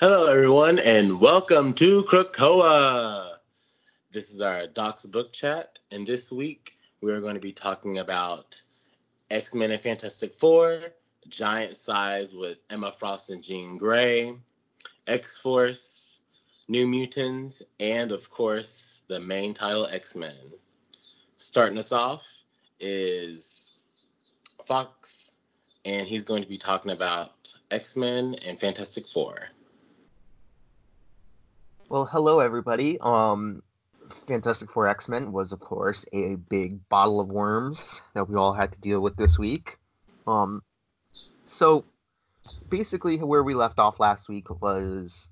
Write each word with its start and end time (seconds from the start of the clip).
Hello, 0.00 0.26
everyone, 0.26 0.80
and 0.80 1.20
welcome 1.20 1.72
to 1.74 2.02
Krakoa. 2.02 3.36
This 4.10 4.32
is 4.32 4.40
our 4.40 4.66
Docs 4.66 5.06
Book 5.06 5.32
Chat, 5.32 5.78
and 5.92 6.04
this 6.04 6.32
week 6.32 6.76
we 7.00 7.12
are 7.12 7.20
going 7.20 7.36
to 7.36 7.40
be 7.40 7.52
talking 7.52 7.98
about 7.98 8.60
X 9.30 9.54
Men 9.54 9.70
and 9.70 9.80
Fantastic 9.80 10.34
Four, 10.34 10.80
Giant 11.28 11.76
Size 11.76 12.34
with 12.34 12.58
Emma 12.70 12.90
Frost 12.90 13.30
and 13.30 13.40
Jean 13.40 13.78
Grey, 13.78 14.34
X 15.06 15.38
Force, 15.38 16.18
New 16.66 16.88
Mutants, 16.88 17.62
and 17.78 18.10
of 18.10 18.28
course 18.30 19.02
the 19.06 19.20
main 19.20 19.54
title 19.54 19.86
X 19.86 20.16
Men. 20.16 20.34
Starting 21.36 21.78
us 21.78 21.92
off 21.92 22.26
is 22.80 23.76
Fox, 24.66 25.34
and 25.84 26.08
he's 26.08 26.24
going 26.24 26.42
to 26.42 26.48
be 26.48 26.58
talking 26.58 26.90
about 26.90 27.54
X 27.70 27.96
Men 27.96 28.34
and 28.44 28.58
Fantastic 28.58 29.06
Four. 29.06 29.50
Well, 31.90 32.06
hello 32.06 32.40
everybody. 32.40 32.98
Um, 33.00 33.62
Fantastic 34.26 34.70
Four 34.70 34.88
X 34.88 35.06
Men 35.06 35.32
was, 35.32 35.52
of 35.52 35.60
course, 35.60 36.06
a 36.14 36.36
big 36.36 36.88
bottle 36.88 37.20
of 37.20 37.28
worms 37.28 38.00
that 38.14 38.26
we 38.28 38.36
all 38.36 38.54
had 38.54 38.72
to 38.72 38.80
deal 38.80 39.00
with 39.00 39.16
this 39.16 39.38
week. 39.38 39.76
Um, 40.26 40.62
so 41.44 41.84
basically, 42.70 43.18
where 43.18 43.44
we 43.44 43.54
left 43.54 43.78
off 43.78 44.00
last 44.00 44.30
week 44.30 44.48
was 44.62 45.28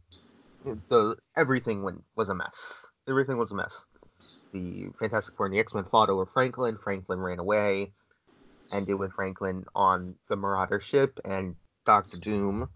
the 0.91 1.17
everything 1.37 1.83
went 1.83 2.05
was 2.17 2.29
a 2.29 2.35
mess. 2.35 2.87
Everything 3.09 3.39
was 3.39 3.51
a 3.51 3.55
mess. 3.55 3.87
The 4.53 4.89
Fantastic 4.99 5.35
Four 5.35 5.47
and 5.47 5.55
the 5.55 5.59
X 5.59 5.73
Men 5.73 5.85
fought 5.85 6.11
over 6.11 6.27
Franklin. 6.27 6.77
Franklin 6.77 7.21
ran 7.21 7.39
away, 7.39 7.95
ended 8.71 8.99
with 8.99 9.15
Franklin 9.15 9.65
on 9.75 10.17
the 10.29 10.37
Marauder 10.37 10.81
ship, 10.81 11.19
and 11.25 11.57
Doctor 11.87 12.19
Doom 12.19 12.69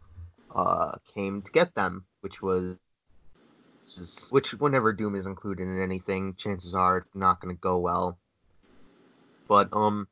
uh, 0.54 0.92
came 1.14 1.42
to 1.42 1.50
get 1.52 1.74
them, 1.74 2.06
which 2.22 2.40
was 2.40 2.77
which 4.30 4.52
whenever 4.55 4.92
Doom 4.92 5.14
is 5.14 5.27
included 5.27 5.62
in 5.62 5.80
anything, 5.80 6.34
chances 6.34 6.75
are 6.75 6.98
it's 6.98 7.14
not 7.14 7.41
going 7.41 7.55
to 7.55 7.61
go 7.61 7.78
well. 7.78 8.19
But 9.48 9.69
um, 9.72 10.08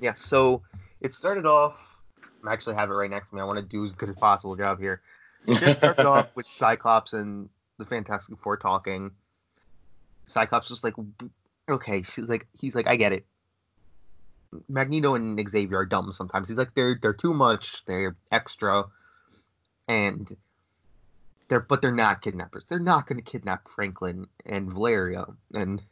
yeah. 0.00 0.14
So 0.14 0.62
it 1.00 1.14
started 1.14 1.46
off. 1.46 1.80
I 2.46 2.52
actually 2.52 2.74
have 2.74 2.90
it 2.90 2.94
right 2.94 3.10
next 3.10 3.30
to 3.30 3.36
me. 3.36 3.40
I 3.40 3.44
want 3.44 3.58
to 3.58 3.64
do 3.64 3.84
as 3.84 3.94
good 3.94 4.08
as 4.08 4.16
possible 4.16 4.56
job 4.56 4.80
here. 4.80 5.00
It 5.46 5.58
just 5.58 5.78
started 5.78 6.06
off 6.06 6.28
with 6.34 6.46
Cyclops 6.46 7.12
and 7.12 7.48
the 7.78 7.84
Fantastic 7.84 8.38
Four 8.38 8.56
talking. 8.56 9.10
Cyclops 10.26 10.70
was 10.70 10.82
like, 10.82 10.94
"Okay," 11.68 12.02
she's 12.02 12.26
like, 12.26 12.46
"He's 12.52 12.74
like, 12.74 12.86
I 12.86 12.96
get 12.96 13.12
it." 13.12 13.26
Magneto 14.68 15.14
and 15.14 15.38
Xavier 15.48 15.78
are 15.78 15.86
dumb 15.86 16.12
sometimes. 16.12 16.48
He's 16.48 16.56
like, 16.56 16.74
"They're 16.74 16.98
they're 17.00 17.12
too 17.12 17.34
much. 17.34 17.84
They're 17.86 18.16
extra." 18.30 18.84
And 19.88 20.34
they're 21.48 21.60
but 21.60 21.82
they're 21.82 21.92
not 21.92 22.22
kidnappers. 22.22 22.64
They're 22.68 22.78
not 22.78 23.06
going 23.06 23.22
to 23.22 23.30
kidnap 23.30 23.68
Franklin 23.68 24.26
and 24.46 24.72
Valeria. 24.72 25.26
And 25.52 25.82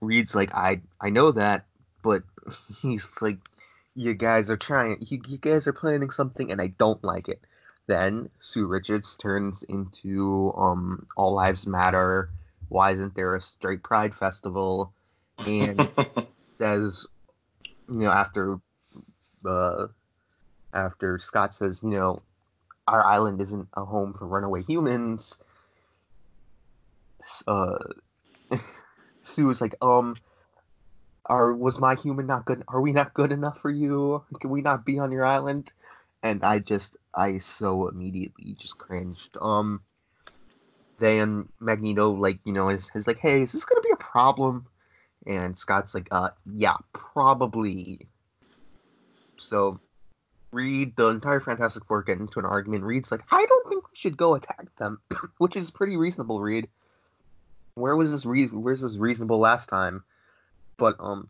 Reed's 0.00 0.34
like, 0.34 0.54
I 0.54 0.80
I 1.00 1.10
know 1.10 1.32
that, 1.32 1.66
but 2.02 2.22
he's 2.82 3.06
like, 3.20 3.38
you 3.94 4.14
guys 4.14 4.50
are 4.50 4.56
trying. 4.56 4.98
You, 5.00 5.20
you 5.26 5.38
guys 5.38 5.66
are 5.66 5.72
planning 5.72 6.10
something, 6.10 6.50
and 6.50 6.60
I 6.60 6.68
don't 6.78 7.02
like 7.04 7.28
it. 7.28 7.40
Then 7.86 8.30
Sue 8.40 8.66
Richards 8.66 9.16
turns 9.16 9.62
into 9.64 10.52
um 10.56 11.06
All 11.16 11.34
Lives 11.34 11.66
Matter. 11.66 12.30
Why 12.68 12.92
isn't 12.92 13.14
there 13.14 13.34
a 13.34 13.40
straight 13.40 13.82
pride 13.82 14.14
festival? 14.14 14.92
And 15.46 15.88
says, 16.46 17.06
you 17.88 17.98
know, 18.00 18.10
after 18.10 18.58
uh 19.44 19.88
after 20.72 21.18
Scott 21.18 21.54
says, 21.54 21.82
you 21.82 21.90
know, 21.90 22.22
our 22.86 23.04
island 23.04 23.40
isn't 23.40 23.68
a 23.74 23.84
home 23.84 24.14
for 24.14 24.26
runaway 24.26 24.62
humans. 24.62 25.42
Uh, 27.46 27.78
Sue 29.22 29.46
was 29.46 29.60
like, 29.60 29.74
um, 29.80 30.16
are 31.26 31.52
was 31.52 31.78
my 31.78 31.94
human 31.94 32.26
not 32.26 32.44
good? 32.44 32.62
Are 32.68 32.80
we 32.80 32.92
not 32.92 33.14
good 33.14 33.32
enough 33.32 33.58
for 33.60 33.70
you? 33.70 34.22
Can 34.40 34.50
we 34.50 34.60
not 34.60 34.84
be 34.84 34.98
on 34.98 35.12
your 35.12 35.24
island? 35.24 35.72
And 36.22 36.44
I 36.44 36.58
just, 36.58 36.96
I 37.14 37.38
so 37.38 37.88
immediately 37.88 38.54
just 38.58 38.78
cringed. 38.78 39.36
Um, 39.40 39.82
then 40.98 41.48
Magneto, 41.60 42.10
like, 42.10 42.38
you 42.44 42.52
know, 42.52 42.68
is, 42.68 42.90
is 42.94 43.06
like, 43.06 43.18
hey, 43.18 43.42
is 43.42 43.52
this 43.52 43.64
gonna 43.64 43.80
be 43.80 43.90
a 43.90 43.96
problem? 43.96 44.66
And 45.26 45.56
Scott's 45.56 45.94
like, 45.94 46.08
uh, 46.10 46.30
yeah, 46.54 46.76
probably. 46.92 48.00
So 49.38 49.80
Reed, 50.54 50.94
the 50.96 51.08
entire 51.08 51.40
Fantastic 51.40 51.84
Four 51.84 52.02
get 52.02 52.18
into 52.18 52.38
an 52.38 52.44
argument. 52.44 52.84
Reed's 52.84 53.10
like, 53.10 53.22
I 53.30 53.44
don't 53.44 53.68
think 53.68 53.84
we 53.84 53.96
should 53.96 54.16
go 54.16 54.34
attack 54.34 54.74
them, 54.78 55.00
which 55.38 55.56
is 55.56 55.70
pretty 55.70 55.96
reasonable, 55.96 56.40
Reed. 56.40 56.68
Where 57.74 57.96
was 57.96 58.12
this 58.12 58.24
re- 58.24 58.46
where's 58.46 58.82
this 58.82 58.96
reasonable 58.96 59.38
last 59.38 59.68
time? 59.68 60.04
But 60.76 60.96
um 61.00 61.28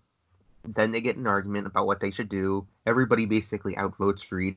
then 0.66 0.92
they 0.92 1.00
get 1.00 1.16
an 1.16 1.26
argument 1.26 1.66
about 1.66 1.86
what 1.86 2.00
they 2.00 2.10
should 2.10 2.28
do. 2.28 2.66
Everybody 2.86 3.26
basically 3.26 3.74
outvotes 3.74 4.30
Reed 4.30 4.56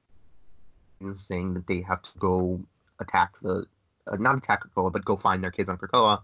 saying 1.13 1.53
that 1.53 1.67
they 1.67 1.81
have 1.81 2.01
to 2.01 2.09
go 2.19 2.61
attack 2.99 3.33
the 3.41 3.65
uh, 4.07 4.17
not 4.17 4.37
attack 4.37 4.63
Krakoa, 4.63 4.91
but 4.91 5.05
go 5.05 5.15
find 5.15 5.43
their 5.43 5.51
kids 5.51 5.69
on 5.69 5.77
Krakoa. 5.77 6.21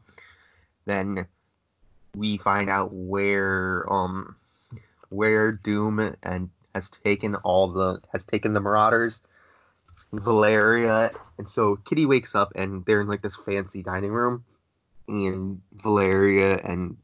Then 0.86 1.28
we 2.16 2.38
find 2.38 2.70
out 2.70 2.92
where 2.92 3.86
um 3.92 4.36
where 5.10 5.52
Doom 5.52 6.16
and 6.24 6.50
has 6.74 6.90
taken 6.90 7.36
all 7.36 7.68
the 7.68 8.00
has 8.12 8.26
taken 8.26 8.54
the 8.54 8.60
Marauders, 8.60 9.22
Valeria, 10.12 11.12
and 11.38 11.50
so 11.50 11.76
Kitty 11.78 12.06
wakes 12.06 12.36
up 12.36 12.52
and 12.56 12.86
they're 12.86 13.02
in 13.02 13.08
like 13.08 13.22
this 13.22 13.36
fancy 13.36 13.84
dining 13.84 14.12
room, 14.12 14.44
and 15.08 15.62
Valeria 15.74 16.58
and 16.64 16.98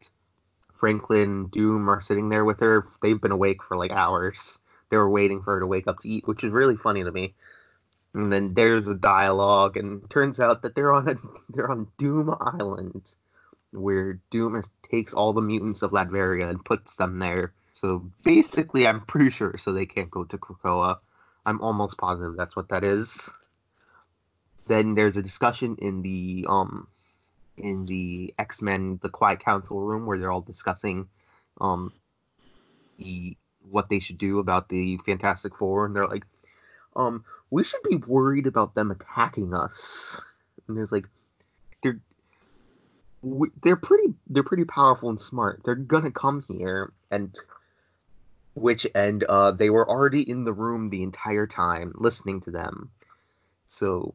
Franklin 0.73 1.47
Doom 1.47 1.89
are 1.89 2.01
sitting 2.01 2.29
there 2.29 2.45
with 2.45 2.59
her. 2.61 2.85
They've 3.01 3.19
been 3.19 3.31
awake 3.31 3.61
for 3.63 3.77
like 3.77 3.91
hours. 3.91 4.59
They 4.89 4.97
were 4.97 5.09
waiting 5.09 5.41
for 5.41 5.55
her 5.55 5.59
to 5.59 5.67
wake 5.67 5.87
up 5.87 5.99
to 5.99 6.09
eat, 6.09 6.27
which 6.27 6.43
is 6.43 6.51
really 6.51 6.77
funny 6.77 7.03
to 7.03 7.11
me. 7.11 7.35
And 8.13 8.33
then 8.33 8.55
there's 8.55 8.87
a 8.87 8.95
dialogue, 8.95 9.77
and 9.77 10.09
turns 10.09 10.39
out 10.39 10.63
that 10.63 10.73
they're 10.73 10.93
on 10.93 11.09
a 11.09 11.15
they're 11.49 11.69
on 11.69 11.87
Doom 11.97 12.35
Island, 12.39 13.13
where 13.71 14.19
Doom 14.31 14.55
is, 14.55 14.71
takes 14.89 15.13
all 15.13 15.33
the 15.33 15.41
mutants 15.41 15.83
of 15.83 15.91
Latveria 15.91 16.49
and 16.49 16.65
puts 16.65 16.95
them 16.95 17.19
there 17.19 17.53
so 17.79 18.11
basically, 18.25 18.85
I'm 18.85 19.01
pretty 19.01 19.29
sure 19.29 19.55
so 19.57 19.71
they 19.71 19.85
can't 19.85 20.11
go 20.11 20.25
to 20.25 20.37
Krakoa. 20.37 20.97
I'm 21.45 21.61
almost 21.61 21.97
positive 21.97 22.35
that's 22.35 22.55
what 22.55 22.67
that 22.69 22.83
is. 22.83 23.29
Then 24.67 24.95
there's 24.95 25.15
a 25.15 25.21
discussion 25.21 25.77
in 25.79 26.01
the 26.01 26.45
um 26.49 26.87
in 27.57 27.85
the 27.85 28.33
X 28.37 28.61
Men 28.61 28.99
the 29.01 29.09
Quiet 29.09 29.39
Council 29.39 29.79
room 29.79 30.05
where 30.05 30.17
they're 30.17 30.31
all 30.31 30.41
discussing 30.41 31.07
um 31.61 31.93
the 32.97 33.37
what 33.61 33.89
they 33.89 33.99
should 33.99 34.17
do 34.17 34.39
about 34.39 34.67
the 34.67 34.97
Fantastic 35.05 35.55
Four, 35.57 35.85
and 35.85 35.95
they're 35.95 36.07
like, 36.07 36.25
um, 36.97 37.23
we 37.49 37.63
should 37.63 37.83
be 37.83 37.95
worried 37.95 38.47
about 38.47 38.75
them 38.75 38.91
attacking 38.91 39.53
us. 39.53 40.21
And 40.67 40.75
there's 40.75 40.91
like, 40.91 41.05
they're 41.81 42.01
they're 43.63 43.75
pretty 43.75 44.13
they're 44.27 44.43
pretty 44.43 44.65
powerful 44.65 45.09
and 45.09 45.21
smart. 45.21 45.61
They're 45.63 45.75
gonna 45.75 46.11
come 46.11 46.43
here 46.47 46.91
and 47.09 47.37
which 48.59 48.87
and 48.95 49.23
uh, 49.23 49.51
they 49.51 49.69
were 49.69 49.89
already 49.89 50.29
in 50.29 50.43
the 50.43 50.53
room 50.53 50.89
the 50.89 51.03
entire 51.03 51.47
time 51.47 51.93
listening 51.95 52.41
to 52.41 52.51
them. 52.51 52.91
So 53.65 54.13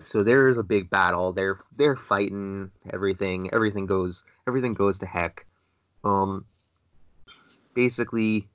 so 0.00 0.22
there 0.22 0.48
is 0.48 0.58
a 0.58 0.62
big 0.62 0.90
battle. 0.90 1.32
They're 1.32 1.60
they're 1.76 1.96
fighting 1.96 2.70
everything. 2.92 3.50
Everything 3.52 3.86
goes 3.86 4.24
everything 4.46 4.74
goes 4.74 4.98
to 4.98 5.06
heck. 5.06 5.46
Um 6.04 6.44
basically 7.74 8.48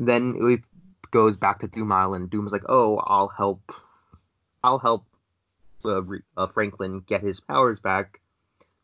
then 0.00 0.34
it 0.40 0.60
goes 1.12 1.36
back 1.36 1.60
to 1.60 1.68
doom 1.68 1.92
island 1.92 2.30
doom's 2.30 2.52
like 2.52 2.64
oh 2.68 2.98
i'll 3.06 3.28
help 3.28 3.72
i'll 4.64 4.78
help 4.78 5.04
uh, 5.84 6.02
uh, 6.36 6.46
franklin 6.48 7.00
get 7.06 7.22
his 7.22 7.38
powers 7.38 7.78
back 7.78 8.20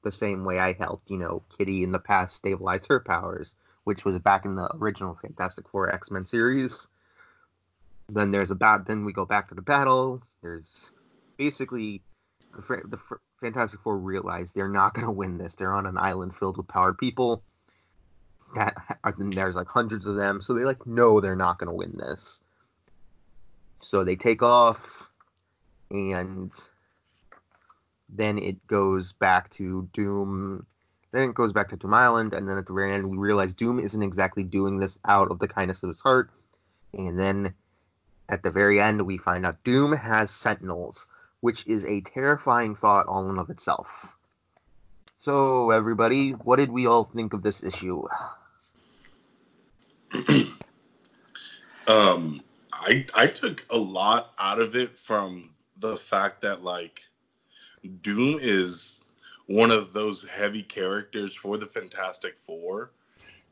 the 0.05 0.13
same 0.13 0.45
way 0.45 0.59
i 0.59 0.73
helped 0.73 1.11
you 1.11 1.17
know 1.17 1.43
kitty 1.57 1.83
in 1.83 1.91
the 1.91 1.99
past 1.99 2.37
stabilize 2.37 2.87
her 2.89 3.01
powers 3.01 3.55
which 3.89 4.05
was 4.05 4.19
back 4.19 4.45
in 4.45 4.55
the 4.55 4.69
original 4.75 5.19
Fantastic 5.23 5.67
Four 5.67 5.91
X 5.91 6.11
Men 6.11 6.27
series. 6.27 6.89
Then 8.11 8.31
there's 8.31 8.51
a 8.51 8.55
bat. 8.55 8.85
Then 8.87 9.07
we 9.07 9.15
go 9.15 9.25
back 9.25 9.49
to 9.49 9.55
the 9.55 9.63
battle. 9.63 10.23
There's 10.43 10.91
basically 11.39 12.03
the, 12.55 12.83
the 12.85 12.99
Fantastic 13.41 13.81
Four 13.81 13.97
realize 13.97 14.53
they're 14.53 14.69
not 14.69 14.93
going 14.93 15.07
to 15.07 15.11
win 15.11 15.39
this. 15.39 15.55
They're 15.55 15.73
on 15.73 15.87
an 15.87 15.97
island 15.97 16.37
filled 16.37 16.59
with 16.59 16.69
powered 16.69 16.99
people. 16.99 17.43
That 18.55 18.77
there's 19.19 19.57
like 19.57 19.69
hundreds 19.69 20.05
of 20.05 20.17
them, 20.17 20.43
so 20.43 20.53
they 20.53 20.65
like 20.65 20.87
know 20.87 21.23
they're 21.23 21.35
not 21.35 21.59
going 21.59 21.69
to 21.69 21.75
win 21.75 21.97
this. 21.97 22.43
So 23.81 24.05
they 24.05 24.17
take 24.17 24.43
off, 24.43 25.09
and 25.91 26.53
then 28.11 28.37
it 28.37 28.67
goes 28.67 29.13
back 29.13 29.49
to 29.53 29.89
Doom 29.95 30.67
then 31.13 31.31
it 31.31 31.35
goes 31.35 31.53
back 31.53 31.69
to 31.69 31.77
Doom 31.77 31.95
Island, 31.95 32.35
and 32.35 32.49
then 32.49 32.59
at 32.59 32.67
the 32.67 32.73
very 32.73 32.93
end, 32.93 33.09
we 33.09 33.17
realize 33.17 33.55
Doom 33.55 33.81
isn't 33.81 34.03
exactly 34.03 34.43
doing 34.43 34.79
this 34.79 34.99
out 35.07 35.31
of 35.31 35.39
the 35.39 35.49
kindness 35.49 35.83
of 35.83 35.89
his 35.89 36.01
heart. 36.01 36.31
And 36.93 37.19
then 37.19 37.55
at 38.29 38.43
the 38.43 38.51
very 38.51 38.81
end, 38.81 39.03
we 39.03 39.17
find 39.17 39.47
out 39.47 39.63
Doom 39.65 39.93
has 39.93 40.31
Sentinels, 40.31 41.09
which 41.41 41.67
is 41.67 41.85
a 41.85 42.03
terrifying 42.03 42.75
thought 42.75 43.07
all 43.07 43.29
in 43.31 43.39
of 43.39 43.51
itself. 43.51 44.17
So, 45.19 45.71
everybody, 45.71 46.31
what 46.31 46.57
did 46.57 46.71
we 46.71 46.87
all 46.87 47.05
think 47.05 47.33
of 47.33 47.43
this 47.43 47.63
issue? 47.63 48.05
um, 51.89 52.43
I 52.73 53.07
I 53.17 53.27
took 53.27 53.67
a 53.71 53.77
lot 53.77 54.33
out 54.39 54.61
of 54.61 54.77
it 54.77 54.99
from 54.99 55.55
the 55.79 55.97
fact 55.97 56.43
that 56.43 56.63
like 56.63 57.03
Doom 58.03 58.39
is 58.41 58.98
one 59.49 59.71
of 59.71 59.95
those 59.95 60.27
heavy 60.29 60.63
characters 60.63 61.35
for 61.35 61.57
the 61.57 61.67
Fantastic 61.67 62.37
Four, 62.39 62.93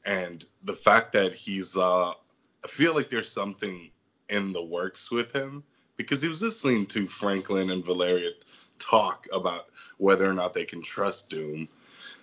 and 0.04 0.44
the 0.64 0.74
fact 0.74 1.12
that 1.12 1.34
he's 1.34 1.76
uh, 1.76 2.10
I 2.10 2.68
feel 2.68 2.94
like 2.94 3.08
there's 3.08 3.30
something 3.30 3.90
in 4.28 4.52
the 4.52 4.62
works 4.62 5.10
with 5.10 5.32
him 5.32 5.64
because 5.96 6.20
he 6.20 6.28
was 6.28 6.42
listening 6.42 6.86
to 6.86 7.06
Franklin 7.06 7.70
and 7.70 7.84
Valeria 7.84 8.30
talk 8.78 9.26
about 9.32 9.66
whether 9.98 10.28
or 10.28 10.34
not 10.34 10.52
they 10.52 10.64
can 10.64 10.82
trust 10.82 11.30
Doom. 11.30 11.66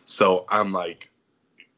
So 0.06 0.46
I'm 0.50 0.72
like, 0.72 1.10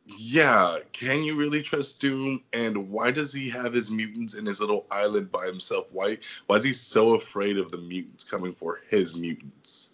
yeah, 0.05 0.79
can 0.91 1.23
you 1.23 1.35
really 1.35 1.61
trust 1.61 2.01
Doom? 2.01 2.43
And 2.51 2.89
why 2.89 3.11
does 3.11 3.31
he 3.31 3.49
have 3.49 3.73
his 3.73 3.89
mutants 3.89 4.33
in 4.33 4.45
his 4.45 4.59
little 4.59 4.85
island 4.91 5.31
by 5.31 5.45
himself? 5.45 5.87
Why 5.91 6.17
why 6.47 6.57
is 6.57 6.63
he 6.65 6.73
so 6.73 7.15
afraid 7.15 7.57
of 7.57 7.71
the 7.71 7.77
mutants 7.77 8.25
coming 8.25 8.53
for 8.53 8.81
his 8.89 9.15
mutants? 9.15 9.91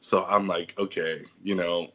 So 0.00 0.24
I'm 0.28 0.46
like, 0.46 0.74
okay, 0.78 1.22
you 1.42 1.54
know, 1.54 1.88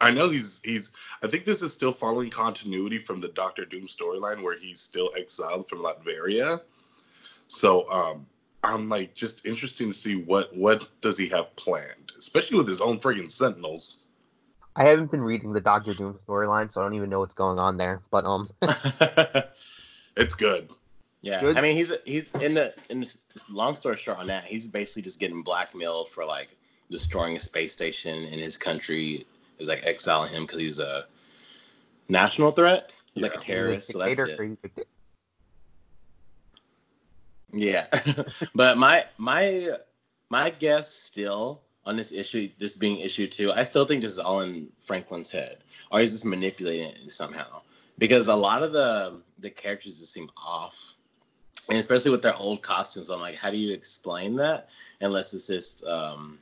I 0.00 0.10
know 0.10 0.30
he's 0.30 0.60
he's 0.64 0.92
I 1.22 1.26
think 1.26 1.44
this 1.44 1.62
is 1.62 1.72
still 1.72 1.92
following 1.92 2.30
continuity 2.30 2.98
from 2.98 3.20
the 3.20 3.28
Doctor 3.28 3.64
Doom 3.64 3.86
storyline 3.86 4.42
where 4.42 4.58
he's 4.58 4.80
still 4.80 5.10
exiled 5.16 5.68
from 5.68 5.80
Latveria. 5.80 6.60
So 7.46 7.90
um 7.90 8.26
I'm 8.62 8.88
like 8.88 9.14
just 9.14 9.46
interesting 9.46 9.88
to 9.88 9.92
see 9.92 10.16
what 10.16 10.54
what 10.56 10.88
does 11.00 11.18
he 11.18 11.28
have 11.28 11.54
planned, 11.56 12.12
especially 12.18 12.58
with 12.58 12.68
his 12.68 12.80
own 12.80 12.98
friggin' 12.98 13.30
Sentinels. 13.30 14.04
I 14.76 14.84
haven't 14.84 15.10
been 15.10 15.22
reading 15.22 15.52
the 15.52 15.60
Doctor 15.60 15.92
Doom 15.94 16.14
storyline, 16.14 16.70
so 16.70 16.80
I 16.80 16.84
don't 16.84 16.94
even 16.94 17.10
know 17.10 17.20
what's 17.20 17.34
going 17.34 17.58
on 17.58 17.76
there. 17.76 18.02
But 18.10 18.24
um, 18.24 18.48
it's 20.16 20.34
good. 20.34 20.70
Yeah, 21.22 21.40
good. 21.40 21.58
I 21.58 21.60
mean, 21.60 21.76
he's 21.76 21.92
he's 22.06 22.24
in 22.40 22.54
the 22.54 22.72
in 22.88 23.00
this, 23.00 23.18
long 23.50 23.74
story 23.74 23.96
short 23.96 24.18
on 24.18 24.26
that, 24.28 24.44
he's 24.44 24.68
basically 24.68 25.02
just 25.02 25.20
getting 25.20 25.42
blackmailed 25.42 26.08
for 26.08 26.24
like 26.24 26.56
destroying 26.90 27.36
a 27.36 27.40
space 27.40 27.72
station 27.72 28.24
in 28.24 28.38
his 28.38 28.56
country. 28.56 29.26
Is 29.58 29.68
like 29.68 29.84
exiling 29.86 30.32
him 30.32 30.44
because 30.44 30.58
he's 30.58 30.78
a 30.78 31.04
national 32.08 32.50
threat. 32.50 32.98
He's 33.12 33.22
yeah. 33.22 33.28
like 33.28 33.36
a 33.36 33.40
terrorist. 33.40 33.92
So 33.92 33.98
that's 33.98 34.18
it. 34.18 34.58
Yeah, 37.52 37.86
but 38.54 38.78
my 38.78 39.04
my 39.18 39.70
my 40.28 40.50
guess 40.50 40.92
still 40.92 41.62
on 41.84 41.96
this 41.96 42.12
issue, 42.12 42.48
this 42.58 42.76
being 42.76 43.00
issue 43.00 43.26
two, 43.26 43.52
I 43.52 43.64
still 43.64 43.84
think 43.84 44.02
this 44.02 44.12
is 44.12 44.18
all 44.18 44.40
in 44.40 44.68
Franklin's 44.78 45.32
head, 45.32 45.58
or 45.90 46.00
is 46.00 46.12
this 46.12 46.24
manipulating 46.24 46.86
it 46.86 47.12
somehow? 47.12 47.62
Because 47.98 48.28
a 48.28 48.36
lot 48.36 48.62
of 48.62 48.72
the 48.72 49.20
the 49.38 49.50
characters 49.50 49.98
just 49.98 50.12
seem 50.12 50.30
off, 50.36 50.94
and 51.68 51.78
especially 51.78 52.12
with 52.12 52.22
their 52.22 52.36
old 52.36 52.62
costumes, 52.62 53.10
I'm 53.10 53.20
like, 53.20 53.36
how 53.36 53.50
do 53.50 53.56
you 53.56 53.72
explain 53.72 54.36
that? 54.36 54.68
Unless 55.00 55.34
it's 55.34 55.48
just 55.48 55.84
um, 55.84 56.38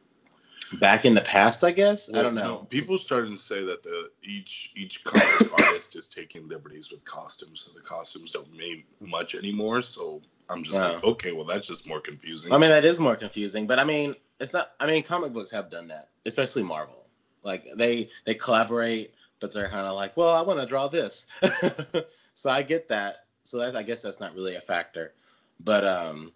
back 0.74 1.04
in 1.04 1.14
the 1.14 1.20
past, 1.20 1.64
I 1.64 1.70
guess. 1.70 2.10
Well, 2.10 2.20
I 2.20 2.22
don't 2.22 2.34
know. 2.34 2.66
people 2.70 2.98
started 2.98 3.32
to 3.32 3.38
say 3.38 3.64
that 3.64 3.82
the 3.82 4.10
each 4.22 4.72
each 4.76 5.04
comic 5.04 5.52
artist 5.64 5.96
is 5.96 6.08
taking 6.08 6.48
liberties 6.48 6.90
with 6.90 7.04
costumes, 7.04 7.60
so 7.60 7.78
the 7.78 7.84
costumes 7.84 8.32
don't 8.32 8.52
mean 8.56 8.84
much 9.00 9.34
anymore. 9.34 9.82
So 9.82 10.22
I'm 10.50 10.62
just 10.62 10.76
like, 10.76 11.04
okay, 11.04 11.32
well, 11.32 11.44
that's 11.44 11.66
just 11.66 11.86
more 11.86 12.00
confusing. 12.00 12.52
I 12.52 12.58
mean, 12.58 12.70
that 12.70 12.84
is 12.84 13.00
more 13.00 13.16
confusing, 13.16 13.66
but 13.66 13.78
I 13.78 13.84
mean, 13.84 14.14
it's 14.40 14.52
not. 14.52 14.72
I 14.80 14.86
mean, 14.86 15.02
comic 15.02 15.32
books 15.32 15.50
have 15.50 15.70
done 15.70 15.88
that, 15.88 16.10
especially 16.26 16.62
Marvel. 16.62 17.06
Like 17.42 17.66
they 17.76 18.10
they 18.24 18.34
collaborate, 18.34 19.14
but 19.40 19.52
they're 19.52 19.68
kind 19.68 19.86
of 19.86 19.94
like, 19.94 20.16
well, 20.16 20.34
I 20.34 20.42
want 20.42 20.60
to 20.60 20.66
draw 20.66 20.88
this, 20.88 21.26
so 22.34 22.50
I 22.50 22.62
get 22.62 22.88
that. 22.88 23.26
So 23.44 23.58
that, 23.58 23.76
I 23.76 23.82
guess 23.82 24.02
that's 24.02 24.20
not 24.20 24.34
really 24.34 24.56
a 24.56 24.60
factor, 24.60 25.14
but 25.60 25.84
um, 25.84 26.32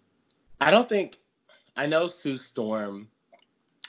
I 0.60 0.70
don't 0.70 0.88
think. 0.88 1.18
I 1.74 1.86
know 1.86 2.06
Sue 2.06 2.36
Storm 2.36 3.08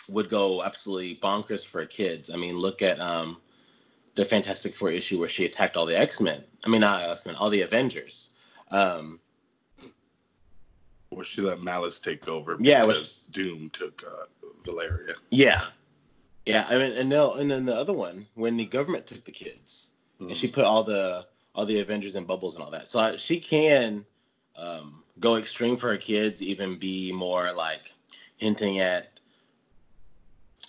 would 0.10 0.30
go 0.30 0.64
absolutely 0.64 1.16
bonkers 1.16 1.66
for 1.66 1.86
kids. 1.86 2.30
I 2.34 2.38
mean, 2.38 2.58
look 2.58 2.82
at 2.82 3.00
um, 3.00 3.38
the 4.16 4.26
Fantastic 4.26 4.76
Four 4.76 4.90
issue 4.90 5.20
where 5.20 5.30
she 5.30 5.46
attacked 5.46 5.78
all 5.78 5.86
the 5.86 5.98
X 5.98 6.22
Men. 6.22 6.44
I 6.66 6.70
mean, 6.70 6.82
not 6.82 7.04
X 7.04 7.26
Men, 7.26 7.36
all 7.36 7.50
the 7.50 7.62
Avengers. 7.62 8.32
Um, 8.72 9.20
or 11.12 11.24
she 11.24 11.42
let 11.42 11.62
Malice 11.62 12.00
take 12.00 12.28
over. 12.28 12.58
Yeah, 12.60 12.86
which 12.86 13.30
Doom 13.32 13.70
took 13.72 14.04
uh, 14.04 14.26
Valeria. 14.66 15.14
Yeah, 15.30 15.64
yeah. 16.46 16.66
I 16.70 16.78
mean, 16.78 16.94
and 16.94 17.10
no, 17.10 17.34
and 17.34 17.50
then 17.52 17.66
the 17.66 17.76
other 17.76 17.94
one 17.94 18.26
when 18.34 18.58
the 18.58 18.66
government 18.66 19.08
took 19.08 19.24
the 19.24 19.32
kids, 19.32 19.92
mm-hmm. 20.16 20.30
and 20.30 20.38
she 20.38 20.48
mm. 20.48 20.54
put 20.54 20.66
all 20.66 20.84
the 20.84 21.26
all 21.56 21.66
the 21.66 21.80
Avengers 21.80 22.16
in 22.16 22.26
bubbles 22.26 22.56
and 22.56 22.64
all 22.64 22.72
that. 22.72 22.88
So 22.88 23.00
uh, 23.00 23.18
she 23.18 23.40
can 23.40 24.06
um, 24.56 25.04
go 25.20 25.36
extreme 25.36 25.78
for 25.78 25.90
her 25.90 25.98
kids, 25.98 26.42
even 26.42 26.78
be 26.78 27.12
more 27.12 27.52
like 27.54 27.94
hinting 28.38 28.80
at 28.80 29.13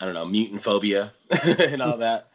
I 0.01 0.05
don't 0.05 0.15
know 0.15 0.27
mutant 0.27 0.63
phobia 0.63 1.13
and 1.59 1.81
all 1.81 1.97
that. 1.99 2.29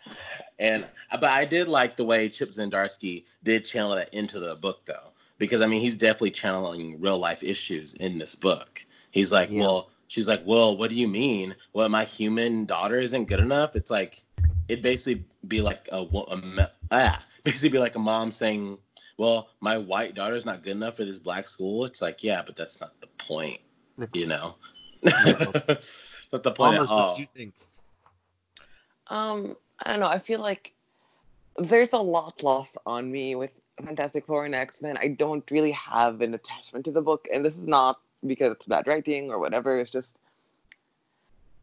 And 0.60 0.86
but 1.12 1.26
I 1.26 1.46
did 1.46 1.68
like 1.68 1.96
the 1.96 2.06
way 2.06 2.30
Chip 2.30 2.50
Zdarsky 2.50 3.26
did 3.44 3.66
channel 3.66 3.96
that 3.96 4.14
into 4.14 4.40
the 4.40 4.56
book, 4.56 4.86
though 4.86 5.10
because 5.40 5.62
I 5.62 5.66
mean 5.66 5.82
he's 5.82 5.96
definitely 5.96 6.32
channeling 6.32 7.00
real 7.02 7.18
life 7.18 7.42
issues 7.42 7.96
in 7.96 8.20
this 8.20 8.36
book. 8.36 8.86
He's 9.12 9.32
like, 9.32 9.50
yeah. 9.50 9.62
well, 9.62 9.90
she's 10.08 10.28
like, 10.28 10.42
well, 10.46 10.78
what 10.78 10.92
do 10.92 10.96
you 10.96 11.08
mean? 11.08 11.56
Well, 11.74 11.90
my 11.90 12.04
human 12.04 12.66
daughter 12.66 12.96
isn't 12.96 13.26
good 13.26 13.40
enough. 13.40 13.76
It's 13.76 13.90
like 13.90 14.24
it 14.68 14.84
basically 14.84 15.26
be 15.48 15.62
like 15.62 15.88
a, 15.92 16.02
a 16.02 16.70
ah, 16.92 17.26
basically 17.44 17.70
be 17.70 17.80
like 17.80 17.96
a 17.96 18.00
mom 18.00 18.30
saying, 18.30 18.78
well, 19.18 19.50
my 19.62 19.78
white 19.78 20.14
daughter's 20.14 20.46
not 20.46 20.62
good 20.62 20.74
enough 20.74 20.98
for 20.98 21.06
this 21.06 21.20
black 21.20 21.48
school. 21.48 21.86
It's 21.86 22.02
like, 22.02 22.24
yeah, 22.24 22.42
but 22.46 22.56
that's 22.56 22.80
not 22.80 23.00
the 23.02 23.08
point, 23.18 23.60
you 24.14 24.28
know. 24.28 24.56
that's 26.32 26.44
the 26.44 26.52
point 26.52 26.76
Almost, 26.76 26.92
at 26.92 26.96
all. 26.96 27.08
What 27.10 27.16
do 27.16 27.22
you 27.22 27.28
think? 27.36 27.54
Um, 29.08 29.56
I 29.84 29.92
don't 29.92 30.00
know. 30.00 30.08
I 30.08 30.20
feel 30.20 30.40
like 30.40 30.74
there's 31.58 31.94
a 31.94 31.98
lot 31.98 32.44
lost 32.44 32.78
on 32.86 33.12
me 33.12 33.36
with 33.36 33.56
Fantastic 33.86 34.26
Four 34.26 34.46
and 34.46 34.56
X 34.56 34.82
Men, 34.82 34.98
I 35.02 35.10
don't 35.10 35.50
really 35.52 35.72
have 35.72 36.22
an 36.22 36.34
attachment 36.34 36.86
to 36.86 36.92
the 36.92 37.02
book, 37.02 37.28
and 37.34 37.44
this 37.44 37.58
is 37.58 37.68
not 37.68 38.00
because 38.26 38.52
it's 38.52 38.66
bad 38.66 38.88
writing 38.88 39.30
or 39.30 39.40
whatever. 39.40 39.80
It's 39.80 39.90
just, 39.90 40.20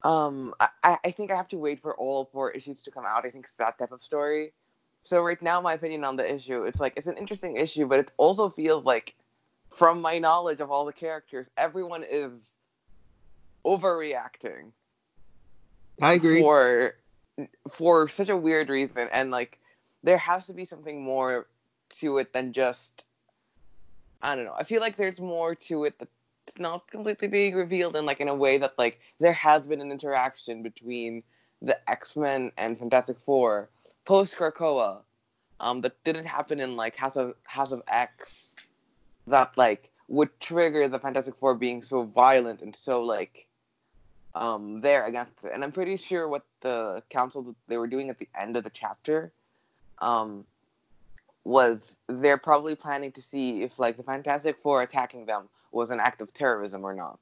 um, 0.03 0.55
I, 0.61 0.99
I 1.05 1.11
think 1.11 1.31
I 1.31 1.37
have 1.37 1.49
to 1.49 1.59
wait 1.59 1.81
for 1.81 1.95
all 1.97 2.25
four 2.27 2.51
issues 2.51 2.83
to 2.85 2.91
come 2.91 3.05
out. 3.05 3.25
I 3.25 3.31
think 3.31 3.45
it's 3.45 3.55
that 3.55 3.79
type 3.79 3.93
of 3.93 4.03
story. 4.03 4.53
So 5.05 5.23
right 5.23 5.41
now, 5.41 5.61
my 5.61 5.75
opinion 5.75 6.05
on 6.05 6.17
the 6.17 6.35
issue, 6.35 6.65
it's 6.65 6.81
like 6.81 6.95
it's 6.97 7.07
an 7.07 7.17
interesting 7.17 7.57
issue, 7.57 7.87
but 7.87 8.01
it 8.01 8.13
also 8.17 8.49
feels 8.49 8.85
like, 8.85 9.15
from 9.71 10.01
my 10.01 10.19
knowledge 10.19 10.61
of 10.61 10.71
all 10.71 10.85
the 10.85 10.93
characters, 10.93 11.51
everyone 11.57 12.05
is 12.09 12.53
overreacting. 13.67 14.71
I 16.01 16.15
agree. 16.15 16.41
For 16.41 16.95
for 17.71 18.09
such 18.09 18.29
a 18.29 18.37
weird 18.37 18.69
reason, 18.69 19.09
and 19.13 19.31
like 19.31 19.59
there 20.03 20.19
has 20.19 20.47
to 20.47 20.53
be 20.53 20.65
something 20.65 21.03
more 21.03 21.47
to 22.01 22.19
it 22.19 22.33
than 22.33 22.53
just 22.53 23.07
I 24.23 24.35
don't 24.35 24.45
know. 24.45 24.55
I 24.59 24.65
feel 24.65 24.81
like 24.81 24.97
there's 24.97 25.21
more 25.21 25.55
to 25.55 25.85
it 25.85 25.99
that's 25.99 26.59
not 26.59 26.91
completely 26.91 27.29
being 27.29 27.55
revealed 27.55 27.97
in 27.97 28.07
like 28.07 28.21
in 28.21 28.29
a 28.29 28.35
way 28.35 28.59
that 28.59 28.75
like 28.79 29.01
there 29.21 29.33
has 29.33 29.67
been 29.67 29.81
an 29.81 29.91
interaction 29.91 30.63
between 30.63 31.23
the 31.61 31.79
X-Men 31.91 32.53
and 32.57 32.79
Fantastic 32.79 33.19
Four 33.25 33.69
post 34.05 34.37
Krakoa 34.37 35.01
um 35.61 35.81
that 35.81 36.03
didn't 36.05 36.27
happen 36.27 36.61
in 36.61 36.77
like 36.77 36.97
House 36.97 37.17
of 37.17 37.35
House 37.45 37.73
of 37.73 37.83
X 37.89 38.55
that 39.27 39.57
like 39.57 39.91
would 40.09 40.39
trigger 40.41 40.89
the 40.89 40.99
Fantastic 40.99 41.35
Four 41.37 41.55
being 41.55 41.83
so 41.83 42.05
violent 42.05 42.63
and 42.63 42.75
so 42.75 43.03
like 43.03 43.47
um 44.37 44.81
there 44.81 45.07
against 45.07 45.33
it. 45.45 45.51
And 45.53 45.65
I'm 45.65 45.73
pretty 45.73 45.97
sure 45.97 46.29
what 46.29 46.45
the 46.61 47.03
council 47.11 47.55
they 47.69 47.79
were 47.79 47.87
doing 47.87 48.11
at 48.11 48.19
the 48.19 48.29
end 48.39 48.57
of 48.57 48.65
the 48.65 48.71
chapter 48.71 49.33
um 49.99 50.45
was 51.45 51.97
they're 52.09 52.37
probably 52.39 52.75
planning 52.75 53.13
to 53.13 53.23
see 53.23 53.63
if 53.63 53.79
like 53.79 53.97
the 53.97 54.03
Fantastic 54.03 54.57
Four 54.63 54.83
attacking 54.83 55.27
them 55.27 55.49
was 55.73 55.91
an 55.91 56.01
act 56.01 56.21
of 56.21 56.33
terrorism 56.33 56.85
or 56.85 56.95
not. 56.95 57.21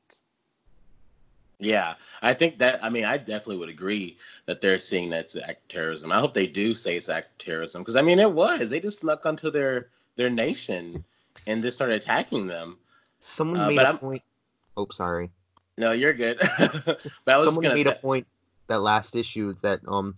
Yeah, 1.61 1.95
I 2.23 2.35
think 2.35 2.59
that. 2.59 2.83
I 2.83 2.91
mean, 2.91 3.05
I 3.05 3.17
definitely 3.17 3.59
would 3.59 3.69
agree 3.69 4.17
that 4.47 4.61
they're 4.61 4.79
seeing 4.79 5.09
that's 5.09 5.37
act 5.37 5.69
terrorism. 5.69 6.11
I 6.11 6.19
hope 6.19 6.35
they 6.35 6.47
do 6.47 6.75
say 6.75 6.97
it's 6.97 7.09
act 7.09 7.39
terrorism 7.39 7.83
because 7.83 7.97
I 7.97 8.03
mean, 8.03 8.19
it 8.19 8.33
was. 8.33 8.71
They 8.71 8.81
just 8.81 9.01
snuck 9.01 9.25
onto 9.25 9.51
their 9.51 9.89
their 10.17 10.31
nation 10.31 11.05
and 11.47 11.63
just 11.63 11.77
started 11.77 11.97
attacking 11.97 12.47
them. 12.47 12.77
Someone 13.21 13.61
uh, 13.61 13.69
made 13.69 13.79
a 13.79 13.89
I'm, 13.89 13.99
point. 13.99 14.23
Oh, 14.77 14.89
sorry. 14.91 15.31
No, 15.77 15.93
you're 15.93 16.15
good. 16.15 16.39
but 16.59 17.09
I 17.27 17.37
was 17.37 17.55
Someone 17.55 17.75
made 17.75 17.85
say, 17.87 17.93
a 17.93 17.95
point 17.97 18.27
that 18.69 18.81
last 18.81 19.17
issue 19.17 19.55
that 19.63 19.81
um 19.89 20.17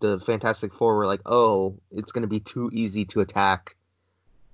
the 0.00 0.18
Fantastic 0.20 0.74
Four 0.74 0.96
were 0.96 1.06
like, 1.06 1.22
"Oh, 1.26 1.78
it's 1.92 2.12
going 2.12 2.22
to 2.22 2.28
be 2.28 2.40
too 2.40 2.70
easy 2.72 3.04
to 3.06 3.20
attack 3.20 3.76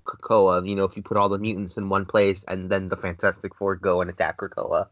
Krakoa. 0.05 0.67
You 0.67 0.75
know, 0.75 0.85
if 0.85 0.95
you 0.95 1.01
put 1.01 1.17
all 1.17 1.29
the 1.29 1.39
mutants 1.39 1.77
in 1.77 1.89
one 1.89 2.05
place 2.05 2.43
and 2.47 2.69
then 2.69 2.89
the 2.89 2.97
Fantastic 2.97 3.55
Four 3.55 3.75
go 3.75 4.01
and 4.01 4.09
attack 4.09 4.37
Krakoa. 4.37 4.87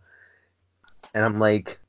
And 1.13 1.25
I'm 1.25 1.39
like, 1.39 1.79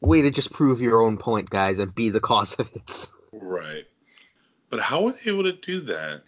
way 0.00 0.22
to 0.22 0.30
just 0.30 0.52
prove 0.52 0.80
your 0.80 1.02
own 1.02 1.16
point, 1.16 1.50
guys, 1.50 1.78
and 1.78 1.94
be 1.94 2.10
the 2.10 2.20
cause 2.20 2.54
of 2.54 2.70
it. 2.74 3.08
Right. 3.32 3.84
But 4.70 4.80
how 4.80 5.02
were 5.02 5.12
they 5.12 5.30
able 5.30 5.44
to 5.44 5.52
do 5.52 5.80
that? 5.80 6.22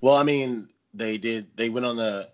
Well, 0.00 0.16
I 0.16 0.22
mean, 0.22 0.68
they 0.92 1.18
did. 1.18 1.46
They 1.56 1.70
went 1.70 1.86
on 1.86 1.96
the 1.96 2.28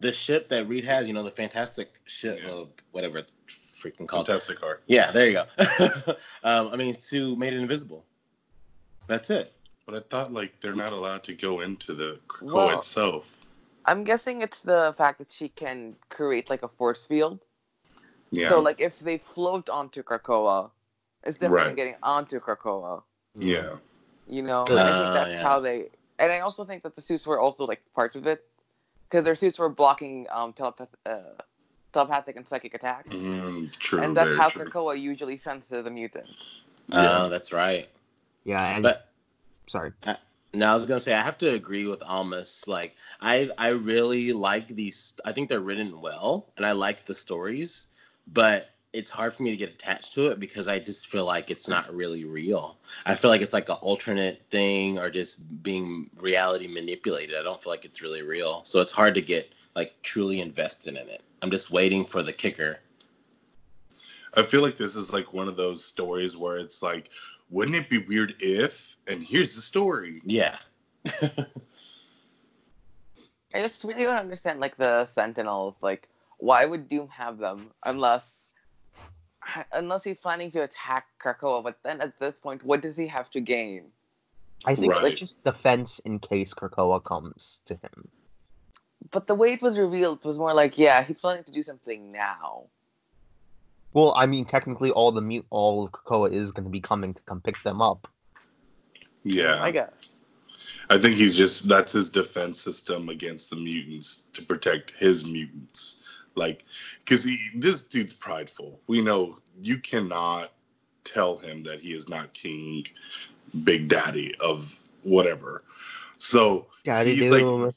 the 0.00 0.12
ship 0.12 0.48
that 0.48 0.66
Reed 0.68 0.84
has. 0.84 1.06
You 1.08 1.14
know, 1.14 1.22
the 1.22 1.30
fantastic 1.30 1.92
ship, 2.04 2.40
Yeah. 2.42 2.50
uh, 2.50 2.64
whatever 2.92 3.18
it's 3.18 3.34
freaking 3.48 4.06
called. 4.06 4.26
Fantasticar. 4.28 4.78
Yeah, 4.86 5.10
there 5.12 5.26
you 5.28 5.34
go. 5.34 5.44
um, 6.44 6.68
I 6.72 6.76
mean, 6.76 6.94
Sue 6.98 7.36
made 7.36 7.52
it 7.52 7.60
invisible. 7.60 8.04
That's 9.06 9.30
it. 9.30 9.52
But 9.86 9.94
I 9.96 10.00
thought 10.00 10.32
like 10.32 10.60
they're 10.60 10.74
not 10.74 10.92
allowed 10.92 11.22
to 11.24 11.34
go 11.34 11.60
into 11.60 11.92
the 11.94 12.18
Krakoa 12.28 12.52
Well- 12.54 12.78
itself. 12.78 13.36
I'm 13.86 14.02
guessing 14.02 14.40
it's 14.40 14.60
the 14.62 14.94
fact 14.96 15.18
that 15.18 15.30
she 15.30 15.50
can 15.50 15.94
create 16.08 16.48
like 16.48 16.62
a 16.62 16.68
force 16.68 17.04
field. 17.06 17.40
Yeah. 18.30 18.48
So 18.48 18.58
like 18.60 18.80
if 18.80 18.98
they 19.00 19.18
float 19.18 19.68
onto 19.68 20.02
Krakoa, 20.02 20.70
it's 21.22 21.36
different 21.36 21.60
than 21.60 21.66
Right. 21.68 21.76
getting 21.76 21.96
onto 22.02 22.40
Krakoa. 22.40 23.02
yeah. 23.38 23.76
You 24.26 24.40
know, 24.40 24.64
and 24.70 24.78
I 24.78 24.82
Uh, 24.88 25.02
think 25.02 25.14
that's 25.14 25.30
yeah. 25.32 25.42
how 25.42 25.60
they. 25.60 25.90
And 26.18 26.32
I 26.32 26.40
also 26.40 26.64
think 26.64 26.82
that 26.84 26.94
the 26.94 27.02
suits 27.02 27.26
were 27.26 27.38
also 27.38 27.66
like 27.66 27.82
part 27.94 28.16
of 28.16 28.26
it, 28.26 28.48
because 29.08 29.24
their 29.24 29.34
suits 29.34 29.58
were 29.58 29.68
blocking 29.68 30.26
um 30.30 30.52
telepath- 30.52 30.94
uh, 31.06 31.20
telepathic 31.92 32.36
and 32.36 32.46
psychic 32.46 32.74
attacks, 32.74 33.10
Mm, 33.10 33.70
true. 33.78 34.00
and 34.02 34.16
that's 34.16 34.34
how 34.36 34.48
true. 34.48 34.64
Krakoa 34.64 35.00
usually 35.00 35.36
senses 35.36 35.86
a 35.86 35.90
mutant. 35.90 36.26
Uh, 36.92 37.28
that's 37.28 37.52
right. 37.52 37.88
Yeah, 38.44 38.74
and 38.74 38.82
But 38.82 39.08
sorry. 39.68 39.92
now 40.52 40.72
I 40.72 40.74
was 40.74 40.86
gonna 40.86 41.00
say 41.00 41.14
I 41.14 41.22
have 41.22 41.38
to 41.38 41.48
agree 41.48 41.86
with 41.86 42.02
Almas. 42.02 42.64
Like 42.68 42.94
I, 43.20 43.50
I 43.58 43.68
really 43.68 44.32
like 44.32 44.68
these. 44.68 45.14
I 45.24 45.32
think 45.32 45.48
they're 45.48 45.60
written 45.60 46.00
well, 46.00 46.46
and 46.56 46.66
I 46.66 46.72
like 46.72 47.04
the 47.04 47.14
stories. 47.14 47.88
But 48.26 48.70
it's 48.94 49.10
hard 49.10 49.34
for 49.34 49.42
me 49.42 49.50
to 49.50 49.56
get 49.56 49.70
attached 49.70 50.14
to 50.14 50.28
it 50.28 50.38
because 50.38 50.68
I 50.68 50.78
just 50.78 51.08
feel 51.08 51.24
like 51.24 51.50
it's 51.50 51.68
not 51.68 51.92
really 51.92 52.24
real. 52.24 52.78
I 53.06 53.16
feel 53.16 53.28
like 53.28 53.42
it's 53.42 53.52
like 53.52 53.68
an 53.68 53.76
alternate 53.80 54.40
thing 54.50 54.98
or 55.00 55.10
just 55.10 55.62
being 55.64 56.08
reality 56.16 56.68
manipulated. 56.68 57.36
I 57.36 57.42
don't 57.42 57.60
feel 57.60 57.72
like 57.72 57.84
it's 57.84 58.00
really 58.00 58.22
real. 58.22 58.62
So 58.62 58.80
it's 58.80 58.92
hard 58.92 59.16
to 59.16 59.20
get 59.20 59.52
like 59.74 59.94
truly 60.02 60.40
invested 60.40 60.96
in 60.96 61.08
it. 61.08 61.22
I'm 61.42 61.50
just 61.50 61.72
waiting 61.72 62.04
for 62.04 62.22
the 62.22 62.32
kicker. 62.32 62.78
I 64.34 64.44
feel 64.44 64.62
like 64.62 64.76
this 64.76 64.94
is 64.94 65.12
like 65.12 65.32
one 65.32 65.48
of 65.48 65.56
those 65.56 65.84
stories 65.84 66.36
where 66.36 66.58
it's 66.58 66.80
like, 66.80 67.10
wouldn't 67.50 67.76
it 67.76 67.90
be 67.90 67.98
weird 67.98 68.36
if? 68.38 68.96
And 69.08 69.24
here's 69.24 69.56
the 69.56 69.62
story. 69.62 70.22
Yeah. 70.24 70.56
I 71.22 71.46
just 73.54 73.82
really 73.82 74.04
don't 74.04 74.16
understand 74.16 74.60
like 74.60 74.76
the 74.76 75.04
Sentinels. 75.04 75.76
Like, 75.82 76.08
why 76.38 76.64
would 76.64 76.88
Doom 76.88 77.08
have 77.08 77.38
them 77.38 77.70
unless 77.84 78.43
unless 79.72 80.04
he's 80.04 80.20
planning 80.20 80.50
to 80.52 80.62
attack 80.62 81.06
Krakoa? 81.22 81.62
But 81.62 81.78
then 81.82 82.00
at 82.00 82.18
this 82.18 82.38
point, 82.38 82.64
what 82.64 82.82
does 82.82 82.96
he 82.96 83.06
have 83.06 83.30
to 83.30 83.40
gain? 83.40 83.84
I 84.66 84.74
think 84.74 84.92
Right. 84.92 85.04
it's 85.04 85.20
just 85.20 85.44
defense 85.44 85.98
in 86.00 86.18
case 86.18 86.54
Krakoa 86.54 87.02
comes 87.02 87.60
to 87.66 87.74
him. 87.74 88.08
But 89.10 89.26
the 89.26 89.34
way 89.34 89.52
it 89.52 89.62
was 89.62 89.78
revealed 89.78 90.24
was 90.24 90.38
more 90.38 90.54
like, 90.54 90.78
yeah, 90.78 91.02
he's 91.02 91.20
planning 91.20 91.44
to 91.44 91.52
do 91.52 91.62
something 91.62 92.10
now. 92.10 92.64
Well, 93.92 94.12
I 94.16 94.26
mean, 94.26 94.44
technically, 94.44 94.90
all 94.90 95.12
the 95.12 95.20
mute, 95.20 95.46
all 95.50 95.84
of 95.84 95.92
Krakoa 95.92 96.32
is 96.32 96.50
going 96.50 96.64
to 96.64 96.70
be 96.70 96.80
coming 96.80 97.14
to 97.14 97.22
come 97.22 97.40
pick 97.40 97.62
them 97.62 97.80
up. 97.82 98.08
Yeah. 99.22 99.62
I 99.62 99.70
guess. 99.70 100.24
I 100.90 100.98
think 100.98 101.16
he's 101.16 101.36
just 101.36 101.68
that's 101.68 101.92
his 101.92 102.10
defense 102.10 102.60
system 102.60 103.08
against 103.08 103.50
the 103.50 103.56
mutants 103.56 104.26
to 104.34 104.42
protect 104.42 104.92
his 104.92 105.24
mutants. 105.24 106.02
Like, 106.34 106.64
because 107.04 107.24
he 107.24 107.38
this 107.54 107.84
dude's 107.84 108.12
prideful. 108.12 108.80
We 108.86 109.00
know 109.00 109.38
you 109.60 109.78
cannot 109.78 110.52
tell 111.04 111.36
him 111.36 111.62
that 111.64 111.80
he 111.80 111.92
is 111.92 112.08
not 112.08 112.32
king, 112.32 112.86
big 113.62 113.88
daddy 113.88 114.34
of 114.40 114.78
whatever. 115.02 115.62
So 116.18 116.66
Daddy 116.82 117.14
he's 117.14 117.30
Doom. 117.30 117.72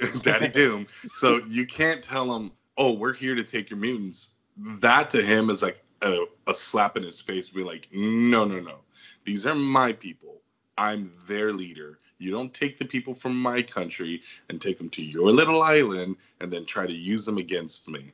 like 0.00 0.22
Daddy 0.22 0.48
Doom. 0.48 0.86
So 1.08 1.38
you 1.46 1.66
can't 1.66 2.02
tell 2.02 2.34
him, 2.34 2.52
"Oh, 2.76 2.92
we're 2.92 3.12
here 3.12 3.34
to 3.34 3.44
take 3.44 3.70
your 3.70 3.78
mutants." 3.78 4.30
That 4.56 5.08
to 5.10 5.22
him 5.22 5.48
is 5.48 5.62
like 5.62 5.82
a, 6.02 6.26
a 6.46 6.54
slap 6.54 6.96
in 6.96 7.02
his 7.02 7.20
face. 7.20 7.50
Be 7.50 7.62
like, 7.62 7.88
"No, 7.92 8.44
no, 8.44 8.60
no. 8.60 8.78
These 9.24 9.46
are 9.46 9.54
my 9.54 9.92
people. 9.92 10.40
I'm 10.78 11.12
their 11.26 11.52
leader. 11.52 11.98
You 12.18 12.30
don't 12.30 12.52
take 12.54 12.78
the 12.78 12.84
people 12.84 13.14
from 13.14 13.36
my 13.36 13.62
country 13.62 14.22
and 14.48 14.60
take 14.60 14.78
them 14.78 14.90
to 14.90 15.02
your 15.02 15.30
little 15.30 15.62
island 15.62 16.16
and 16.40 16.52
then 16.52 16.66
try 16.66 16.86
to 16.86 16.92
use 16.92 17.24
them 17.24 17.38
against 17.38 17.88
me." 17.88 18.12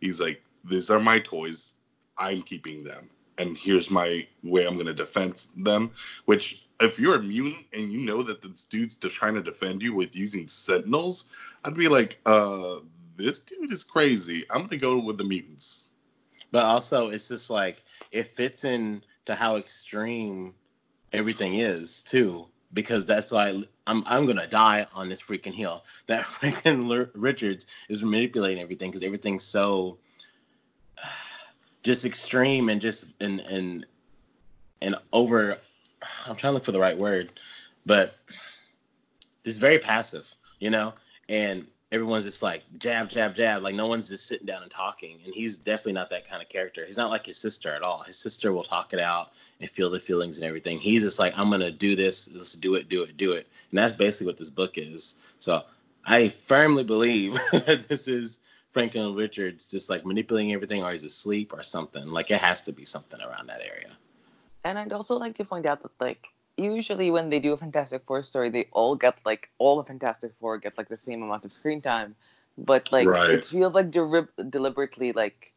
He's 0.00 0.20
like, 0.20 0.42
"These 0.64 0.90
are 0.90 1.00
my 1.00 1.18
toys. 1.20 1.70
I'm 2.20 2.42
keeping 2.42 2.84
them." 2.84 3.10
And 3.38 3.56
here's 3.56 3.90
my 3.90 4.26
way 4.42 4.66
I'm 4.66 4.74
going 4.74 4.86
to 4.86 4.94
defend 4.94 5.46
them. 5.56 5.90
Which, 6.26 6.66
if 6.80 6.98
you're 6.98 7.20
mutant 7.20 7.66
and 7.72 7.92
you 7.92 8.06
know 8.06 8.22
that 8.22 8.42
this 8.42 8.66
dude's 8.66 8.96
trying 8.98 9.34
to 9.34 9.42
defend 9.42 9.82
you 9.82 9.94
with 9.94 10.14
using 10.14 10.46
sentinels, 10.46 11.30
I'd 11.64 11.74
be 11.74 11.88
like, 11.88 12.20
uh, 12.26 12.80
this 13.16 13.40
dude 13.40 13.72
is 13.72 13.84
crazy. 13.84 14.44
I'm 14.50 14.62
gonna 14.62 14.78
go 14.78 14.98
with 14.98 15.18
the 15.18 15.24
mutants. 15.24 15.90
But 16.50 16.64
also, 16.64 17.10
it's 17.10 17.28
just 17.28 17.50
like 17.50 17.84
it 18.10 18.34
fits 18.34 18.64
in 18.64 19.04
to 19.26 19.34
how 19.34 19.56
extreme 19.56 20.54
everything 21.12 21.54
is 21.54 22.02
too, 22.02 22.46
because 22.72 23.04
that's 23.04 23.30
why 23.30 23.62
I'm 23.86 24.02
I'm 24.06 24.26
gonna 24.26 24.46
die 24.46 24.86
on 24.94 25.08
this 25.08 25.22
freaking 25.22 25.54
hill. 25.54 25.84
That 26.06 26.24
freaking 26.24 27.10
Richards 27.14 27.66
is 27.88 28.02
manipulating 28.02 28.62
everything 28.62 28.90
because 28.90 29.02
everything's 29.02 29.44
so 29.44 29.98
just 31.82 32.04
extreme 32.04 32.68
and 32.68 32.80
just 32.80 33.12
and 33.20 33.40
and 33.40 33.86
and 34.82 34.94
over. 35.12 35.56
I'm 36.26 36.36
trying 36.36 36.50
to 36.50 36.54
look 36.54 36.64
for 36.64 36.72
the 36.72 36.80
right 36.80 36.96
word, 36.96 37.32
but 37.84 38.16
it's 39.44 39.58
very 39.58 39.78
passive, 39.78 40.32
you 40.58 40.70
know, 40.70 40.94
and 41.28 41.66
everyone's 41.92 42.24
just 42.24 42.42
like 42.42 42.62
jab, 42.78 43.08
jab, 43.08 43.34
jab. 43.34 43.62
Like 43.62 43.74
no 43.74 43.86
one's 43.86 44.08
just 44.08 44.26
sitting 44.26 44.46
down 44.46 44.62
and 44.62 44.70
talking. 44.70 45.18
And 45.24 45.34
he's 45.34 45.58
definitely 45.58 45.92
not 45.92 46.10
that 46.10 46.28
kind 46.28 46.42
of 46.42 46.48
character. 46.48 46.84
He's 46.86 46.96
not 46.96 47.10
like 47.10 47.26
his 47.26 47.36
sister 47.36 47.70
at 47.70 47.82
all. 47.82 48.02
His 48.02 48.16
sister 48.16 48.52
will 48.52 48.62
talk 48.62 48.92
it 48.92 49.00
out 49.00 49.32
and 49.60 49.68
feel 49.68 49.90
the 49.90 50.00
feelings 50.00 50.38
and 50.38 50.46
everything. 50.46 50.78
He's 50.78 51.02
just 51.02 51.18
like, 51.18 51.38
I'm 51.38 51.50
gonna 51.50 51.70
do 51.70 51.96
this. 51.96 52.30
Let's 52.32 52.54
do 52.54 52.74
it, 52.76 52.88
do 52.88 53.02
it, 53.02 53.16
do 53.16 53.32
it. 53.32 53.46
And 53.70 53.78
that's 53.78 53.94
basically 53.94 54.28
what 54.28 54.38
this 54.38 54.50
book 54.50 54.78
is. 54.78 55.16
So 55.38 55.64
I 56.06 56.28
firmly 56.28 56.84
believe 56.84 57.34
that 57.52 57.86
this 57.88 58.08
is 58.08 58.40
Franklin 58.72 59.14
Richards 59.14 59.68
just 59.68 59.90
like 59.90 60.04
manipulating 60.06 60.52
everything, 60.52 60.82
or 60.82 60.92
he's 60.92 61.04
asleep 61.04 61.52
or 61.52 61.62
something. 61.62 62.06
Like 62.06 62.30
it 62.30 62.40
has 62.40 62.62
to 62.62 62.72
be 62.72 62.84
something 62.84 63.20
around 63.20 63.48
that 63.48 63.60
area. 63.60 63.96
And 64.64 64.78
I'd 64.78 64.92
also 64.92 65.16
like 65.16 65.34
to 65.36 65.44
point 65.44 65.66
out 65.66 65.82
that 65.82 65.92
like 66.00 66.26
usually 66.56 67.10
when 67.10 67.30
they 67.30 67.40
do 67.40 67.52
a 67.52 67.56
Fantastic 67.56 68.02
Four 68.06 68.22
story, 68.22 68.48
they 68.48 68.66
all 68.72 68.94
get 68.94 69.18
like 69.24 69.50
all 69.58 69.76
the 69.76 69.84
Fantastic 69.84 70.32
Four 70.38 70.58
get 70.58 70.76
like 70.78 70.88
the 70.88 70.96
same 70.96 71.22
amount 71.22 71.44
of 71.44 71.52
screen 71.52 71.80
time, 71.80 72.14
but 72.58 72.90
like 72.92 73.06
Right. 73.08 73.30
it 73.30 73.44
feels 73.46 73.74
like 73.74 73.90
deri- 73.90 74.28
deliberately 74.50 75.12
like 75.12 75.52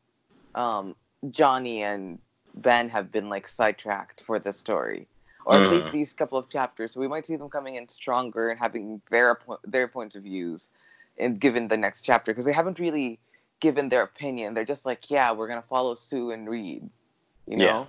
um, 0.56 0.96
Johnny 1.30 1.84
and 1.84 2.20
Ben 2.56 2.90
have 2.90 3.12
been 3.12 3.30
like 3.30 3.48
sidetracked 3.48 4.22
for 4.22 4.40
the 4.40 4.54
story, 4.54 5.08
or 5.46 5.56
at 5.56 5.70
least 5.70 5.92
these 5.92 6.14
couple 6.14 6.38
of 6.38 6.50
chapters. 6.50 6.94
So 6.94 7.00
we 7.00 7.08
might 7.08 7.26
see 7.26 7.36
them 7.36 7.50
coming 7.50 7.76
in 7.76 7.88
stronger 7.88 8.50
and 8.50 8.60
having 8.60 9.02
their 9.10 9.36
po- 9.36 9.60
their 9.66 9.88
points 9.88 10.16
of 10.16 10.24
views, 10.24 10.70
and 11.18 11.40
given 11.40 11.68
the 11.68 11.78
next 11.78 12.02
chapter 12.02 12.32
because 12.32 12.46
they 12.46 12.54
haven't 12.54 12.80
really 12.80 13.20
given 13.60 13.90
their 13.90 14.04
opinion. 14.04 14.54
They're 14.54 14.66
just 14.66 14.86
like, 14.86 15.10
yeah, 15.10 15.32
we're 15.32 15.48
gonna 15.48 15.64
follow 15.70 15.94
Sue 15.94 16.32
and 16.32 16.50
Reed, 16.50 16.90
you 17.48 17.58
know. 17.58 17.64
Yeah. 17.64 17.86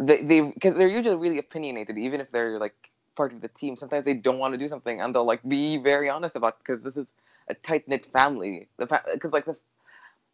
They 0.00 0.22
they 0.22 0.40
because 0.40 0.76
they're 0.76 0.88
usually 0.88 1.16
really 1.16 1.38
opinionated, 1.38 1.98
even 1.98 2.20
if 2.20 2.30
they're 2.30 2.58
like 2.58 2.90
part 3.16 3.32
of 3.32 3.40
the 3.40 3.48
team. 3.48 3.76
Sometimes 3.76 4.04
they 4.04 4.14
don't 4.14 4.38
want 4.38 4.54
to 4.54 4.58
do 4.58 4.68
something, 4.68 5.00
and 5.00 5.14
they'll 5.14 5.24
like 5.24 5.42
be 5.48 5.78
very 5.78 6.08
honest 6.08 6.36
about 6.36 6.58
because 6.58 6.84
this 6.84 6.96
is 6.96 7.08
a 7.48 7.54
tight 7.54 7.88
knit 7.88 8.06
family. 8.06 8.68
The 8.76 8.86
because 9.12 9.32
like 9.32 9.46
the 9.46 9.58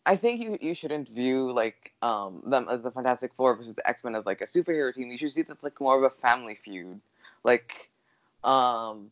I 0.06 0.16
think 0.16 0.40
you, 0.40 0.58
you 0.60 0.74
shouldn't 0.74 1.08
view 1.08 1.50
like 1.52 1.92
um 2.02 2.42
them 2.46 2.66
as 2.70 2.82
the 2.82 2.90
Fantastic 2.90 3.32
Four 3.34 3.56
versus 3.56 3.78
X 3.84 4.04
Men 4.04 4.14
as 4.14 4.26
like 4.26 4.42
a 4.42 4.46
superhero 4.46 4.92
team. 4.92 5.10
You 5.10 5.18
should 5.18 5.32
see 5.32 5.42
this 5.42 5.62
like 5.62 5.80
more 5.80 5.96
of 5.96 6.04
a 6.04 6.14
family 6.14 6.54
feud. 6.54 7.00
Like, 7.42 7.90
um, 8.42 9.10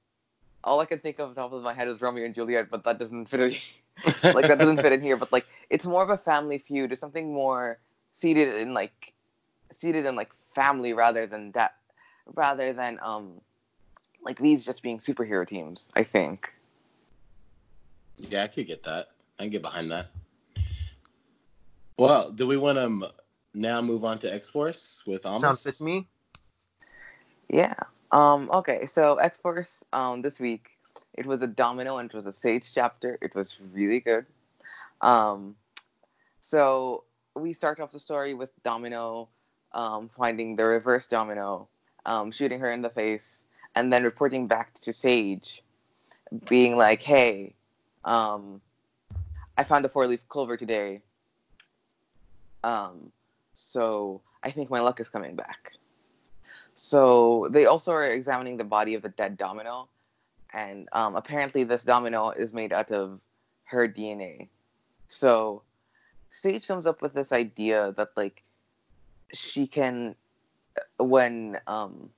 all 0.65 0.81
I 0.81 0.85
can 0.87 0.99
think 0.99 1.19
of 1.19 1.31
off 1.31 1.35
the 1.35 1.41
top 1.41 1.53
of 1.53 1.63
my 1.63 1.75
head 1.75 1.89
is 1.89 2.01
Romeo 2.01 2.25
and 2.25 2.35
Juliet, 2.35 2.71
but 2.71 2.85
that 2.85 2.99
doesn't 2.99 3.27
fit. 3.27 3.41
In, 3.41 3.55
like 4.35 4.49
that 4.49 4.59
doesn't 4.59 4.81
fit 4.81 4.93
in 4.93 5.01
here. 5.01 5.17
But 5.17 5.33
like, 5.33 5.47
it's 5.71 5.87
more 5.87 6.03
of 6.03 6.11
a 6.11 6.17
family 6.17 6.59
feud. 6.59 6.93
It's 6.93 7.01
something 7.01 7.33
more 7.33 7.79
seated 8.13 8.57
in 8.57 8.75
like 8.75 9.13
seated 9.71 10.07
in 10.07 10.17
like 10.17 10.31
family 10.55 10.93
rather 10.93 11.27
than 11.27 11.53
that, 11.53 11.75
rather 12.35 12.73
than 12.73 12.99
um 13.03 13.41
like 14.23 14.39
these 14.39 14.65
just 14.65 14.83
being 14.83 14.99
superhero 14.99 15.47
teams. 15.47 15.91
I 15.95 16.05
think. 16.05 16.53
Yeah, 18.17 18.45
I 18.45 18.47
could 18.47 18.67
get 18.67 18.83
that. 18.85 19.11
I 19.39 19.45
can 19.45 19.51
get 19.51 19.63
behind 19.63 19.91
that. 19.91 20.11
Well, 21.99 22.31
do 22.31 22.47
we 22.47 22.57
want 22.57 22.79
to 22.79 23.11
now 23.55 23.81
move 23.81 24.05
on 24.05 24.19
to 24.21 24.33
X 24.33 24.51
Force 24.51 25.03
with 25.07 25.27
Amos? 25.27 25.41
Sounds 25.41 25.65
good 25.65 25.75
to 25.75 25.85
me. 25.85 26.07
Yeah. 27.49 27.75
Um, 28.13 28.51
okay, 28.53 28.87
so 28.87 29.17
X 29.17 29.39
Force 29.41 29.83
um, 29.93 30.23
this 30.23 30.39
week 30.39 30.79
It 31.15 31.27
was 31.27 31.43
a 31.43 31.47
Domino 31.47 31.99
and 31.99 32.11
it 32.11 32.15
was 32.15 32.27
a 32.27 32.33
Sage 32.33 32.73
chapter. 32.73 33.19
It 33.21 33.35
was 33.35 33.59
really 33.73 34.01
good. 34.01 34.27
Um, 35.01 35.57
so 36.41 37.05
we 37.35 37.53
start 37.53 37.81
off 37.81 37.93
the 37.93 37.99
story 37.99 38.35
with 38.35 38.51
Domino 38.63 39.29
um, 39.73 40.11
finding 40.17 40.57
the 40.57 40.65
reverse 40.65 41.09
Domino, 41.09 41.69
um, 42.07 42.31
shooting 42.31 42.61
her 42.61 42.73
in 42.73 42.83
the 42.83 42.91
face, 42.91 43.47
and 43.75 43.93
then 43.93 44.05
reporting 44.05 44.47
back 44.47 44.75
to 44.75 44.93
Sage, 44.93 45.63
being 46.49 46.77
like, 46.77 47.03
"Hey, 47.03 47.55
um, 48.05 48.61
I 49.57 49.65
found 49.65 49.85
a 49.85 49.89
four-leaf 49.89 50.29
clover 50.29 50.57
today. 50.57 51.01
Um, 52.65 53.13
so 53.55 54.21
I 54.43 54.51
think 54.51 54.71
my 54.71 54.81
luck 54.81 55.01
is 55.01 55.09
coming 55.09 55.37
back." 55.37 55.73
So 56.75 57.49
they 57.51 57.67
also 57.67 57.93
are 57.93 58.07
examining 58.07 58.57
the 58.57 58.65
body 58.65 58.95
of 58.95 59.03
the 59.03 59.11
dead 59.11 59.37
Domino, 59.37 59.89
and 60.53 60.89
um, 60.93 61.17
apparently 61.17 61.65
this 61.65 61.85
Domino 61.85 62.31
is 62.31 62.55
made 62.55 62.73
out 62.73 62.91
of 62.91 63.21
her 63.65 63.89
DNA. 63.89 64.49
So 65.09 65.63
Sage 66.31 66.67
comes 66.67 66.87
up 66.87 67.03
with 67.03 67.13
this 67.13 67.33
idea 67.33 67.93
that 67.97 68.11
like 68.17 68.43
she 69.33 69.67
can 69.67 70.15
when 70.99 71.59
um 71.67 72.11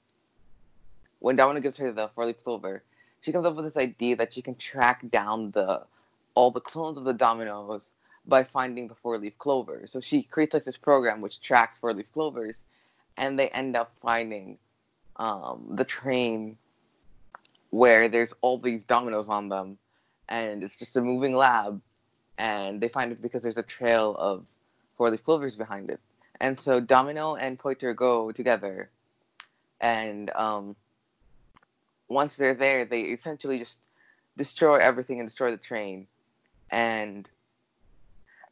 when 1.18 1.36
Domino 1.36 1.60
gives 1.60 1.76
her 1.78 1.90
the 1.90 2.08
four 2.14 2.26
leaf 2.26 2.42
clover, 2.42 2.84
she 3.20 3.32
comes 3.32 3.46
up 3.46 3.54
with 3.54 3.64
this 3.64 3.76
idea 3.76 4.14
that 4.16 4.32
she 4.32 4.42
can 4.42 4.54
track 4.54 5.08
down 5.10 5.50
the 5.52 5.82
all 6.34 6.50
the 6.50 6.60
clones 6.60 6.98
of 6.98 7.04
the 7.04 7.12
dominoes 7.12 7.90
by 8.26 8.44
finding 8.44 8.88
the 8.88 8.94
four 8.94 9.18
leaf 9.18 9.36
clover. 9.38 9.86
So 9.86 10.00
she 10.00 10.22
creates 10.22 10.54
like 10.54 10.64
this 10.64 10.76
program 10.76 11.20
which 11.20 11.40
tracks 11.40 11.78
four 11.78 11.92
leaf 11.92 12.10
clovers, 12.12 12.62
and 13.16 13.38
they 13.38 13.48
end 13.48 13.76
up 13.76 13.92
finding 14.02 14.58
um, 15.16 15.66
the 15.70 15.84
train 15.84 16.56
where 17.70 18.08
there's 18.08 18.32
all 18.40 18.58
these 18.58 18.84
dominoes 18.84 19.28
on 19.28 19.48
them, 19.48 19.78
and 20.28 20.62
it's 20.62 20.76
just 20.76 20.96
a 20.96 21.00
moving 21.00 21.34
lab, 21.34 21.80
and 22.38 22.80
they 22.80 22.88
find 22.88 23.12
it 23.12 23.20
because 23.20 23.42
there's 23.42 23.58
a 23.58 23.62
trail 23.62 24.14
of 24.18 24.44
four 24.96 25.10
leaf 25.10 25.24
clovers 25.24 25.56
behind 25.56 25.90
it. 25.90 26.00
And 26.40 26.58
so 26.58 26.80
Domino 26.80 27.34
and 27.36 27.58
Piotr 27.58 27.92
go 27.92 28.32
together, 28.32 28.90
and 29.80 30.30
um, 30.30 30.76
once 32.08 32.36
they're 32.36 32.54
there, 32.54 32.84
they 32.84 33.02
essentially 33.02 33.58
just 33.58 33.78
destroy 34.36 34.76
everything 34.78 35.20
and 35.20 35.28
destroy 35.28 35.50
the 35.50 35.56
train. 35.56 36.06
And 36.70 37.28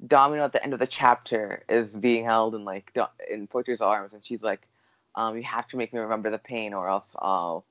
Domino 0.07 0.45
at 0.45 0.53
the 0.53 0.63
end 0.63 0.73
of 0.73 0.81
the 0.81 0.87
chapter 0.87 1.63
is 1.69 1.97
being 1.99 2.25
held 2.25 2.55
in 2.55 2.65
like 2.65 2.97
in 3.31 3.47
Piotr's 3.47 3.81
arms, 3.81 4.15
and 4.15 4.25
she's 4.25 4.43
like, 4.43 4.67
um, 5.15 5.37
"You 5.37 5.43
have 5.45 5.69
to 5.69 5.77
make 5.77 5.93
me 5.93 6.01
remember 6.01 6.31
the 6.31 6.39
pain, 6.39 6.75
or 6.75 6.89
else 6.89 7.15
I'll, 7.19 7.65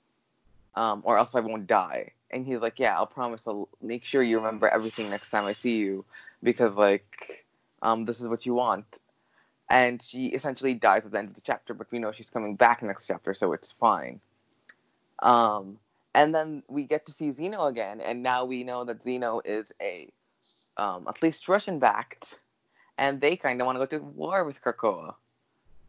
um, 0.76 1.02
or 1.06 1.18
else 1.18 1.36
I 1.36 1.42
won't 1.42 1.68
die." 1.68 2.12
And 2.32 2.46
he's 2.46 2.60
like, 2.60 2.80
"Yeah, 2.80 2.96
I'll 2.96 3.08
promise. 3.08 3.48
I'll 3.48 3.70
make 3.82 4.06
sure 4.06 4.24
you 4.24 4.38
remember 4.38 4.68
everything 4.70 5.10
next 5.10 5.30
time 5.30 5.46
I 5.46 5.52
see 5.54 5.78
you, 5.78 6.06
because 6.42 6.78
like, 6.78 7.46
um, 7.82 8.06
this 8.06 8.22
is 8.22 8.28
what 8.28 8.46
you 8.46 8.54
want." 8.54 9.00
And 9.70 10.02
she 10.02 10.28
essentially 10.28 10.74
dies 10.74 11.06
at 11.06 11.12
the 11.12 11.20
end 11.20 11.30
of 11.30 11.36
the 11.36 11.42
chapter, 11.42 11.74
but 11.74 11.92
we 11.92 12.00
know 12.00 12.12
she's 12.12 12.30
coming 12.30 12.56
back 12.56 12.84
next 12.84 13.08
chapter, 13.08 13.34
so 13.34 13.54
it's 13.54 13.72
fine. 13.72 14.20
Um, 15.20 15.80
and 16.14 16.36
then 16.36 16.64
we 16.70 16.86
get 16.86 17.06
to 17.06 17.14
see 17.14 17.30
Xeno 17.30 17.70
again, 17.70 18.02
and 18.02 18.22
now 18.24 18.44
we 18.46 18.64
know 18.64 18.84
that 18.86 19.00
Xeno 19.02 19.42
is 19.46 19.72
a 19.82 20.12
um, 20.78 21.06
at 21.08 21.22
least 21.22 21.48
Russian 21.48 21.80
backed, 21.80 22.40
and 22.98 23.22
they 23.22 23.36
kind 23.36 23.62
of 23.62 23.66
want 23.66 23.80
to 23.80 23.86
go 23.86 23.98
to 23.98 24.04
war 24.04 24.44
with 24.44 24.62
Krakoa. 24.62 25.16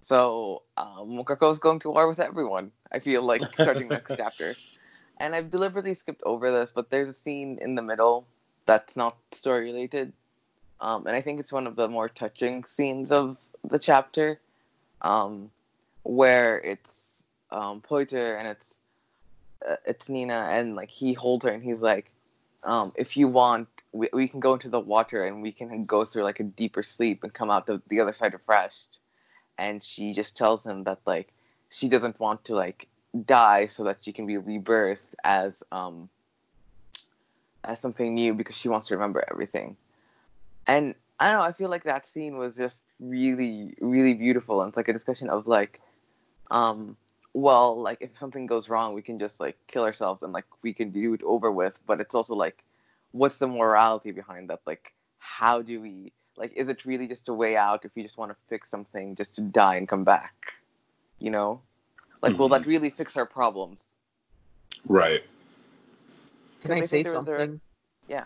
So 0.00 0.62
um, 0.76 1.22
Krakoa's 1.24 1.58
going 1.58 1.78
to 1.80 1.90
war 1.90 2.08
with 2.08 2.20
everyone. 2.20 2.72
I 2.90 2.98
feel 2.98 3.22
like 3.22 3.42
starting 3.54 3.88
next 3.88 4.14
chapter, 4.16 4.54
and 5.18 5.34
I've 5.34 5.50
deliberately 5.50 5.94
skipped 5.94 6.22
over 6.24 6.50
this, 6.50 6.72
but 6.72 6.90
there's 6.90 7.08
a 7.08 7.12
scene 7.12 7.58
in 7.60 7.74
the 7.74 7.82
middle 7.82 8.26
that's 8.66 8.96
not 8.96 9.16
story 9.32 9.64
related, 9.64 10.12
um, 10.80 11.06
and 11.06 11.14
I 11.14 11.20
think 11.20 11.40
it's 11.40 11.52
one 11.52 11.66
of 11.66 11.76
the 11.76 11.88
more 11.88 12.08
touching 12.08 12.64
scenes 12.64 13.12
of 13.12 13.36
the 13.64 13.78
chapter, 13.78 14.40
um, 15.00 15.50
where 16.02 16.58
it's 16.60 17.22
um, 17.50 17.80
Piotr 17.80 18.16
and 18.16 18.48
it's 18.48 18.78
uh, 19.68 19.76
it's 19.86 20.08
Neena, 20.08 20.48
and 20.50 20.74
like 20.74 20.90
he 20.90 21.12
holds 21.12 21.44
her 21.44 21.52
and 21.52 21.62
he's 21.62 21.80
like, 21.80 22.10
um, 22.64 22.92
if 22.96 23.16
you 23.16 23.28
want, 23.28 23.68
we, 23.92 24.08
we 24.12 24.28
can 24.28 24.40
go 24.40 24.54
into 24.54 24.68
the 24.68 24.80
water 24.80 25.24
and 25.24 25.42
we 25.42 25.52
can 25.52 25.84
go 25.84 26.04
through 26.04 26.24
like 26.24 26.40
a 26.40 26.44
deeper 26.44 26.82
sleep 26.82 27.22
and 27.22 27.32
come 27.32 27.50
out 27.50 27.66
the, 27.66 27.80
the 27.88 28.00
other 28.00 28.12
side 28.12 28.32
refreshed. 28.32 28.98
And 29.58 29.82
she 29.82 30.12
just 30.12 30.36
tells 30.36 30.64
him 30.64 30.84
that 30.84 31.00
like 31.06 31.32
she 31.68 31.88
doesn't 31.88 32.18
want 32.18 32.44
to 32.44 32.54
like 32.54 32.88
die 33.26 33.66
so 33.66 33.84
that 33.84 34.02
she 34.02 34.12
can 34.12 34.26
be 34.26 34.34
rebirthed 34.34 35.14
as 35.22 35.62
um 35.70 36.08
as 37.64 37.78
something 37.78 38.14
new 38.14 38.34
because 38.34 38.56
she 38.56 38.68
wants 38.68 38.88
to 38.88 38.94
remember 38.94 39.24
everything. 39.30 39.76
And 40.66 40.94
I 41.20 41.30
don't 41.30 41.40
know, 41.40 41.46
I 41.46 41.52
feel 41.52 41.68
like 41.68 41.84
that 41.84 42.06
scene 42.06 42.36
was 42.36 42.56
just 42.56 42.82
really, 42.98 43.74
really 43.80 44.14
beautiful. 44.14 44.62
And 44.62 44.68
it's 44.70 44.76
like 44.76 44.88
a 44.88 44.92
discussion 44.92 45.28
of 45.28 45.46
like, 45.46 45.80
um, 46.50 46.96
well, 47.34 47.80
like 47.80 47.98
if 48.00 48.18
something 48.18 48.46
goes 48.46 48.68
wrong, 48.68 48.94
we 48.94 49.02
can 49.02 49.18
just 49.18 49.38
like 49.38 49.56
kill 49.68 49.84
ourselves 49.84 50.22
and 50.22 50.32
like 50.32 50.46
we 50.62 50.72
can 50.72 50.90
do 50.90 51.14
it 51.14 51.22
over 51.22 51.52
with. 51.52 51.78
But 51.86 52.00
it's 52.00 52.14
also 52.14 52.34
like, 52.34 52.64
what's 53.12 53.38
the 53.38 53.46
morality 53.46 54.10
behind 54.10 54.50
that? 54.50 54.60
Like, 54.66 54.92
how 55.18 55.62
do 55.62 55.80
we 55.80 56.12
like? 56.36 56.52
Is 56.56 56.68
it 56.68 56.84
really 56.84 57.06
just 57.06 57.28
a 57.28 57.34
way 57.34 57.56
out 57.56 57.84
if 57.84 57.92
we 57.94 58.02
just 58.02 58.18
want 58.18 58.32
to 58.32 58.36
fix 58.48 58.70
something 58.70 59.14
just 59.14 59.36
to 59.36 59.42
die 59.42 59.76
and 59.76 59.88
come 59.88 60.04
back? 60.04 60.54
You 61.18 61.30
know, 61.30 61.60
like, 62.20 62.32
mm-hmm. 62.32 62.40
will 62.40 62.48
that 62.50 62.66
really 62.66 62.90
fix 62.90 63.16
our 63.16 63.26
problems? 63.26 63.86
Right. 64.88 65.22
Can 66.64 66.72
I 66.72 66.86
say 66.86 67.04
something? 67.04 67.60
A... 68.08 68.12
Yeah. 68.12 68.24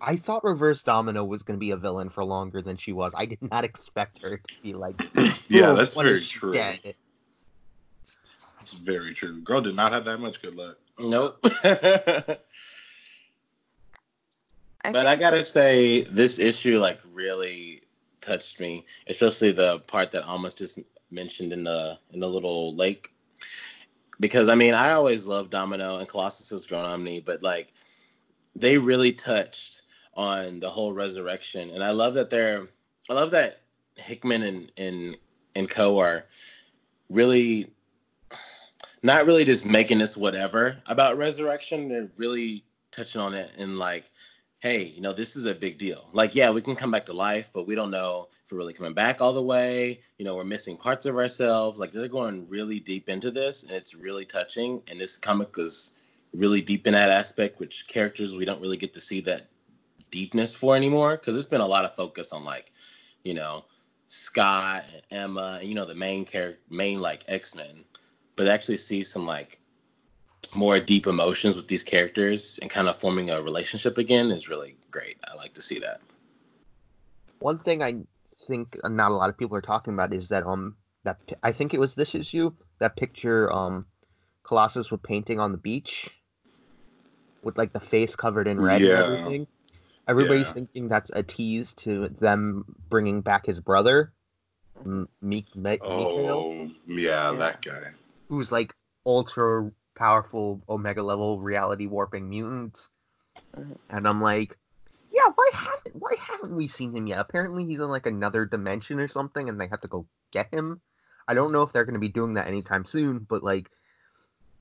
I 0.00 0.16
thought 0.16 0.42
Reverse 0.42 0.82
Domino 0.82 1.24
was 1.24 1.44
going 1.44 1.56
to 1.56 1.60
be 1.60 1.70
a 1.70 1.76
villain 1.76 2.08
for 2.08 2.24
longer 2.24 2.60
than 2.60 2.76
she 2.76 2.92
was. 2.92 3.12
I 3.14 3.26
did 3.26 3.38
not 3.40 3.64
expect 3.70 4.20
her 4.22 4.38
to 4.38 4.54
be 4.62 4.72
like. 4.74 5.00
yeah, 5.48 5.72
that's 5.72 5.94
very 5.94 6.20
true. 6.20 6.52
Dead. 6.52 6.94
It's 8.60 8.72
very 8.72 9.12
true. 9.12 9.40
Girl 9.40 9.60
did 9.60 9.74
not 9.74 9.92
have 9.92 10.04
that 10.04 10.18
much 10.18 10.40
good 10.40 10.54
luck. 10.54 10.78
Nope. 10.98 11.44
but 14.84 15.06
I 15.06 15.16
gotta 15.16 15.44
say, 15.44 16.02
this 16.02 16.38
issue 16.38 16.78
like 16.78 17.00
really 17.12 17.82
touched 18.20 18.60
me, 18.60 18.84
especially 19.08 19.52
the 19.52 19.80
part 19.80 20.10
that 20.12 20.24
almost 20.24 20.58
just 20.58 20.80
mentioned 21.10 21.52
in 21.52 21.64
the 21.64 21.98
in 22.12 22.20
the 22.20 22.28
little 22.28 22.74
lake. 22.74 23.10
Because 24.20 24.48
I 24.48 24.54
mean, 24.54 24.74
I 24.74 24.92
always 24.92 25.26
loved 25.26 25.50
Domino 25.50 25.98
and 25.98 26.08
Colossus 26.08 26.50
has 26.50 26.66
grown 26.66 26.84
on 26.84 27.02
me, 27.02 27.20
but 27.20 27.42
like 27.42 27.72
they 28.54 28.78
really 28.78 29.12
touched 29.12 29.82
on 30.14 30.60
the 30.60 30.68
whole 30.68 30.92
resurrection, 30.92 31.70
and 31.70 31.82
I 31.82 31.90
love 31.90 32.14
that 32.14 32.30
they're 32.30 32.68
I 33.08 33.14
love 33.14 33.30
that 33.32 33.62
Hickman 33.96 34.42
and 34.42 34.72
and 34.76 35.16
and 35.54 35.68
Co 35.68 35.98
are 35.98 36.26
really 37.08 37.70
not 39.02 39.26
really 39.26 39.44
just 39.44 39.66
making 39.66 39.98
this 39.98 40.16
whatever 40.16 40.76
about 40.86 41.18
resurrection. 41.18 41.88
They're 41.88 42.10
really 42.16 42.64
touching 42.90 43.20
on 43.20 43.34
it 43.34 43.50
in 43.58 43.78
like, 43.78 44.10
hey, 44.62 44.84
you 44.84 45.00
know, 45.00 45.12
this 45.12 45.34
is 45.34 45.46
a 45.46 45.54
big 45.54 45.76
deal. 45.76 46.08
Like, 46.12 46.36
yeah, 46.36 46.48
we 46.48 46.62
can 46.62 46.76
come 46.76 46.92
back 46.92 47.04
to 47.06 47.12
life, 47.12 47.50
but 47.52 47.66
we 47.66 47.74
don't 47.74 47.90
know 47.90 48.28
if 48.44 48.52
we're 48.52 48.58
really 48.58 48.72
coming 48.72 48.94
back 48.94 49.20
all 49.20 49.32
the 49.32 49.42
way. 49.42 50.00
You 50.18 50.24
know, 50.24 50.36
we're 50.36 50.44
missing 50.44 50.76
parts 50.76 51.04
of 51.04 51.16
ourselves. 51.16 51.80
Like, 51.80 51.90
they're 51.90 52.06
going 52.06 52.48
really 52.48 52.78
deep 52.78 53.08
into 53.08 53.32
this, 53.32 53.64
and 53.64 53.72
it's 53.72 53.96
really 53.96 54.24
touching. 54.24 54.80
And 54.88 55.00
this 55.00 55.18
comic 55.18 55.56
was 55.56 55.94
really 56.32 56.60
deep 56.60 56.86
in 56.86 56.92
that 56.92 57.10
aspect, 57.10 57.58
which 57.58 57.88
characters 57.88 58.36
we 58.36 58.44
don't 58.44 58.60
really 58.60 58.76
get 58.76 58.94
to 58.94 59.00
see 59.00 59.20
that 59.22 59.48
deepness 60.12 60.54
for 60.54 60.76
anymore 60.76 61.16
because 61.16 61.34
it's 61.34 61.46
been 61.46 61.60
a 61.60 61.66
lot 61.66 61.84
of 61.84 61.96
focus 61.96 62.32
on 62.32 62.44
like, 62.44 62.70
you 63.24 63.34
know, 63.34 63.64
Scott 64.06 64.84
and 64.92 65.22
Emma, 65.22 65.58
and 65.60 65.68
you 65.68 65.74
know, 65.74 65.86
the 65.86 65.94
main 65.94 66.24
character, 66.24 66.60
main 66.70 67.00
like 67.00 67.24
X 67.26 67.56
Men 67.56 67.84
but 68.36 68.48
actually 68.48 68.76
see 68.76 69.04
some 69.04 69.26
like 69.26 69.60
more 70.54 70.78
deep 70.78 71.06
emotions 71.06 71.56
with 71.56 71.68
these 71.68 71.84
characters 71.84 72.58
and 72.60 72.70
kind 72.70 72.88
of 72.88 72.96
forming 72.96 73.30
a 73.30 73.42
relationship 73.42 73.98
again 73.98 74.30
is 74.30 74.48
really 74.48 74.76
great. 74.90 75.16
I 75.30 75.34
like 75.36 75.54
to 75.54 75.62
see 75.62 75.78
that. 75.80 76.00
One 77.38 77.58
thing 77.58 77.82
I 77.82 77.96
think 78.46 78.76
not 78.84 79.10
a 79.10 79.14
lot 79.14 79.30
of 79.30 79.38
people 79.38 79.56
are 79.56 79.62
talking 79.62 79.94
about 79.94 80.12
is 80.12 80.28
that 80.28 80.46
um 80.46 80.76
that 81.04 81.18
I 81.42 81.52
think 81.52 81.74
it 81.74 81.80
was 81.80 81.94
this 81.94 82.14
issue 82.14 82.52
that 82.78 82.96
picture 82.96 83.52
um 83.52 83.86
Colossus 84.42 84.90
with 84.90 85.02
painting 85.02 85.40
on 85.40 85.52
the 85.52 85.58
beach 85.58 86.10
with 87.42 87.58
like 87.58 87.72
the 87.72 87.80
face 87.80 88.14
covered 88.14 88.46
in 88.46 88.60
red 88.60 88.80
yeah. 88.80 89.04
and 89.04 89.14
everything. 89.14 89.46
Everybody's 90.08 90.48
yeah. 90.48 90.52
thinking 90.52 90.88
that's 90.88 91.10
a 91.14 91.22
tease 91.22 91.74
to 91.76 92.08
them 92.08 92.64
bringing 92.90 93.20
back 93.20 93.46
his 93.46 93.60
brother, 93.60 94.12
Meek. 95.20 95.54
Me- 95.54 95.78
oh, 95.80 96.68
yeah, 96.86 97.32
that 97.32 97.62
guy 97.62 97.92
who's 98.28 98.50
like 98.50 98.74
ultra 99.06 99.70
powerful 99.94 100.62
omega 100.68 101.02
level 101.02 101.40
reality 101.40 101.86
warping 101.86 102.28
mutants. 102.28 102.90
And 103.90 104.08
I'm 104.08 104.20
like, 104.20 104.56
yeah, 105.10 105.30
why 105.34 105.50
haven't 105.52 105.96
why 105.96 106.14
haven't 106.18 106.56
we 106.56 106.68
seen 106.68 106.94
him 106.94 107.06
yet? 107.06 107.18
Apparently 107.18 107.64
he's 107.64 107.80
in 107.80 107.88
like 107.88 108.06
another 108.06 108.46
dimension 108.46 108.98
or 109.00 109.08
something 109.08 109.48
and 109.48 109.60
they 109.60 109.68
have 109.68 109.82
to 109.82 109.88
go 109.88 110.06
get 110.32 110.52
him. 110.52 110.80
I 111.28 111.34
don't 111.34 111.52
know 111.52 111.62
if 111.62 111.72
they're 111.72 111.84
gonna 111.84 111.98
be 111.98 112.08
doing 112.08 112.34
that 112.34 112.46
anytime 112.46 112.84
soon, 112.84 113.26
but 113.28 113.42
like 113.42 113.70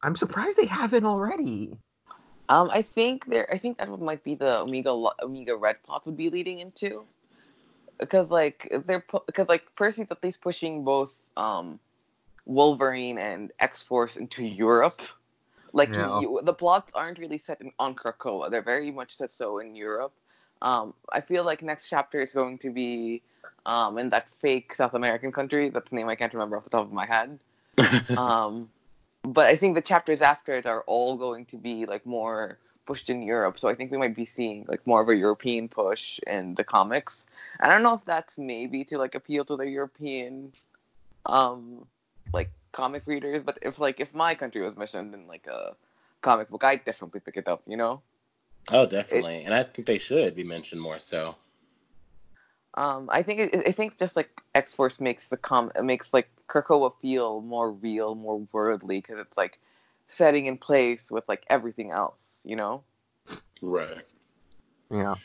I'm 0.03 0.15
surprised 0.15 0.57
they 0.57 0.65
haven't 0.65 1.05
already. 1.05 1.73
Um, 2.49 2.69
I 2.69 2.81
think 2.81 3.27
there. 3.27 3.47
I 3.51 3.57
think 3.57 3.77
that 3.77 3.89
might 3.99 4.23
be 4.23 4.35
the 4.35 4.59
Omega 4.59 4.91
Omega 5.21 5.55
Red 5.55 5.81
plot 5.83 6.05
would 6.05 6.17
be 6.17 6.29
leading 6.29 6.59
into, 6.59 7.05
because 7.97 8.29
like 8.29 8.67
they're 8.85 9.05
because 9.25 9.47
like 9.47 9.63
Percy's 9.75 10.11
at 10.11 10.21
least 10.21 10.41
pushing 10.41 10.83
both 10.83 11.15
um, 11.37 11.79
Wolverine 12.45 13.17
and 13.17 13.53
X 13.59 13.83
Force 13.83 14.17
into 14.17 14.43
Europe. 14.43 14.99
Like 15.73 15.95
Yeah. 15.95 16.19
you, 16.19 16.41
the 16.43 16.53
plots 16.53 16.91
aren't 16.93 17.19
really 17.19 17.37
set 17.37 17.61
in, 17.61 17.71
on 17.79 17.95
Krakoa; 17.95 18.49
they're 18.49 18.61
very 18.61 18.91
much 18.91 19.15
set 19.15 19.31
so 19.31 19.59
in 19.59 19.75
Europe. 19.75 20.13
Um, 20.61 20.93
I 21.11 21.21
feel 21.21 21.43
like 21.43 21.61
next 21.61 21.89
chapter 21.89 22.21
is 22.21 22.33
going 22.33 22.57
to 22.59 22.69
be 22.69 23.21
um, 23.65 23.97
in 23.97 24.09
that 24.09 24.27
fake 24.41 24.73
South 24.73 24.93
American 24.93 25.31
country. 25.31 25.69
That's 25.69 25.89
the 25.89 25.95
name 25.95 26.07
I 26.09 26.15
can't 26.15 26.33
remember 26.33 26.57
off 26.57 26.63
the 26.65 26.69
top 26.69 26.85
of 26.85 26.91
my 26.91 27.05
head. 27.05 27.39
um, 28.17 28.69
but 29.23 29.47
I 29.47 29.55
think 29.55 29.75
the 29.75 29.81
chapters 29.81 30.21
after 30.21 30.53
it 30.53 30.65
are 30.65 30.81
all 30.87 31.17
going 31.17 31.45
to 31.47 31.57
be 31.57 31.85
like 31.85 32.05
more 32.05 32.57
pushed 32.85 33.09
in 33.09 33.21
Europe. 33.21 33.59
So 33.59 33.69
I 33.69 33.75
think 33.75 33.91
we 33.91 33.97
might 33.97 34.15
be 34.15 34.25
seeing 34.25 34.65
like 34.67 34.85
more 34.85 35.01
of 35.01 35.09
a 35.09 35.15
European 35.15 35.69
push 35.69 36.19
in 36.27 36.55
the 36.55 36.63
comics. 36.63 37.27
I 37.59 37.69
don't 37.69 37.83
know 37.83 37.93
if 37.93 38.05
that's 38.05 38.37
maybe 38.37 38.83
to 38.85 38.97
like 38.97 39.15
appeal 39.15 39.45
to 39.45 39.55
the 39.55 39.69
European 39.69 40.51
um 41.27 41.85
like 42.33 42.49
comic 42.71 43.03
readers, 43.05 43.43
but 43.43 43.57
if 43.61 43.79
like 43.79 43.99
if 43.99 44.13
my 44.13 44.35
country 44.35 44.61
was 44.61 44.77
mentioned 44.77 45.13
in 45.13 45.27
like 45.27 45.47
a 45.47 45.75
comic 46.21 46.49
book, 46.49 46.63
I'd 46.63 46.85
definitely 46.85 47.19
pick 47.19 47.37
it 47.37 47.47
up, 47.47 47.63
you 47.65 47.77
know? 47.77 48.01
oh, 48.71 48.85
definitely, 48.85 49.43
and 49.43 49.53
I 49.53 49.63
think 49.63 49.87
they 49.87 49.97
should 49.97 50.35
be 50.35 50.43
mentioned 50.43 50.81
more 50.81 50.99
so. 50.99 51.35
Um, 52.75 53.09
I 53.11 53.21
think 53.21 53.39
it, 53.39 53.67
I 53.67 53.71
think 53.71 53.97
just 53.97 54.15
like 54.15 54.29
X 54.55 54.73
Force 54.73 54.99
makes 55.01 55.27
the 55.27 55.37
com 55.37 55.71
makes 55.81 56.13
like 56.13 56.29
Krakoa 56.47 56.93
feel 57.01 57.41
more 57.41 57.71
real, 57.71 58.15
more 58.15 58.47
worldly 58.51 58.99
because 58.99 59.19
it's 59.19 59.37
like 59.37 59.59
setting 60.07 60.45
in 60.45 60.57
place 60.57 61.11
with 61.11 61.27
like 61.27 61.43
everything 61.49 61.91
else, 61.91 62.39
you 62.43 62.55
know. 62.55 62.83
Right. 63.61 64.05
Yeah. 64.89 65.15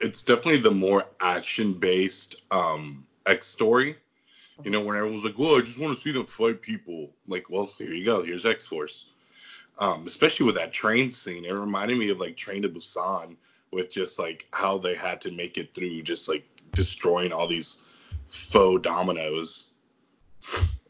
It's 0.00 0.22
definitely 0.22 0.60
the 0.60 0.70
more 0.70 1.04
action 1.20 1.74
based 1.74 2.36
um 2.50 3.06
X 3.26 3.48
story. 3.48 3.96
You 4.62 4.70
know, 4.70 4.80
when 4.80 4.96
everyone's 4.96 5.24
like, 5.24 5.38
"Well, 5.38 5.56
I 5.56 5.60
just 5.60 5.80
want 5.80 5.96
to 5.96 6.00
see 6.00 6.12
them 6.12 6.26
fight 6.26 6.62
people." 6.62 7.10
Like, 7.26 7.50
well, 7.50 7.66
here 7.78 7.92
you 7.92 8.04
go. 8.04 8.22
Here's 8.22 8.46
X 8.46 8.66
Force. 8.66 9.10
Um, 9.78 10.06
especially 10.06 10.46
with 10.46 10.54
that 10.54 10.72
train 10.72 11.10
scene, 11.10 11.44
it 11.44 11.52
reminded 11.52 11.98
me 11.98 12.10
of 12.10 12.20
like 12.20 12.36
Train 12.36 12.62
to 12.62 12.68
Busan, 12.68 13.36
with 13.72 13.90
just 13.90 14.18
like 14.18 14.46
how 14.52 14.78
they 14.78 14.94
had 14.94 15.20
to 15.22 15.32
make 15.32 15.58
it 15.58 15.74
through, 15.74 16.02
just 16.02 16.28
like 16.28 16.44
destroying 16.72 17.32
all 17.32 17.46
these 17.46 17.82
faux 18.28 18.82
dominoes. 18.82 19.74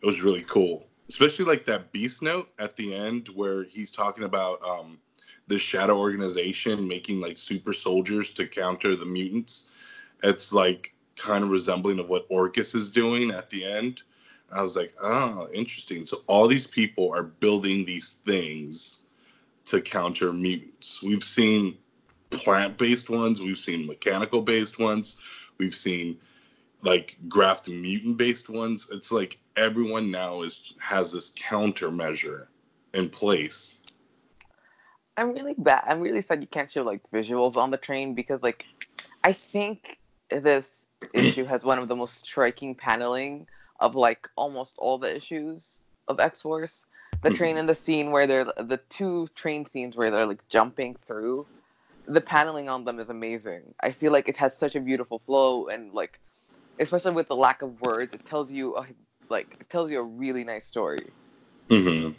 It 0.02 0.06
was 0.06 0.22
really 0.22 0.42
cool, 0.42 0.86
especially 1.08 1.46
like 1.46 1.64
that 1.64 1.92
Beast 1.92 2.22
Note 2.22 2.50
at 2.58 2.76
the 2.76 2.94
end 2.94 3.28
where 3.28 3.64
he's 3.64 3.90
talking 3.90 4.24
about 4.24 4.62
um, 4.62 4.98
the 5.48 5.58
Shadow 5.58 5.98
Organization 5.98 6.86
making 6.86 7.20
like 7.20 7.38
super 7.38 7.72
soldiers 7.72 8.30
to 8.32 8.46
counter 8.46 8.96
the 8.96 9.06
mutants. 9.06 9.70
It's 10.22 10.52
like 10.52 10.93
kind 11.16 11.44
of 11.44 11.50
resembling 11.50 11.98
of 11.98 12.08
what 12.08 12.28
Orchis 12.28 12.74
is 12.74 12.90
doing 12.90 13.30
at 13.30 13.50
the 13.50 13.64
end. 13.64 14.02
I 14.52 14.62
was 14.62 14.76
like, 14.76 14.94
oh, 15.02 15.48
interesting. 15.52 16.06
So 16.06 16.18
all 16.26 16.46
these 16.46 16.66
people 16.66 17.12
are 17.12 17.24
building 17.24 17.84
these 17.84 18.12
things 18.24 19.06
to 19.66 19.80
counter 19.80 20.32
mutants. 20.32 21.02
We've 21.02 21.24
seen 21.24 21.76
plant-based 22.30 23.10
ones, 23.10 23.40
we've 23.40 23.58
seen 23.58 23.86
mechanical-based 23.86 24.78
ones, 24.78 25.16
we've 25.58 25.74
seen 25.74 26.18
like 26.82 27.16
graft 27.28 27.68
mutant-based 27.68 28.50
ones. 28.50 28.88
It's 28.92 29.10
like 29.10 29.38
everyone 29.56 30.10
now 30.10 30.42
is 30.42 30.74
has 30.78 31.12
this 31.12 31.32
countermeasure 31.32 32.46
in 32.92 33.08
place. 33.08 33.80
I'm 35.16 35.32
really 35.32 35.54
bad. 35.56 35.84
I'm 35.86 36.00
really 36.00 36.20
sad 36.20 36.40
you 36.40 36.46
can't 36.46 36.70
show 36.70 36.82
like 36.82 37.00
visuals 37.12 37.56
on 37.56 37.70
the 37.70 37.76
train 37.76 38.14
because 38.14 38.42
like 38.42 38.66
I 39.22 39.32
think 39.32 39.98
this 40.30 40.83
issue 41.12 41.44
has 41.44 41.64
one 41.64 41.78
of 41.78 41.88
the 41.88 41.96
most 41.96 42.24
striking 42.24 42.74
paneling 42.74 43.46
of 43.80 43.94
like 43.94 44.28
almost 44.36 44.76
all 44.78 44.98
the 44.98 45.14
issues 45.14 45.80
of 46.08 46.20
X 46.20 46.42
Force. 46.42 46.86
The 47.22 47.30
train 47.30 47.56
and 47.56 47.68
the 47.68 47.74
scene 47.74 48.10
where 48.10 48.26
they're 48.26 48.44
the 48.44 48.80
two 48.90 49.26
train 49.34 49.64
scenes 49.64 49.96
where 49.96 50.10
they're 50.10 50.26
like 50.26 50.46
jumping 50.48 50.96
through. 51.06 51.46
The 52.06 52.20
paneling 52.20 52.68
on 52.68 52.84
them 52.84 53.00
is 53.00 53.08
amazing. 53.08 53.62
I 53.80 53.92
feel 53.92 54.12
like 54.12 54.28
it 54.28 54.36
has 54.36 54.54
such 54.54 54.76
a 54.76 54.80
beautiful 54.80 55.20
flow 55.20 55.68
and 55.68 55.94
like 55.94 56.20
especially 56.78 57.12
with 57.12 57.28
the 57.28 57.36
lack 57.36 57.62
of 57.62 57.80
words, 57.80 58.14
it 58.14 58.24
tells 58.24 58.50
you 58.52 58.76
a, 58.76 58.86
like 59.28 59.56
it 59.60 59.70
tells 59.70 59.90
you 59.90 60.00
a 60.00 60.02
really 60.02 60.44
nice 60.44 60.64
story. 60.64 61.06
Mm-hmm. 61.68 62.12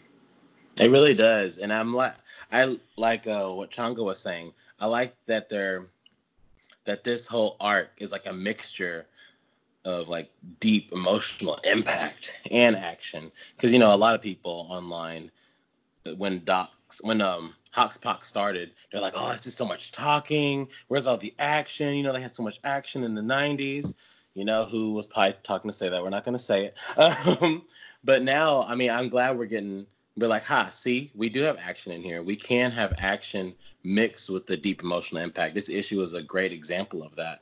It 0.81 0.91
really 0.91 1.13
does, 1.13 1.57
and 1.57 1.71
I'm 1.71 1.93
like, 1.93 2.13
I 2.51 2.77
like 2.97 3.27
uh, 3.27 3.49
what 3.49 3.71
Changa 3.71 4.03
was 4.03 4.19
saying. 4.19 4.53
I 4.79 4.87
like 4.87 5.15
that 5.27 5.49
they're 5.49 5.85
that 6.85 7.03
this 7.03 7.27
whole 7.27 7.57
arc 7.59 7.91
is 7.97 8.11
like 8.11 8.25
a 8.25 8.33
mixture 8.33 9.07
of 9.85 10.07
like 10.07 10.31
deep 10.59 10.91
emotional 10.91 11.59
impact 11.63 12.39
and 12.51 12.75
action. 12.75 13.31
Because 13.55 13.71
you 13.71 13.79
know, 13.79 13.93
a 13.93 13.97
lot 13.97 14.15
of 14.15 14.21
people 14.21 14.67
online 14.69 15.31
when 16.17 16.43
docs 16.43 17.03
when 17.03 17.21
um 17.21 17.53
Hoxpox 17.73 18.23
started, 18.23 18.71
they're 18.91 19.01
like, 19.01 19.13
"Oh, 19.17 19.29
it's 19.31 19.43
just 19.43 19.57
so 19.57 19.65
much 19.65 19.91
talking. 19.91 20.67
Where's 20.87 21.07
all 21.07 21.17
the 21.17 21.33
action?" 21.39 21.93
You 21.95 22.03
know, 22.03 22.13
they 22.13 22.21
had 22.21 22.35
so 22.35 22.43
much 22.43 22.59
action 22.63 23.03
in 23.03 23.15
the 23.15 23.21
'90s. 23.21 23.95
You 24.33 24.45
know, 24.45 24.63
who 24.63 24.93
was 24.93 25.07
probably 25.07 25.35
talking 25.43 25.69
to 25.69 25.75
say 25.75 25.89
that? 25.89 26.01
We're 26.01 26.09
not 26.09 26.23
going 26.23 26.37
to 26.37 26.43
say 26.43 26.65
it. 26.65 26.77
Um, 27.41 27.63
but 28.03 28.21
now, 28.21 28.63
I 28.63 28.75
mean, 28.75 28.91
I'm 28.91 29.09
glad 29.09 29.37
we're 29.37 29.45
getting 29.45 29.87
be 30.17 30.27
like, 30.27 30.43
ha, 30.43 30.69
see, 30.71 31.11
we 31.13 31.27
do 31.29 31.41
have 31.41 31.57
action 31.59 31.91
in 31.91 32.01
here. 32.01 32.23
We 32.23 32.35
can 32.35 32.71
have 32.71 32.93
action 32.99 33.53
mixed 33.83 34.29
with 34.29 34.47
the 34.47 34.55
deep 34.55 34.81
emotional 34.81 35.21
impact. 35.21 35.55
This 35.55 35.69
issue 35.69 36.01
is 36.01 36.13
a 36.13 36.23
great 36.23 36.53
example 36.53 37.03
of 37.03 37.15
that. 37.17 37.41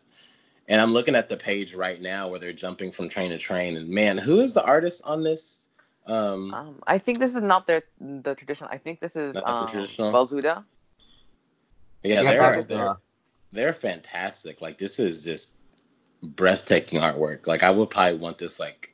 And 0.67 0.81
I'm 0.81 0.91
looking 0.91 1.13
at 1.15 1.29
the 1.29 1.38
page 1.38 1.75
right 1.75 2.01
now 2.01 2.27
where 2.27 2.39
they're 2.39 2.53
jumping 2.53 2.91
from 2.91 3.09
train 3.09 3.29
to 3.31 3.38
train. 3.38 3.77
And 3.77 3.89
man, 3.89 4.17
who 4.17 4.39
is 4.39 4.53
the 4.53 4.63
artist 4.63 5.03
on 5.05 5.21
this? 5.21 5.67
Um, 6.07 6.53
Um, 6.53 6.75
I 6.88 6.97
think 6.97 7.19
this 7.19 7.36
is 7.36 7.41
not 7.41 7.67
their 7.67 7.83
the 7.99 8.33
traditional. 8.36 8.69
I 8.71 8.77
think 8.77 8.99
this 8.99 9.15
is 9.15 9.36
Not 9.36 9.45
the 9.45 9.53
um, 9.53 9.67
traditional? 9.67 10.12
Balzuda. 10.12 10.63
yeah, 12.03 12.21
Yeah, 12.21 12.31
they're 12.31 12.41
that- 12.55 12.67
they're, 12.67 12.89
uh, 12.89 12.95
they're 13.51 13.73
fantastic. 13.73 14.62
Like 14.62 14.77
this 14.77 14.99
is 14.99 15.23
just 15.23 15.57
breathtaking 16.23 16.99
artwork. 17.01 17.45
Like 17.47 17.62
I 17.63 17.69
would 17.69 17.89
probably 17.89 18.17
want 18.17 18.38
this 18.38 18.59
like 18.59 18.93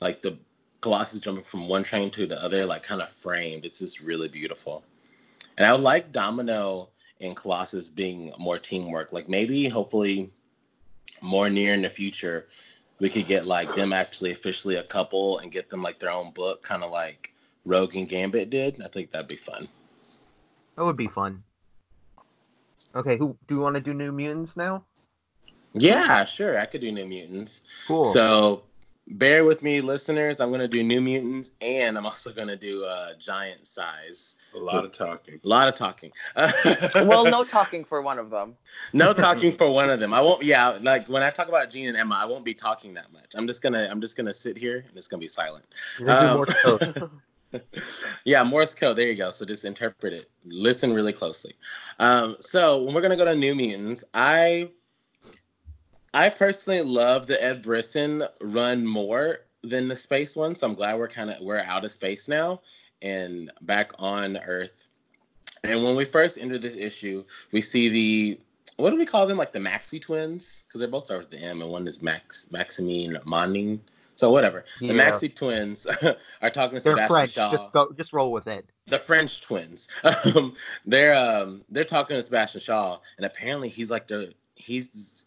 like 0.00 0.22
the 0.22 0.38
Colossus 0.84 1.20
jumping 1.20 1.44
from 1.44 1.68
one 1.68 1.82
train 1.82 2.10
to 2.12 2.26
the 2.26 2.40
other, 2.42 2.64
like 2.66 2.82
kind 2.82 3.00
of 3.00 3.10
framed. 3.10 3.64
It's 3.64 3.78
just 3.78 4.00
really 4.00 4.28
beautiful. 4.28 4.84
And 5.56 5.66
I 5.66 5.72
would 5.72 5.80
like 5.80 6.12
Domino 6.12 6.90
and 7.20 7.34
Colossus 7.34 7.88
being 7.88 8.32
more 8.38 8.58
teamwork. 8.58 9.12
Like 9.12 9.28
maybe 9.28 9.66
hopefully 9.66 10.30
more 11.22 11.48
near 11.48 11.72
in 11.74 11.82
the 11.82 11.90
future 11.90 12.46
we 13.00 13.08
could 13.08 13.26
get 13.26 13.46
like 13.46 13.74
them 13.74 13.92
actually 13.92 14.32
officially 14.32 14.76
a 14.76 14.82
couple 14.82 15.38
and 15.38 15.50
get 15.50 15.68
them 15.68 15.82
like 15.82 15.98
their 15.98 16.10
own 16.10 16.30
book, 16.32 16.62
kind 16.62 16.82
of 16.82 16.90
like 16.90 17.34
Rogue 17.64 17.96
and 17.96 18.08
Gambit 18.08 18.50
did. 18.50 18.80
I 18.82 18.88
think 18.88 19.10
that'd 19.10 19.28
be 19.28 19.36
fun. 19.36 19.68
That 20.76 20.84
would 20.84 20.96
be 20.96 21.08
fun. 21.08 21.42
Okay, 22.94 23.16
who 23.16 23.36
do 23.48 23.56
you 23.56 23.60
want 23.60 23.74
to 23.74 23.80
do 23.80 23.94
New 23.94 24.12
Mutants 24.12 24.56
now? 24.56 24.84
Yeah, 25.72 26.24
sure. 26.24 26.58
I 26.58 26.66
could 26.66 26.80
do 26.80 26.92
New 26.92 27.06
Mutants. 27.06 27.62
Cool. 27.88 28.04
So 28.04 28.62
bear 29.08 29.44
with 29.44 29.62
me, 29.62 29.80
listeners. 29.80 30.40
I'm 30.40 30.50
gonna 30.50 30.68
do 30.68 30.82
New 30.82 31.00
Mutants, 31.00 31.52
and 31.60 31.96
I'm 31.96 32.06
also 32.06 32.32
gonna 32.32 32.56
do 32.56 32.84
uh, 32.84 33.14
Giant 33.18 33.66
Size. 33.66 34.36
A 34.54 34.58
lot 34.58 34.84
of 34.84 34.92
talking. 34.92 35.40
A 35.44 35.48
lot 35.48 35.68
of 35.68 35.74
talking. 35.74 36.10
well, 36.94 37.24
no 37.24 37.44
talking 37.44 37.84
for 37.84 38.02
one 38.02 38.18
of 38.18 38.30
them. 38.30 38.56
no 38.92 39.12
talking 39.12 39.52
for 39.52 39.70
one 39.70 39.90
of 39.90 40.00
them. 40.00 40.14
I 40.14 40.20
won't. 40.20 40.42
Yeah, 40.42 40.78
like 40.80 41.08
when 41.08 41.22
I 41.22 41.30
talk 41.30 41.48
about 41.48 41.70
Jean 41.70 41.88
and 41.88 41.96
Emma, 41.96 42.18
I 42.20 42.26
won't 42.26 42.44
be 42.44 42.54
talking 42.54 42.94
that 42.94 43.12
much. 43.12 43.32
I'm 43.34 43.46
just 43.46 43.62
gonna. 43.62 43.88
I'm 43.90 44.00
just 44.00 44.16
gonna 44.16 44.34
sit 44.34 44.56
here 44.56 44.84
and 44.88 44.96
it's 44.96 45.08
gonna 45.08 45.20
be 45.20 45.28
silent. 45.28 45.64
You're 45.98 46.08
gonna 46.08 46.20
do 46.20 46.26
um, 46.28 46.36
Morse 46.36 46.62
code. 46.62 47.10
yeah, 48.24 48.42
Morse 48.42 48.74
code. 48.74 48.96
There 48.96 49.08
you 49.08 49.16
go. 49.16 49.30
So 49.30 49.44
just 49.44 49.64
interpret 49.64 50.12
it. 50.12 50.26
Listen 50.44 50.92
really 50.92 51.12
closely. 51.12 51.54
Um, 51.98 52.36
so 52.40 52.84
when 52.84 52.94
we're 52.94 53.02
gonna 53.02 53.16
go 53.16 53.24
to 53.24 53.34
New 53.34 53.54
Mutants, 53.54 54.04
I 54.14 54.70
I 56.14 56.28
personally 56.30 56.80
love 56.82 57.26
the 57.26 57.42
Ed 57.42 57.62
Brisson 57.62 58.24
run 58.40 58.86
more 58.86 59.40
than 59.62 59.88
the 59.88 59.96
space 59.96 60.36
one. 60.36 60.54
So 60.54 60.66
I'm 60.66 60.74
glad 60.74 60.98
we're 60.98 61.08
kind 61.08 61.30
of 61.30 61.40
we're 61.40 61.58
out 61.58 61.84
of 61.84 61.90
space 61.90 62.28
now 62.28 62.60
and 63.02 63.50
back 63.62 63.92
on 63.98 64.38
Earth. 64.46 64.86
And 65.64 65.82
when 65.82 65.96
we 65.96 66.04
first 66.04 66.38
enter 66.38 66.58
this 66.58 66.76
issue, 66.76 67.24
we 67.52 67.60
see 67.60 67.88
the 67.88 68.40
what 68.76 68.90
do 68.90 68.96
we 68.96 69.06
call 69.06 69.26
them? 69.26 69.38
Like 69.38 69.52
the 69.52 69.58
Maxi 69.60 70.00
twins, 70.00 70.64
because 70.68 70.80
they're 70.80 70.88
both 70.88 71.06
start 71.06 71.20
with 71.20 71.30
the 71.30 71.38
M, 71.38 71.62
and 71.62 71.70
one 71.70 71.86
is 71.86 72.02
Max 72.02 72.48
Maximine 72.52 73.18
Moning. 73.24 73.80
So 74.16 74.30
whatever. 74.30 74.64
The 74.80 74.86
Yeah. 74.86 75.10
Maxi 75.10 75.34
twins 75.34 75.86
are 76.42 76.50
talking 76.50 76.78
to 76.78 76.84
They're 76.84 76.92
Sebastian 76.94 77.08
French. 77.08 77.30
Shaw 77.32 77.50
Just 77.52 77.72
go. 77.72 77.92
Just 77.96 78.12
roll 78.12 78.30
with 78.30 78.46
it. 78.46 78.66
the 78.86 78.98
French 78.98 79.42
twins. 79.42 79.88
Um, 80.04 80.54
they're 80.86 81.14
um, 81.16 81.62
they're 81.70 81.84
talking 81.84 82.16
to 82.16 82.22
Sebastian 82.22 82.60
Shaw, 82.60 82.98
and 83.16 83.26
apparently 83.26 83.68
he's 83.68 83.90
like 83.90 84.06
the 84.06 84.32
he's 84.54 85.23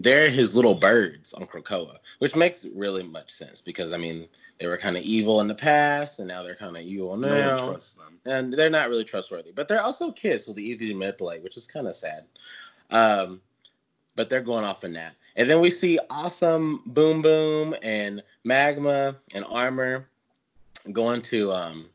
they're 0.00 0.30
his 0.30 0.56
little 0.56 0.74
birds 0.74 1.34
on 1.34 1.46
Krakoa, 1.46 1.98
which 2.20 2.34
makes 2.34 2.66
really 2.74 3.02
much 3.02 3.30
sense 3.30 3.60
because 3.60 3.92
I 3.92 3.98
mean 3.98 4.26
they 4.58 4.66
were 4.66 4.78
kind 4.78 4.96
of 4.96 5.02
evil 5.02 5.40
in 5.42 5.46
the 5.46 5.54
past 5.54 6.18
and 6.18 6.26
now 6.28 6.42
they're 6.42 6.54
kind 6.54 6.76
of 6.76 6.82
evil 6.82 7.16
now. 7.16 7.28
No 7.28 7.56
one 7.56 7.72
trusts 7.72 7.92
them. 7.92 8.18
and 8.24 8.52
they're 8.52 8.70
not 8.70 8.88
really 8.88 9.04
trustworthy. 9.04 9.52
But 9.52 9.68
they're 9.68 9.82
also 9.82 10.10
kids, 10.10 10.46
so 10.46 10.52
they're 10.52 10.64
easy 10.64 10.88
to 10.88 10.94
manipulate, 10.94 11.42
which 11.42 11.56
is 11.58 11.66
kind 11.66 11.86
of 11.86 11.94
sad. 11.94 12.24
Um, 12.90 13.40
but 14.16 14.28
they're 14.30 14.40
going 14.40 14.64
off 14.64 14.84
in 14.84 14.94
that, 14.94 15.14
and 15.36 15.48
then 15.48 15.60
we 15.60 15.70
see 15.70 15.98
awesome 16.08 16.82
Boom 16.86 17.22
Boom 17.22 17.76
and 17.82 18.22
Magma 18.44 19.16
and 19.34 19.44
Armor 19.48 20.08
going 20.92 21.22
to 21.22 21.52
um, 21.52 21.86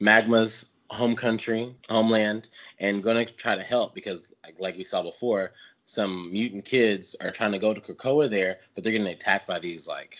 Magma's 0.00 0.72
home 0.90 1.14
country, 1.14 1.74
homeland, 1.88 2.48
and 2.78 3.02
going 3.02 3.24
to 3.24 3.32
try 3.34 3.54
to 3.54 3.62
help 3.62 3.94
because, 3.94 4.28
like, 4.44 4.58
like 4.58 4.76
we 4.76 4.84
saw 4.84 5.02
before, 5.02 5.52
some 5.84 6.32
mutant 6.32 6.64
kids 6.64 7.14
are 7.20 7.30
trying 7.30 7.52
to 7.52 7.58
go 7.58 7.74
to 7.74 7.80
Krakoa 7.80 8.30
there, 8.30 8.58
but 8.74 8.82
they're 8.82 8.92
getting 8.92 9.06
attacked 9.06 9.46
by 9.46 9.58
these 9.58 9.86
like 9.86 10.18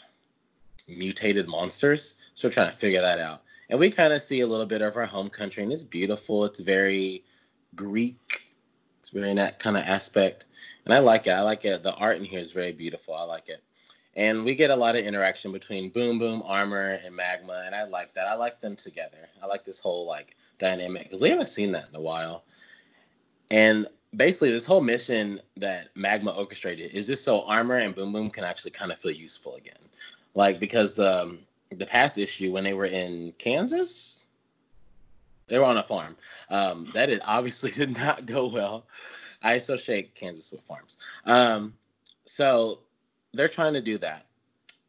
mutated 0.89 1.49
monsters. 1.49 2.17
So 2.35 2.49
we're 2.49 2.53
trying 2.53 2.71
to 2.71 2.77
figure 2.77 3.01
that 3.01 3.19
out. 3.19 3.43
And 3.71 3.79
we 3.79 3.91
kind 3.91 4.13
of 4.13 4.23
see 4.23 4.41
a 4.41 4.47
little 4.47 4.67
bit 4.67 4.83
of 4.83 4.97
our 4.97 5.07
home 5.07 5.31
country, 5.31 5.63
and 5.63 5.73
it's 5.73 5.85
beautiful. 5.85 6.45
It's 6.45 6.61
very 6.61 7.25
Greek. 7.75 8.43
It's 9.01 9.11
very 9.11 9.31
in 9.31 9.37
that 9.37 9.59
kind 9.59 9.77
of 9.77 9.85
aspect, 9.85 10.47
and 10.85 10.95
I 10.95 10.99
like 10.99 11.27
it. 11.27 11.33
I 11.33 11.41
like 11.41 11.65
it. 11.65 11.83
The 11.83 11.95
art 11.95 12.17
in 12.17 12.25
here 12.25 12.41
is 12.41 12.53
very 12.53 12.73
beautiful. 12.73 13.15
I 13.15 13.25
like 13.25 13.49
it. 13.49 13.63
And 14.17 14.45
we 14.45 14.55
get 14.55 14.71
a 14.71 14.77
lot 14.77 14.97
of 14.97 15.05
interaction 15.05 15.51
between 15.51 15.91
Boom 15.91 16.19
Boom, 16.19 16.43
Armor, 16.45 17.01
and 17.05 17.15
Magma, 17.15 17.65
and 17.67 17.75
I 17.75 17.85
like 17.85 18.15
that. 18.15 18.29
I 18.29 18.35
like 18.35 18.61
them 18.61 18.77
together. 18.77 19.29
I 19.43 19.47
like 19.47 19.65
this 19.65 19.81
whole 19.81 20.07
like 20.07 20.37
dynamic 20.59 21.05
because 21.05 21.21
we 21.21 21.31
haven't 21.31 21.47
seen 21.47 21.73
that 21.73 21.89
in 21.89 21.97
a 21.97 22.01
while. 22.01 22.45
And 23.51 23.87
basically, 24.17 24.51
this 24.51 24.67
whole 24.67 24.81
mission 24.81 25.41
that 25.57 25.89
Magma 25.95 26.33
orchestrated 26.33 26.93
is 26.93 27.07
just 27.07 27.25
so 27.25 27.43
Armor 27.43 27.77
and 27.77 27.95
Boom 27.95 28.13
Boom 28.13 28.31
can 28.31 28.45
actually 28.45 28.71
kind 28.71 28.93
of 28.93 28.99
feel 28.99 29.13
useful 29.13 29.57
again. 29.57 29.89
Like 30.35 30.59
because 30.59 30.95
the 30.95 31.23
um, 31.23 31.39
the 31.71 31.87
past 31.87 32.19
issue 32.19 32.53
when 32.53 32.65
they 32.65 32.75
were 32.75 32.87
in 32.87 33.33
Kansas, 33.39 34.27
they 35.49 35.59
were 35.59 35.65
on 35.65 35.77
a 35.77 35.83
farm. 35.83 36.17
Um, 36.51 36.87
that 36.95 37.11
it 37.11 37.23
obviously 37.25 37.71
did 37.73 37.97
not 37.97 38.27
go 38.27 38.49
well. 38.49 38.87
I 39.43 39.55
associate 39.55 40.15
Kansas 40.15 40.51
with 40.53 40.63
farms. 40.63 40.99
Um, 41.27 41.75
so 42.25 42.81
they're 43.33 43.49
trying 43.49 43.75
to 43.75 43.81
do 43.81 43.99
that, 43.99 44.27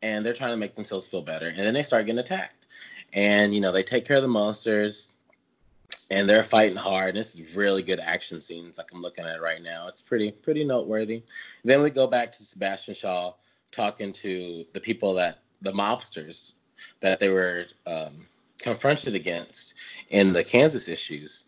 and 0.02 0.26
they're 0.26 0.34
trying 0.34 0.52
to 0.52 0.58
make 0.58 0.76
themselves 0.76 1.08
feel 1.08 1.22
better, 1.22 1.48
and 1.48 1.58
then 1.58 1.74
they 1.74 1.84
start 1.84 2.06
getting 2.06 2.20
attacked, 2.20 2.68
and 3.14 3.54
you 3.54 3.62
know 3.62 3.72
they 3.72 3.84
take 3.84 4.06
care 4.06 4.18
of 4.18 4.24
the 4.24 4.30
monsters, 4.30 5.14
and 6.10 6.30
they're 6.30 6.44
fighting 6.44 6.78
hard. 6.78 7.10
And 7.10 7.18
it's 7.18 7.40
really 7.56 7.84
good 7.84 8.00
action 8.00 8.42
scenes, 8.42 8.78
like 8.78 8.92
I'm 8.94 9.02
looking 9.02 9.26
at 9.26 9.42
right 9.42 9.62
now. 9.62 9.88
It's 9.88 10.02
pretty 10.02 10.32
pretty 10.32 10.64
noteworthy. 10.64 11.24
Then 11.64 11.82
we 11.82 11.90
go 11.90 12.08
back 12.08 12.32
to 12.34 12.44
Sebastian 12.44 12.94
Shaw 12.96 13.34
talking 13.72 14.12
to 14.14 14.64
the 14.74 14.80
people 14.80 15.14
that 15.16 15.40
the 15.62 15.72
mobsters 15.72 16.54
that 17.00 17.20
they 17.20 17.30
were 17.30 17.66
um, 17.88 18.26
confronted 18.60 19.16
against 19.16 19.76
in 20.10 20.34
the 20.34 20.44
Kansas 20.44 20.88
issues. 20.88 21.46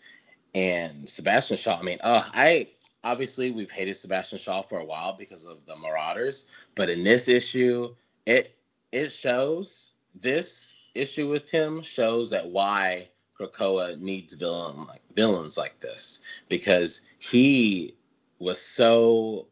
And 0.56 1.08
Sebastian 1.08 1.58
Shaw, 1.58 1.80
I 1.80 1.84
mean, 1.84 2.00
uh, 2.02 2.24
I 2.34 2.68
obviously 3.04 3.52
we've 3.52 3.72
hated 3.72 3.96
Sebastian 3.96 4.40
Shaw 4.40 4.62
for 4.62 4.80
a 4.80 4.86
while 4.86 5.14
because 5.14 5.46
of 5.46 5.66
the 5.66 5.76
Marauders, 5.76 6.50
but 6.76 6.90
in 6.90 7.04
this 7.04 7.28
issue, 7.28 7.94
it 8.26 8.56
it 8.92 9.12
shows 9.12 9.94
this 10.16 10.76
issue 10.96 11.30
with 11.30 11.50
him 11.50 11.82
shows 11.82 12.30
that 12.32 12.46
why 12.46 13.10
Krakoa 13.40 14.00
needs 14.00 14.34
villain 14.34 14.86
like 14.86 15.02
villains 15.16 15.58
like 15.58 15.80
this 15.80 16.22
because 16.50 17.02
he 17.20 17.96
was 18.40 18.62
so 18.62 19.48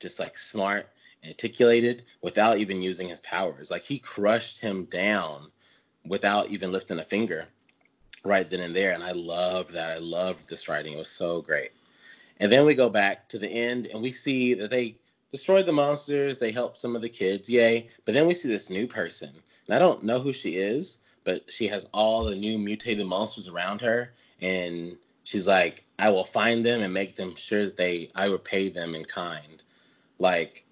just 0.00 0.18
like 0.18 0.38
smart 0.38 0.88
and 1.22 1.30
articulated 1.30 2.04
without 2.22 2.58
even 2.58 2.80
using 2.80 3.08
his 3.08 3.20
powers. 3.20 3.70
Like 3.70 3.84
he 3.84 3.98
crushed 3.98 4.60
him 4.60 4.84
down 4.84 5.50
without 6.06 6.48
even 6.48 6.72
lifting 6.72 6.98
a 7.00 7.04
finger 7.04 7.46
right 8.24 8.48
then 8.48 8.60
and 8.60 8.74
there. 8.74 8.92
And 8.92 9.02
I 9.02 9.12
loved 9.12 9.72
that. 9.72 9.90
I 9.90 9.98
loved 9.98 10.48
this 10.48 10.68
writing. 10.68 10.94
It 10.94 10.98
was 10.98 11.10
so 11.10 11.42
great. 11.42 11.72
And 12.40 12.52
then 12.52 12.64
we 12.64 12.74
go 12.74 12.88
back 12.88 13.28
to 13.30 13.38
the 13.38 13.48
end 13.48 13.86
and 13.86 14.00
we 14.00 14.12
see 14.12 14.54
that 14.54 14.70
they 14.70 14.96
destroyed 15.32 15.66
the 15.66 15.72
monsters. 15.72 16.38
They 16.38 16.52
helped 16.52 16.76
some 16.76 16.94
of 16.94 17.02
the 17.02 17.08
kids. 17.08 17.50
Yay. 17.50 17.88
But 18.04 18.14
then 18.14 18.26
we 18.26 18.34
see 18.34 18.48
this 18.48 18.70
new 18.70 18.86
person. 18.86 19.30
And 19.66 19.74
I 19.74 19.78
don't 19.78 20.04
know 20.04 20.20
who 20.20 20.32
she 20.32 20.56
is, 20.56 20.98
but 21.28 21.52
she 21.52 21.68
has 21.68 21.86
all 21.92 22.24
the 22.24 22.34
new 22.34 22.58
mutated 22.58 23.06
monsters 23.06 23.48
around 23.48 23.82
her. 23.82 24.14
And 24.40 24.96
she's 25.24 25.46
like, 25.46 25.84
I 25.98 26.08
will 26.08 26.24
find 26.24 26.64
them 26.64 26.80
and 26.80 26.94
make 26.94 27.16
them 27.16 27.36
sure 27.36 27.66
that 27.66 27.76
they, 27.76 28.10
I 28.14 28.28
repay 28.28 28.70
them 28.70 28.94
in 28.94 29.04
kind. 29.04 29.62
Like, 30.18 30.64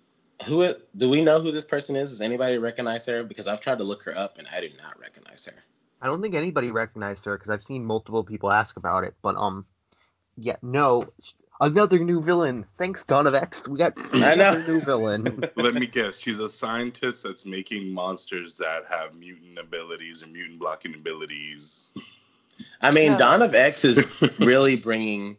who 0.46 0.72
do 0.96 1.10
we 1.10 1.22
know 1.22 1.40
who 1.40 1.52
this 1.52 1.66
person 1.66 1.94
is? 1.94 2.08
Does 2.08 2.22
anybody 2.22 2.56
recognize 2.56 3.04
her? 3.04 3.22
Because 3.22 3.48
I've 3.48 3.60
tried 3.60 3.76
to 3.76 3.84
look 3.84 4.02
her 4.04 4.16
up 4.16 4.38
and 4.38 4.48
I 4.50 4.62
do 4.62 4.70
not 4.82 4.98
recognize 4.98 5.44
her. 5.44 5.62
I 6.00 6.06
don't 6.06 6.22
think 6.22 6.34
anybody 6.34 6.70
recognized 6.70 7.26
her 7.26 7.36
because 7.36 7.50
I've 7.50 7.62
seen 7.62 7.84
multiple 7.84 8.24
people 8.24 8.50
ask 8.50 8.78
about 8.78 9.04
it. 9.04 9.14
But 9.20 9.36
um, 9.36 9.66
yeah, 10.38 10.56
no, 10.62 11.06
another 11.60 11.98
new 11.98 12.22
villain. 12.22 12.66
Thanks, 12.78 13.04
Dawn 13.04 13.26
of 13.26 13.34
X. 13.34 13.68
We 13.68 13.78
got 13.78 13.94
another 14.12 14.62
new 14.66 14.80
villain. 14.80 15.44
Let 15.56 15.74
me 15.74 15.86
guess. 15.86 16.18
She's 16.18 16.40
a 16.40 16.48
scientist 16.48 17.22
that's 17.22 17.46
making 17.46 17.92
monsters 17.92 18.56
that 18.56 18.84
have 18.88 19.14
mutant 19.14 19.58
abilities 19.58 20.22
or 20.22 20.26
mutant 20.28 20.58
blocking 20.58 20.94
abilities. 20.94 21.92
I 22.82 22.90
mean, 22.90 23.12
Yeah. 23.12 23.18
Dawn 23.18 23.42
of 23.42 23.54
X 23.54 23.84
is 23.84 24.12
really 24.38 24.76
bringing 24.76 25.36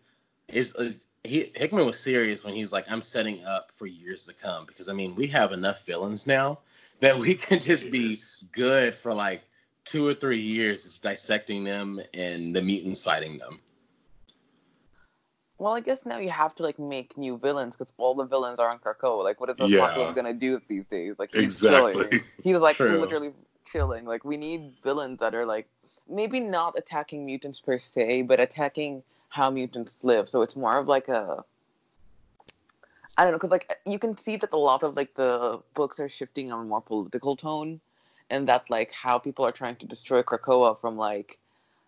is, 0.48 0.74
is 0.76 1.06
he 1.24 1.52
Hickman 1.56 1.86
was 1.86 2.00
serious 2.00 2.46
when 2.46 2.54
he's 2.56 2.72
like, 2.72 2.90
I'm 2.92 3.02
setting 3.02 3.44
up 3.46 3.72
for 3.76 3.86
years 3.86 4.26
to 4.28 4.34
come 4.34 4.66
because 4.66 4.90
I 4.90 4.94
mean, 4.94 5.16
we 5.16 5.28
have 5.28 5.52
enough 5.52 5.86
villains 5.86 6.26
now 6.28 6.60
that 7.00 7.18
we 7.18 7.34
can 7.36 7.60
just 7.60 7.92
be 7.92 8.18
good 8.52 8.96
for 8.96 9.14
like 9.14 9.44
two 9.86 10.08
or 10.08 10.14
three 10.14 10.40
years. 10.40 10.86
It's 10.86 11.00
dissecting 11.00 11.64
them 11.64 12.00
and 12.14 12.56
the 12.56 12.62
mutants 12.62 13.04
fighting 13.04 13.38
them. 13.38 13.60
Well, 15.60 15.74
I 15.74 15.80
guess 15.80 16.06
now 16.06 16.20
you 16.20 16.30
have 16.30 16.54
to 16.56 16.64
like 16.64 16.78
make 16.78 17.18
new 17.18 17.38
villains 17.38 17.76
because 17.76 17.94
all 17.98 18.14
the 18.14 18.26
villains 18.26 18.60
are 18.60 18.70
on 18.70 18.80
Krakoa. 18.80 19.24
Like, 19.24 19.40
what 19.40 19.50
is 19.50 19.60
Yeah. 19.60 19.86
Apocalypse 19.86 20.14
gonna 20.14 20.34
do 20.34 20.62
these 20.68 20.86
days? 20.86 21.16
Like, 21.18 21.32
he's 21.32 21.44
Exactly. 21.44 21.94
chilling. 21.94 22.22
He's 22.44 22.58
like 22.58 22.76
True. 22.76 23.00
literally 23.00 23.32
chilling. 23.66 24.06
Like, 24.06 24.24
we 24.24 24.38
need 24.38 24.74
villains 24.84 25.20
that 25.20 25.34
are 25.34 25.46
like 25.46 25.68
maybe 26.08 26.40
not 26.40 26.78
attacking 26.78 27.26
mutants 27.26 27.60
per 27.60 27.80
se, 27.80 28.22
but 28.24 28.40
attacking 28.40 29.04
how 29.30 29.50
mutants 29.50 30.04
live. 30.04 30.30
So 30.30 30.42
it's 30.44 30.56
more 30.56 30.78
of 30.78 30.88
like 30.88 31.08
a 31.10 31.44
I 33.18 33.24
don't 33.24 33.32
know, 33.32 33.38
because 33.38 33.50
like 33.52 33.80
you 33.86 33.98
can 33.98 34.16
see 34.16 34.38
that 34.38 34.54
a 34.54 34.58
lot 34.58 34.84
of 34.84 34.96
like 34.96 35.16
the 35.16 35.60
books 35.74 36.00
are 36.00 36.08
shifting 36.08 36.52
on 36.52 36.66
a 36.66 36.68
more 36.68 36.82
political 36.82 37.36
tone, 37.36 37.80
and 38.30 38.48
that 38.48 38.70
like 38.70 38.92
how 38.92 39.18
people 39.18 39.44
are 39.44 39.52
trying 39.52 39.76
to 39.78 39.88
destroy 39.88 40.22
Krakoa 40.22 40.80
from 40.80 40.98
like 40.98 41.40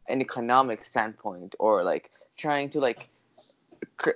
an 0.08 0.22
economic 0.22 0.84
standpoint, 0.84 1.56
or 1.60 1.84
like 1.84 2.10
trying 2.36 2.72
to 2.72 2.80
like 2.80 3.10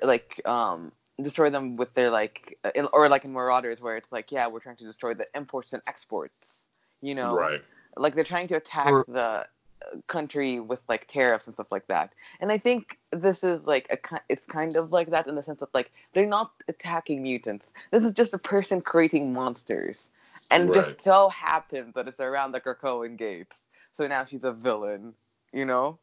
like 0.01 0.41
um 0.45 0.91
destroy 1.21 1.49
them 1.49 1.77
with 1.77 1.93
their 1.93 2.09
like 2.09 2.57
uh, 2.63 2.71
or 2.93 3.07
like 3.09 3.23
in 3.25 3.31
Marauders 3.33 3.79
where 3.81 3.97
it's 3.97 4.11
like 4.11 4.31
yeah 4.31 4.47
we're 4.47 4.59
trying 4.59 4.77
to 4.77 4.85
destroy 4.85 5.13
the 5.13 5.25
imports 5.35 5.73
and 5.73 5.81
exports, 5.87 6.63
you 7.01 7.13
know, 7.15 7.35
Right. 7.35 7.61
like 7.97 8.15
they're 8.15 8.23
trying 8.23 8.47
to 8.47 8.55
attack 8.55 8.87
Or- 8.87 9.05
the 9.07 9.45
uh, 9.85 9.97
country 10.07 10.59
with 10.59 10.79
like 10.87 11.07
tariffs 11.07 11.45
and 11.47 11.53
stuff 11.53 11.69
like 11.69 11.85
that 11.87 12.13
and 12.39 12.53
i 12.53 12.57
think 12.57 12.97
this 13.11 13.43
is 13.43 13.59
like 13.65 13.85
a 13.91 14.19
it's 14.29 14.45
kind 14.47 14.77
of 14.77 14.93
like 14.93 15.09
that 15.09 15.27
in 15.27 15.35
the 15.35 15.43
sense 15.43 15.59
that 15.59 15.73
like 15.73 15.91
they're 16.13 16.25
not 16.25 16.51
attacking 16.69 17.21
mutants 17.21 17.69
this 17.91 18.01
is 18.05 18.13
just 18.13 18.33
a 18.33 18.37
person 18.37 18.79
creating 18.81 19.33
monsters 19.33 20.09
and 20.51 20.69
it 20.69 20.71
Right. 20.71 20.75
just 20.85 21.01
so 21.01 21.27
happens 21.27 21.93
that 21.95 22.07
it's 22.07 22.21
around 22.21 22.53
the 22.53 22.61
krakoan 22.61 23.17
gates 23.17 23.57
so 23.91 24.07
now 24.07 24.23
she's 24.23 24.45
a 24.45 24.53
villain 24.53 25.13
you 25.51 25.65
know 25.65 25.99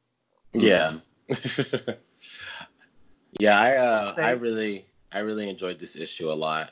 Yeah. 0.52 0.98
yeah, 3.40 3.58
I 3.58 3.76
uh, 3.76 4.14
I 4.18 4.30
really 4.32 4.84
I 5.12 5.20
really 5.20 5.48
enjoyed 5.48 5.78
this 5.78 5.96
issue 5.96 6.30
a 6.30 6.34
lot. 6.34 6.70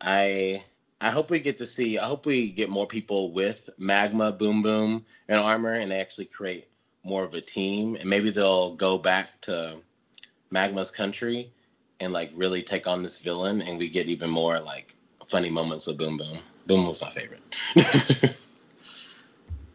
I 0.00 0.64
I 1.00 1.10
hope 1.10 1.30
we 1.30 1.40
get 1.40 1.58
to 1.58 1.66
see 1.66 1.98
I 1.98 2.06
hope 2.06 2.26
we 2.26 2.52
get 2.52 2.70
more 2.70 2.86
people 2.86 3.32
with 3.32 3.68
Magma, 3.78 4.32
Boom 4.32 4.62
Boom, 4.62 5.04
and 5.28 5.38
Armor 5.38 5.74
and 5.74 5.90
they 5.90 6.00
actually 6.00 6.26
create 6.26 6.68
more 7.04 7.24
of 7.24 7.34
a 7.34 7.40
team 7.40 7.96
and 7.96 8.08
maybe 8.08 8.30
they'll 8.30 8.74
go 8.74 8.98
back 8.98 9.40
to 9.42 9.76
Magma's 10.50 10.90
country 10.90 11.52
and 12.00 12.12
like 12.12 12.30
really 12.34 12.62
take 12.62 12.86
on 12.86 13.02
this 13.02 13.18
villain 13.18 13.62
and 13.62 13.78
we 13.78 13.88
get 13.88 14.06
even 14.06 14.30
more 14.30 14.58
like 14.58 14.94
funny 15.26 15.50
moments 15.50 15.86
with 15.86 15.98
Boom 15.98 16.16
Boom. 16.16 16.38
Boom 16.66 16.84
Boom's 16.84 17.02
my 17.02 17.10
favorite. 17.10 17.42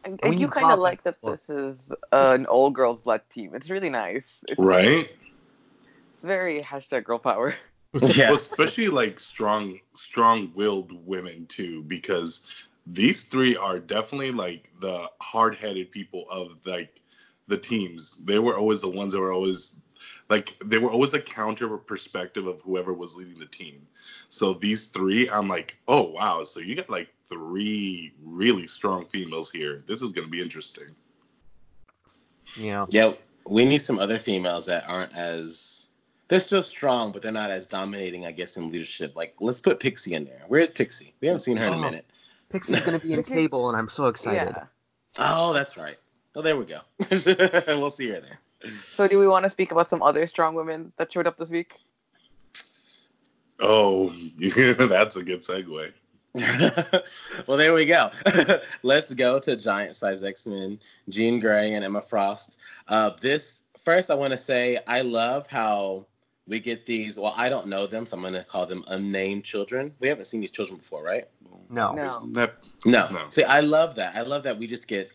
I, 0.04 0.10
We 0.10 0.18
I 0.24 0.30
do 0.32 0.36
need 0.38 0.52
kind 0.52 0.72
of 0.72 0.80
like 0.80 1.04
that 1.04 1.22
this 1.24 1.50
is 1.50 1.92
uh, 2.12 2.34
an 2.36 2.48
all 2.48 2.72
girls 2.72 3.06
led 3.06 3.30
team 3.30 3.54
it's 3.54 3.70
really 3.70 3.90
nice 3.90 4.40
it's, 4.48 4.58
Right. 4.58 5.10
It's 6.22 6.28
very 6.28 6.62
hashtag 6.62 7.04
girl 7.04 7.18
power 7.18 7.56
yeah. 8.16 8.30
Well, 8.30 8.38
especially 8.38 8.88
like 8.88 9.20
strong, 9.20 9.80
strong-willed 9.96 11.06
women 11.06 11.46
too, 11.48 11.84
because 11.84 12.48
these 12.88 13.26
three 13.26 13.58
are 13.58 13.80
definitely 13.80 14.32
like 14.32 14.72
the 14.80 15.10
hard-headed 15.20 15.92
people 15.92 16.26
of 16.30 16.66
like 16.66 17.02
the 17.48 17.58
teams. 17.58 18.24
They 18.24 18.40
were 18.40 18.58
always 18.58 18.80
the 18.80 18.88
ones 18.88 19.12
that 19.12 19.20
were 19.20 19.34
always 19.34 19.82
like 20.30 20.56
they 20.64 20.78
were 20.78 20.90
always 20.90 21.14
a 21.16 21.22
counter 21.22 21.78
perspective 21.78 22.48
of 22.48 22.62
whoever 22.62 22.94
was 22.94 23.18
leading 23.18 23.40
the 23.40 23.46
team. 23.46 23.86
So 24.30 24.54
these 24.54 24.86
three, 24.86 25.30
I'm 25.30 25.50
like, 25.50 25.78
oh 25.90 26.12
wow, 26.12 26.46
so 26.46 26.62
you 26.62 26.76
got 26.76 26.90
like 26.90 27.10
three 27.26 28.14
really 28.24 28.68
strong 28.68 29.06
females 29.08 29.52
here. 29.52 29.82
This 29.86 30.02
is 30.02 30.14
gonna 30.14 30.30
be 30.30 30.42
interesting. 30.42 30.96
Yeah. 32.56 32.86
Yeah, 32.90 33.16
we 33.46 33.66
need 33.66 33.80
some 33.80 34.00
other 34.00 34.18
females 34.18 34.66
that 34.68 34.86
aren't 34.88 35.14
as 35.14 35.91
they're 36.32 36.40
still 36.40 36.64
strong, 36.64 37.12
but 37.12 37.22
they're 37.22 37.30
not 37.34 37.52
as 37.52 37.68
dominating, 37.68 38.26
I 38.26 38.32
guess, 38.32 38.56
in 38.56 38.72
leadership. 38.72 39.18
Like, 39.18 39.36
let's 39.42 39.60
put 39.60 39.82
Pixie 39.82 40.14
in 40.14 40.24
there. 40.24 40.44
Where's 40.48 40.72
Pixie? 40.72 41.14
We 41.20 41.28
haven't 41.28 41.40
seen 41.42 41.58
her 41.58 41.68
in 41.68 41.74
a 41.74 41.76
Oh. 41.78 41.82
minute. 41.82 42.06
Pixie's 42.50 42.80
gonna 42.80 43.00
be 43.00 43.12
in 43.12 43.18
Pixie- 43.24 43.34
Cable, 43.34 43.68
and 43.68 43.78
I'm 43.78 43.90
so 43.90 44.08
excited. 44.08 44.54
Yeah. 44.56 44.64
Oh, 45.20 45.52
that's 45.52 45.76
right. 45.76 45.98
Oh, 46.34 46.42
there 46.42 46.56
we 46.56 46.64
go. 46.64 46.80
we'll 47.68 47.90
see 47.90 48.08
her 48.12 48.22
there. 48.22 48.40
So, 48.72 49.10
do 49.10 49.20
we 49.20 49.28
want 49.28 49.44
to 49.44 49.50
speak 49.50 49.74
about 49.74 49.90
some 49.90 50.02
other 50.02 50.26
strong 50.26 50.56
women 50.56 50.94
that 50.96 51.12
showed 51.12 51.28
up 51.28 51.38
this 51.38 51.50
week? 51.50 51.76
Oh, 53.60 54.08
that's 54.40 55.18
a 55.18 55.24
good 55.24 55.42
segue. 55.42 55.92
well, 57.46 57.58
there 57.58 57.74
we 57.74 57.86
go. 57.86 58.10
Let's 58.84 59.14
go 59.14 59.38
to 59.40 59.58
Giant 59.58 59.96
Size 59.96 60.24
X 60.24 60.48
Men, 60.48 60.80
Jean 61.10 61.42
Grey 61.42 61.74
and 61.74 61.84
Emma 61.84 62.02
Frost. 62.02 62.58
Uh, 62.88 63.12
this 63.20 63.64
first, 63.84 64.10
I 64.10 64.16
want 64.16 64.32
to 64.32 64.38
say 64.38 64.80
I 64.88 65.02
love 65.02 65.48
how 65.48 66.06
we 66.48 66.60
get 66.60 66.86
these. 66.86 67.18
Well, 67.18 67.34
I 67.38 67.50
don't 67.50 67.68
know 67.68 67.88
them, 67.88 68.06
so 68.06 68.16
I'm 68.16 68.22
going 68.22 68.34
to 68.34 68.44
call 68.44 68.66
them 68.66 68.84
unnamed 68.88 69.44
children. 69.44 69.94
We 70.00 70.08
haven't 70.08 70.26
seen 70.26 70.42
these 70.42 70.52
children 70.52 70.78
before, 70.78 71.04
right? 71.04 71.26
No. 71.70 71.94
No. 71.94 72.28
That 72.34 72.68
No. 72.86 73.10
No. 73.10 73.26
See, 73.30 73.44
I 73.44 73.60
love 73.62 73.96
that. 73.96 74.16
I 74.16 74.22
love 74.22 74.44
that 74.44 74.58
we 74.58 74.68
just 74.68 74.88
get 74.88 75.12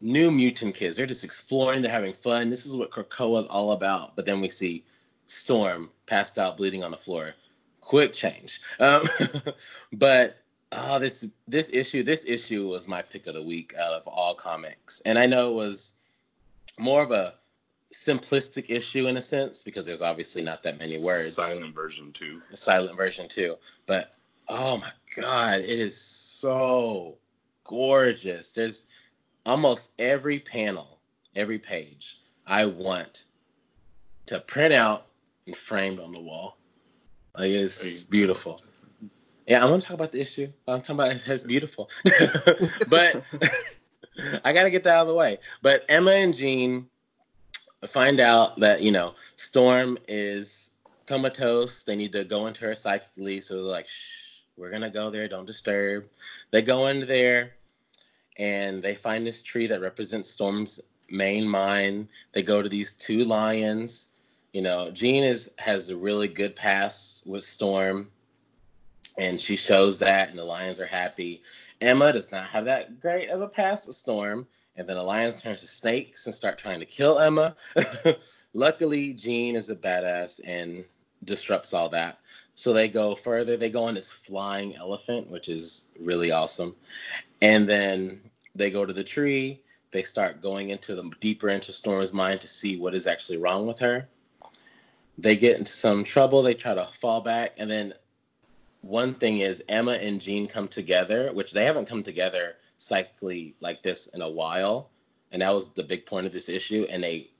new 0.00 0.30
mutant 0.30 0.74
kids. 0.74 0.96
They're 0.96 1.06
just 1.06 1.24
exploring. 1.24 1.82
They're 1.82 1.90
having 1.90 2.12
fun. 2.12 2.50
This 2.50 2.66
is 2.66 2.74
what 2.74 2.90
Krakoa 2.90 3.40
is 3.40 3.46
all 3.46 3.72
about. 3.72 4.16
But 4.16 4.26
then 4.26 4.40
we 4.40 4.48
see 4.48 4.84
Storm 5.26 5.90
passed 6.06 6.38
out, 6.38 6.56
bleeding 6.56 6.84
on 6.84 6.90
the 6.90 6.96
floor. 6.96 7.34
Quick 7.80 8.12
change. 8.12 8.60
Um, 8.80 9.04
but 9.92 10.38
oh, 10.72 10.98
this 10.98 11.28
this 11.46 11.70
issue 11.72 12.02
this 12.02 12.24
issue 12.26 12.68
was 12.68 12.88
my 12.88 13.02
pick 13.02 13.26
of 13.26 13.34
the 13.34 13.42
week 13.42 13.74
out 13.78 13.92
of 13.92 14.06
all 14.06 14.34
comics, 14.34 15.00
and 15.06 15.18
I 15.18 15.26
know 15.26 15.50
it 15.50 15.54
was 15.54 15.94
more 16.78 17.02
of 17.02 17.10
a 17.10 17.34
simplistic 17.92 18.66
issue 18.68 19.06
in 19.06 19.16
a 19.16 19.20
sense 19.20 19.62
because 19.62 19.86
there's 19.86 20.02
obviously 20.02 20.42
not 20.42 20.62
that 20.62 20.78
many 20.78 20.98
words 21.04 21.34
silent 21.34 21.74
version 21.74 22.12
two. 22.12 22.40
silent 22.52 22.96
version 22.96 23.28
too. 23.28 23.56
But 23.86 24.14
oh 24.48 24.78
my 24.78 24.90
god, 25.14 25.60
it 25.60 25.68
is 25.68 25.96
so 25.96 27.16
gorgeous. 27.64 28.52
There's 28.52 28.86
almost 29.44 29.92
every 29.98 30.38
panel, 30.38 30.98
every 31.34 31.58
page 31.58 32.18
I 32.46 32.66
want 32.66 33.24
to 34.26 34.40
print 34.40 34.74
out 34.74 35.06
and 35.46 35.56
framed 35.56 36.00
on 36.00 36.12
the 36.12 36.20
wall. 36.20 36.58
Like 37.38 37.50
it's 37.50 38.04
beautiful. 38.04 38.60
Yeah, 39.46 39.64
I 39.64 39.70
want 39.70 39.82
to 39.82 39.88
talk 39.88 39.94
about 39.94 40.10
the 40.10 40.20
issue. 40.20 40.48
I'm 40.66 40.80
talking 40.80 40.96
about 40.96 41.12
it's, 41.12 41.28
it's 41.28 41.44
beautiful. 41.44 41.88
but 42.88 43.22
I 44.44 44.52
gotta 44.52 44.70
get 44.70 44.82
that 44.84 44.96
out 44.96 45.02
of 45.02 45.08
the 45.08 45.14
way. 45.14 45.38
But 45.62 45.84
Emma 45.88 46.12
and 46.12 46.34
Jean 46.34 46.88
find 47.86 48.20
out 48.20 48.58
that, 48.60 48.82
you 48.82 48.92
know, 48.92 49.14
Storm 49.36 49.98
is 50.08 50.72
comatose. 51.06 51.82
They 51.82 51.96
need 51.96 52.12
to 52.12 52.24
go 52.24 52.46
into 52.46 52.64
her 52.64 52.74
psychically. 52.74 53.40
So 53.40 53.54
they're 53.54 53.62
like, 53.64 53.88
shh, 53.88 54.40
we're 54.56 54.70
gonna 54.70 54.90
go 54.90 55.10
there, 55.10 55.28
don't 55.28 55.46
disturb. 55.46 56.04
They 56.50 56.62
go 56.62 56.86
into 56.88 57.06
there 57.06 57.52
and 58.38 58.82
they 58.82 58.94
find 58.94 59.26
this 59.26 59.42
tree 59.42 59.66
that 59.66 59.80
represents 59.80 60.30
Storm's 60.30 60.80
main 61.10 61.48
mind. 61.48 62.08
They 62.32 62.42
go 62.42 62.62
to 62.62 62.68
these 62.68 62.94
two 62.94 63.24
lions. 63.24 64.10
You 64.52 64.62
know, 64.62 64.90
Jean 64.90 65.24
is 65.24 65.52
has 65.58 65.90
a 65.90 65.96
really 65.96 66.28
good 66.28 66.56
pass 66.56 67.22
with 67.26 67.44
Storm, 67.44 68.10
and 69.18 69.40
she 69.40 69.56
shows 69.56 69.98
that, 69.98 70.30
and 70.30 70.38
the 70.38 70.44
lions 70.44 70.80
are 70.80 70.86
happy. 70.86 71.42
Emma 71.80 72.12
does 72.12 72.32
not 72.32 72.44
have 72.44 72.64
that 72.64 73.00
great 73.00 73.28
of 73.28 73.42
a 73.42 73.48
pass 73.48 73.86
with 73.86 73.96
Storm, 73.96 74.46
and 74.76 74.86
then 74.86 74.96
the 74.96 75.02
lions 75.02 75.40
turn 75.40 75.56
to 75.56 75.66
snakes 75.66 76.26
and 76.26 76.34
start 76.34 76.58
trying 76.58 76.80
to 76.80 76.86
kill 76.86 77.18
Emma. 77.18 77.56
Luckily, 78.54 79.12
Jean 79.14 79.56
is 79.56 79.70
a 79.70 79.76
badass 79.76 80.40
and 80.44 80.84
disrupts 81.24 81.72
all 81.72 81.88
that. 81.90 82.18
So 82.54 82.72
they 82.72 82.88
go 82.88 83.14
further. 83.14 83.56
They 83.56 83.70
go 83.70 83.84
on 83.84 83.94
this 83.94 84.12
flying 84.12 84.76
elephant, 84.76 85.30
which 85.30 85.48
is 85.48 85.88
really 86.00 86.30
awesome. 86.30 86.74
And 87.42 87.68
then 87.68 88.20
they 88.54 88.70
go 88.70 88.84
to 88.84 88.92
the 88.92 89.04
tree. 89.04 89.60
They 89.92 90.02
start 90.02 90.42
going 90.42 90.70
into 90.70 90.94
the 90.94 91.10
deeper 91.20 91.48
into 91.48 91.72
Storm's 91.72 92.12
mind 92.12 92.40
to 92.42 92.48
see 92.48 92.76
what 92.76 92.94
is 92.94 93.06
actually 93.06 93.38
wrong 93.38 93.66
with 93.66 93.78
her. 93.78 94.06
They 95.18 95.36
get 95.36 95.58
into 95.58 95.72
some 95.72 96.04
trouble. 96.04 96.42
They 96.42 96.54
try 96.54 96.74
to 96.74 96.86
fall 96.86 97.22
back, 97.22 97.52
and 97.56 97.70
then 97.70 97.94
one 98.82 99.14
thing 99.14 99.40
is 99.40 99.64
Emma 99.68 99.92
and 99.92 100.20
Jean 100.20 100.46
come 100.46 100.68
together, 100.68 101.32
which 101.32 101.52
they 101.52 101.64
haven't 101.64 101.88
come 101.88 102.02
together 102.02 102.56
psychically 102.76 103.54
like 103.60 103.82
this 103.82 104.08
in 104.08 104.22
a 104.22 104.30
while, 104.30 104.90
and 105.32 105.42
that 105.42 105.54
was 105.54 105.70
the 105.70 105.82
big 105.82 106.06
point 106.06 106.26
of 106.26 106.32
this 106.32 106.48
issue. 106.48 106.86
And 106.90 107.02
they 107.02 107.30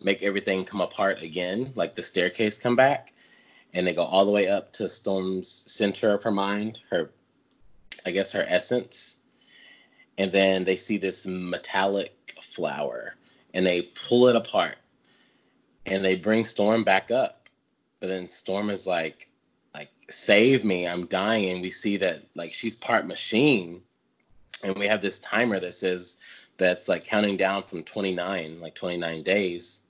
make 0.00 0.22
everything 0.22 0.64
come 0.64 0.80
apart 0.80 1.22
again, 1.22 1.72
like 1.74 1.94
the 1.94 2.02
staircase 2.02 2.58
come 2.58 2.76
back, 2.76 3.14
and 3.74 3.86
they 3.86 3.94
go 3.94 4.04
all 4.04 4.24
the 4.24 4.32
way 4.32 4.48
up 4.48 4.72
to 4.74 4.88
Storm's 4.88 5.64
center 5.66 6.14
of 6.14 6.22
her 6.22 6.30
mind, 6.30 6.80
her, 6.90 7.10
I 8.04 8.10
guess 8.10 8.32
her 8.32 8.44
essence, 8.48 9.20
and 10.18 10.32
then 10.32 10.64
they 10.64 10.76
see 10.76 10.98
this 10.98 11.26
metallic 11.26 12.34
flower, 12.42 13.16
and 13.54 13.66
they 13.66 13.82
pull 13.82 14.28
it 14.28 14.36
apart, 14.36 14.76
and 15.86 16.04
they 16.04 16.16
bring 16.16 16.44
Storm 16.44 16.84
back 16.84 17.10
up, 17.10 17.48
but 18.00 18.08
then 18.08 18.28
Storm 18.28 18.70
is 18.70 18.86
like, 18.86 19.30
like 19.74 19.90
save 20.10 20.64
me, 20.64 20.86
I'm 20.86 21.06
dying, 21.06 21.50
and 21.50 21.62
we 21.62 21.70
see 21.70 21.96
that 21.98 22.22
like 22.34 22.52
she's 22.52 22.76
part 22.76 23.06
machine, 23.06 23.82
and 24.62 24.76
we 24.76 24.86
have 24.86 25.02
this 25.02 25.18
timer 25.20 25.60
that 25.60 25.74
says 25.74 26.18
that's 26.56 26.88
like 26.88 27.04
counting 27.04 27.36
down 27.36 27.62
from 27.62 27.82
29, 27.82 28.60
like 28.60 28.74
29 28.74 29.22
days. 29.22 29.82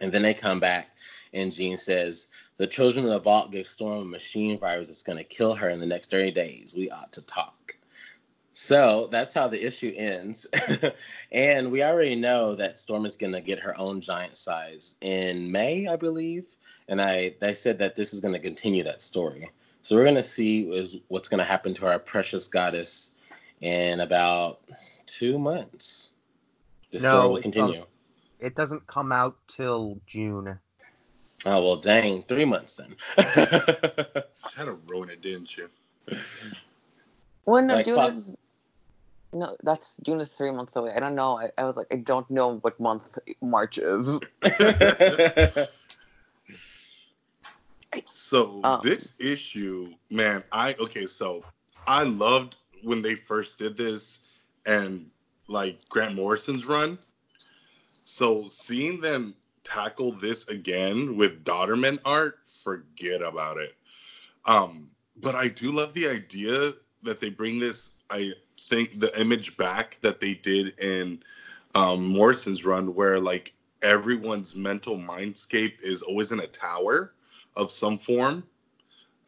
And 0.00 0.10
then 0.10 0.22
they 0.22 0.34
come 0.34 0.60
back, 0.60 0.90
and 1.32 1.52
Jean 1.52 1.76
says, 1.76 2.28
The 2.56 2.66
children 2.66 3.06
of 3.06 3.12
the 3.12 3.20
vault 3.20 3.52
gave 3.52 3.68
Storm 3.68 3.98
a 3.98 4.04
machine 4.04 4.58
virus 4.58 4.88
that's 4.88 5.02
going 5.02 5.18
to 5.18 5.24
kill 5.24 5.54
her 5.54 5.68
in 5.68 5.80
the 5.80 5.86
next 5.86 6.10
30 6.10 6.32
days. 6.32 6.74
We 6.76 6.90
ought 6.90 7.12
to 7.12 7.24
talk. 7.26 7.76
So 8.54 9.08
that's 9.10 9.32
how 9.32 9.48
the 9.48 9.64
issue 9.64 9.94
ends. 9.96 10.46
and 11.32 11.70
we 11.70 11.82
already 11.82 12.16
know 12.16 12.54
that 12.54 12.78
Storm 12.78 13.06
is 13.06 13.16
going 13.16 13.32
to 13.32 13.40
get 13.40 13.58
her 13.60 13.78
own 13.78 14.00
giant 14.00 14.36
size 14.36 14.96
in 15.00 15.50
May, 15.50 15.86
I 15.86 15.96
believe. 15.96 16.44
And 16.88 17.00
I 17.00 17.34
they 17.40 17.54
said 17.54 17.78
that 17.78 17.96
this 17.96 18.12
is 18.12 18.20
going 18.20 18.34
to 18.34 18.40
continue 18.40 18.82
that 18.84 19.00
story. 19.00 19.48
So 19.80 19.96
we're 19.96 20.04
going 20.04 20.16
to 20.16 20.22
see 20.22 20.68
is 20.70 20.98
what's 21.08 21.28
going 21.28 21.38
to 21.38 21.44
happen 21.44 21.72
to 21.74 21.86
our 21.86 21.98
precious 21.98 22.46
goddess 22.46 23.12
in 23.62 24.00
about 24.00 24.60
two 25.06 25.38
months. 25.38 26.10
This 26.90 27.02
No, 27.02 27.12
story 27.12 27.28
will 27.28 27.36
it's, 27.36 27.56
um, 27.56 27.70
continue. 27.70 27.84
It 28.40 28.54
doesn't 28.54 28.86
come 28.86 29.12
out 29.12 29.36
till 29.48 29.98
June. 30.06 30.58
Oh 31.46 31.62
well, 31.64 31.76
dang, 31.76 32.22
three 32.24 32.44
months 32.44 32.74
then. 32.74 32.94
Had 33.16 34.66
to 34.66 34.78
ruin 34.88 35.10
it, 35.10 35.22
didn't 35.22 35.56
you? 35.56 35.68
When 37.44 37.66
no, 37.68 37.76
Like 37.76 37.86
June 37.86 37.96
fuck. 37.96 38.10
is 38.10 38.36
no, 39.32 39.56
that's 39.62 39.96
June 40.04 40.20
is 40.20 40.30
three 40.32 40.50
months 40.50 40.76
away. 40.76 40.92
I 40.94 41.00
don't 41.00 41.14
know. 41.14 41.38
I, 41.38 41.50
I 41.56 41.64
was 41.64 41.76
like, 41.76 41.86
I 41.90 41.96
don't 41.96 42.30
know 42.30 42.58
what 42.58 42.78
month 42.78 43.08
March 43.40 43.78
is. 43.78 44.20
So 48.06 48.60
Um, 48.64 48.80
this 48.82 49.14
issue, 49.20 49.92
man, 50.10 50.42
I 50.52 50.74
okay, 50.80 51.06
so 51.06 51.44
I 51.86 52.04
loved 52.04 52.56
when 52.82 53.02
they 53.02 53.14
first 53.14 53.58
did 53.58 53.76
this 53.76 54.26
and 54.66 55.10
like 55.48 55.88
Grant 55.88 56.14
Morrison's 56.14 56.66
run. 56.66 56.98
So 58.04 58.46
seeing 58.46 59.00
them 59.00 59.34
tackle 59.64 60.12
this 60.12 60.48
again 60.48 61.16
with 61.16 61.44
Dauterman 61.44 61.98
art, 62.04 62.40
forget 62.62 63.22
about 63.22 63.58
it. 63.58 63.74
Um, 64.44 64.90
but 65.20 65.34
I 65.34 65.48
do 65.48 65.70
love 65.70 65.92
the 65.94 66.08
idea 66.08 66.72
that 67.02 67.18
they 67.18 67.30
bring 67.30 67.58
this, 67.58 67.92
I 68.10 68.32
think 68.58 68.98
the 68.98 69.18
image 69.20 69.56
back 69.56 69.98
that 70.02 70.20
they 70.20 70.34
did 70.34 70.78
in 70.78 71.22
um, 71.74 72.06
Morrison's 72.08 72.64
run, 72.64 72.94
where 72.94 73.18
like 73.18 73.54
everyone's 73.82 74.54
mental 74.56 74.96
mindscape 74.96 75.80
is 75.82 76.02
always 76.02 76.32
in 76.32 76.40
a 76.40 76.46
tower 76.46 77.12
of 77.56 77.70
some 77.70 77.98
form. 77.98 78.44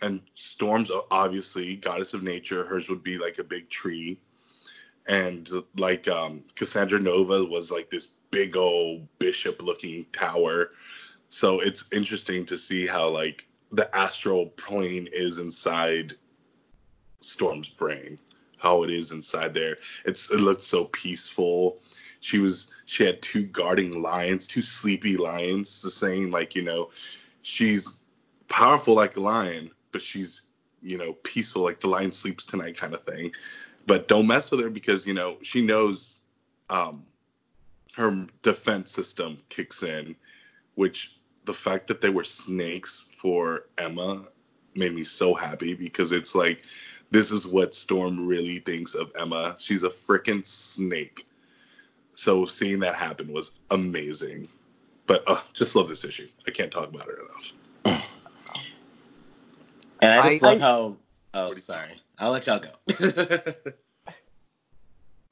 And 0.05 0.21
Storm's 0.35 0.91
obviously 1.11 1.77
goddess 1.77 2.13
of 2.13 2.23
nature. 2.23 2.67
Hers 2.67 2.91
would 2.91 3.03
be 3.03 3.17
like 3.17 3.39
a 3.39 3.45
big 3.45 3.71
tree. 3.71 4.19
And 5.09 5.49
like 5.77 6.07
um, 6.09 6.45
Cassandra 6.57 7.01
Nova 7.01 7.43
was 7.43 7.73
like 7.73 7.89
this 7.89 8.09
big 8.31 8.55
old 8.55 9.09
bishop 9.19 9.63
looking 9.63 10.05
tower. 10.13 10.73
So 11.29 11.61
it's 11.61 11.91
interesting 11.91 12.45
to 12.47 12.59
see 12.59 12.87
how 12.87 13.09
like 13.09 13.49
the 13.73 13.89
astral 13.97 14.49
plane 14.65 15.09
is 15.11 15.39
inside 15.39 16.13
Storm's 17.21 17.71
brain, 17.71 18.19
how 18.59 18.83
it 18.83 18.91
is 18.91 19.11
inside 19.11 19.55
there. 19.55 19.79
It's 20.05 20.31
it 20.31 20.41
looked 20.41 20.65
so 20.65 20.85
peaceful. 20.87 21.79
she 22.21 22.41
was 22.41 22.75
she 22.85 23.05
had 23.07 23.23
two 23.23 23.45
guarding 23.45 24.03
lions, 24.03 24.47
two 24.47 24.63
sleepy 24.63 25.17
lions, 25.17 25.81
the 25.81 25.91
saying 25.91 26.31
like 26.31 26.55
you 26.55 26.63
know, 26.63 26.91
she's 27.41 28.01
powerful 28.49 28.95
like 28.95 29.17
a 29.17 29.21
lion, 29.21 29.71
but 29.95 30.03
she's 30.03 30.43
you 30.83 30.99
know 30.99 31.13
peaceful 31.23 31.63
like 31.63 31.81
the 31.81 31.87
lion 31.87 32.11
sleeps 32.11 32.45
tonight 32.45 32.77
kind 32.77 32.93
of 32.93 33.03
thing. 33.05 33.31
But 33.87 34.09
don't 34.09 34.27
mess 34.27 34.51
with 34.51 34.61
her 34.61 34.69
because 34.69 35.07
you 35.07 35.15
know 35.15 35.39
she 35.43 35.63
knows 35.65 36.23
um, 36.69 37.07
her 37.97 38.27
defense 38.43 38.91
system 38.91 39.39
kicks 39.49 39.85
in, 39.85 40.17
which 40.75 41.21
the 41.45 41.55
fact 41.55 41.87
that 41.87 42.01
they 42.01 42.09
were 42.09 42.25
snakes 42.25 43.11
for 43.17 43.67
Emma 43.79 44.27
made 44.75 44.95
me 44.95 45.05
so 45.05 45.33
happy 45.33 45.75
because 45.75 46.11
it's 46.11 46.35
like 46.35 46.65
this 47.11 47.31
is 47.31 47.47
what 47.47 47.75
Storm 47.75 48.27
really 48.27 48.59
thinks 48.59 48.95
of 48.95 49.13
Emma. 49.17 49.57
She's 49.61 49.85
a 49.85 49.91
freaking 49.91 50.45
snake. 50.45 51.25
So 52.15 52.47
seeing 52.47 52.81
that 52.81 52.97
happen 52.97 53.33
was 53.33 53.61
amazing. 53.71 54.49
But 55.07 55.23
uh, 55.29 55.41
just 55.53 55.77
love 55.77 55.89
this 55.89 56.05
issue. 56.05 56.29
I 56.49 56.51
can't 56.51 56.73
talk 56.73 56.89
about 56.89 57.09
it 57.09 57.19
enough. 57.85 58.09
And 60.05 60.21
I 60.21 60.29
just 60.29 60.43
I- 60.43 60.47
love 60.47 60.57
I- 60.57 60.61
how. 60.61 60.97
Oh, 61.37 61.51
sorry. 61.51 61.97
I'll 62.19 62.31
let 62.31 62.47
y'all 62.47 62.61
go. 62.61 62.71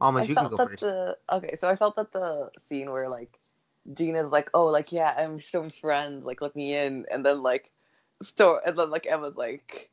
Almost, 0.01 0.25
I 0.25 0.29
you 0.29 0.35
can 0.35 0.49
go 0.49 0.57
first. 0.57 0.81
the 0.81 1.17
okay, 1.31 1.55
so 1.57 1.69
I 1.69 1.77
felt 1.77 1.95
that 1.95 2.11
the 2.13 2.51
scene 2.69 2.91
where 2.91 3.09
like 3.09 3.39
Gina's 3.95 4.33
like, 4.33 4.51
oh, 4.53 4.67
like 4.67 4.91
yeah, 4.91 5.15
I'm 5.17 5.39
Storm's 5.41 5.79
friend, 5.79 6.25
like 6.25 6.41
let 6.41 6.57
me 6.57 6.75
in, 6.75 7.07
and 7.09 7.25
then 7.25 7.41
like 7.43 7.71
Storm, 8.21 8.61
and 8.67 8.77
then 8.77 8.91
like 8.91 9.07
Emma's 9.07 9.37
like, 9.37 9.91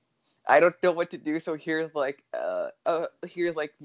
I 0.48 0.60
don't 0.60 0.74
know 0.82 0.92
what 0.92 1.12
to 1.12 1.18
do, 1.20 1.40
so 1.40 1.54
here's 1.54 1.94
like, 1.94 2.24
uh, 2.34 2.70
uh 2.88 3.06
here's 3.28 3.56
like 3.56 3.76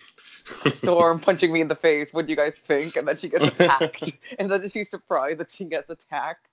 Storm 0.46 1.20
punching 1.26 1.52
me 1.52 1.60
in 1.60 1.68
the 1.68 1.74
face. 1.74 2.10
What 2.14 2.24
do 2.24 2.30
you 2.30 2.36
guys 2.36 2.54
think? 2.54 2.96
And 2.96 3.06
then 3.06 3.18
she 3.18 3.28
gets 3.28 3.44
attacked, 3.60 4.10
and 4.38 4.50
then 4.50 4.66
she's 4.70 4.88
surprised 4.88 5.38
that 5.38 5.50
she 5.50 5.66
gets 5.66 5.90
attacked. 5.90 6.48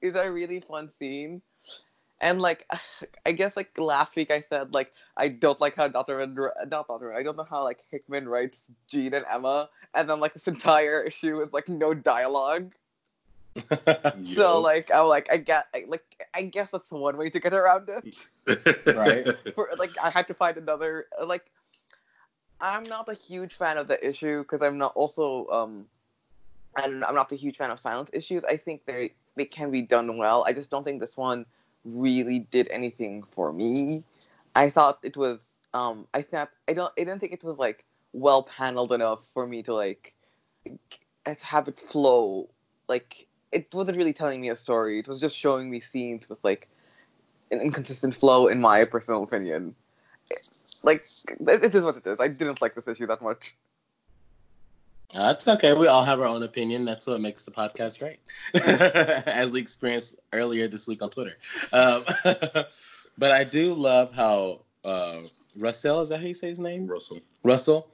Is 0.00 0.12
that 0.12 0.26
a 0.26 0.30
really 0.30 0.60
fun 0.60 0.88
scene. 0.88 1.42
And 2.20 2.40
like, 2.40 2.66
I 3.26 3.32
guess 3.32 3.56
like 3.56 3.76
last 3.78 4.16
week 4.16 4.30
I 4.30 4.44
said 4.48 4.74
like 4.74 4.92
I 5.16 5.28
don't 5.28 5.60
like 5.60 5.76
how 5.76 5.88
dr 5.88 6.12
Dauterman, 6.12 6.36
not 6.70 6.88
Dauterman, 6.88 7.16
I 7.16 7.22
don't 7.22 7.36
know 7.36 7.46
how 7.48 7.64
like 7.64 7.84
Hickman 7.90 8.28
writes 8.28 8.62
Jean 8.88 9.14
and 9.14 9.24
Emma, 9.30 9.68
and 9.94 10.08
then 10.08 10.20
like 10.20 10.34
this 10.34 10.48
entire 10.48 11.02
issue 11.02 11.40
is 11.40 11.52
like 11.52 11.68
no 11.68 11.94
dialogue. 11.94 12.74
So 14.24 14.60
like 14.60 14.90
I'm 14.94 15.06
like 15.06 15.28
I 15.32 15.36
get 15.38 15.66
I, 15.74 15.84
like 15.88 16.04
I 16.34 16.42
guess 16.42 16.70
that's 16.70 16.90
one 16.90 17.16
way 17.16 17.30
to 17.30 17.40
get 17.40 17.52
around 17.52 17.88
it. 17.88 18.24
Right. 18.96 19.26
For 19.54 19.68
like 19.78 19.90
I 20.02 20.10
had 20.10 20.26
to 20.28 20.34
find 20.34 20.56
another 20.56 21.06
like 21.26 21.46
I'm 22.60 22.84
not 22.84 23.08
a 23.08 23.14
huge 23.14 23.54
fan 23.54 23.76
of 23.78 23.88
the 23.88 24.04
issue 24.06 24.42
because 24.42 24.62
I'm 24.62 24.78
not 24.78 24.92
also 24.94 25.48
um 25.50 25.86
and 26.76 27.04
I'm 27.04 27.14
not 27.14 27.32
a 27.32 27.36
huge 27.36 27.56
fan 27.56 27.70
of 27.70 27.80
silence 27.80 28.10
issues. 28.12 28.44
I 28.44 28.56
think 28.56 28.84
they 28.86 29.12
they 29.36 29.44
can 29.44 29.70
be 29.70 29.82
done 29.82 30.16
well. 30.16 30.44
I 30.46 30.52
just 30.52 30.70
don't 30.70 30.84
think 30.84 31.00
this 31.00 31.16
one 31.16 31.44
really 31.84 32.40
did 32.50 32.68
anything 32.70 33.24
for 33.32 33.52
me. 33.52 34.04
I 34.54 34.70
thought 34.70 34.98
it 35.02 35.16
was 35.16 35.50
um 35.74 36.06
I 36.14 36.22
thought 36.22 36.50
I 36.68 36.72
don't 36.72 36.92
I 36.98 37.04
didn't 37.04 37.20
think 37.20 37.32
it 37.32 37.44
was 37.44 37.58
like 37.58 37.84
well 38.12 38.42
paneled 38.42 38.92
enough 38.92 39.20
for 39.34 39.46
me 39.46 39.62
to 39.64 39.74
like 39.74 40.14
have 41.42 41.68
it 41.68 41.78
flow 41.78 42.48
like 42.88 43.26
it 43.52 43.72
wasn't 43.72 43.96
really 43.96 44.12
telling 44.12 44.40
me 44.40 44.50
a 44.50 44.56
story. 44.56 44.98
It 44.98 45.08
was 45.08 45.18
just 45.18 45.36
showing 45.36 45.70
me 45.70 45.80
scenes 45.80 46.28
with 46.28 46.38
like 46.44 46.68
an 47.50 47.60
inconsistent 47.60 48.14
flow, 48.14 48.46
in 48.46 48.60
my 48.60 48.84
personal 48.84 49.22
opinion. 49.22 49.74
Like 50.82 51.06
it 51.40 51.74
is 51.74 51.84
what 51.84 51.96
it 51.96 52.06
is. 52.06 52.20
I 52.20 52.28
didn't 52.28 52.62
like 52.62 52.74
this 52.74 52.86
issue 52.86 53.06
that 53.06 53.22
much. 53.22 53.56
That's 55.14 55.48
okay. 55.48 55.72
We 55.72 55.88
all 55.88 56.04
have 56.04 56.20
our 56.20 56.26
own 56.26 56.42
opinion. 56.42 56.84
That's 56.84 57.06
what 57.06 57.20
makes 57.20 57.44
the 57.44 57.50
podcast 57.50 57.98
great, 57.98 58.20
as 59.26 59.52
we 59.52 59.60
experienced 59.60 60.16
earlier 60.32 60.68
this 60.68 60.86
week 60.86 61.02
on 61.02 61.10
Twitter. 61.10 61.36
Um, 61.72 62.04
but 63.18 63.32
I 63.32 63.44
do 63.44 63.74
love 63.74 64.14
how 64.14 64.60
uh, 64.84 65.20
Russell 65.56 66.00
is 66.00 66.10
that 66.10 66.20
how 66.20 66.26
you 66.26 66.34
say 66.34 66.48
his 66.48 66.60
name? 66.60 66.86
Russell. 66.86 67.20
Russell 67.42 67.88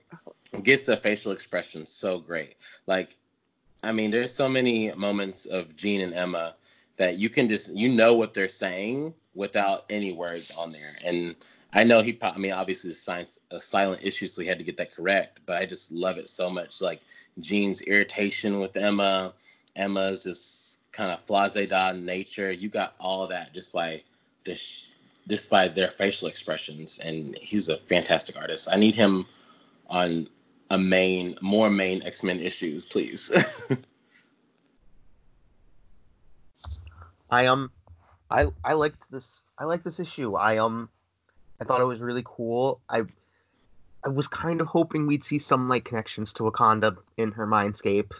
gets 0.62 0.82
the 0.82 0.96
facial 0.96 1.32
expressions 1.32 1.90
so 1.90 2.18
great. 2.18 2.56
Like, 2.86 3.16
I 3.82 3.92
mean, 3.92 4.10
there's 4.10 4.34
so 4.34 4.48
many 4.48 4.92
moments 4.92 5.46
of 5.46 5.74
Jean 5.76 6.02
and 6.02 6.14
Emma 6.14 6.54
that 6.96 7.18
you 7.18 7.28
can 7.28 7.48
just 7.48 7.74
you 7.74 7.88
know 7.88 8.14
what 8.14 8.34
they're 8.34 8.48
saying 8.48 9.14
without 9.34 9.84
any 9.90 10.12
words 10.12 10.56
on 10.58 10.72
there. 10.72 11.12
And 11.12 11.36
I 11.72 11.84
know 11.84 12.00
he, 12.00 12.18
I 12.22 12.38
mean, 12.38 12.52
obviously 12.52 12.90
it's 12.90 13.02
science, 13.02 13.38
a 13.50 13.60
silent 13.60 14.02
issue, 14.02 14.28
so 14.28 14.40
he 14.40 14.48
had 14.48 14.58
to 14.58 14.64
get 14.64 14.76
that 14.78 14.94
correct. 14.94 15.40
But 15.46 15.58
I 15.58 15.66
just 15.66 15.92
love 15.92 16.16
it 16.16 16.28
so 16.28 16.48
much. 16.48 16.80
Like 16.80 17.00
Jean's 17.40 17.82
irritation 17.82 18.60
with 18.60 18.76
Emma, 18.76 19.34
Emma's 19.74 20.24
this 20.24 20.78
kind 20.92 21.10
of 21.10 21.20
flase-da 21.20 21.92
nature. 21.92 22.50
You 22.50 22.68
got 22.68 22.94
all 22.98 23.26
that 23.26 23.52
just 23.52 23.72
by 23.72 24.02
this, 24.44 24.88
just 25.28 25.50
by 25.50 25.68
their 25.68 25.90
facial 25.90 26.28
expressions. 26.28 26.98
And 27.00 27.36
he's 27.38 27.68
a 27.68 27.76
fantastic 27.76 28.36
artist. 28.36 28.68
I 28.72 28.76
need 28.76 28.94
him 28.94 29.26
on 29.88 30.28
a 30.70 30.78
main, 30.78 31.36
more 31.42 31.68
main 31.68 32.02
X 32.04 32.22
Men 32.22 32.40
issues, 32.40 32.84
please. 32.84 33.32
I 37.30 37.46
um, 37.46 37.70
I 38.30 38.46
I 38.64 38.74
liked 38.74 39.10
this. 39.10 39.42
I 39.58 39.64
liked 39.64 39.84
this 39.84 40.00
issue. 40.00 40.34
I 40.36 40.58
um, 40.58 40.88
I 41.60 41.64
thought 41.64 41.80
it 41.80 41.86
was 41.86 42.00
really 42.00 42.22
cool. 42.24 42.80
I 42.88 43.04
I 44.04 44.08
was 44.08 44.28
kind 44.28 44.60
of 44.60 44.68
hoping 44.68 45.06
we'd 45.06 45.24
see 45.24 45.38
some 45.38 45.68
like 45.68 45.84
connections 45.84 46.32
to 46.34 46.44
Wakanda 46.44 46.96
in 47.16 47.32
her 47.32 47.46
mindscape, 47.46 48.12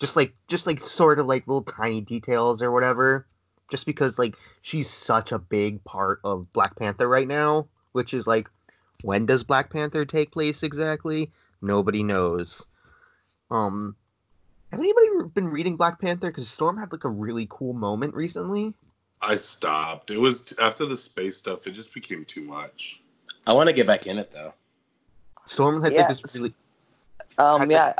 just 0.00 0.16
like 0.16 0.34
just 0.48 0.66
like 0.66 0.80
sort 0.80 1.18
of 1.18 1.26
like 1.26 1.46
little 1.46 1.62
tiny 1.62 2.00
details 2.00 2.62
or 2.62 2.70
whatever. 2.70 3.26
Just 3.70 3.86
because 3.86 4.18
like 4.18 4.36
she's 4.62 4.88
such 4.88 5.32
a 5.32 5.38
big 5.38 5.82
part 5.84 6.20
of 6.22 6.52
Black 6.52 6.76
Panther 6.76 7.08
right 7.08 7.26
now, 7.26 7.66
which 7.92 8.14
is 8.14 8.26
like, 8.26 8.48
when 9.02 9.26
does 9.26 9.42
Black 9.42 9.70
Panther 9.70 10.04
take 10.04 10.30
place 10.30 10.62
exactly? 10.62 11.32
Nobody 11.62 12.02
knows. 12.02 12.66
Um, 13.50 13.96
have 14.70 14.80
anybody 14.80 15.30
been 15.34 15.48
reading 15.48 15.76
Black 15.76 16.00
Panther? 16.00 16.28
Because 16.28 16.48
Storm 16.48 16.76
had 16.78 16.92
like 16.92 17.04
a 17.04 17.08
really 17.08 17.46
cool 17.48 17.72
moment 17.72 18.14
recently. 18.14 18.74
I 19.26 19.36
stopped. 19.36 20.10
It 20.10 20.18
was 20.18 20.54
after 20.60 20.84
the 20.86 20.96
space 20.96 21.36
stuff. 21.36 21.66
It 21.66 21.72
just 21.72 21.92
became 21.94 22.24
too 22.24 22.42
much. 22.42 23.02
I 23.46 23.52
want 23.52 23.68
to 23.68 23.74
get 23.74 23.86
back 23.86 24.06
in 24.06 24.18
it 24.18 24.30
though. 24.30 24.54
Storm 25.46 25.82
had 25.82 25.96
like 25.96 26.08
Yes. 26.08 26.20
this 26.22 26.34
really. 26.36 26.54
Um, 27.38 27.60
Has 27.60 27.68
it- 27.70 27.72
yeah. 27.72 27.94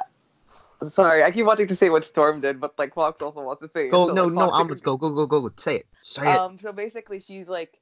Sorry, 0.82 1.22
I 1.22 1.30
keep 1.30 1.46
wanting 1.46 1.66
to 1.68 1.76
say 1.76 1.88
what 1.88 2.04
Storm 2.04 2.40
did, 2.40 2.60
but 2.60 2.78
like 2.78 2.94
Fox 2.94 3.22
also 3.22 3.42
wants 3.42 3.62
to 3.62 3.68
say. 3.68 3.86
it, 3.86 3.90
Go 3.90 4.08
so, 4.08 4.12
no 4.12 4.24
like, 4.24 4.32
no 4.34 4.46
Fox, 4.50 4.60
omelets 4.60 4.82
go 4.82 4.96
go 4.96 5.10
go 5.10 5.26
go 5.26 5.40
go 5.42 5.52
say 5.56 5.76
it 5.76 5.86
say 5.98 6.34
it. 6.34 6.38
Um, 6.38 6.58
so 6.58 6.72
basically, 6.72 7.20
she's 7.20 7.48
like, 7.48 7.80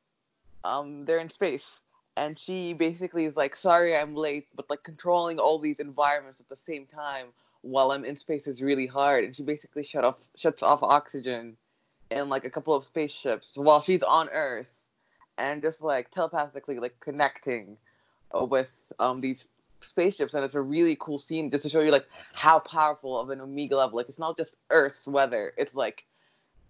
um, 0.62 1.04
they're 1.04 1.18
in 1.18 1.28
space, 1.28 1.80
and 2.16 2.38
she 2.38 2.74
basically 2.74 3.24
is 3.24 3.36
like, 3.36 3.56
"Sorry, 3.56 3.96
I'm 3.96 4.14
late," 4.14 4.46
but 4.54 4.70
like 4.70 4.84
controlling 4.84 5.38
all 5.40 5.58
these 5.58 5.80
environments 5.80 6.38
at 6.40 6.48
the 6.48 6.56
same 6.56 6.86
time 6.86 7.28
while 7.62 7.90
I'm 7.90 8.04
in 8.04 8.16
space 8.16 8.46
is 8.46 8.62
really 8.62 8.86
hard. 8.86 9.24
And 9.24 9.34
she 9.34 9.42
basically 9.42 9.82
shut 9.82 10.04
off 10.04 10.16
shuts 10.36 10.62
off 10.62 10.82
oxygen 10.82 11.56
in 12.12 12.28
like 12.28 12.44
a 12.44 12.50
couple 12.50 12.74
of 12.74 12.84
spaceships 12.84 13.56
while 13.56 13.80
she's 13.80 14.02
on 14.02 14.28
Earth, 14.30 14.68
and 15.38 15.62
just 15.62 15.82
like 15.82 16.10
telepathically 16.10 16.78
like 16.78 16.98
connecting 17.00 17.76
uh, 18.38 18.44
with 18.44 18.70
um 18.98 19.20
these 19.20 19.48
spaceships 19.80 20.34
and 20.34 20.44
it's 20.44 20.54
a 20.54 20.60
really 20.60 20.96
cool 21.00 21.18
scene 21.18 21.50
just 21.50 21.64
to 21.64 21.68
show 21.68 21.80
you 21.80 21.90
like 21.90 22.06
how 22.34 22.58
powerful 22.60 23.18
of 23.18 23.30
an 23.30 23.40
omega 23.40 23.76
level 23.76 23.96
like 23.96 24.08
it's 24.08 24.18
not 24.18 24.36
just 24.36 24.54
earth's 24.70 25.08
weather 25.08 25.52
it's 25.56 25.74
like 25.74 26.04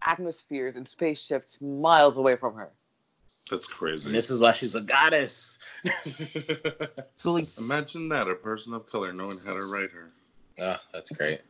atmospheres 0.06 0.76
and 0.76 0.88
spaceships 0.88 1.60
miles 1.60 2.16
away 2.16 2.36
from 2.36 2.54
her 2.54 2.70
That's 3.50 3.66
crazy. 3.66 4.06
And 4.06 4.14
this 4.14 4.30
is 4.30 4.40
why 4.40 4.52
she's 4.52 4.74
a 4.74 4.80
goddess. 4.80 5.58
So 7.16 7.32
like 7.32 7.46
Imagine 7.58 8.08
that 8.08 8.28
a 8.28 8.34
person 8.34 8.74
of 8.74 8.88
color 8.90 9.12
knowing 9.12 9.38
how 9.44 9.54
to 9.54 9.66
write 9.72 9.90
her. 9.92 10.10
oh, 10.60 10.78
that's 10.92 11.10
great. 11.12 11.40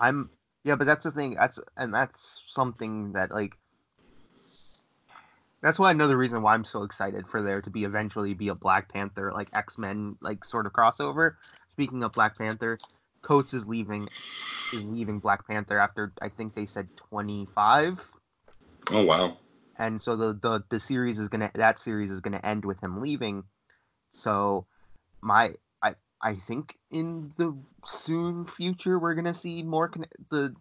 I'm 0.00 0.28
yeah, 0.68 0.76
but 0.76 0.86
that's 0.86 1.04
the 1.04 1.10
thing. 1.10 1.34
That's 1.34 1.58
and 1.78 1.94
that's 1.94 2.42
something 2.46 3.12
that 3.14 3.30
like 3.30 3.56
that's 5.62 5.78
why 5.78 5.90
another 5.90 6.18
reason 6.18 6.42
why 6.42 6.52
I'm 6.52 6.64
so 6.64 6.82
excited 6.82 7.26
for 7.26 7.40
there 7.40 7.62
to 7.62 7.70
be 7.70 7.84
eventually 7.84 8.34
be 8.34 8.48
a 8.48 8.54
Black 8.54 8.92
Panther 8.92 9.32
like 9.32 9.48
X 9.54 9.78
Men 9.78 10.18
like 10.20 10.44
sort 10.44 10.66
of 10.66 10.74
crossover. 10.74 11.36
Speaking 11.72 12.02
of 12.02 12.12
Black 12.12 12.36
Panther, 12.36 12.78
Coates 13.22 13.54
is 13.54 13.66
leaving 13.66 14.08
is 14.70 14.84
leaving 14.84 15.20
Black 15.20 15.48
Panther 15.48 15.78
after 15.78 16.12
I 16.20 16.28
think 16.28 16.54
they 16.54 16.66
said 16.66 16.90
25 17.08 18.06
Oh 18.90 19.04
wow. 19.06 19.38
and 19.78 20.02
so 20.02 20.16
the 20.16 20.34
the 20.34 20.64
the 20.68 20.80
series 20.80 21.18
is 21.18 21.30
gonna 21.30 21.50
that 21.54 21.78
series 21.78 22.10
is 22.10 22.20
gonna 22.20 22.42
end 22.44 22.66
with 22.66 22.82
him 22.82 23.00
leaving. 23.00 23.44
So 24.10 24.66
my 25.22 25.54
I 26.22 26.30
I 26.30 26.34
think 26.34 26.76
in 26.90 27.32
the 27.36 27.56
soon 27.84 28.46
future 28.46 28.98
we're 28.98 29.14
gonna 29.14 29.34
see 29.34 29.62
more 29.62 29.88
conne- 29.88 30.06
the 30.30 30.54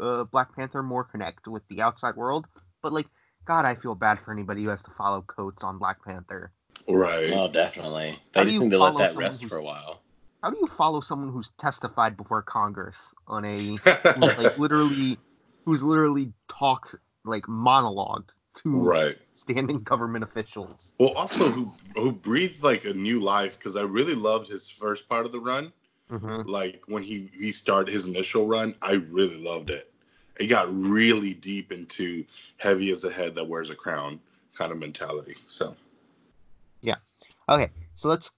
uh, 0.00 0.24
Black 0.24 0.54
Panther 0.54 0.82
more 0.82 1.04
connect 1.04 1.48
with 1.48 1.66
the 1.68 1.82
outside 1.82 2.16
world. 2.16 2.46
But 2.82 2.92
like 2.92 3.06
God, 3.44 3.64
I 3.64 3.74
feel 3.74 3.94
bad 3.94 4.20
for 4.20 4.32
anybody 4.32 4.64
who 4.64 4.68
has 4.70 4.82
to 4.82 4.90
follow 4.90 5.22
Coates 5.22 5.64
on 5.64 5.78
Black 5.78 6.04
Panther. 6.04 6.52
Right. 6.88 7.32
Oh, 7.32 7.48
definitely. 7.50 8.18
How 8.34 8.44
They 8.44 8.50
just 8.50 8.60
need 8.60 8.70
to 8.70 8.78
let 8.78 8.98
that 8.98 9.16
rest 9.16 9.44
for 9.46 9.58
a 9.58 9.64
while. 9.64 10.02
how 10.42 10.50
do 10.50 10.58
you 10.60 10.66
follow 10.66 11.00
someone 11.00 11.32
who's 11.32 11.52
testified 11.58 12.16
before 12.16 12.42
Congress 12.42 13.14
on 13.26 13.44
a 13.44 13.72
like 14.16 14.56
literally 14.58 15.18
who's 15.64 15.82
literally 15.82 16.32
talked 16.48 16.94
like 17.24 17.44
monologued 17.44 18.30
to 18.56 18.70
right. 18.70 19.16
standing 19.34 19.82
government 19.82 20.24
officials. 20.24 20.94
Well, 20.98 21.10
also 21.10 21.50
who 21.50 21.72
who 21.94 22.12
breathed 22.12 22.62
like 22.62 22.84
a 22.84 22.92
new 22.92 23.20
life 23.20 23.58
because 23.58 23.76
I 23.76 23.82
really 23.82 24.14
loved 24.14 24.48
his 24.48 24.68
first 24.68 25.08
part 25.08 25.26
of 25.26 25.32
the 25.32 25.40
run. 25.40 25.72
hmm 26.08 26.42
Like 26.42 26.82
when 26.86 27.02
he 27.02 27.30
he 27.38 27.52
started 27.52 27.92
his 27.92 28.06
initial 28.06 28.46
run, 28.46 28.74
I 28.82 28.92
really 28.92 29.38
loved 29.38 29.70
it. 29.70 29.92
It 30.38 30.46
got 30.46 30.74
really 30.74 31.34
deep 31.34 31.72
into 31.72 32.24
heavy 32.56 32.90
as 32.90 33.04
a 33.04 33.10
head 33.10 33.34
that 33.34 33.46
wears 33.46 33.70
a 33.70 33.74
crown 33.74 34.20
kind 34.54 34.72
of 34.72 34.78
mentality. 34.78 35.34
So 35.46 35.76
yeah. 36.82 36.96
Okay, 37.48 37.70
so 37.94 38.08
let's 38.08 38.32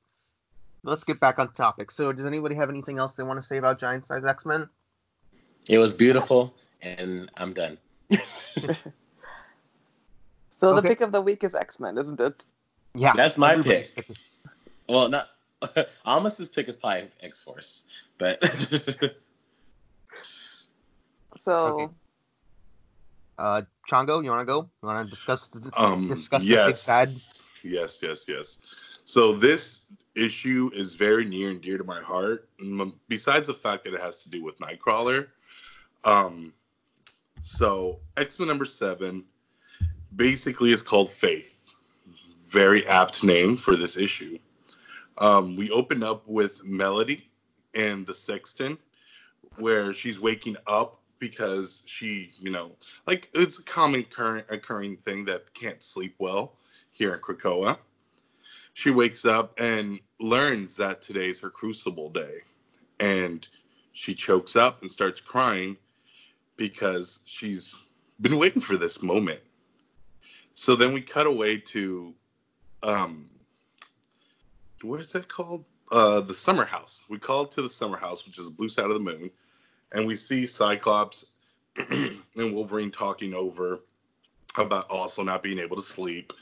let's 0.84 1.04
get 1.04 1.20
back 1.20 1.38
on 1.38 1.52
topic. 1.52 1.90
So, 1.90 2.12
does 2.12 2.26
anybody 2.26 2.54
have 2.54 2.70
anything 2.70 2.98
else 2.98 3.14
they 3.14 3.22
want 3.22 3.40
to 3.40 3.46
say 3.46 3.56
about 3.56 3.78
Giant 3.78 4.06
Size 4.06 4.24
X 4.24 4.44
Men? 4.44 4.68
It 5.68 5.78
was 5.78 5.94
beautiful, 5.94 6.54
and 6.82 7.30
I'm 7.36 7.52
done. 7.52 7.78
So 10.62 10.68
Okay. 10.68 10.80
the 10.80 10.88
pick 10.90 11.00
of 11.00 11.10
the 11.10 11.20
week 11.20 11.42
is 11.42 11.56
X 11.56 11.80
Men, 11.80 11.98
isn't 11.98 12.20
it? 12.20 12.46
Yeah, 12.94 13.14
That's 13.14 13.36
my 13.36 13.54
everybody's 13.54 13.90
pick. 13.90 14.06
pick. 14.06 14.16
well, 14.88 15.08
not 15.08 15.30
Almus's 16.06 16.48
pick 16.50 16.68
is 16.68 16.76
probably 16.76 17.08
X 17.20 17.42
Force, 17.42 17.88
but 18.16 18.38
So 21.40 21.66
Okay. 21.66 21.88
Uh, 23.38 23.62
Chongo, 23.90 24.22
you 24.22 24.30
want 24.30 24.42
to 24.42 24.44
go? 24.44 24.70
You 24.82 24.86
want 24.88 25.04
to 25.04 25.10
discuss 25.10 25.50
um 25.76 26.06
discuss 26.06 26.44
yes. 26.44 26.64
the 26.64 26.70
big 26.70 26.78
bad? 26.86 27.08
Yes, 27.64 28.00
yes, 28.00 28.26
yes. 28.28 28.58
So 29.02 29.32
this 29.32 29.88
issue 30.14 30.70
is 30.72 30.94
very 30.94 31.24
near 31.24 31.50
and 31.50 31.60
dear 31.60 31.76
to 31.76 31.82
my 31.82 32.00
heart. 32.00 32.48
Besides 33.08 33.48
the 33.48 33.54
fact 33.54 33.82
that 33.82 33.94
it 33.94 34.00
has 34.00 34.22
to 34.22 34.30
do 34.30 34.44
with 34.44 34.56
Nightcrawler, 34.60 35.26
um, 36.04 36.54
so 37.40 37.98
X 38.16 38.38
Men 38.38 38.46
number 38.46 38.64
seven 38.64 39.24
basically 40.16 40.72
is 40.72 40.82
called 40.82 41.10
Faith. 41.10 41.72
Very 42.46 42.86
apt 42.86 43.24
name 43.24 43.56
for 43.56 43.76
this 43.76 43.96
issue. 43.96 44.38
Um, 45.18 45.56
we 45.56 45.70
open 45.70 46.02
up 46.02 46.26
with 46.26 46.64
Melody 46.64 47.28
and 47.74 48.06
the 48.06 48.14
Sexton, 48.14 48.78
where 49.56 49.92
she's 49.92 50.20
waking 50.20 50.56
up 50.66 51.00
because 51.18 51.82
she, 51.86 52.30
you 52.38 52.50
know, 52.50 52.72
like 53.06 53.30
it's 53.34 53.60
a 53.60 53.64
common 53.64 54.04
current 54.04 54.46
occurring 54.50 54.96
thing 54.98 55.24
that 55.26 55.52
can't 55.54 55.82
sleep 55.82 56.14
well 56.18 56.56
here 56.90 57.14
in 57.14 57.20
Krakoa. 57.20 57.78
She 58.74 58.90
wakes 58.90 59.24
up 59.24 59.58
and 59.60 60.00
learns 60.18 60.76
that 60.76 61.02
today's 61.02 61.38
her 61.40 61.50
crucible 61.50 62.10
day. 62.10 62.38
And 63.00 63.46
she 63.92 64.14
chokes 64.14 64.56
up 64.56 64.80
and 64.82 64.90
starts 64.90 65.20
crying 65.20 65.76
because 66.56 67.20
she's 67.26 67.82
been 68.20 68.38
waiting 68.38 68.62
for 68.62 68.76
this 68.76 69.02
moment. 69.02 69.40
So 70.54 70.76
then 70.76 70.92
we 70.92 71.00
cut 71.00 71.26
away 71.26 71.58
to 71.58 72.14
um 72.82 73.30
what 74.82 75.00
is 75.00 75.12
that 75.12 75.28
called? 75.28 75.64
Uh 75.90 76.20
the 76.20 76.34
summer 76.34 76.64
house. 76.64 77.04
We 77.08 77.18
call 77.18 77.44
it 77.44 77.50
to 77.52 77.62
the 77.62 77.68
summer 77.68 77.96
house, 77.96 78.26
which 78.26 78.38
is 78.38 78.48
blue 78.50 78.68
side 78.68 78.86
of 78.86 78.94
the 78.94 79.00
moon, 79.00 79.30
and 79.92 80.06
we 80.06 80.16
see 80.16 80.46
Cyclops 80.46 81.32
and 81.76 82.54
Wolverine 82.54 82.90
talking 82.90 83.34
over 83.34 83.80
about 84.56 84.88
also 84.90 85.22
not 85.22 85.42
being 85.42 85.58
able 85.58 85.76
to 85.76 85.82
sleep. 85.82 86.32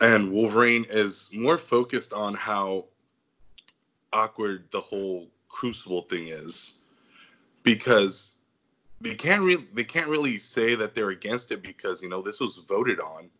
And 0.00 0.32
Wolverine 0.32 0.86
is 0.88 1.30
more 1.32 1.58
focused 1.58 2.12
on 2.12 2.34
how 2.34 2.86
awkward 4.12 4.64
the 4.70 4.80
whole 4.80 5.28
crucible 5.48 6.02
thing 6.02 6.28
is 6.28 6.82
because 7.62 8.33
they 9.00 9.14
can't 9.14 9.42
really 9.42 9.66
they 9.74 9.84
can't 9.84 10.08
really 10.08 10.38
say 10.38 10.74
that 10.74 10.94
they're 10.94 11.10
against 11.10 11.50
it 11.52 11.62
because 11.62 12.02
you 12.02 12.08
know 12.08 12.22
this 12.22 12.40
was 12.40 12.56
voted 12.68 13.00
on. 13.00 13.30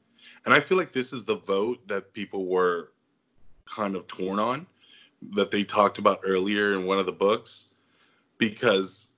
And 0.45 0.53
i 0.53 0.61
feel 0.61 0.77
like 0.77 0.93
this 0.93 1.13
is 1.13 1.25
the 1.25 1.37
vote 1.37 1.87
that 1.89 2.13
people 2.13 2.47
were 2.47 2.93
kind 3.65 3.97
of 3.97 4.07
torn 4.07 4.39
on 4.39 4.67
that 5.33 5.51
they 5.51 5.65
talked 5.65 5.99
about 5.99 6.21
earlier 6.23 6.73
in 6.73 6.87
one 6.87 6.99
of 6.99 7.07
the 7.07 7.13
books 7.13 7.75
because 8.37 9.09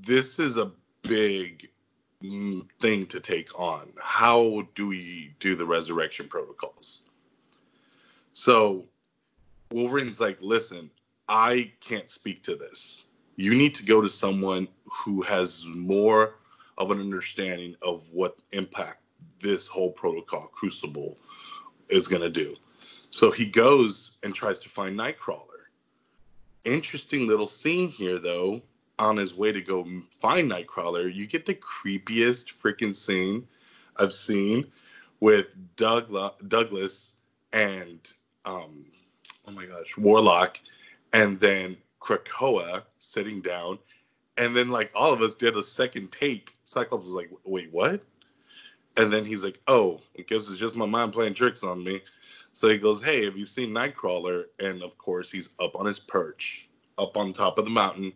this 0.00 0.40
is 0.40 0.56
a 0.56 0.72
big 1.02 1.70
mm, 2.22 2.66
thing 2.80 3.06
to 3.06 3.20
take 3.20 3.48
on. 3.56 3.92
How 4.00 4.66
do 4.74 4.88
we 4.88 5.32
do 5.38 5.54
the 5.54 5.64
resurrection 5.64 6.26
protocols? 6.26 7.02
So 8.32 8.86
wolverine's 9.72 10.20
like 10.20 10.38
listen 10.40 10.90
i 11.28 11.70
can't 11.80 12.10
speak 12.10 12.42
to 12.42 12.54
this 12.54 13.05
you 13.36 13.54
need 13.54 13.74
to 13.76 13.84
go 13.84 14.00
to 14.00 14.08
someone 14.08 14.68
who 14.84 15.22
has 15.22 15.64
more 15.66 16.36
of 16.78 16.90
an 16.90 17.00
understanding 17.00 17.76
of 17.82 18.08
what 18.12 18.42
impact 18.52 19.02
this 19.40 19.68
whole 19.68 19.90
protocol 19.90 20.50
crucible 20.52 21.16
is 21.88 22.08
going 22.08 22.22
to 22.22 22.30
do. 22.30 22.56
So 23.10 23.30
he 23.30 23.46
goes 23.46 24.18
and 24.22 24.34
tries 24.34 24.58
to 24.60 24.68
find 24.68 24.98
nightcrawler. 24.98 25.42
Interesting 26.64 27.26
little 27.26 27.46
scene 27.46 27.88
here 27.88 28.18
though 28.18 28.60
on 28.98 29.16
his 29.16 29.34
way 29.34 29.52
to 29.52 29.60
go 29.60 29.86
find 30.10 30.50
nightcrawler 30.50 31.12
you 31.12 31.26
get 31.26 31.44
the 31.44 31.54
creepiest 31.54 32.52
freaking 32.52 32.94
scene 32.94 33.46
i've 33.98 34.12
seen 34.12 34.66
with 35.20 35.54
Dougla- 35.76 36.34
douglas 36.48 37.14
and 37.52 38.12
um 38.44 38.86
oh 39.46 39.52
my 39.52 39.66
gosh 39.66 39.96
warlock 39.96 40.58
and 41.12 41.38
then 41.40 41.76
krakoa 42.06 42.84
sitting 42.98 43.40
down 43.40 43.78
and 44.36 44.54
then 44.54 44.68
like 44.68 44.92
all 44.94 45.12
of 45.12 45.22
us 45.22 45.34
did 45.34 45.56
a 45.56 45.62
second 45.62 46.12
take. 46.12 46.56
Cyclops 46.64 47.04
was 47.04 47.14
like 47.14 47.30
wait 47.44 47.72
what? 47.72 48.00
And 48.96 49.12
then 49.12 49.24
he's 49.24 49.42
like 49.42 49.60
oh 49.66 50.00
i 50.18 50.22
guess 50.22 50.48
it's 50.48 50.60
just 50.60 50.76
my 50.76 50.86
mind 50.86 51.12
playing 51.12 51.34
tricks 51.34 51.64
on 51.64 51.82
me. 51.82 52.00
So 52.52 52.68
he 52.68 52.78
goes 52.78 53.02
hey 53.02 53.24
have 53.24 53.36
you 53.36 53.44
seen 53.44 53.70
nightcrawler? 53.70 54.44
And 54.60 54.82
of 54.82 54.96
course 54.98 55.32
he's 55.32 55.50
up 55.58 55.74
on 55.74 55.86
his 55.86 55.98
perch 55.98 56.68
up 56.96 57.16
on 57.16 57.32
top 57.32 57.58
of 57.58 57.64
the 57.64 57.70
mountain 57.70 58.12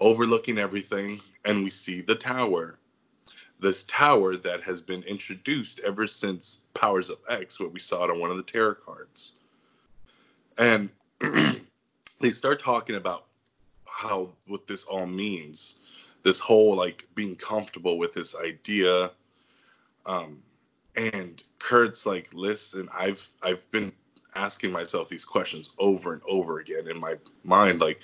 overlooking 0.00 0.58
everything 0.58 1.20
and 1.46 1.64
we 1.64 1.70
see 1.70 2.02
the 2.02 2.14
tower. 2.14 2.78
This 3.60 3.84
tower 3.84 4.36
that 4.36 4.62
has 4.62 4.82
been 4.82 5.04
introduced 5.04 5.80
ever 5.80 6.06
since 6.06 6.64
powers 6.74 7.08
of 7.08 7.18
x 7.30 7.58
where 7.58 7.68
we 7.68 7.80
saw 7.80 8.04
it 8.04 8.10
on 8.10 8.20
one 8.20 8.30
of 8.30 8.36
the 8.36 8.42
tarot 8.42 8.74
cards. 8.84 9.34
And 10.58 10.90
they 12.22 12.30
start 12.30 12.60
talking 12.60 12.96
about 12.96 13.26
how 13.84 14.30
what 14.46 14.66
this 14.66 14.84
all 14.84 15.06
means 15.06 15.80
this 16.22 16.38
whole 16.40 16.74
like 16.74 17.06
being 17.14 17.34
comfortable 17.36 17.98
with 17.98 18.14
this 18.14 18.34
idea 18.40 19.10
um 20.06 20.40
and 20.96 21.44
kurt's 21.58 22.06
like 22.06 22.28
listen 22.32 22.88
i've 22.94 23.28
i've 23.42 23.70
been 23.70 23.92
asking 24.34 24.72
myself 24.72 25.08
these 25.08 25.24
questions 25.24 25.70
over 25.78 26.14
and 26.14 26.22
over 26.26 26.60
again 26.60 26.88
in 26.88 26.98
my 26.98 27.16
mind 27.44 27.80
like 27.80 28.00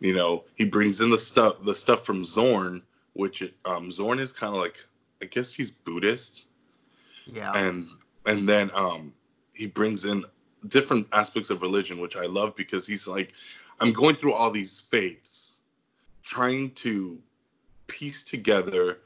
you 0.00 0.14
know 0.14 0.44
he 0.54 0.64
brings 0.64 1.00
in 1.00 1.10
the 1.10 1.18
stuff 1.18 1.56
the 1.64 1.74
stuff 1.74 2.04
from 2.04 2.22
zorn 2.22 2.82
which 3.14 3.42
um 3.64 3.90
zorn 3.90 4.18
is 4.20 4.32
kind 4.32 4.54
of 4.54 4.60
like 4.60 4.84
i 5.22 5.24
guess 5.24 5.52
he's 5.52 5.70
buddhist 5.70 6.46
Yeah. 7.26 7.50
and 7.54 7.86
and 8.26 8.48
then 8.48 8.70
um 8.74 9.12
he 9.54 9.66
brings 9.66 10.04
in 10.04 10.24
different 10.68 11.06
aspects 11.12 11.50
of 11.50 11.62
religion 11.62 12.00
which 12.00 12.16
i 12.16 12.24
love 12.26 12.54
because 12.56 12.86
he's 12.86 13.06
like 13.06 13.32
i'm 13.80 13.92
going 13.92 14.16
through 14.16 14.32
all 14.32 14.50
these 14.50 14.80
faiths 14.80 15.60
trying 16.22 16.70
to 16.72 17.18
piece 17.86 18.24
together 18.24 18.98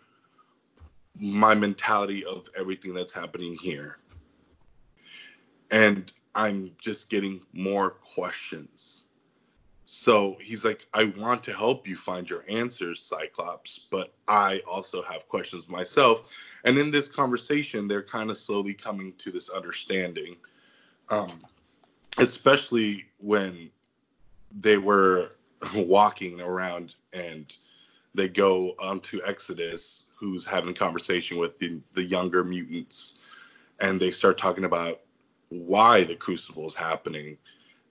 my 1.21 1.55
mentality 1.55 2.25
of 2.25 2.49
everything 2.57 2.95
that's 2.95 3.13
happening 3.13 3.57
here. 3.61 3.99
And 5.71 6.13
i'm 6.35 6.71
just 6.79 7.11
getting 7.11 7.43
more 7.53 7.91
questions. 7.91 9.09
So 9.87 10.37
he's 10.41 10.65
like 10.65 10.87
i 10.95 11.05
want 11.19 11.45
to 11.45 11.53
help 11.53 11.87
you 11.87 11.97
find 11.97 12.29
your 12.31 12.45
answers 12.49 13.03
cyclops 13.03 13.79
but 13.91 14.13
i 14.29 14.63
also 14.69 15.03
have 15.03 15.29
questions 15.29 15.69
myself. 15.69 16.33
And 16.65 16.79
in 16.79 16.91
this 16.91 17.09
conversation 17.09 17.87
they're 17.87 18.03
kind 18.03 18.31
of 18.31 18.39
slowly 18.39 18.75
coming 18.75 19.13
to 19.19 19.31
this 19.31 19.51
understanding. 19.51 20.37
Um, 21.09 21.45
especially 22.21 23.07
when 23.19 23.71
they 24.61 24.77
were 24.77 25.33
walking 25.77 26.41
around 26.41 26.95
and 27.13 27.57
they 28.15 28.29
go 28.29 28.75
onto 28.81 29.21
exodus 29.25 30.13
who's 30.19 30.45
having 30.45 30.75
conversation 30.75 31.39
with 31.39 31.59
the, 31.59 31.81
the 31.95 32.03
younger 32.03 32.45
mutants 32.45 33.19
and 33.81 33.99
they 34.01 34.11
start 34.11 34.37
talking 34.37 34.65
about 34.65 35.01
why 35.49 36.05
the 36.05 36.15
crucible 36.15 36.67
is 36.67 36.75
happening 36.75 37.37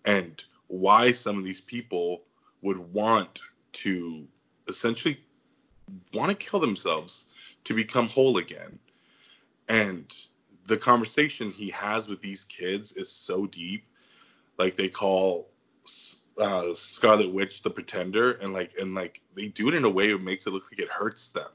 and 0.06 0.44
why 0.68 1.12
some 1.12 1.38
of 1.38 1.44
these 1.44 1.62
people 1.62 2.22
would 2.62 2.78
want 2.94 3.42
to 3.72 4.28
essentially 4.68 5.20
want 6.14 6.30
to 6.30 6.36
kill 6.36 6.60
themselves 6.60 7.26
to 7.64 7.74
become 7.74 8.08
whole 8.08 8.38
again. 8.38 8.78
And 9.68 10.14
the 10.68 10.78
conversation 10.78 11.52
he 11.52 11.70
has 11.70 12.08
with 12.08 12.22
these 12.22 12.46
kids 12.46 12.94
is 12.94 13.12
so 13.12 13.48
deep. 13.48 13.84
Like 14.60 14.76
they 14.76 14.90
call 14.90 15.50
uh, 16.38 16.74
Scarlet 16.74 17.34
Witch, 17.34 17.64
the 17.64 17.70
Pretender, 17.70 18.34
and 18.34 18.54
like 18.54 18.74
and 18.80 18.94
like 18.94 19.22
they 19.34 19.48
do 19.48 19.70
it 19.70 19.74
in 19.74 19.86
a 19.86 19.90
way 19.90 20.12
that 20.12 20.22
makes 20.22 20.46
it 20.46 20.52
look 20.52 20.66
like 20.70 20.80
it 20.80 20.90
hurts 20.90 21.30
them. 21.30 21.50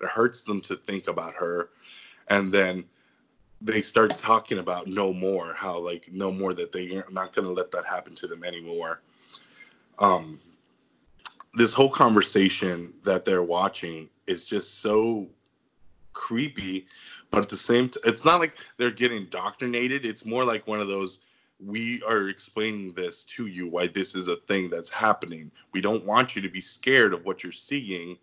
It 0.00 0.08
hurts 0.08 0.42
them 0.42 0.60
to 0.62 0.76
think 0.76 1.08
about 1.08 1.34
her, 1.34 1.70
and 2.28 2.52
then 2.52 2.84
they 3.60 3.82
start 3.82 4.14
talking 4.16 4.58
about 4.58 4.86
no 4.86 5.12
more, 5.12 5.52
how 5.54 5.78
like 5.78 6.08
no 6.12 6.30
more 6.30 6.54
that 6.54 6.70
they're 6.70 7.04
not 7.10 7.34
going 7.34 7.46
to 7.46 7.52
let 7.52 7.70
that 7.72 7.84
happen 7.84 8.14
to 8.16 8.26
them 8.26 8.44
anymore. 8.44 9.00
Um, 9.98 10.38
this 11.54 11.72
whole 11.72 11.90
conversation 11.90 12.92
that 13.04 13.24
they're 13.24 13.42
watching 13.42 14.08
is 14.26 14.44
just 14.44 14.80
so 14.80 15.28
creepy, 16.12 16.86
but 17.30 17.42
at 17.42 17.48
the 17.48 17.56
same 17.56 17.88
time, 17.88 18.02
it's 18.06 18.24
not 18.24 18.38
like 18.38 18.56
they're 18.76 18.90
getting 18.90 19.18
indoctrinated. 19.18 20.04
It's 20.04 20.24
more 20.24 20.44
like 20.44 20.66
one 20.66 20.80
of 20.80 20.88
those 20.88 21.20
we 21.66 22.02
are 22.02 22.28
explaining 22.28 22.92
this 22.92 23.24
to 23.24 23.46
you 23.46 23.68
why 23.68 23.86
this 23.86 24.14
is 24.14 24.28
a 24.28 24.36
thing 24.36 24.68
that's 24.68 24.90
happening. 24.90 25.50
We 25.72 25.80
don't 25.80 26.04
want 26.04 26.36
you 26.36 26.42
to 26.42 26.48
be 26.48 26.60
scared 26.60 27.14
of 27.14 27.24
what 27.24 27.42
you're 27.42 27.52
seeing. 27.52 28.18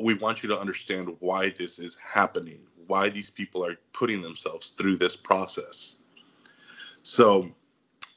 We 0.00 0.14
want 0.14 0.42
you 0.42 0.48
to 0.50 0.58
understand 0.58 1.16
why 1.20 1.50
this 1.50 1.78
is 1.78 1.96
happening, 1.96 2.60
why 2.86 3.08
these 3.08 3.30
people 3.30 3.64
are 3.64 3.76
putting 3.92 4.22
themselves 4.22 4.70
through 4.70 4.96
this 4.96 5.16
process. 5.16 5.98
So 7.02 7.50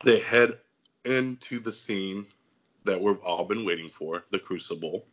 they 0.04 0.20
head 0.20 0.58
into 1.06 1.60
the 1.60 1.72
scene 1.72 2.26
that 2.84 3.02
we've 3.02 3.20
all 3.20 3.46
been 3.46 3.66
waiting 3.66 3.90
for, 3.90 4.26
the 4.32 4.40
crucible. 4.40 5.06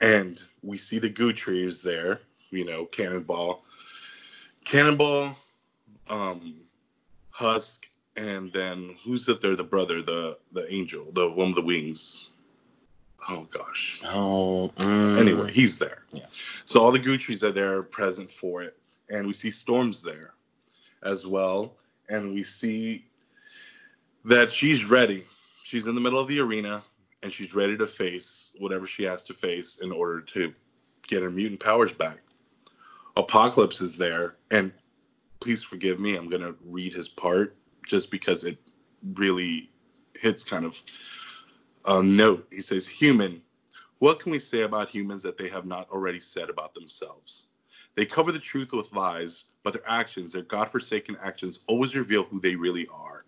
And 0.00 0.42
we 0.62 0.76
see 0.76 0.98
the 0.98 1.10
Guthries 1.10 1.82
there, 1.82 2.20
you 2.50 2.64
know, 2.64 2.86
Cannonball. 2.86 3.64
Cannonball, 4.64 5.36
um, 6.08 6.56
Husk, 7.30 7.86
and 8.16 8.52
then 8.52 8.96
who's 9.04 9.28
up 9.28 9.40
there? 9.40 9.56
The 9.56 9.64
brother, 9.64 10.02
the 10.02 10.38
the 10.52 10.72
angel, 10.72 11.06
the 11.12 11.28
one 11.28 11.48
with 11.48 11.56
the 11.56 11.62
wings. 11.62 12.30
Oh 13.28 13.46
gosh. 13.50 14.00
Oh. 14.04 14.70
mm. 14.76 15.18
Anyway, 15.18 15.52
he's 15.52 15.78
there. 15.78 16.04
Yeah. 16.12 16.26
So 16.64 16.80
all 16.80 16.90
the 16.90 16.98
Guthries 16.98 17.42
are 17.42 17.52
there 17.52 17.82
present 17.82 18.30
for 18.30 18.62
it, 18.62 18.76
and 19.08 19.26
we 19.26 19.32
see 19.32 19.50
Storms 19.50 20.02
there 20.02 20.34
as 21.02 21.26
well, 21.26 21.76
and 22.08 22.34
we 22.34 22.42
see 22.42 23.04
that 24.24 24.50
she's 24.50 24.84
ready. 24.84 25.24
She's 25.62 25.86
in 25.86 25.94
the 25.94 26.00
middle 26.00 26.18
of 26.18 26.28
the 26.28 26.40
arena, 26.40 26.82
and 27.22 27.32
she's 27.32 27.54
ready 27.54 27.76
to 27.76 27.86
face 27.86 28.50
whatever 28.58 28.86
she 28.86 29.04
has 29.04 29.22
to 29.24 29.34
face 29.34 29.80
in 29.82 29.92
order 29.92 30.20
to 30.20 30.52
get 31.06 31.22
her 31.22 31.30
mutant 31.30 31.60
powers 31.60 31.92
back. 31.92 32.18
Apocalypse 33.16 33.80
is 33.80 33.96
there, 33.96 34.36
and 34.50 34.72
please 35.40 35.62
forgive 35.62 36.00
me. 36.00 36.16
I'm 36.16 36.28
gonna 36.28 36.54
read 36.64 36.92
his 36.92 37.08
part 37.08 37.56
just 37.90 38.10
because 38.10 38.44
it 38.44 38.56
really 39.14 39.68
hits 40.14 40.44
kind 40.44 40.64
of 40.64 40.80
a 41.86 42.02
note. 42.02 42.46
He 42.50 42.60
says, 42.60 42.86
Human, 42.86 43.42
what 43.98 44.20
can 44.20 44.30
we 44.30 44.38
say 44.38 44.62
about 44.62 44.88
humans 44.88 45.22
that 45.24 45.36
they 45.36 45.48
have 45.48 45.66
not 45.66 45.90
already 45.90 46.20
said 46.20 46.48
about 46.48 46.72
themselves? 46.72 47.48
They 47.96 48.06
cover 48.06 48.30
the 48.30 48.38
truth 48.38 48.72
with 48.72 48.92
lies, 48.92 49.44
but 49.64 49.72
their 49.72 49.90
actions, 49.90 50.32
their 50.32 50.42
godforsaken 50.42 51.16
actions, 51.20 51.60
always 51.66 51.96
reveal 51.96 52.22
who 52.22 52.40
they 52.40 52.54
really 52.54 52.86
are. 52.92 53.22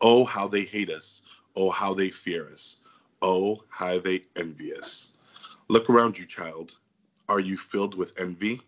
Oh, 0.00 0.24
how 0.24 0.46
they 0.46 0.62
hate 0.62 0.90
us. 0.90 1.22
Oh, 1.56 1.68
how 1.68 1.92
they 1.92 2.10
fear 2.10 2.48
us. 2.52 2.84
Oh, 3.20 3.64
how 3.68 3.98
they 3.98 4.22
envy 4.36 4.72
us. 4.72 5.14
Look 5.66 5.90
around 5.90 6.16
you, 6.16 6.24
child. 6.24 6.76
Are 7.28 7.40
you 7.40 7.56
filled 7.56 7.96
with 7.96 8.18
envy? 8.18 8.62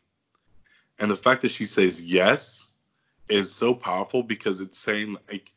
And 0.99 1.09
the 1.09 1.17
fact 1.17 1.41
that 1.43 1.53
she 1.53 1.65
says 1.65 2.03
yes 2.03 2.70
is 3.31 3.53
so 3.53 3.73
powerful 3.73 4.23
because 4.23 4.61
it's 4.61 4.79
saying 4.79 5.17
like 5.31 5.53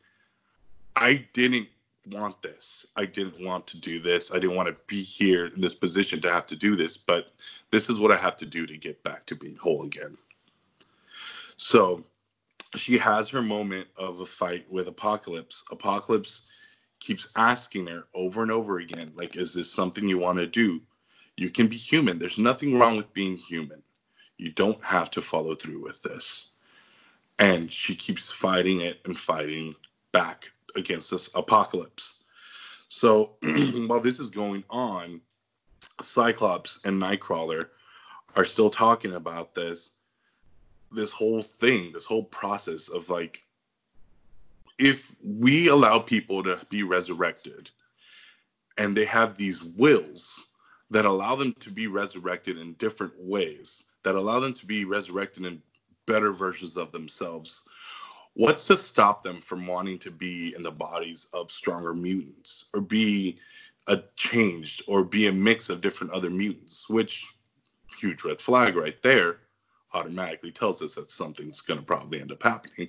I 0.96 1.26
didn't 1.32 1.68
want 2.06 2.40
this. 2.42 2.86
I 2.96 3.04
didn't 3.06 3.44
want 3.44 3.66
to 3.68 3.80
do 3.80 3.98
this. 3.98 4.30
I 4.30 4.38
didn't 4.38 4.56
want 4.56 4.68
to 4.68 4.76
be 4.86 5.02
here 5.02 5.46
in 5.46 5.60
this 5.60 5.74
position 5.74 6.20
to 6.20 6.30
have 6.30 6.46
to 6.48 6.56
do 6.56 6.76
this, 6.76 6.96
but 6.96 7.32
this 7.70 7.90
is 7.90 7.98
what 7.98 8.12
I 8.12 8.16
have 8.16 8.36
to 8.38 8.46
do 8.46 8.66
to 8.66 8.76
get 8.76 9.02
back 9.02 9.26
to 9.26 9.34
being 9.34 9.56
whole 9.56 9.84
again. 9.84 10.16
So 11.56 12.04
she 12.76 12.98
has 12.98 13.28
her 13.30 13.42
moment 13.42 13.88
of 13.96 14.20
a 14.20 14.26
fight 14.26 14.70
with 14.70 14.88
Apocalypse. 14.88 15.64
Apocalypse 15.70 16.48
keeps 17.00 17.30
asking 17.36 17.86
her 17.86 18.04
over 18.14 18.42
and 18.42 18.52
over 18.52 18.78
again, 18.78 19.12
like, 19.14 19.36
is 19.36 19.54
this 19.54 19.72
something 19.72 20.08
you 20.08 20.18
want 20.18 20.38
to 20.38 20.46
do? 20.46 20.80
You 21.36 21.50
can 21.50 21.66
be 21.66 21.76
human. 21.76 22.18
There's 22.18 22.38
nothing 22.38 22.78
wrong 22.78 22.96
with 22.96 23.12
being 23.14 23.36
human. 23.36 23.82
You 24.36 24.50
don't 24.52 24.82
have 24.82 25.10
to 25.12 25.22
follow 25.22 25.54
through 25.54 25.82
with 25.82 26.02
this 26.02 26.53
and 27.38 27.72
she 27.72 27.94
keeps 27.94 28.32
fighting 28.32 28.80
it 28.80 29.00
and 29.04 29.18
fighting 29.18 29.74
back 30.12 30.50
against 30.76 31.10
this 31.10 31.30
apocalypse. 31.34 32.24
So 32.88 33.32
while 33.86 34.00
this 34.00 34.20
is 34.20 34.30
going 34.30 34.64
on, 34.70 35.20
Cyclops 36.00 36.84
and 36.84 37.00
Nightcrawler 37.00 37.68
are 38.36 38.44
still 38.44 38.70
talking 38.70 39.14
about 39.14 39.54
this 39.54 39.92
this 40.92 41.10
whole 41.10 41.42
thing, 41.42 41.90
this 41.92 42.04
whole 42.04 42.24
process 42.24 42.88
of 42.88 43.10
like 43.10 43.42
if 44.78 45.14
we 45.24 45.68
allow 45.68 45.98
people 45.98 46.42
to 46.42 46.58
be 46.68 46.82
resurrected 46.82 47.70
and 48.78 48.96
they 48.96 49.04
have 49.04 49.36
these 49.36 49.62
wills 49.62 50.44
that 50.90 51.04
allow 51.04 51.34
them 51.34 51.52
to 51.54 51.70
be 51.70 51.86
resurrected 51.86 52.58
in 52.58 52.74
different 52.74 53.12
ways, 53.18 53.84
that 54.02 54.14
allow 54.14 54.38
them 54.38 54.52
to 54.54 54.66
be 54.66 54.84
resurrected 54.84 55.44
in 55.46 55.62
better 56.06 56.32
versions 56.32 56.76
of 56.76 56.92
themselves. 56.92 57.68
What's 58.34 58.64
to 58.66 58.76
stop 58.76 59.22
them 59.22 59.40
from 59.40 59.66
wanting 59.66 59.98
to 60.00 60.10
be 60.10 60.54
in 60.56 60.62
the 60.62 60.70
bodies 60.70 61.28
of 61.32 61.52
stronger 61.52 61.94
mutants 61.94 62.66
or 62.74 62.80
be 62.80 63.38
a 63.86 64.02
changed 64.16 64.82
or 64.86 65.04
be 65.04 65.26
a 65.28 65.32
mix 65.32 65.68
of 65.68 65.80
different 65.80 66.12
other 66.12 66.30
mutants, 66.30 66.88
which 66.88 67.26
huge 67.98 68.24
red 68.24 68.40
flag 68.40 68.76
right 68.76 69.00
there 69.02 69.40
automatically 69.92 70.50
tells 70.50 70.82
us 70.82 70.96
that 70.96 71.10
something's 71.10 71.60
going 71.60 71.78
to 71.78 71.86
probably 71.86 72.20
end 72.20 72.32
up 72.32 72.42
happening 72.42 72.88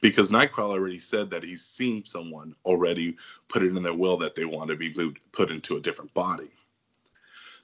because 0.00 0.30
Nightcrawler 0.30 0.74
already 0.74 0.98
said 0.98 1.30
that 1.30 1.42
he's 1.42 1.64
seen 1.64 2.04
someone 2.04 2.54
already 2.64 3.16
put 3.48 3.62
it 3.62 3.74
in 3.74 3.82
their 3.82 3.94
will 3.94 4.16
that 4.18 4.34
they 4.34 4.44
want 4.44 4.68
to 4.68 4.76
be 4.76 4.92
put 5.32 5.50
into 5.50 5.76
a 5.76 5.80
different 5.80 6.12
body. 6.12 6.50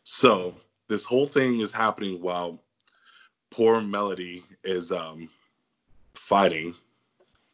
So 0.05 0.55
this 0.89 1.05
whole 1.05 1.27
thing 1.27 1.61
is 1.61 1.73
happening 1.73 2.23
while 2.23 2.63
poor 3.51 3.81
Melody 3.81 4.43
is 4.65 4.93
um, 4.93 5.29
fighting, 6.15 6.75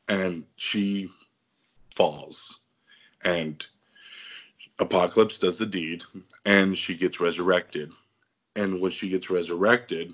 and 0.09 0.47
she 0.57 1.09
falls, 1.95 2.61
and 3.25 3.67
Apocalypse 4.79 5.39
does 5.39 5.59
the 5.59 5.67
deed, 5.67 6.05
and 6.45 6.77
she 6.77 6.95
gets 6.95 7.21
resurrected. 7.21 7.91
And 8.57 8.81
when 8.81 8.91
she 8.91 9.09
gets 9.09 9.31
resurrected, 9.31 10.13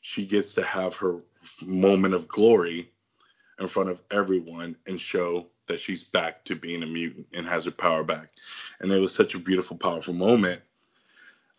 she 0.00 0.26
gets 0.26 0.54
to 0.54 0.62
have 0.62 0.94
her 0.96 1.18
moment 1.64 2.14
of 2.14 2.28
glory 2.28 2.90
in 3.60 3.68
front 3.68 3.90
of 3.90 4.00
everyone 4.10 4.76
and 4.86 5.00
show 5.00 5.46
that 5.66 5.80
she's 5.80 6.04
back 6.04 6.44
to 6.44 6.56
being 6.56 6.82
a 6.82 6.86
mutant 6.86 7.26
and 7.34 7.46
has 7.46 7.64
her 7.64 7.70
power 7.70 8.02
back. 8.02 8.30
And 8.80 8.90
it 8.90 8.98
was 8.98 9.14
such 9.14 9.34
a 9.34 9.38
beautiful, 9.38 9.76
powerful 9.76 10.14
moment. 10.14 10.60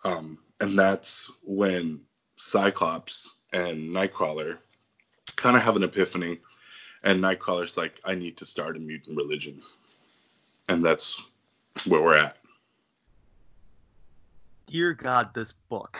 Um, 0.03 0.37
and 0.59 0.77
that's 0.77 1.31
when 1.43 2.01
Cyclops 2.43 3.35
and 3.53 3.89
Nightcrawler 3.89 4.57
kind 5.37 5.55
of 5.55 5.63
have 5.63 5.77
an 5.77 5.83
epiphany, 5.83 6.39
and 7.03 7.23
Nightcrawler's 7.23 7.77
like, 7.77 8.01
I 8.03 8.15
need 8.15 8.35
to 8.37 8.45
start 8.45 8.75
a 8.75 8.79
mutant 8.79 9.15
religion. 9.15 9.61
And 10.67 10.83
that's 10.83 11.21
where 11.85 12.01
we're 12.01 12.17
at. 12.17 12.37
Dear 14.67 14.93
God, 14.93 15.33
this 15.33 15.53
book. 15.69 15.97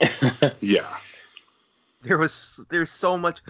Yeah. 0.60 0.88
There 2.02 2.16
was 2.16 2.64
there's 2.70 2.90
so 2.90 3.18
much 3.18 3.40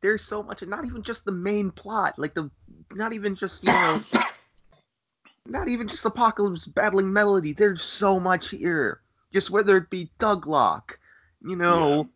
there's 0.00 0.22
so 0.22 0.40
much 0.40 0.62
and 0.62 0.70
not 0.70 0.84
even 0.84 1.02
just 1.02 1.24
the 1.24 1.32
main 1.32 1.72
plot. 1.72 2.16
Like 2.16 2.34
the 2.34 2.48
not 2.92 3.12
even 3.12 3.34
just, 3.34 3.64
you 3.64 3.72
know 3.72 4.00
not 5.46 5.68
even 5.68 5.88
just 5.88 6.04
Apocalypse 6.04 6.66
battling 6.66 7.12
Melody. 7.12 7.52
There's 7.52 7.82
so 7.82 8.20
much 8.20 8.50
here. 8.50 9.00
Just 9.32 9.50
whether 9.50 9.76
it 9.76 9.90
be 9.90 10.10
Douglock, 10.20 10.98
you 11.42 11.56
know, 11.56 12.08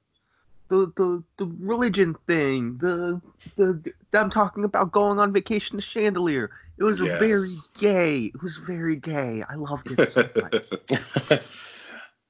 the, 0.68 0.92
the 0.96 1.24
the 1.38 1.46
religion 1.58 2.14
thing, 2.26 2.78
the 2.78 3.20
the 3.56 3.92
I'm 4.14 4.30
talking 4.30 4.64
about 4.64 4.92
going 4.92 5.18
on 5.18 5.32
vacation 5.32 5.78
to 5.78 5.84
Chandilar. 5.84 6.48
It 6.78 6.84
was 6.84 7.00
Yes. 7.00 7.18
very 7.18 7.62
gay. 7.78 8.24
It 8.26 8.42
was 8.42 8.58
very 8.58 8.96
gay. 8.96 9.44
I 9.48 9.54
loved 9.56 9.90
it 9.90 10.02
so 10.04 10.28
much. 10.34 10.54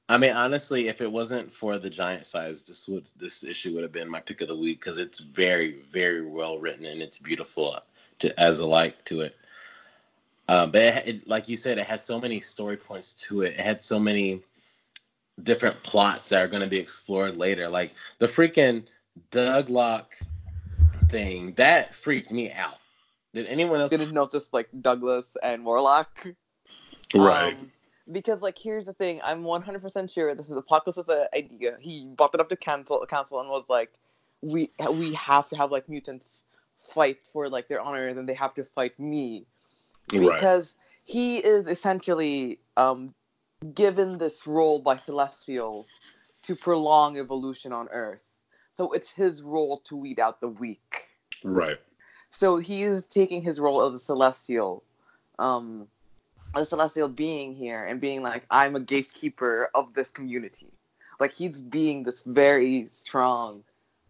I 0.09 0.19
mean, 0.19 0.33
honestly, 0.33 0.89
if 0.89 1.01
it 1.01 1.11
wasn't 1.11 1.53
for 1.53 1.79
the 1.79 1.89
giant 1.91 2.27
size, 2.27 2.65
this 2.65 2.89
would 2.89 3.07
this 3.17 3.45
issue 3.45 3.75
would 3.75 3.83
have 3.83 3.93
been 3.93 4.11
my 4.11 4.21
pick 4.21 4.41
of 4.43 4.49
the 4.49 4.57
week 4.57 4.81
because 4.81 4.99
it's 4.99 5.21
very, 5.21 5.81
very 5.91 6.27
well 6.27 6.59
written 6.59 6.85
and 6.87 7.01
it's 7.01 7.19
beautiful 7.19 7.79
to 8.19 8.41
as 8.41 8.61
a 8.61 8.67
like 8.67 9.03
to 9.07 9.23
it. 9.23 9.37
Um, 10.49 10.71
but 10.71 10.83
it, 10.83 11.09
it, 11.09 11.29
like 11.29 11.49
you 11.49 11.57
said, 11.57 11.79
it 11.79 11.87
had 11.87 12.01
so 12.01 12.21
many 12.21 12.41
story 12.41 12.77
points 12.77 13.15
to 13.15 13.43
it. 13.43 13.55
It 13.55 13.61
had 13.61 13.83
so 13.83 13.99
many 13.99 14.43
different 15.43 15.83
plots 15.83 16.29
that 16.29 16.45
are 16.45 16.49
going 16.49 16.63
to 16.63 16.69
be 16.69 16.79
explored 16.79 17.37
later. 17.37 17.69
Like 17.69 17.95
the 18.19 18.27
freaking 18.27 18.85
Douglock 19.31 20.07
thing 21.09 21.53
that 21.55 21.95
freaked 21.95 22.33
me 22.33 22.51
out. 22.53 22.79
Did 23.35 23.47
anyone 23.47 23.81
else? 23.81 23.91
didn't 23.91 24.13
notice 24.13 24.49
like 24.53 24.69
Douglas 24.81 25.37
and 25.43 25.65
Warlock. 25.65 26.27
Right. 27.15 27.55
Um, 27.55 27.71
because 28.11 28.43
like 28.43 28.59
here's 28.59 28.87
the 28.87 28.93
thing, 28.93 29.21
I'm 29.25 29.43
100% 29.45 30.13
sure 30.13 30.35
this 30.35 30.51
is 30.51 30.57
Apocalypse's 30.57 31.09
idea. 31.35 31.77
He 31.81 32.09
brought 32.17 32.35
it 32.35 32.41
up 32.41 32.49
to 32.49 32.57
council, 32.57 33.05
council 33.09 33.41
and 33.41 33.49
was 33.49 33.65
like, 33.69 33.93
"We 34.43 34.71
we 34.91 35.15
have 35.15 35.49
to 35.51 35.57
have 35.57 35.71
like 35.71 35.89
mutants 35.89 36.45
fight 36.89 37.19
for 37.33 37.49
like 37.49 37.69
their 37.69 37.81
honor, 37.81 38.09
and 38.09 38.19
then 38.19 38.27
they 38.27 38.35
have 38.35 38.55
to 38.55 38.65
fight 38.65 38.99
me 38.99 39.47
right. 40.13 40.35
because 40.35 40.75
he 41.05 41.39
is 41.39 41.69
essentially 41.69 42.59
um, 42.77 43.15
given 43.63 44.19
this 44.19 44.47
role 44.47 44.81
by 44.81 44.97
Celestials 44.97 45.89
to 46.43 46.57
prolong 46.57 47.19
evolution 47.19 47.73
on 47.73 47.89
Earth. 47.91 48.23
So 48.75 48.93
it's 48.93 49.11
his 49.11 49.43
role 49.43 49.81
to 49.85 49.97
weed 49.97 50.19
out 50.19 50.41
the 50.41 50.49
weak. 50.49 51.07
Right. 51.45 51.79
So 52.31 52.57
he 52.57 52.83
is 52.83 53.07
taking 53.07 53.43
his 53.43 53.61
role 53.61 53.87
as 53.87 53.95
a 53.95 53.99
celestial, 53.99 54.83
um, 55.39 55.87
a 56.55 56.65
celestial 56.65 57.09
being 57.09 57.55
here, 57.55 57.85
and 57.85 58.01
being 58.01 58.23
like, 58.23 58.47
I'm 58.51 58.75
a 58.75 58.81
gatekeeper 58.81 59.71
of 59.75 59.93
this 59.95 60.11
community. 60.11 60.73
Like 61.21 61.33
he's 61.33 61.63
being 61.63 62.03
this 62.03 62.23
very 62.25 62.89
strong. 62.91 63.63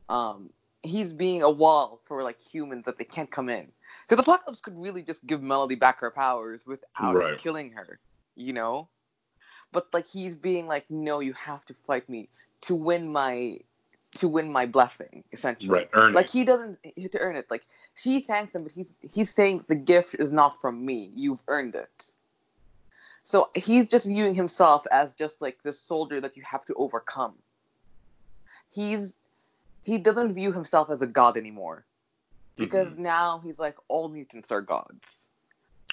Um, 0.08 0.50
he's 0.82 1.12
being 1.12 1.42
a 1.42 1.50
wall 1.50 2.00
for 2.04 2.22
like 2.22 2.40
humans 2.40 2.84
that 2.86 2.96
they 2.96 3.04
can't 3.04 3.30
come 3.30 3.48
in. 3.48 3.68
Because 4.08 4.22
Apocalypse 4.22 4.60
could 4.60 4.80
really 4.80 5.02
just 5.02 5.26
give 5.26 5.42
Melody 5.42 5.74
back 5.74 6.00
her 6.00 6.10
powers 6.10 6.64
without 6.66 7.14
Right. 7.14 7.38
killing 7.38 7.72
her, 7.72 7.98
you 8.36 8.52
know. 8.52 8.88
But 9.72 9.88
like 9.92 10.06
he's 10.06 10.36
being 10.36 10.66
like, 10.66 10.84
no, 10.90 11.20
you 11.20 11.32
have 11.32 11.64
to 11.66 11.74
fight 11.86 12.08
me 12.08 12.28
to 12.62 12.74
win 12.74 13.10
my, 13.10 13.58
to 14.16 14.28
win 14.28 14.52
my 14.52 14.66
blessing, 14.66 15.24
essentially 15.32 15.72
Right. 15.72 15.88
Earn 15.94 16.12
like 16.14 16.26
it. 16.26 16.32
he 16.32 16.44
doesn't 16.44 16.78
to 16.82 17.18
earn 17.18 17.36
it 17.36 17.46
like 17.50 17.66
she 17.94 18.20
thanks 18.20 18.54
him 18.54 18.62
but 18.62 18.72
he's 18.72 18.86
he's 19.00 19.34
saying 19.34 19.64
the 19.68 19.74
gift 19.74 20.14
is 20.18 20.32
not 20.32 20.60
from 20.60 20.84
me 20.84 21.10
you've 21.14 21.42
earned 21.48 21.74
it 21.74 22.12
so 23.24 23.50
he's 23.54 23.86
just 23.88 24.06
viewing 24.06 24.34
himself 24.34 24.86
as 24.90 25.14
just 25.14 25.40
like 25.40 25.62
this 25.62 25.80
soldier 25.80 26.20
that 26.20 26.36
you 26.36 26.42
have 26.42 26.64
to 26.64 26.74
overcome 26.74 27.34
he's 28.70 29.12
he 29.84 29.98
doesn't 29.98 30.34
view 30.34 30.52
himself 30.52 30.90
as 30.90 31.02
a 31.02 31.06
god 31.06 31.36
anymore 31.36 31.84
because 32.56 32.88
Mhm. 32.88 32.98
now 32.98 33.40
he's 33.44 33.58
like 33.58 33.76
all 33.88 34.08
mutants 34.08 34.50
are 34.52 34.60
gods 34.60 35.24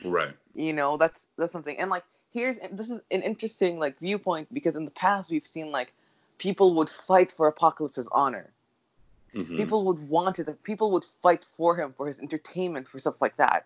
Right. 0.04 0.34
you 0.54 0.74
know 0.74 0.98
that's 0.98 1.28
that's 1.38 1.52
something 1.54 1.78
and 1.78 1.90
like 1.90 2.04
here's 2.32 2.58
this 2.72 2.90
is 2.90 3.02
an 3.12 3.22
interesting 3.22 3.80
like 3.80 4.00
viewpoint 4.00 4.48
because 4.54 4.76
in 4.76 4.86
the 4.86 4.92
past 4.92 5.32
we've 5.32 5.46
seen 5.46 5.72
like 5.72 5.94
people 6.38 6.74
would 6.76 6.90
fight 6.90 7.32
for 7.32 7.48
apocalypse's 7.48 8.08
honor. 8.12 8.52
Mhm. 9.34 9.58
people 9.58 9.86
would 9.86 10.10
want 10.10 10.40
it 10.40 10.64
people 10.64 10.90
would 10.92 11.04
fight 11.04 11.46
for 11.46 11.76
him 11.76 11.94
for 11.94 12.08
his 12.08 12.20
entertainment 12.20 12.88
for 12.88 13.00
stuff 13.00 13.22
like 13.22 13.38
that. 13.38 13.66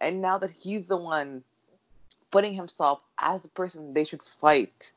And 0.00 0.20
now 0.20 0.38
that 0.38 0.50
he's 0.50 0.86
the 0.86 0.96
one 0.96 1.44
putting 2.30 2.54
himself 2.54 3.00
as 3.18 3.42
the 3.42 3.48
person 3.48 3.94
they 3.94 4.04
should 4.04 4.22
fight 4.22 4.92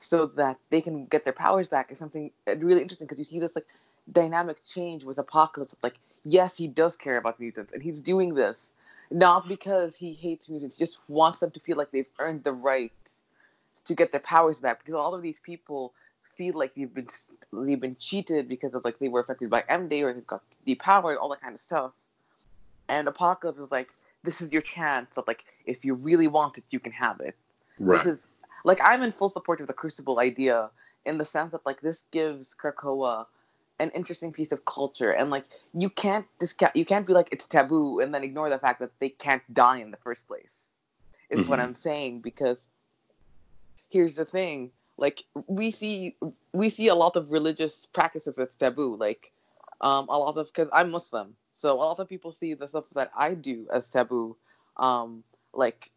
so 0.00 0.26
that 0.26 0.58
they 0.70 0.80
can 0.80 1.06
get 1.06 1.24
their 1.24 1.32
powers 1.32 1.68
back 1.68 1.90
is 1.90 1.98
something 1.98 2.30
uh, 2.48 2.56
really 2.56 2.82
interesting 2.82 3.06
because 3.06 3.18
you 3.18 3.24
see 3.24 3.38
this 3.38 3.54
like 3.54 3.66
dynamic 4.10 4.64
change 4.64 5.04
with 5.04 5.18
apocalypse. 5.18 5.76
Like 5.82 5.98
yes 6.24 6.56
he 6.56 6.66
does 6.66 6.96
care 6.96 7.16
about 7.16 7.38
mutants 7.38 7.72
and 7.72 7.82
he's 7.82 8.00
doing 8.00 8.34
this 8.34 8.70
not 9.14 9.46
because 9.46 9.94
he 9.94 10.12
hates 10.12 10.48
mutants 10.48 10.76
just 10.76 10.98
wants 11.06 11.38
them 11.38 11.50
to 11.52 11.60
feel 11.60 11.76
like 11.76 11.92
they've 11.92 12.10
earned 12.18 12.42
the 12.42 12.52
right 12.52 12.92
to 13.84 13.94
get 13.94 14.10
their 14.10 14.20
powers 14.20 14.58
back 14.58 14.80
because 14.80 14.94
all 14.94 15.14
of 15.14 15.22
these 15.22 15.38
people 15.38 15.94
feel 16.36 16.58
like 16.58 16.74
they've 16.74 16.92
been 16.92 17.06
they've 17.52 17.80
been 17.80 17.96
cheated 18.00 18.48
because 18.48 18.74
of 18.74 18.84
like 18.84 18.98
they 18.98 19.08
were 19.08 19.20
affected 19.20 19.48
by 19.48 19.62
M 19.68 19.86
Day 19.86 20.02
or 20.02 20.12
they've 20.12 20.26
got 20.26 20.42
depowered, 20.66 21.16
all 21.20 21.28
that 21.28 21.40
kind 21.40 21.54
of 21.54 21.60
stuff. 21.60 21.92
And 22.88 23.06
Apocalypse 23.06 23.60
is 23.60 23.70
like, 23.70 23.90
this 24.24 24.40
is 24.40 24.52
your 24.52 24.62
chance 24.62 25.16
of 25.16 25.24
like, 25.28 25.44
if 25.64 25.84
you 25.84 25.94
really 25.94 26.26
want 26.26 26.58
it, 26.58 26.64
you 26.70 26.80
can 26.80 26.92
have 26.92 27.20
it. 27.20 27.36
Right. 27.78 28.02
This 28.02 28.06
is 28.06 28.26
like 28.64 28.80
I'm 28.82 29.02
in 29.02 29.12
full 29.12 29.28
support 29.28 29.60
of 29.60 29.68
the 29.68 29.74
Crucible 29.74 30.18
idea 30.18 30.70
in 31.06 31.18
the 31.18 31.24
sense 31.24 31.52
that 31.52 31.64
like 31.64 31.82
this 31.82 32.04
gives 32.10 32.52
Krakoa 32.52 33.26
an 33.78 33.90
interesting 33.90 34.32
piece 34.32 34.52
of 34.52 34.64
culture 34.64 35.10
and 35.10 35.30
like 35.30 35.44
you 35.74 35.88
can't 35.90 36.26
discount 36.38 36.74
you 36.76 36.84
can't 36.84 37.06
be 37.06 37.12
like 37.12 37.28
it's 37.32 37.46
taboo 37.46 38.00
and 38.00 38.14
then 38.14 38.22
ignore 38.24 38.48
the 38.48 38.58
fact 38.58 38.80
that 38.80 38.90
they 39.00 39.08
can't 39.08 39.42
die 39.52 39.78
in 39.78 39.90
the 39.90 39.96
first 39.98 40.26
place 40.28 40.68
is 41.30 41.44
what 41.44 41.58
Mhm. 41.58 41.60
i'm 41.60 41.74
saying 41.74 42.20
because 42.20 42.68
here's 43.90 44.14
the 44.16 44.24
thing 44.24 44.70
like 44.96 45.24
we 45.46 45.70
see 45.70 46.16
we 46.52 46.68
see 46.70 46.88
a 46.88 46.94
lot 46.94 47.16
of 47.16 47.30
religious 47.30 47.86
practices 47.86 48.36
that's 48.36 48.56
taboo 48.56 48.96
like 48.96 49.32
um 49.80 50.06
a 50.08 50.18
lot 50.18 50.36
of 50.36 50.46
because 50.46 50.68
i'm 50.72 50.90
muslim 50.90 51.34
so 51.52 51.72
a 51.72 51.76
lot 51.76 51.98
of 51.98 52.08
people 52.08 52.32
see 52.32 52.54
the 52.54 52.68
stuff 52.68 52.84
that 52.94 53.10
i 53.16 53.34
do 53.34 53.66
as 53.72 53.88
taboo 53.88 54.36
um 54.76 55.22
like 55.52 55.90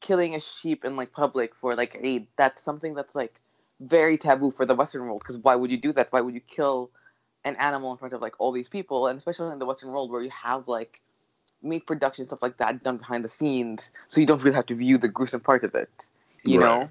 killing 0.00 0.34
a 0.34 0.40
sheep 0.40 0.84
in 0.84 0.96
like 0.96 1.12
public 1.12 1.54
for 1.54 1.74
like 1.74 1.96
aid 2.00 2.26
that's 2.36 2.62
something 2.62 2.94
that's 2.94 3.14
like 3.14 3.40
very 3.80 4.16
taboo 4.16 4.50
for 4.50 4.64
the 4.64 4.74
western 4.74 5.02
world 5.02 5.20
because 5.20 5.38
why 5.38 5.54
would 5.54 5.70
you 5.70 5.76
do 5.76 5.92
that 5.92 6.12
why 6.12 6.20
would 6.20 6.34
you 6.34 6.40
kill 6.40 6.90
an 7.44 7.56
animal 7.56 7.92
in 7.92 7.98
front 7.98 8.14
of 8.14 8.20
like 8.22 8.34
all 8.38 8.52
these 8.52 8.68
people 8.68 9.06
and 9.06 9.16
especially 9.18 9.52
in 9.52 9.58
the 9.58 9.66
western 9.66 9.90
world 9.90 10.10
where 10.10 10.22
you 10.22 10.30
have 10.30 10.68
like 10.68 11.02
meat 11.62 11.86
production 11.86 12.26
stuff 12.26 12.42
like 12.42 12.56
that 12.58 12.82
done 12.82 12.98
behind 12.98 13.24
the 13.24 13.28
scenes 13.28 13.90
so 14.06 14.20
you 14.20 14.26
don't 14.26 14.42
really 14.42 14.54
have 14.56 14.66
to 14.66 14.74
view 14.74 14.98
the 14.98 15.08
gruesome 15.08 15.40
part 15.40 15.64
of 15.64 15.74
it 15.74 16.08
you 16.44 16.58
Right. 16.58 16.58
know? 16.58 16.90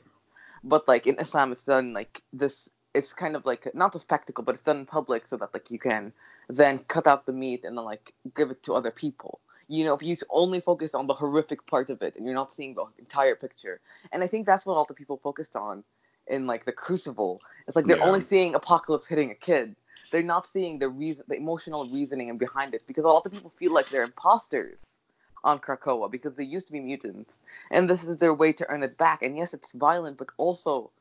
But 0.64 0.88
like 0.88 1.08
in 1.08 1.20
islam 1.20 1.52
it's 1.52 1.66
done 1.66 1.94
like 1.94 2.22
this 2.34 2.70
it's 2.94 3.14
kind 3.14 3.36
of 3.36 3.46
like 3.46 3.68
not 3.76 3.96
a 3.96 4.00
spectacle 4.00 4.44
but 4.44 4.54
it's 4.56 4.64
done 4.64 4.80
in 4.80 4.86
public 4.86 5.28
so 5.28 5.38
that 5.38 5.54
like 5.54 5.72
you 5.72 5.80
can 5.80 6.14
then 6.50 6.80
cut 6.80 7.08
out 7.08 7.26
the 7.26 7.34
meat 7.34 7.64
and 7.66 7.78
then 7.78 7.86
like 7.86 8.14
give 8.36 8.52
it 8.52 8.64
to 8.64 8.74
other 8.74 8.92
people. 8.92 9.40
You 9.68 9.86
know 9.86 9.94
if 9.96 10.04
you 10.04 10.16
only 10.30 10.60
focus 10.62 10.94
on 10.96 11.08
the 11.08 11.14
horrific 11.14 11.66
part 11.68 11.90
of 11.90 12.02
it 12.02 12.16
and 12.16 12.26
you're 12.26 12.36
not 12.36 12.52
seeing 12.54 12.76
the 12.76 12.86
entire 13.00 13.36
picture. 13.36 13.82
And 14.12 14.24
i 14.24 14.28
think 14.28 14.46
that's 14.46 14.66
what 14.66 14.76
all 14.76 14.86
the 14.86 14.94
people 14.94 15.18
focused 15.24 15.56
on 15.56 15.84
in 16.28 16.48
like 16.48 16.66
the 16.66 16.72
crucible. 16.72 17.42
It's 17.68 17.76
like 17.76 17.88
they're 17.88 17.98
Yeah. 17.98 18.04
only 18.04 18.22
seeing 18.22 18.56
apocalypse 18.56 19.08
hitting 19.08 19.32
a 19.32 19.36
kid 19.36 19.76
they're 20.14 20.24
not 20.24 20.46
seeing 20.48 20.80
the 20.80 20.90
reason 20.90 21.26
the 21.28 21.36
emotional 21.36 21.86
reasoning 21.88 22.30
and 22.30 22.40
behind 22.40 22.76
it 22.76 22.84
because 22.88 23.06
a 23.06 23.10
lot 23.10 23.26
of 23.26 23.34
people 23.34 23.52
feel 23.58 23.74
like 23.74 23.90
they're 23.90 24.04
imposters 24.04 24.96
on 25.44 25.60
Krakoa 25.60 26.10
because 26.12 26.36
they 26.36 26.46
used 26.46 26.68
to 26.68 26.74
be 26.74 26.80
mutants 26.80 27.34
and 27.72 27.90
this 27.90 28.06
is 28.06 28.20
their 28.20 28.34
way 28.34 28.54
to 28.54 28.70
earn 28.70 28.84
it 28.84 28.98
back 28.98 29.24
and 29.24 29.38
yes 29.38 29.54
it's 29.54 29.74
violent 29.74 30.18
but 30.18 30.30
also 30.38 30.92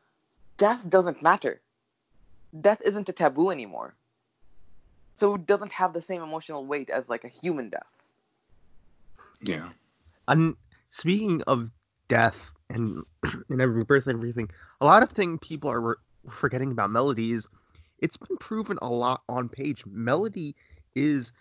death 0.59 0.81
doesn't 0.89 1.23
matter 1.23 1.61
death 2.61 2.83
isn't 2.85 3.09
a 3.11 3.13
taboo 3.13 3.51
anymore 3.51 3.95
so 5.15 5.35
it 5.35 5.47
doesn't 5.47 5.73
have 5.73 5.93
the 5.93 6.01
same 6.01 6.23
emotional 6.23 6.65
weight 6.67 6.91
as 6.91 7.09
like 7.11 7.25
a 7.25 7.29
human 7.29 7.71
death 7.71 7.93
Yeah. 9.43 9.71
And 10.29 10.57
speaking 10.91 11.43
of 11.47 11.71
death 12.09 12.53
and 12.71 13.05
and 13.51 13.61
every 13.61 13.85
birth 13.85 14.07
and 14.07 14.17
everything, 14.17 14.51
a 14.81 14.87
lot 14.87 15.03
of 15.03 15.11
thing 15.11 15.39
people 15.39 15.71
are 15.71 15.81
re- 15.81 15.95
forgetting 16.29 16.73
about 16.73 16.91
melodies. 16.91 17.45
is 17.45 17.49
it's 18.03 18.17
been 18.17 18.37
proven 18.37 18.79
a 18.83 18.89
lot 18.89 19.23
on 19.29 19.49
page. 19.49 19.87
Melody 19.87 20.55
is 20.95 21.33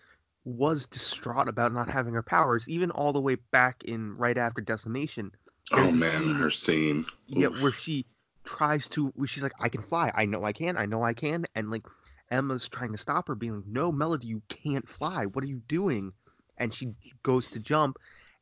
was 0.44 0.86
distraught 0.86 1.48
about 1.48 1.72
not 1.72 1.88
having 1.88 2.14
her 2.14 2.22
powers, 2.22 2.68
even 2.68 2.90
all 2.92 3.12
the 3.12 3.20
way 3.20 3.34
back 3.50 3.84
in 3.84 4.16
right 4.16 4.38
after 4.38 4.60
Decimation. 4.60 5.30
Oh 5.72 5.92
man, 5.92 6.10
scene- 6.20 6.34
her 6.34 6.50
scene. 6.50 7.04
Yeah, 7.26 7.48
Oof. 7.48 7.62
where 7.62 7.72
she 7.72 8.06
tries 8.44 8.88
to, 8.88 9.08
where 9.08 9.26
she's 9.26 9.42
like, 9.42 9.52
I 9.60 9.68
can 9.68 9.82
fly. 9.82 10.10
I 10.14 10.24
know 10.24 10.44
I 10.44 10.52
can. 10.52 10.76
I 10.76 10.86
know 10.86 11.02
I 11.04 11.14
can. 11.14 11.46
And 11.54 11.70
like 11.70 11.86
Emma's 12.30 12.68
trying 12.68 12.92
to 12.92 12.98
stop 12.98 13.28
her, 13.28 13.34
being 13.34 13.56
like, 13.56 13.66
No, 13.66 13.92
Melody, 13.92 14.28
you 14.28 14.42
can't 14.48 14.88
fly. 14.88 15.26
What 15.26 15.44
are 15.44 15.48
you 15.48 15.62
doing? 15.68 16.12
And 16.58 16.72
she 16.72 16.92
goes 17.22 17.50
to 17.50 17.60
jump 17.60 17.98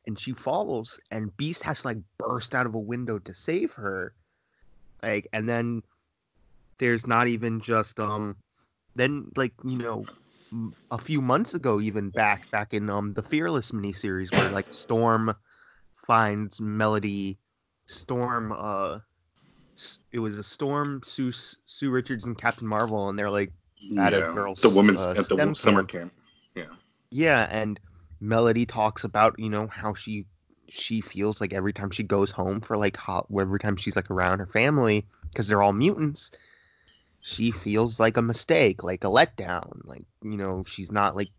and 0.07 0.19
she 0.19 0.33
falls, 0.33 0.99
and 1.11 1.35
Beast 1.37 1.63
has 1.63 1.81
to 1.81 1.87
like 1.87 1.97
burst 2.17 2.55
out 2.55 2.65
of 2.65 2.75
a 2.75 2.79
window 2.79 3.19
to 3.19 3.33
save 3.33 3.73
her. 3.73 4.13
Like, 5.03 5.27
and 5.33 5.47
then 5.49 5.83
there's 6.81 7.07
not 7.07 7.27
even 7.27 7.61
just, 7.61 7.97
um, 7.99 8.35
then 8.95 9.31
like, 9.37 9.53
you 9.63 9.77
know, 9.77 10.05
a 10.91 10.97
few 10.97 11.21
months 11.21 11.53
ago, 11.53 11.79
even 11.79 12.09
back, 12.09 12.51
back 12.51 12.73
in, 12.73 12.89
um, 12.89 13.13
the 13.13 13.23
Fearless 13.23 13.71
miniseries, 13.71 14.35
where 14.35 14.49
like 14.49 14.69
Storm 14.71 15.33
finds 16.05 16.59
Melody 16.59 17.37
Storm 17.85 18.51
uh 18.51 18.99
it 20.11 20.19
was 20.19 20.37
a 20.37 20.43
Storm 20.43 21.01
Sue 21.05 21.31
Sue 21.31 21.89
Richards 21.89 22.25
and 22.25 22.37
Captain 22.37 22.67
Marvel 22.67 23.09
and 23.09 23.17
they're 23.17 23.29
like 23.29 23.51
at 23.97 24.13
a 24.13 24.19
yeah. 24.19 24.33
girl's, 24.33 24.61
the 24.61 24.69
women's 24.69 25.05
uh, 25.05 25.11
at 25.11 25.17
the 25.17 25.23
STEM 25.23 25.55
summer 25.55 25.83
camp. 25.83 26.11
yeah 26.55 26.65
yeah 27.09 27.47
and 27.49 27.79
Melody 28.19 28.65
talks 28.65 29.03
about 29.03 29.37
you 29.39 29.49
know 29.49 29.67
how 29.67 29.93
she 29.93 30.25
she 30.69 31.01
feels 31.01 31.41
like 31.41 31.53
every 31.53 31.73
time 31.73 31.89
she 31.89 32.03
goes 32.03 32.31
home 32.31 32.61
for 32.61 32.77
like 32.77 32.95
hot 32.95 33.27
every 33.39 33.59
time 33.59 33.75
she's 33.75 33.95
like 33.95 34.11
around 34.11 34.39
her 34.39 34.47
family 34.47 35.05
because 35.31 35.47
they're 35.47 35.61
all 35.61 35.73
mutants 35.73 36.31
she 37.21 37.51
feels 37.51 37.99
like 37.99 38.17
a 38.17 38.21
mistake 38.21 38.83
like 38.83 39.03
a 39.03 39.07
letdown 39.07 39.79
like 39.85 40.05
you 40.23 40.37
know 40.37 40.63
she's 40.65 40.91
not 40.91 41.15
like 41.15 41.29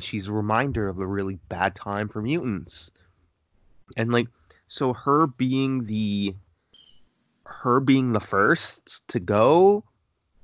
she's 0.00 0.28
a 0.28 0.32
reminder 0.32 0.88
of 0.88 0.98
a 0.98 1.06
really 1.06 1.38
bad 1.48 1.74
time 1.74 2.08
for 2.08 2.22
mutants 2.22 2.90
and 3.96 4.12
like 4.12 4.28
so 4.68 4.92
her 4.92 5.26
being 5.26 5.84
the 5.84 6.34
her 7.46 7.80
being 7.80 8.12
the 8.12 8.20
first 8.20 9.06
to 9.08 9.18
go 9.18 9.82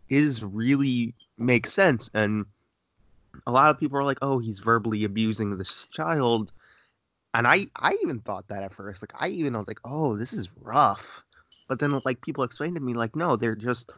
is 0.08 0.42
really 0.42 1.14
makes 1.38 1.72
sense 1.72 2.10
and 2.14 2.46
a 3.46 3.52
lot 3.52 3.70
of 3.70 3.78
people 3.78 3.98
are 3.98 4.04
like 4.04 4.18
oh 4.22 4.38
he's 4.38 4.60
verbally 4.60 5.04
abusing 5.04 5.56
this 5.58 5.86
child 5.88 6.52
and 7.34 7.48
I 7.48 7.66
I 7.76 7.98
even 8.02 8.20
thought 8.20 8.48
that 8.48 8.62
at 8.62 8.72
first. 8.72 9.02
Like 9.02 9.12
I 9.18 9.28
even 9.28 9.54
was 9.54 9.66
like, 9.66 9.80
oh, 9.84 10.16
this 10.16 10.32
is 10.32 10.48
rough. 10.60 11.24
But 11.68 11.80
then 11.80 12.00
like 12.04 12.20
people 12.22 12.44
explained 12.44 12.76
to 12.76 12.80
me 12.80 12.94
like, 12.94 13.16
no, 13.16 13.36
they're 13.36 13.56
just 13.56 13.90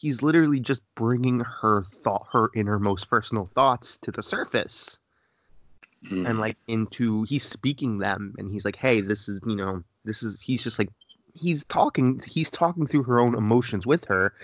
he's 0.00 0.22
literally 0.22 0.60
just 0.60 0.80
bringing 0.94 1.40
her 1.40 1.82
thought 1.82 2.26
her 2.32 2.50
innermost 2.54 3.08
personal 3.08 3.46
thoughts 3.46 3.98
to 3.98 4.10
the 4.10 4.22
surface. 4.22 4.98
Mm. 6.10 6.26
and 6.26 6.38
like 6.38 6.56
into 6.66 7.24
he's 7.24 7.42
speaking 7.42 7.98
them 7.98 8.34
and 8.38 8.50
he's 8.50 8.64
like 8.64 8.76
hey 8.76 9.02
this 9.02 9.28
is 9.28 9.38
you 9.46 9.54
know 9.54 9.84
this 10.06 10.22
is 10.22 10.40
he's 10.40 10.64
just 10.64 10.78
like 10.78 10.88
he's 11.34 11.64
talking 11.64 12.22
he's 12.26 12.50
talking 12.50 12.86
through 12.86 13.02
her 13.04 13.20
own 13.20 13.34
emotions 13.34 13.86
with 13.86 14.04
her. 14.06 14.34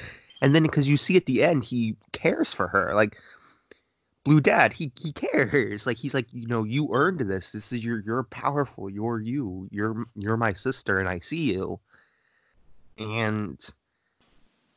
And 0.43 0.55
then 0.55 0.63
because 0.63 0.89
you 0.89 0.97
see 0.97 1.17
at 1.17 1.27
the 1.27 1.43
end 1.43 1.65
he 1.65 1.97
cares 2.13 2.53
for 2.53 2.69
her 2.69 2.95
like 2.95 3.17
blue 4.25 4.41
dad 4.41 4.73
he 4.73 4.93
he 5.01 5.13
cares. 5.13 5.87
Like 5.87 5.97
he's 5.97 6.15
like 6.15 6.27
you 6.33 6.47
know 6.47 6.65
you 6.65 6.89
earned 6.93 7.21
this. 7.21 7.53
This 7.53 7.73
is 7.73 7.85
your 7.85 8.01
you're 8.01 8.25
powerful. 8.25 8.91
You're 8.91 9.21
you. 9.21 9.69
You're 9.71 10.05
you're 10.15 10.37
my 10.37 10.53
sister 10.53 10.99
and 10.99 11.09
i 11.09 11.19
see 11.21 11.53
you. 11.53 11.81
And 12.99 13.59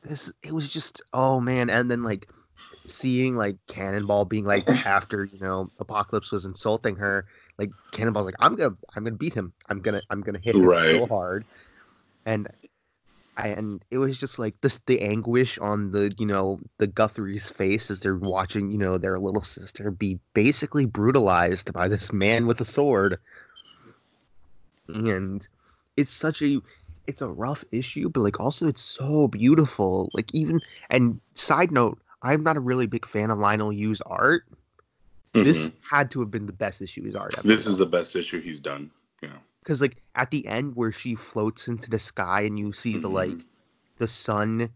this 0.03 0.31
it 0.43 0.53
was 0.53 0.71
just 0.71 1.01
oh 1.13 1.39
man. 1.39 1.69
And 1.69 1.89
then 1.89 2.03
like 2.03 2.29
seeing 2.85 3.35
like 3.35 3.57
cannonball 3.67 4.25
being 4.25 4.45
like 4.45 4.67
after 4.85 5.25
you 5.25 5.39
know 5.39 5.67
apocalypse 5.79 6.31
was 6.31 6.45
insulting 6.45 6.95
her 6.95 7.25
like 7.57 7.69
cannonball's 7.91 8.25
like 8.25 8.35
i'm 8.39 8.55
gonna 8.55 8.75
i'm 8.95 9.03
gonna 9.03 9.15
beat 9.15 9.33
him. 9.33 9.53
I'm 9.67 9.81
gonna 9.81 10.01
i'm 10.09 10.21
gonna 10.21 10.39
hit 10.39 10.55
him 10.55 10.63
so 10.63 11.05
hard. 11.05 11.45
And 12.25 12.47
I, 13.37 13.47
and 13.49 13.81
it 13.89 13.99
was 13.99 14.17
just 14.17 14.37
like 14.37 14.55
this 14.61 14.79
the 14.79 14.99
anguish 15.01 15.57
on 15.59 15.91
the 15.91 16.11
you 16.17 16.25
know 16.25 16.59
the 16.77 16.87
Guthrie's 16.87 17.49
face 17.49 17.89
as 17.89 18.01
they're 18.01 18.17
watching 18.17 18.69
you 18.69 18.77
know 18.77 18.97
their 18.97 19.17
little 19.17 19.43
sister 19.43 19.91
be 19.91 20.19
basically 20.33 20.85
brutalized 20.85 21.71
by 21.71 21.87
this 21.87 22.11
man 22.11 22.47
with 22.47 22.59
a 22.59 22.65
sword. 22.65 23.17
And 24.89 25.47
it's 25.95 26.11
such 26.11 26.41
a 26.41 26.59
it's 27.09 27.21
a 27.21 27.27
rough 27.27 27.63
issue 27.71 28.07
but 28.09 28.21
like 28.21 28.39
also 28.39 28.67
it's 28.67 28.81
so 28.83 29.27
beautiful 29.27 30.09
like 30.13 30.29
even 30.33 30.61
and 30.89 31.19
side 31.35 31.71
note 31.71 31.99
i'm 32.21 32.43
not 32.43 32.57
a 32.57 32.61
really 32.61 32.85
big 32.87 33.05
fan 33.05 33.31
of 33.31 33.37
Leinil 33.39 33.75
Yu's 33.75 34.01
art 34.01 34.43
this 35.33 35.69
Mhm. 35.69 35.73
had 35.91 36.11
to 36.11 36.19
have 36.21 36.31
been 36.31 36.45
the 36.45 36.53
best 36.53 36.81
issue 36.81 37.03
his 37.03 37.15
art 37.15 37.33
This 37.43 37.67
is 37.67 37.77
the 37.77 37.85
best 37.85 38.15
issue 38.15 38.41
he's 38.41 38.59
done. 38.59 38.91
Yeah. 39.21 39.37
because 39.61 39.81
like 39.81 40.01
at 40.15 40.31
the 40.31 40.47
end 40.47 40.75
where 40.75 40.91
she 40.91 41.15
floats 41.15 41.67
into 41.67 41.89
the 41.89 41.99
sky 41.99 42.41
and 42.41 42.57
you 42.57 42.71
see 42.73 42.97
the 42.97 43.09
like 43.09 43.35
the 43.97 44.07
sun 44.07 44.69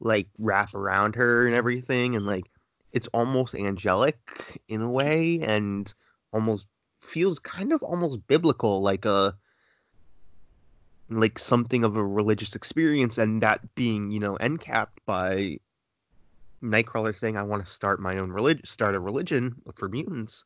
like 0.00 0.28
wrap 0.38 0.74
around 0.74 1.14
her 1.16 1.46
and 1.46 1.54
everything 1.54 2.16
and 2.16 2.26
like 2.26 2.50
it's 2.92 3.08
almost 3.14 3.54
angelic 3.54 4.18
in 4.68 4.80
a 4.82 4.90
way 4.90 5.40
and 5.40 5.94
almost 6.32 6.66
feels 7.00 7.38
kind 7.38 7.72
of 7.72 7.82
almost 7.82 8.26
biblical 8.26 8.82
like 8.82 9.04
a 9.04 9.34
like 11.20 11.38
something 11.38 11.84
of 11.84 11.96
a 11.96 12.04
religious 12.04 12.54
experience 12.54 13.18
and 13.18 13.42
that 13.42 13.60
being 13.74 14.10
you 14.10 14.20
know 14.20 14.36
end 14.36 14.60
capped 14.60 15.04
by 15.06 15.58
nightcrawler 16.62 17.14
saying 17.14 17.36
i 17.36 17.42
want 17.42 17.64
to 17.64 17.70
start 17.70 18.00
my 18.00 18.18
own 18.18 18.30
religion 18.30 18.64
start 18.64 18.94
a 18.94 19.00
religion 19.00 19.54
for 19.74 19.88
mutants 19.88 20.44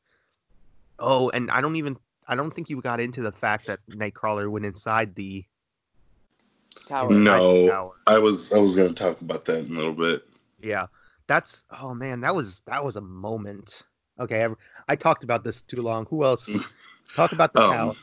oh 0.98 1.30
and 1.30 1.50
i 1.50 1.60
don't 1.60 1.76
even 1.76 1.96
i 2.26 2.34
don't 2.34 2.52
think 2.52 2.68
you 2.68 2.80
got 2.80 2.98
into 2.98 3.22
the 3.22 3.32
fact 3.32 3.66
that 3.66 3.78
nightcrawler 3.90 4.50
went 4.50 4.66
inside 4.66 5.14
the 5.14 5.44
Tower. 6.86 7.10
No. 7.10 7.62
the 7.62 7.68
tower. 7.68 7.92
I 8.06 8.18
was 8.18 8.52
I 8.52 8.58
was 8.58 8.76
gonna 8.76 8.92
talk 8.92 9.20
about 9.20 9.44
that 9.46 9.58
in 9.58 9.72
a 9.72 9.74
little 9.74 9.92
bit. 9.92 10.26
Yeah, 10.60 10.86
that's 11.26 11.64
oh 11.80 11.94
man, 11.94 12.20
that 12.20 12.34
was 12.34 12.60
that 12.66 12.84
was 12.84 12.96
a 12.96 13.00
moment. 13.00 13.82
Okay, 14.18 14.44
I, 14.44 14.48
I 14.88 14.96
talked 14.96 15.24
about 15.24 15.44
this 15.44 15.62
too 15.62 15.82
long. 15.82 16.06
Who 16.06 16.24
else? 16.24 16.72
Talk 17.14 17.32
about 17.32 17.54
the 17.54 17.62
um, 17.62 17.72
tower. 17.72 17.94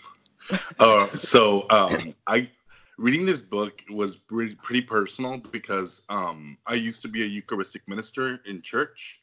Um, 0.51 0.59
uh, 0.79 1.05
so 1.07 1.65
um, 1.69 2.13
I 2.27 2.49
reading 2.97 3.25
this 3.25 3.41
book 3.41 3.83
was 3.89 4.15
pretty, 4.15 4.55
pretty 4.55 4.81
personal 4.81 5.37
because 5.51 6.03
um, 6.09 6.57
I 6.65 6.75
used 6.75 7.01
to 7.03 7.07
be 7.07 7.23
a 7.23 7.25
Eucharistic 7.25 7.87
minister 7.87 8.39
in 8.45 8.61
church. 8.61 9.21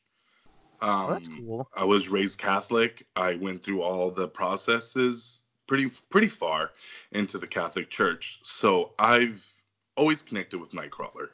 Um, 0.80 0.90
Oh, 0.90 1.12
that's 1.12 1.28
cool. 1.28 1.68
I 1.76 1.84
was 1.84 2.08
raised 2.08 2.38
Catholic. 2.38 3.06
I 3.16 3.34
went 3.36 3.62
through 3.62 3.82
all 3.82 4.10
the 4.10 4.28
processes 4.28 5.42
pretty 5.68 5.90
pretty 6.10 6.28
far 6.28 6.72
into 7.12 7.38
the 7.38 7.46
Catholic 7.46 7.88
Church. 7.88 8.40
So 8.42 8.90
I've 8.98 9.44
always 9.96 10.22
connected 10.22 10.58
with 10.58 10.72
Nightcrawler. 10.72 11.28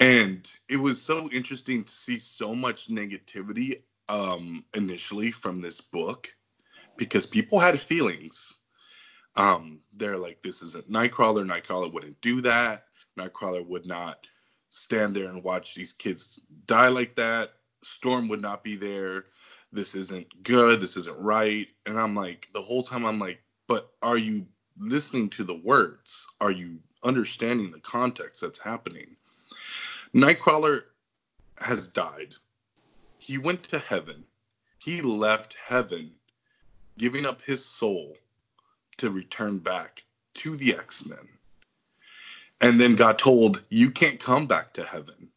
And 0.00 0.50
it 0.68 0.76
was 0.76 1.00
so 1.00 1.28
interesting 1.30 1.84
to 1.84 1.92
see 1.92 2.18
so 2.18 2.54
much 2.54 2.88
negativity 2.88 3.82
um, 4.08 4.64
initially 4.74 5.30
from 5.30 5.60
this 5.60 5.80
book 5.80 6.34
because 6.96 7.26
people 7.26 7.58
had 7.58 7.80
feelings. 7.80 8.60
Um, 9.36 9.80
they're 9.96 10.18
like, 10.18 10.42
this 10.42 10.62
isn't 10.62 10.90
Nightcrawler. 10.90 11.44
Nightcrawler 11.46 11.92
wouldn't 11.92 12.20
do 12.20 12.40
that. 12.42 12.84
Nightcrawler 13.18 13.66
would 13.66 13.86
not 13.86 14.26
stand 14.68 15.14
there 15.14 15.26
and 15.26 15.42
watch 15.42 15.74
these 15.74 15.92
kids 15.92 16.40
die 16.66 16.88
like 16.88 17.14
that. 17.16 17.52
Storm 17.82 18.28
would 18.28 18.40
not 18.40 18.62
be 18.62 18.76
there. 18.76 19.26
This 19.72 19.94
isn't 19.94 20.42
good. 20.42 20.80
This 20.80 20.96
isn't 20.96 21.18
right. 21.18 21.66
And 21.86 21.98
I'm 21.98 22.14
like, 22.14 22.48
the 22.52 22.62
whole 22.62 22.82
time, 22.82 23.04
I'm 23.04 23.18
like, 23.18 23.42
but 23.66 23.92
are 24.02 24.18
you 24.18 24.46
listening 24.78 25.30
to 25.30 25.44
the 25.44 25.60
words? 25.64 26.26
Are 26.40 26.50
you 26.50 26.78
understanding 27.04 27.70
the 27.70 27.80
context 27.80 28.40
that's 28.40 28.58
happening? 28.58 29.16
Nightcrawler 30.14 30.82
has 31.58 31.88
died. 31.88 32.34
He 33.18 33.38
went 33.38 33.62
to 33.64 33.78
heaven. 33.78 34.24
He 34.78 35.00
left 35.00 35.56
heaven, 35.64 36.12
giving 36.98 37.26
up 37.26 37.42
his 37.42 37.64
soul 37.64 38.16
to 38.98 39.10
return 39.10 39.58
back 39.58 40.04
to 40.34 40.56
the 40.56 40.74
X 40.74 41.06
Men. 41.06 41.28
And 42.60 42.80
then 42.80 42.94
got 42.94 43.18
told, 43.18 43.62
You 43.70 43.90
can't 43.90 44.20
come 44.20 44.46
back 44.46 44.72
to 44.74 44.84
heaven. 44.84 45.28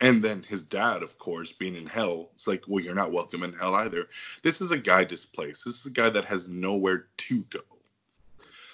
And 0.00 0.22
then 0.22 0.44
his 0.44 0.62
dad, 0.62 1.02
of 1.02 1.18
course, 1.18 1.52
being 1.52 1.74
in 1.74 1.86
hell, 1.86 2.30
it's 2.34 2.46
like, 2.46 2.62
Well, 2.66 2.84
you're 2.84 2.94
not 2.94 3.12
welcome 3.12 3.42
in 3.42 3.52
hell 3.54 3.74
either. 3.74 4.08
This 4.42 4.60
is 4.60 4.70
a 4.70 4.78
guy 4.78 5.04
displaced. 5.04 5.64
This 5.64 5.80
is 5.80 5.86
a 5.86 5.90
guy 5.90 6.10
that 6.10 6.26
has 6.26 6.48
nowhere 6.48 7.06
to 7.16 7.42
go. 7.50 7.60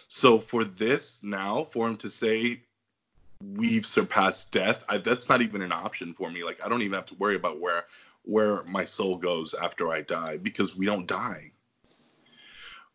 So 0.09 0.39
for 0.39 0.64
this 0.64 1.22
now, 1.22 1.64
for 1.64 1.89
him 1.89 1.97
to 1.99 2.11
say, 2.11 2.61
we've 3.53 3.87
surpassed 3.87 4.53
death 4.53 4.85
I, 4.89 4.99
that's 4.99 5.28
not 5.28 5.43
even 5.43 5.62
an 5.62 5.72
option 5.72 6.14
for 6.14 6.30
me 6.30 6.45
like 6.45 6.64
i 6.64 6.68
don't 6.68 6.82
even 6.82 6.95
have 6.95 7.07
to 7.07 7.14
worry 7.16 7.37
about 7.37 7.61
where 7.61 7.85
where 8.22 8.62
my 8.64 8.85
soul 8.85 9.16
goes 9.16 9.55
after 9.55 9.91
i 9.91 10.01
die 10.03 10.39
because 10.39 10.76
we 10.76 10.87
don't 10.87 11.07
die 11.07 11.51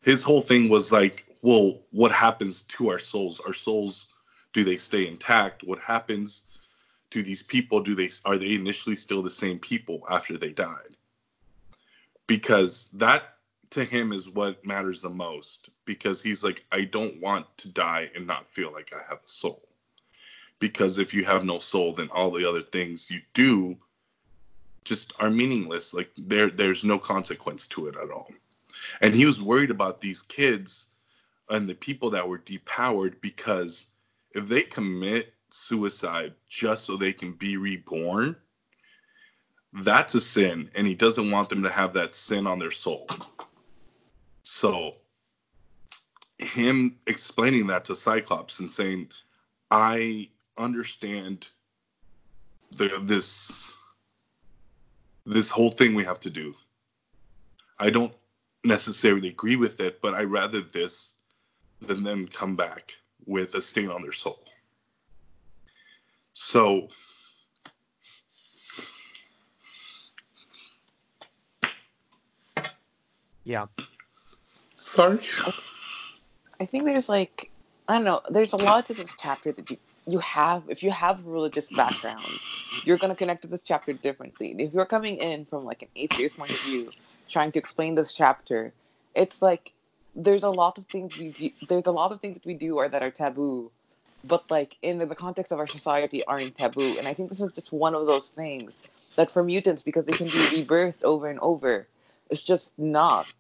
his 0.01 0.23
whole 0.23 0.41
thing 0.41 0.69
was 0.69 0.91
like 0.91 1.25
well 1.41 1.79
what 1.91 2.11
happens 2.11 2.63
to 2.63 2.89
our 2.89 2.99
souls? 2.99 3.39
Our 3.41 3.53
souls 3.53 4.07
do 4.53 4.63
they 4.63 4.77
stay 4.77 5.07
intact? 5.07 5.63
What 5.63 5.79
happens 5.79 6.45
to 7.11 7.23
these 7.23 7.43
people? 7.43 7.81
Do 7.81 7.95
they 7.95 8.09
are 8.25 8.37
they 8.37 8.53
initially 8.55 8.95
still 8.95 9.21
the 9.21 9.29
same 9.29 9.59
people 9.59 10.03
after 10.09 10.37
they 10.37 10.49
died? 10.49 10.95
Because 12.27 12.89
that 12.93 13.35
to 13.71 13.85
him 13.85 14.11
is 14.11 14.29
what 14.29 14.65
matters 14.65 15.01
the 15.01 15.09
most 15.09 15.69
because 15.85 16.23
he's 16.23 16.43
like 16.43 16.65
i 16.71 16.81
don't 16.81 17.21
want 17.21 17.45
to 17.57 17.71
die 17.71 18.09
and 18.15 18.25
not 18.25 18.49
feel 18.49 18.71
like 18.71 18.91
i 18.93 19.01
have 19.07 19.19
a 19.19 19.27
soul. 19.27 19.67
Because 20.59 20.97
if 20.97 21.13
you 21.13 21.23
have 21.23 21.45
no 21.45 21.59
soul 21.59 21.93
then 21.93 22.09
all 22.11 22.31
the 22.31 22.47
other 22.47 22.63
things 22.63 23.11
you 23.11 23.21
do 23.33 23.77
just 24.85 25.13
are 25.19 25.29
meaningless. 25.29 25.93
Like 25.93 26.09
there 26.17 26.49
there's 26.49 26.83
no 26.83 26.97
consequence 26.97 27.67
to 27.67 27.87
it 27.87 27.95
at 27.95 28.09
all 28.09 28.31
and 29.01 29.13
he 29.13 29.25
was 29.25 29.41
worried 29.41 29.71
about 29.71 30.01
these 30.01 30.21
kids 30.21 30.87
and 31.49 31.67
the 31.67 31.75
people 31.75 32.09
that 32.09 32.27
were 32.27 32.39
depowered 32.39 33.19
because 33.21 33.87
if 34.33 34.47
they 34.47 34.61
commit 34.61 35.33
suicide 35.49 36.33
just 36.47 36.85
so 36.85 36.95
they 36.95 37.13
can 37.13 37.33
be 37.33 37.57
reborn 37.57 38.35
that's 39.73 40.15
a 40.15 40.21
sin 40.21 40.69
and 40.75 40.85
he 40.85 40.95
doesn't 40.95 41.31
want 41.31 41.49
them 41.49 41.63
to 41.63 41.69
have 41.69 41.93
that 41.93 42.13
sin 42.13 42.45
on 42.45 42.59
their 42.59 42.71
soul 42.71 43.07
so 44.43 44.95
him 46.37 46.97
explaining 47.07 47.67
that 47.67 47.85
to 47.85 47.95
cyclops 47.95 48.59
and 48.59 48.71
saying 48.71 49.07
i 49.71 50.27
understand 50.57 51.49
the 52.71 53.01
this 53.03 53.71
this 55.25 55.49
whole 55.49 55.71
thing 55.71 55.93
we 55.93 56.03
have 56.03 56.19
to 56.21 56.29
do. 56.29 56.55
I 57.77 57.89
don't 57.89 58.13
necessarily 58.65 59.29
agree 59.29 59.55
with 59.57 59.79
it, 59.79 60.01
but 60.01 60.15
I 60.15 60.23
rather 60.23 60.61
this 60.61 61.17
than 61.81 62.03
them 62.03 62.27
come 62.27 62.55
back 62.55 62.93
with 63.25 63.55
a 63.55 63.61
stain 63.61 63.89
on 63.89 64.01
their 64.01 64.11
soul. 64.13 64.45
So 66.33 66.89
Yeah. 73.45 73.67
sorry. 74.75 75.21
I 76.61 76.65
think 76.67 76.85
there's 76.85 77.09
like 77.09 77.51
I 77.89 77.95
don't 77.95 78.05
know. 78.05 78.21
There's 78.29 78.53
a 78.53 78.57
lot 78.57 78.87
to 78.87 78.95
this 78.95 79.15
chapter 79.19 79.53
that 79.53 79.71
you 79.71 79.77
you 80.09 80.19
have. 80.19 80.65
If 80.69 80.83
you 80.83 80.91
have 80.91 81.25
a 81.25 81.29
religious 81.29 81.69
background, 81.69 82.41
you're 82.83 82.97
gonna 82.99 83.15
connect 83.15 83.43
to 83.43 83.49
this 83.49 83.63
chapter 83.63 83.93
differently. 83.93 84.55
If 84.59 84.73
you're 84.73 84.87
coming 84.87 85.17
in 85.17 85.45
from 85.47 85.65
like 85.65 85.83
an 85.83 85.89
atheist 85.95 86.37
point 86.37 86.53
of 86.53 86.61
view, 86.61 86.93
trying 87.29 87.51
to 87.53 87.59
explain 87.59 87.95
this 87.95 88.13
chapter, 88.13 88.73
it's 89.15 89.41
like 89.41 89.73
there's 90.15 90.43
a 90.43 90.49
lot 90.49 90.77
of 90.77 90.85
things 90.87 91.17
we 91.17 91.53
there's 91.67 91.85
a 91.85 91.91
lot 91.91 92.11
of 92.11 92.19
things 92.19 92.35
that 92.35 92.45
we 92.45 92.53
do 92.55 92.77
or 92.77 92.89
that 92.89 93.03
are 93.03 93.11
taboo, 93.11 93.71
but 94.23 94.49
like 94.49 94.77
in 94.81 94.97
the 94.99 95.15
context 95.15 95.51
of 95.51 95.59
our 95.59 95.67
society 95.67 96.25
aren't 96.25 96.57
taboo. 96.57 96.97
And 96.97 97.07
I 97.07 97.13
think 97.13 97.29
this 97.29 97.41
is 97.41 97.51
just 97.53 97.71
one 97.71 97.95
of 97.95 98.07
those 98.07 98.29
things 98.29 98.73
that 99.15 99.31
for 99.31 99.43
mutants 99.43 99.83
because 99.83 100.05
they 100.05 100.13
can 100.13 100.27
be 100.27 100.63
rebirthed 100.63 101.03
over 101.03 101.27
and 101.27 101.39
over, 101.39 101.87
it's 102.29 102.43
just 102.43 102.77
not 102.79 103.33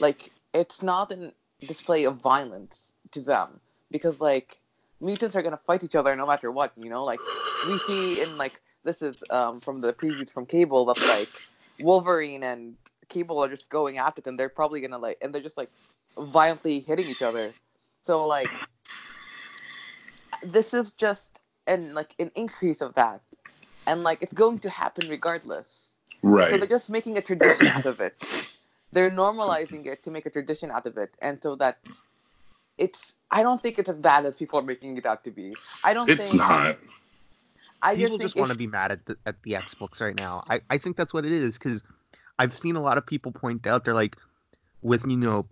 like 0.00 0.32
it's 0.52 0.82
not 0.82 1.12
a 1.12 1.32
display 1.66 2.04
of 2.04 2.16
violence 2.16 2.92
to 3.12 3.20
them 3.20 3.60
because 3.90 4.20
like 4.20 4.58
mutants 5.00 5.36
are 5.36 5.42
gonna 5.42 5.56
fight 5.66 5.84
each 5.84 5.94
other 5.94 6.14
no 6.16 6.26
matter 6.26 6.50
what. 6.50 6.72
You 6.76 6.90
know, 6.90 7.04
like 7.04 7.20
we 7.62 7.78
see 7.78 8.20
in 8.20 8.36
like 8.36 8.60
this 8.84 9.02
is 9.02 9.22
um, 9.30 9.60
from 9.60 9.80
the 9.80 9.92
previews 9.92 10.32
from 10.32 10.46
Cable 10.46 10.86
that 10.86 10.98
like 11.08 11.28
Wolverine 11.80 12.42
and 12.42 12.76
Cable 13.08 13.42
are 13.42 13.48
just 13.48 13.68
going 13.68 13.98
after 13.98 14.20
them, 14.20 14.36
they're 14.36 14.48
probably 14.48 14.80
gonna 14.80 14.98
like, 14.98 15.18
and 15.22 15.34
they're 15.34 15.42
just 15.42 15.56
like 15.56 15.70
violently 16.18 16.80
hitting 16.80 17.06
each 17.06 17.22
other. 17.22 17.52
So 18.02 18.26
like, 18.26 18.50
this 20.42 20.74
is 20.74 20.92
just 20.92 21.40
an 21.66 21.94
like 21.94 22.14
an 22.18 22.30
increase 22.34 22.80
of 22.80 22.94
that, 22.94 23.20
and 23.86 24.02
like 24.02 24.18
it's 24.22 24.32
going 24.32 24.58
to 24.60 24.70
happen 24.70 25.08
regardless. 25.08 25.94
Right. 26.22 26.50
So 26.50 26.56
they're 26.56 26.68
just 26.68 26.90
making 26.90 27.18
a 27.18 27.22
tradition 27.22 27.68
out 27.68 27.86
of 27.86 28.00
it. 28.00 28.14
They're 28.92 29.10
normalizing 29.10 29.86
it 29.86 30.02
to 30.04 30.10
make 30.10 30.26
a 30.26 30.30
tradition 30.30 30.70
out 30.70 30.86
of 30.86 30.96
it, 30.96 31.14
and 31.20 31.42
so 31.42 31.56
that 31.56 31.78
it's. 32.78 33.14
I 33.30 33.42
don't 33.42 33.60
think 33.60 33.80
it's 33.80 33.88
as 33.88 33.98
bad 33.98 34.24
as 34.24 34.36
people 34.36 34.60
are 34.60 34.62
making 34.62 34.96
it 34.96 35.04
out 35.04 35.24
to 35.24 35.30
be. 35.30 35.54
I 35.82 35.94
don't. 35.94 36.08
it's 36.08 36.30
think, 36.30 36.40
not. 36.40 36.78
I 37.82 37.94
just 37.94 38.02
People 38.02 38.18
think 38.18 38.22
just 38.22 38.36
want 38.36 38.52
to 38.52 38.58
be 38.58 38.66
mad 38.66 38.92
at 38.92 39.06
the 39.06 39.16
at 39.26 39.42
the 39.42 39.56
X 39.56 39.74
books 39.74 40.00
right 40.00 40.16
now. 40.16 40.44
I, 40.48 40.60
I 40.70 40.78
think 40.78 40.96
that's 40.96 41.12
what 41.12 41.24
it 41.24 41.32
is 41.32 41.58
because 41.58 41.82
I've 42.38 42.56
seen 42.56 42.76
a 42.76 42.80
lot 42.80 42.98
of 42.98 43.06
people 43.06 43.32
point 43.32 43.66
out 43.66 43.84
they're 43.84 43.94
like 43.94 44.16
with 44.82 45.04
you 45.06 45.16
know 45.16 45.46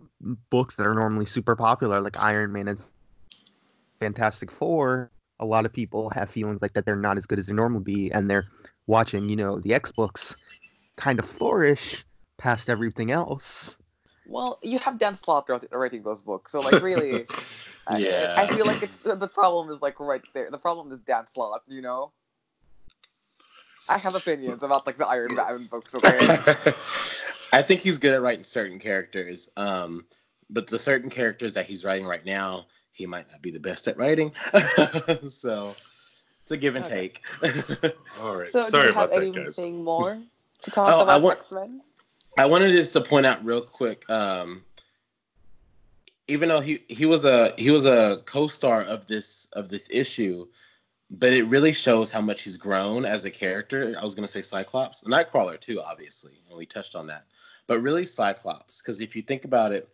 books 0.49 0.75
that 0.75 0.85
are 0.87 0.93
normally 0.93 1.25
super 1.25 1.55
popular 1.55 1.99
like 2.01 2.17
Iron 2.17 2.51
Man 2.51 2.67
and 2.67 2.79
Fantastic 3.99 4.51
Four. 4.51 5.11
A 5.39 5.45
lot 5.45 5.65
of 5.65 5.73
people 5.73 6.09
have 6.11 6.29
feelings 6.29 6.61
like 6.61 6.73
that 6.73 6.85
they're 6.85 6.95
not 6.95 7.17
as 7.17 7.25
good 7.25 7.39
as 7.39 7.47
they 7.47 7.53
normally 7.53 7.83
be, 7.83 8.11
and 8.11 8.29
they're 8.29 8.45
watching 8.87 9.27
you 9.27 9.35
know 9.35 9.59
the 9.59 9.73
X 9.73 9.91
books 9.91 10.37
kind 10.95 11.19
of 11.19 11.25
flourish 11.25 12.05
past 12.37 12.69
everything 12.69 13.11
else. 13.11 13.77
Well, 14.25 14.59
you 14.63 14.79
have 14.79 14.97
Dan 14.97 15.13
Slott 15.13 15.47
writing 15.71 16.03
those 16.03 16.23
books, 16.23 16.51
so 16.51 16.59
like 16.59 16.81
really, 16.81 17.25
I- 17.87 17.97
Yeah. 17.99 18.35
I, 18.37 18.47
feel 18.47 18.65
like 18.65 18.81
it's 18.81 18.99
the 19.01 19.27
problem 19.27 19.69
is 19.73 19.81
like 19.81 19.99
right 19.99 20.21
there. 20.33 20.49
The 20.49 20.57
problem 20.57 20.91
is 20.91 20.99
Dan 21.01 21.27
Slott, 21.27 21.61
you 21.67 21.81
know. 21.81 22.11
I 23.87 23.97
have 23.97 24.15
opinions 24.15 24.63
about 24.63 24.85
like 24.87 24.97
the 24.97 25.05
Iron 25.07 25.35
Man 25.35 25.65
books, 25.69 25.93
okay? 25.95 26.19
I 27.53 27.61
think 27.61 27.81
he's 27.81 27.97
good 27.97 28.13
at 28.13 28.21
writing 28.21 28.43
certain 28.43 28.79
characters. 28.79 29.49
Um, 29.57 30.05
but 30.49 30.67
the 30.67 30.79
certain 30.79 31.09
characters 31.09 31.53
that 31.53 31.65
he's 31.65 31.85
writing 31.85 32.05
right 32.05 32.25
now, 32.25 32.65
he 32.91 33.05
might 33.05 33.29
not 33.31 33.41
be 33.41 33.51
the 33.51 33.59
best 33.59 33.87
at 33.87 33.97
writing. 33.97 34.31
so 35.29 35.75
it's 36.43 36.51
a 36.51 36.57
give 36.57 36.75
and 36.75 36.85
Okay. 36.85 37.09
take. 37.09 37.21
All 38.21 38.35
right. 38.37 38.51
so 38.51 38.63
Sorry 38.63 38.71
do 38.71 38.77
you 38.89 38.93
have 38.93 38.95
about 38.95 39.09
that, 39.15 39.33
guys. 39.33 39.59
anything 39.59 39.83
more 39.83 40.17
to 40.63 40.71
talk 40.71 40.91
Oh, 40.91 40.99
I 40.99 41.03
about 41.03 41.21
want- 41.21 41.39
X 41.39 41.51
Men? 41.51 41.81
I 42.37 42.45
wanted 42.45 42.71
just 42.71 42.91
to 42.93 43.01
point 43.01 43.25
out 43.25 43.43
real 43.45 43.61
quick. 43.61 44.09
Um, 44.09 44.65
even 46.27 46.49
though 46.49 46.59
he 46.59 46.83
he 46.89 47.05
was 47.05 47.23
a 47.23 47.53
he 47.57 47.69
was 47.71 47.85
a 47.85 48.21
co-star 48.25 48.81
of 48.81 49.07
this 49.07 49.47
of 49.53 49.69
this 49.69 49.89
issue, 49.91 50.47
but 51.09 51.33
it 51.33 51.43
really 51.43 51.73
shows 51.73 52.11
how 52.11 52.21
much 52.21 52.43
he's 52.43 52.57
grown 52.57 53.05
as 53.05 53.25
a 53.25 53.31
character. 53.31 53.95
I 53.99 54.03
was 54.03 54.15
gonna 54.15 54.27
say 54.27 54.41
Cyclops, 54.41 55.03
Nightcrawler 55.03 55.59
too, 55.59 55.81
obviously, 55.81 56.41
and 56.49 56.57
we 56.57 56.65
touched 56.65 56.95
on 56.95 57.07
that. 57.07 57.25
But 57.67 57.81
really 57.81 58.05
Cyclops, 58.05 58.81
because 58.81 59.01
if 59.01 59.15
you 59.15 59.21
think 59.21 59.45
about 59.45 59.71
it, 59.71 59.89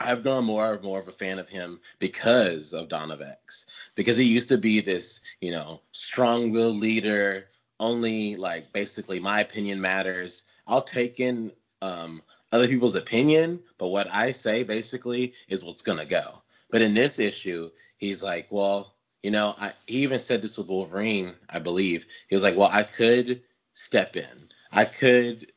I've 0.00 0.22
grown 0.22 0.44
more 0.44 0.74
and 0.74 0.82
more 0.82 1.00
of 1.00 1.08
a 1.08 1.12
fan 1.12 1.38
of 1.38 1.48
him 1.48 1.80
because 1.98 2.72
of 2.72 2.88
Dawn 2.88 3.10
of 3.10 3.20
X. 3.20 3.66
Because 3.96 4.16
he 4.16 4.24
used 4.24 4.48
to 4.48 4.58
be 4.58 4.80
this, 4.80 5.20
you 5.40 5.50
know, 5.50 5.80
strong-willed 5.92 6.76
leader. 6.76 7.46
Only 7.80 8.36
like 8.36 8.72
basically 8.72 9.18
my 9.18 9.40
opinion 9.40 9.80
matters. 9.80 10.44
I'll 10.66 10.82
take 10.82 11.20
in 11.20 11.52
um, 11.82 12.22
other 12.52 12.68
people's 12.68 12.94
opinion, 12.94 13.60
but 13.76 13.88
what 13.88 14.12
I 14.12 14.30
say 14.30 14.62
basically 14.62 15.32
is 15.48 15.64
what's 15.64 15.82
gonna 15.82 16.04
go. 16.04 16.42
But 16.70 16.82
in 16.82 16.94
this 16.94 17.18
issue, 17.18 17.70
he's 17.96 18.22
like, 18.22 18.46
well, 18.50 18.94
you 19.22 19.30
know, 19.30 19.54
I, 19.58 19.72
he 19.86 20.02
even 20.02 20.18
said 20.18 20.42
this 20.42 20.56
with 20.56 20.68
Wolverine, 20.68 21.34
I 21.50 21.58
believe. 21.58 22.06
He 22.28 22.36
was 22.36 22.42
like, 22.42 22.56
well, 22.56 22.70
I 22.72 22.82
could 22.82 23.42
step 23.72 24.16
in. 24.16 24.48
I 24.72 24.84
could 24.84 25.52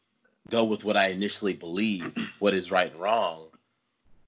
go 0.49 0.63
with 0.63 0.83
what 0.83 0.97
I 0.97 1.07
initially 1.09 1.53
believe, 1.53 2.13
what 2.39 2.53
is 2.53 2.71
right 2.71 2.91
and 2.91 3.01
wrong. 3.01 3.47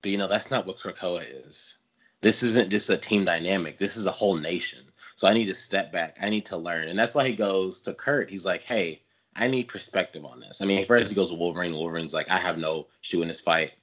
But 0.02 0.12
you 0.12 0.18
know, 0.18 0.28
that's 0.28 0.52
not 0.52 0.66
what 0.66 0.80
Krakoa 0.80 1.26
is. 1.48 1.78
This 2.22 2.44
isn't 2.44 2.70
just 2.70 2.90
a 2.90 2.98
team 2.98 3.26
dynamic. 3.26 3.78
This 3.78 3.98
is 3.98 4.06
a 4.06 4.12
whole 4.12 4.38
nation. 4.38 4.80
So 5.16 5.28
I 5.28 5.34
need 5.34 5.46
to 5.46 5.54
step 5.54 5.92
back. 5.92 6.18
I 6.22 6.30
need 6.30 6.46
to 6.48 6.58
learn. 6.58 6.88
And 6.88 6.98
that's 6.98 7.16
why 7.16 7.28
he 7.28 7.36
goes 7.36 7.82
to 7.82 7.94
Kurt. 7.94 8.30
He's 8.30 8.46
like, 8.46 8.64
hey, 8.64 9.02
I 9.36 9.48
need 9.48 9.68
perspective 9.68 10.26
on 10.26 10.40
this. 10.40 10.62
I 10.62 10.66
mean, 10.66 10.86
first 10.86 11.10
he 11.10 11.16
goes 11.16 11.32
to 11.32 11.36
Wolverine. 11.36 11.74
Wolverine's 11.74 12.14
like, 12.14 12.30
I 12.30 12.38
have 12.38 12.58
no 12.58 12.88
shoe 13.02 13.22
in 13.22 13.28
this 13.28 13.42
fight. 13.42 13.74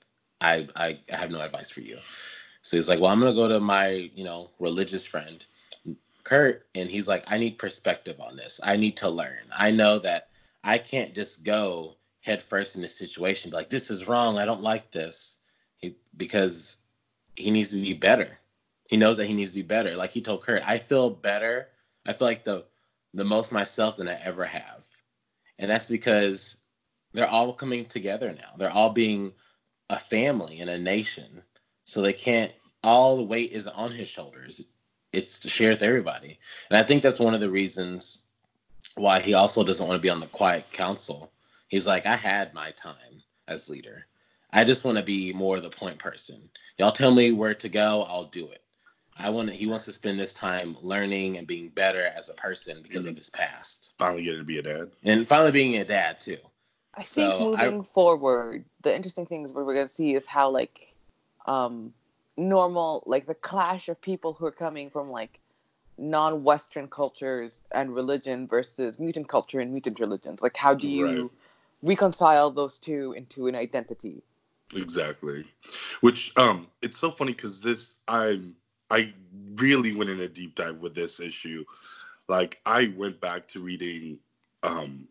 I, 0.41 0.69
I, 0.77 0.99
I 1.13 1.17
have 1.17 1.31
no 1.31 1.41
advice 1.41 1.71
for 1.71 1.81
you. 1.81 1.99
So 2.63 2.77
he's 2.77 2.89
like, 2.89 3.01
well, 3.01 3.11
I'm 3.11 3.21
gonna 3.21 3.35
go 3.35 3.49
to 3.49 3.61
my, 3.61 4.11
you 4.15 4.25
know, 4.25 4.51
religious 4.59 5.07
friend, 5.07 5.45
Kurt, 6.25 6.67
and 6.75 6.91
he's 6.91 7.09
like, 7.09 7.31
I 7.31 7.39
need 7.39 7.59
perspective 7.59 8.21
on 8.21 8.37
this. 8.37 8.61
I 8.63 8.77
need 8.77 8.97
to 8.99 9.09
learn. 9.09 9.45
I 9.57 9.71
know 9.71 9.99
that 10.01 10.29
I 10.63 10.79
can't 10.79 11.15
just 11.15 11.45
go 11.45 11.97
head 12.21 12.43
first 12.43 12.77
in 12.77 12.83
this 12.83 12.97
situation, 12.97 13.51
be 13.51 13.57
like, 13.57 13.71
this 13.71 13.91
is 13.91 14.07
wrong. 14.07 14.39
I 14.39 14.45
don't 14.45 14.63
like 14.63 14.91
this. 14.91 15.39
He, 15.79 15.97
because 16.17 16.79
he 17.37 17.51
needs 17.51 17.71
to 17.71 17.81
be 17.81 17.95
better. 17.95 18.39
He 18.89 18.97
knows 18.97 19.17
that 19.17 19.27
he 19.27 19.35
needs 19.35 19.51
to 19.51 19.57
be 19.57 19.63
better. 19.63 19.97
Like 19.97 20.11
he 20.11 20.21
told 20.21 20.43
Kurt, 20.43 20.69
I 20.69 20.79
feel 20.79 21.11
better. 21.11 21.69
I 22.07 22.13
feel 22.13 22.29
like 22.29 22.45
the 22.45 22.65
the 23.15 23.25
most 23.25 23.53
myself 23.53 23.97
than 23.97 24.09
I 24.09 24.19
ever 24.23 24.45
have. 24.45 24.85
And 25.59 25.71
that's 25.71 25.87
because 25.87 26.59
they're 27.13 27.29
all 27.29 27.53
coming 27.53 27.85
together 27.87 28.33
now. 28.33 28.51
They're 28.57 28.71
all 28.71 28.91
being 28.91 29.33
a 29.89 29.99
family 29.99 30.61
and 30.61 30.71
a 30.71 30.79
nation. 30.79 31.43
So 31.91 32.01
they 32.01 32.13
can't 32.13 32.53
all 32.85 33.17
the 33.17 33.25
weight 33.25 33.51
is 33.51 33.67
on 33.67 33.91
his 33.91 34.09
shoulders. 34.09 34.71
It's 35.13 35.41
to 35.41 35.49
share 35.49 35.71
with 35.71 35.83
everybody. 35.83 36.39
And 36.71 36.79
I 36.79 36.85
think 36.85 37.03
that's 37.03 37.19
one 37.19 37.35
of 37.35 37.41
the 37.41 37.51
reasons 37.51 38.27
why 38.95 39.19
he 39.19 39.35
also 39.35 39.65
doesn't 39.65 39.89
want 39.89 39.99
to 39.99 40.03
be 40.03 40.09
on 40.09 40.21
the 40.21 40.29
quiet 40.29 40.71
council. 40.71 41.33
He's 41.67 41.89
like, 41.89 42.07
I 42.07 42.15
had 42.15 42.55
my 42.55 42.71
time 42.71 43.25
as 43.49 43.69
leader. 43.69 44.07
I 44.53 44.63
just 44.63 44.85
want 44.85 44.99
to 44.99 45.05
be 45.05 45.33
more 45.33 45.59
the 45.59 45.69
point 45.69 45.99
person. 45.99 46.49
Y'all 46.79 46.93
tell 46.93 47.13
me 47.13 47.33
where 47.33 47.55
to 47.55 47.69
go, 47.69 48.05
I'll 48.09 48.27
do 48.27 48.49
it. 48.49 48.63
I 49.19 49.29
want 49.31 49.49
to, 49.49 49.55
he 49.55 49.67
wants 49.67 49.87
to 49.87 49.93
spend 49.93 50.21
this 50.21 50.33
time 50.33 50.77
learning 50.81 51.39
and 51.39 51.47
being 51.47 51.71
better 51.71 52.09
as 52.17 52.29
a 52.29 52.35
person 52.35 52.83
because 52.85 53.05
of 53.05 53.15
mm-hmm. 53.15 53.19
his 53.19 53.31
past. 53.31 53.97
Finally 53.99 54.23
getting 54.23 54.39
to 54.39 54.45
be 54.45 54.59
a 54.59 54.63
dad. 54.63 54.93
And 55.03 55.27
finally 55.27 55.51
being 55.51 55.77
a 55.79 55.85
dad 55.85 56.21
too. 56.21 56.39
I 56.95 57.03
think 57.03 57.33
So, 57.33 57.57
I- 57.57 57.65
moving 57.65 57.83
forward, 57.83 58.65
the 58.83 58.95
interesting 58.95 59.27
things 59.27 59.53
what 59.53 59.67
we're 59.67 59.75
gonna 59.75 59.89
see 59.89 60.15
is 60.15 60.29
how 60.29 60.51
like 60.51 60.90
um 61.51 61.93
normal 62.37 63.03
like 63.07 63.27
the 63.27 63.35
clash 63.35 63.89
of 63.89 64.01
people 64.01 64.35
who 64.35 64.47
are 64.47 64.53
coming 64.53 64.91
from 64.91 65.11
like 65.11 65.41
non-Western 65.99 66.89
cultures 66.89 67.63
and 67.73 67.95
religion 67.95 68.47
versus 68.49 68.99
mutant 68.99 69.29
culture 69.29 69.61
and 69.61 69.73
mutant 69.73 70.01
religions. 70.01 70.43
Like 70.43 70.57
how 70.57 70.75
do 70.75 70.89
you 70.89 71.31
Right. 71.31 71.31
reconcile 71.83 72.51
those 72.51 72.79
two 72.79 73.13
into 73.17 73.47
an 73.49 73.55
identity? 73.57 74.23
Exactly. 74.75 75.45
Which 76.01 76.37
um 76.37 76.69
it's 76.83 76.99
so 76.99 77.11
funny 77.11 77.33
because 77.33 77.61
this 77.61 77.97
I 78.09 78.41
I 78.91 79.13
really 79.57 79.95
went 79.95 80.11
in 80.11 80.21
a 80.21 80.29
deep 80.29 80.55
dive 80.55 80.79
with 80.81 80.95
this 80.95 81.21
issue. 81.21 81.65
Like 82.29 82.61
I 82.67 82.93
went 82.97 83.21
back 83.21 83.49
to 83.49 83.61
reading 83.61 84.19
um 84.63 85.09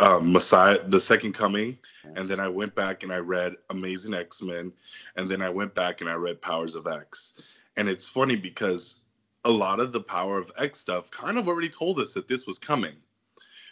uh, 0.00 0.20
Messiah 0.22 0.78
the 0.86 1.00
Second 1.00 1.32
Coming 1.32 1.78
and 2.16 2.28
then 2.28 2.40
I 2.40 2.48
went 2.48 2.74
back 2.74 3.02
and 3.02 3.12
I 3.12 3.18
read 3.18 3.54
Amazing 3.70 4.14
X-Men 4.14 4.72
and 5.16 5.28
then 5.28 5.42
I 5.42 5.48
went 5.48 5.74
back 5.74 6.00
and 6.00 6.08
I 6.08 6.14
read 6.14 6.40
Powers 6.40 6.74
of 6.74 6.86
X. 6.86 7.42
And 7.76 7.88
it's 7.88 8.08
funny 8.08 8.36
because 8.36 9.02
a 9.44 9.50
lot 9.50 9.80
of 9.80 9.92
the 9.92 10.00
Power 10.00 10.38
of 10.38 10.52
X 10.58 10.80
stuff 10.80 11.10
kind 11.10 11.38
of 11.38 11.48
already 11.48 11.68
told 11.68 11.98
us 11.98 12.14
that 12.14 12.28
this 12.28 12.46
was 12.46 12.58
coming. 12.58 12.94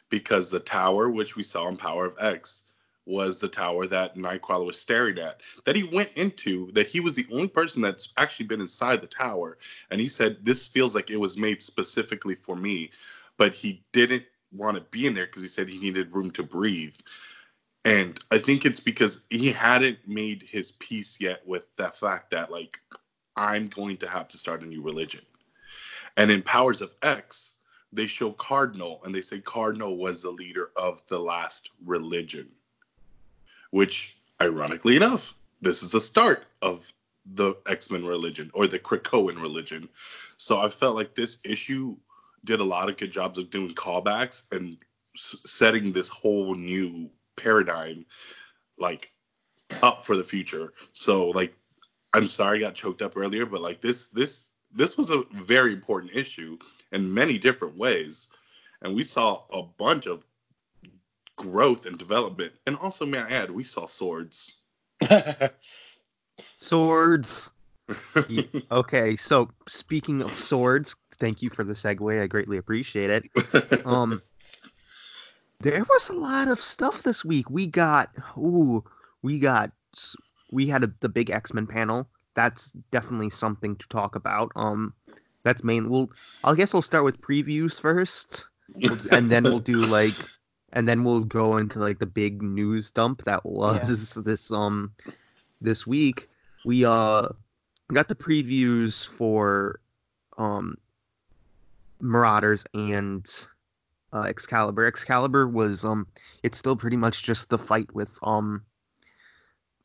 Because 0.08 0.50
the 0.50 0.60
tower 0.60 1.10
which 1.10 1.34
we 1.34 1.42
saw 1.42 1.66
in 1.66 1.76
Power 1.76 2.06
of 2.06 2.16
X 2.20 2.64
was 3.06 3.40
the 3.40 3.48
tower 3.48 3.86
that 3.86 4.16
Nightcrawler 4.16 4.66
was 4.66 4.78
staring 4.78 5.18
at, 5.18 5.40
that 5.64 5.76
he 5.76 5.84
went 5.84 6.10
into, 6.16 6.70
that 6.72 6.86
he 6.86 7.00
was 7.00 7.14
the 7.14 7.26
only 7.32 7.48
person 7.48 7.82
that's 7.82 8.12
actually 8.16 8.46
been 8.46 8.60
inside 8.60 9.00
the 9.00 9.06
tower. 9.06 9.58
And 9.90 10.00
he 10.00 10.08
said, 10.08 10.38
This 10.42 10.68
feels 10.68 10.94
like 10.94 11.10
it 11.10 11.16
was 11.16 11.38
made 11.38 11.62
specifically 11.62 12.34
for 12.34 12.54
me. 12.56 12.90
But 13.36 13.52
he 13.52 13.84
didn't 13.92 14.24
want 14.52 14.76
to 14.76 14.82
be 14.82 15.06
in 15.06 15.14
there 15.14 15.26
because 15.26 15.42
he 15.42 15.48
said 15.48 15.68
he 15.68 15.78
needed 15.78 16.14
room 16.14 16.30
to 16.32 16.42
breathe. 16.42 16.96
And 17.84 18.20
I 18.30 18.38
think 18.38 18.64
it's 18.64 18.80
because 18.80 19.26
he 19.30 19.52
hadn't 19.52 19.98
made 20.06 20.42
his 20.42 20.72
peace 20.72 21.20
yet 21.20 21.46
with 21.46 21.66
the 21.76 21.88
fact 21.88 22.30
that, 22.32 22.50
like, 22.50 22.80
I'm 23.36 23.68
going 23.68 23.96
to 23.98 24.08
have 24.08 24.28
to 24.28 24.38
start 24.38 24.62
a 24.62 24.66
new 24.66 24.82
religion. 24.82 25.20
And 26.16 26.30
in 26.30 26.42
Powers 26.42 26.80
of 26.80 26.92
X, 27.02 27.58
they 27.92 28.06
show 28.06 28.32
Cardinal 28.32 29.00
and 29.04 29.14
they 29.14 29.20
say 29.20 29.40
Cardinal 29.40 29.96
was 29.96 30.22
the 30.22 30.30
leader 30.30 30.70
of 30.76 31.06
the 31.06 31.18
last 31.18 31.70
religion 31.84 32.50
which 33.70 34.16
ironically 34.40 34.96
enough 34.96 35.34
this 35.60 35.82
is 35.82 35.92
the 35.92 36.00
start 36.00 36.44
of 36.62 36.90
the 37.34 37.54
X-Men 37.68 38.04
religion 38.04 38.50
or 38.54 38.66
the 38.66 38.78
Krakoan 38.78 39.40
religion. 39.40 39.88
So 40.36 40.60
I 40.60 40.68
felt 40.68 40.94
like 40.94 41.14
this 41.14 41.40
issue 41.44 41.96
did 42.46 42.60
a 42.60 42.64
lot 42.64 42.88
of 42.88 42.96
good 42.96 43.12
jobs 43.12 43.38
of 43.38 43.50
doing 43.50 43.74
callbacks 43.74 44.44
and 44.52 44.78
s- 45.14 45.36
setting 45.44 45.92
this 45.92 46.08
whole 46.08 46.54
new 46.54 47.10
paradigm 47.36 48.06
like 48.78 49.12
up 49.82 50.04
for 50.04 50.16
the 50.16 50.24
future. 50.24 50.72
So 50.92 51.28
like 51.28 51.54
I'm 52.14 52.28
sorry 52.28 52.58
I 52.58 52.68
got 52.68 52.74
choked 52.74 53.02
up 53.02 53.16
earlier, 53.16 53.44
but 53.44 53.60
like 53.60 53.80
this 53.82 54.08
this 54.08 54.52
this 54.72 54.96
was 54.96 55.10
a 55.10 55.24
very 55.32 55.72
important 55.72 56.14
issue 56.14 56.58
in 56.92 57.12
many 57.12 57.38
different 57.38 57.76
ways. 57.76 58.28
And 58.82 58.94
we 58.94 59.04
saw 59.04 59.44
a 59.50 59.62
bunch 59.62 60.06
of 60.06 60.24
growth 61.36 61.86
and 61.86 61.98
development. 61.98 62.52
And 62.66 62.76
also, 62.78 63.06
may 63.06 63.18
I 63.18 63.28
add, 63.30 63.50
we 63.50 63.62
saw 63.64 63.86
swords. 63.86 64.60
Swords. 66.58 67.50
Okay, 68.70 69.14
so 69.16 69.48
speaking 69.68 70.20
of 70.20 70.36
swords, 70.36 70.96
thank 71.16 71.42
you 71.42 71.50
for 71.50 71.64
the 71.64 71.72
segue. 71.72 72.22
I 72.22 72.26
greatly 72.26 72.58
appreciate 72.58 73.10
it. 73.10 73.24
Um, 73.84 74.20
there 75.60 75.84
was 75.88 76.08
a 76.08 76.12
lot 76.12 76.48
of 76.48 76.60
stuff 76.60 77.02
this 77.02 77.24
week. 77.24 77.48
We 77.50 77.66
got, 77.66 78.10
ooh, 78.36 78.84
we 79.22 79.38
got, 79.38 79.70
we 80.50 80.66
had 80.66 80.84
a, 80.84 80.92
the 81.00 81.08
big 81.08 81.30
X 81.30 81.54
Men 81.54 81.66
panel. 81.66 82.08
That's 82.34 82.72
definitely 82.90 83.30
something 83.30 83.76
to 83.76 83.88
talk 83.88 84.16
about. 84.16 84.52
Um, 84.56 84.92
that's 85.44 85.64
main. 85.64 85.88
We'll, 85.88 86.10
I 86.44 86.54
guess 86.54 86.72
we'll 86.72 86.82
start 86.82 87.04
with 87.04 87.20
previews 87.20 87.80
first, 87.80 88.48
and 89.12 89.30
then 89.30 89.44
we'll 89.44 89.60
do 89.60 89.86
like, 89.86 90.14
and 90.72 90.88
then 90.88 91.04
we'll 91.04 91.24
go 91.24 91.56
into 91.56 91.78
like 91.78 91.98
the 91.98 92.06
big 92.06 92.42
news 92.42 92.90
dump 92.90 93.24
that 93.24 93.44
was 93.46 94.14
this 94.24 94.50
um, 94.50 94.92
this 95.60 95.86
week. 95.86 96.28
We 96.64 96.84
uh 96.84 97.28
got 97.92 98.08
the 98.08 98.14
previews 98.14 99.06
for 99.06 99.80
um 100.38 100.76
Marauders 102.00 102.64
and 102.74 103.26
uh, 104.12 104.22
Excalibur. 104.22 104.86
Excalibur 104.86 105.48
was 105.48 105.84
um 105.84 106.06
it's 106.42 106.58
still 106.58 106.76
pretty 106.76 106.96
much 106.96 107.22
just 107.22 107.48
the 107.50 107.58
fight 107.58 107.92
with 107.94 108.18
um 108.22 108.62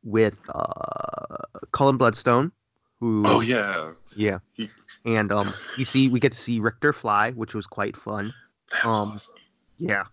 with 0.04 0.40
uh 0.54 1.38
Cullen 1.72 1.98
Bloodstone 1.98 2.52
who 3.00 3.24
oh 3.28 3.42
yeah, 3.42 3.94
yeah. 4.16 4.40
He- 4.54 4.70
And 5.06 5.32
um 5.32 5.48
you 5.78 5.86
see 5.86 6.08
we 6.08 6.20
get 6.20 6.32
to 6.34 6.38
see 6.38 6.60
Rictor 6.60 6.94
fly, 6.94 7.32
which 7.32 7.56
was 7.56 7.66
quite 7.66 7.98
fun. 7.98 8.34
that 8.72 8.86
was 8.86 9.02
Um, 9.02 9.12
awesome. 9.14 9.36
Yeah. 9.78 10.04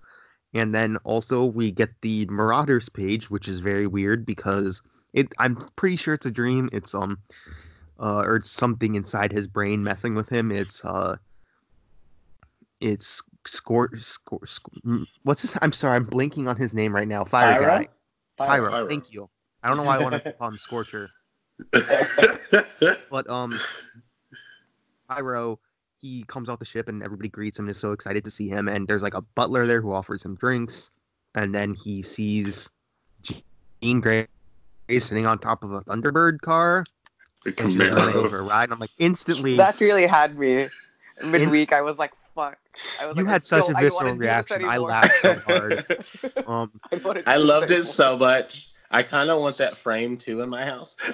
And 0.54 0.74
then 0.74 0.96
also 1.04 1.44
we 1.44 1.70
get 1.70 1.90
the 2.00 2.24
Marauders 2.26 2.88
page, 2.88 3.28
which 3.30 3.48
is 3.48 3.60
very 3.60 3.86
weird 3.86 4.24
because 4.24 4.80
it 5.12 5.34
I'm 5.38 5.56
pretty 5.76 5.96
sure 5.96 6.14
it's 6.14 6.26
a 6.26 6.30
dream. 6.30 6.70
It's 6.72 6.94
um 6.94 7.18
uh 8.00 8.20
or 8.24 8.40
something 8.42 8.94
inside 8.94 9.32
his 9.32 9.46
brain 9.46 9.84
messing 9.84 10.14
with 10.14 10.28
him. 10.30 10.50
It's 10.50 10.82
uh 10.84 11.16
it's 12.80 13.22
score 13.46 13.90
score, 13.96 14.46
score 14.46 14.70
what's 15.22 15.42
his 15.42 15.56
I'm 15.62 15.72
sorry, 15.72 15.96
I'm 15.96 16.04
blinking 16.04 16.48
on 16.48 16.56
his 16.56 16.74
name 16.74 16.94
right 16.94 17.08
now. 17.08 17.24
Fire 17.24 17.54
Pyro? 17.54 17.66
guy. 17.66 17.88
Pyro. 18.36 18.70
Pyro. 18.70 18.88
Thank 18.88 19.12
you. 19.12 19.28
I 19.62 19.68
don't 19.68 19.76
know 19.76 19.82
why 19.82 19.96
I 19.96 20.02
want 20.02 20.22
to 20.22 20.32
call 20.32 20.48
him 20.48 20.58
Scorcher. 20.58 21.10
But 23.10 23.28
um 23.28 23.58
Pyro 25.08 25.58
he 26.00 26.22
comes 26.28 26.48
off 26.48 26.60
the 26.60 26.64
ship 26.64 26.88
and 26.88 27.02
everybody 27.02 27.28
greets 27.28 27.58
him 27.58 27.64
and 27.64 27.70
is 27.70 27.76
so 27.76 27.92
excited 27.92 28.24
to 28.24 28.30
see 28.30 28.48
him 28.48 28.68
and 28.68 28.86
there's 28.86 29.02
like 29.02 29.14
a 29.14 29.22
butler 29.34 29.66
there 29.66 29.80
who 29.80 29.90
offers 29.90 30.24
him 30.24 30.36
drinks 30.36 30.90
and 31.34 31.54
then 31.54 31.74
he 31.74 32.02
sees 32.02 32.70
Jean 33.22 34.00
Grey 34.00 34.28
sitting 34.98 35.26
on 35.26 35.38
top 35.38 35.64
of 35.64 35.72
a 35.72 35.80
Thunderbird 35.80 36.40
car 36.40 36.84
The 37.44 37.54
and 37.58 37.72
she's 37.72 37.90
running 37.90 38.14
over 38.14 38.38
a 38.38 38.42
ride 38.42 38.64
and 38.64 38.74
I'm 38.74 38.78
like 38.78 38.90
instantly 38.98 39.56
That 39.56 39.80
really 39.80 40.06
had 40.06 40.38
me. 40.38 40.68
Midweek, 41.24 41.72
I 41.72 41.80
was 41.80 41.98
like, 41.98 42.12
"Fuck!" 42.38 42.58
I 43.00 43.06
was 43.06 43.16
You 43.16 43.24
like, 43.24 43.32
had 43.32 43.42
"Let's 43.42 43.48
such 43.48 43.66
go. 43.66 43.72
a 43.72 43.76
I 43.76 43.82
visceral 43.82 44.14
do 44.14 44.20
reaction. 44.20 44.64
I 44.64 44.78
laughed 44.78 45.20
so 45.20 45.34
hard. 45.34 45.84
um 46.46 46.70
I, 46.92 47.34
I 47.34 47.36
loved 47.36 47.70
it 47.70 47.82
so 47.82 48.16
much. 48.16 48.68
I 48.90 49.02
kind 49.02 49.30
of 49.30 49.40
want 49.40 49.58
that 49.58 49.76
frame 49.76 50.16
too 50.16 50.40
in 50.40 50.48
my 50.48 50.64
house. 50.64 50.96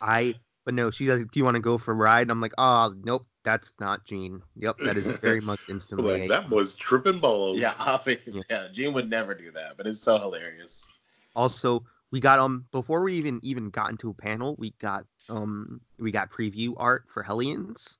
I 0.00 0.34
but 0.64 0.74
no 0.74 0.90
she's 0.90 1.08
like 1.08 1.30
do 1.30 1.40
you 1.40 1.44
want 1.44 1.56
to 1.56 1.60
go 1.60 1.78
for 1.78 1.92
a 1.92 1.94
ride 1.94 2.22
and 2.22 2.30
I'm 2.30 2.40
like 2.40 2.52
oh 2.58 2.94
nope 3.02 3.26
that's 3.44 3.72
not 3.80 4.04
Jean. 4.04 4.42
yep 4.56 4.76
that 4.84 4.96
is 4.96 5.18
very 5.22 5.40
much 5.40 5.60
instantly 5.68 6.20
like 6.20 6.30
that 6.30 6.50
was 6.50 6.74
tripping 6.74 7.20
balls. 7.20 7.60
yeah, 7.60 7.72
I 7.78 7.98
mean, 8.06 8.18
Yeah. 8.26 8.42
yeah, 8.50 8.68
Jean 8.72 8.92
would 8.94 9.10
never 9.10 9.34
do 9.34 9.50
that, 9.52 9.76
but 9.76 9.86
it's 9.86 10.00
so 10.00 10.18
hilarious. 10.18 10.86
also 11.34 11.84
we 12.10 12.20
got 12.20 12.38
um 12.38 12.66
before 12.72 13.02
we 13.02 13.14
even 13.14 13.40
even 13.42 13.70
got 13.70 13.90
into 13.90 14.10
a 14.10 14.14
panel 14.14 14.54
we 14.58 14.72
got 14.80 15.04
um 15.28 15.80
we 15.98 16.10
got 16.12 16.30
preview 16.30 16.74
art 16.76 17.04
for 17.08 17.22
hellions 17.22 17.98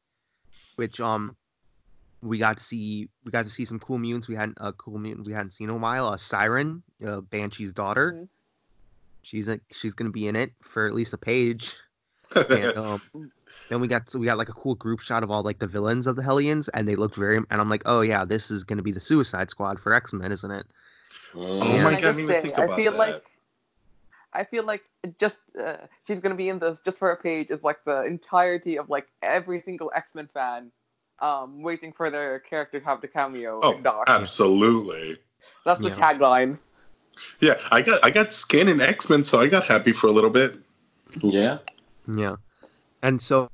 which 0.79 1.01
um 1.01 1.37
we 2.23 2.39
got 2.39 2.57
to 2.59 2.63
see 2.65 3.09
we 3.25 3.31
got 3.33 3.45
to 3.45 3.51
see 3.51 3.65
some 3.65 3.79
cool 3.81 3.99
mutants. 3.99 4.29
We 4.29 4.37
hadn't 4.37 4.59
a 4.61 4.73
cool 4.73 4.99
mutant 4.99 5.27
we 5.27 5.33
hadn't 5.35 5.53
seen 5.53 5.69
in 5.69 5.75
a 5.77 5.79
while. 5.79 6.09
A 6.13 6.19
siren 6.19 6.83
uh, 7.07 7.21
banshee's 7.21 7.73
daughter. 7.75 8.13
Mhm. 8.13 8.29
she's 9.23 9.49
a, 9.49 9.61
she's 9.73 9.95
gonna 9.95 10.11
be 10.11 10.29
in 10.29 10.37
it 10.37 10.53
for 10.63 10.87
at 10.87 10.95
least 10.95 11.13
a 11.13 11.19
page. 11.19 11.75
And 12.49 12.77
um 12.77 13.03
then 13.71 13.81
we 13.81 13.89
got 13.89 14.11
so 14.11 14.19
we 14.19 14.27
got 14.27 14.39
like 14.39 14.49
a 14.49 14.53
cool 14.55 14.75
group 14.77 15.01
shot 15.01 15.23
of 15.23 15.31
all 15.31 15.43
like 15.43 15.59
the 15.59 15.67
villains 15.67 16.07
of 16.07 16.17
the 16.17 16.23
hellions 16.23 16.69
and 16.71 16.89
they 16.89 16.97
looked 16.97 17.17
very 17.17 17.37
and 17.37 17.61
i'm 17.61 17.69
like 17.69 17.83
oh 17.87 18.01
yeah 18.01 18.25
this 18.25 18.51
is 18.51 18.65
gonna 18.65 18.83
be 18.83 18.93
the 18.93 19.01
suicide 19.01 19.51
squad 19.51 19.79
for 19.81 19.93
x-men 19.93 20.33
isn't 20.33 20.51
it? 20.51 20.67
Oh 21.35 21.79
my 21.79 21.91
Can 21.91 21.95
I 21.95 22.01
God, 22.01 22.09
I 22.09 22.13
didn't 22.13 22.21
even 22.21 22.35
say, 22.37 22.43
think 22.43 22.59
I 22.59 22.77
feel 22.77 22.93
that. 22.93 22.99
like 22.99 23.38
I 24.33 24.45
feel 24.45 24.65
like 24.65 24.85
just 25.19 25.39
uh, 25.61 25.77
she's 26.07 26.21
gonna 26.21 26.35
be 26.35 26.49
in 26.49 26.59
this 26.59 26.81
just 26.81 26.99
for 26.99 27.11
a 27.13 27.17
page 27.17 27.51
is 27.51 27.63
like 27.63 27.83
the 27.85 28.03
entirety 28.05 28.79
of 28.79 28.91
like 28.91 29.09
every 29.23 29.61
single 29.61 29.91
X 29.95 30.15
Men 30.15 30.29
fan, 30.33 30.71
um, 31.21 31.63
waiting 31.63 31.93
for 31.93 32.11
their 32.11 32.39
character 32.41 32.79
to 32.81 32.85
have 32.87 33.01
the 33.01 33.09
cameo. 33.09 33.61
oh, 33.63 33.77
in 33.77 33.83
Doc. 33.83 34.05
absolutely. 34.09 35.19
That's 35.65 35.81
the 35.81 35.89
Yeah. 35.89 35.95
tagline. 35.95 36.59
Yeah, 37.41 37.59
I 37.73 37.83
got 37.83 38.05
I 38.05 38.11
got 38.11 38.33
skin 38.33 38.69
in 38.69 38.81
X 38.81 39.11
Men, 39.11 39.25
so 39.25 39.41
I 39.41 39.49
got 39.49 39.65
happy 39.65 39.93
for 39.93 40.07
a 40.07 40.13
little 40.13 40.31
bit. 40.31 40.55
Yeah. 41.23 41.59
Yeah, 42.07 42.37
and 43.03 43.21
so 43.21 43.49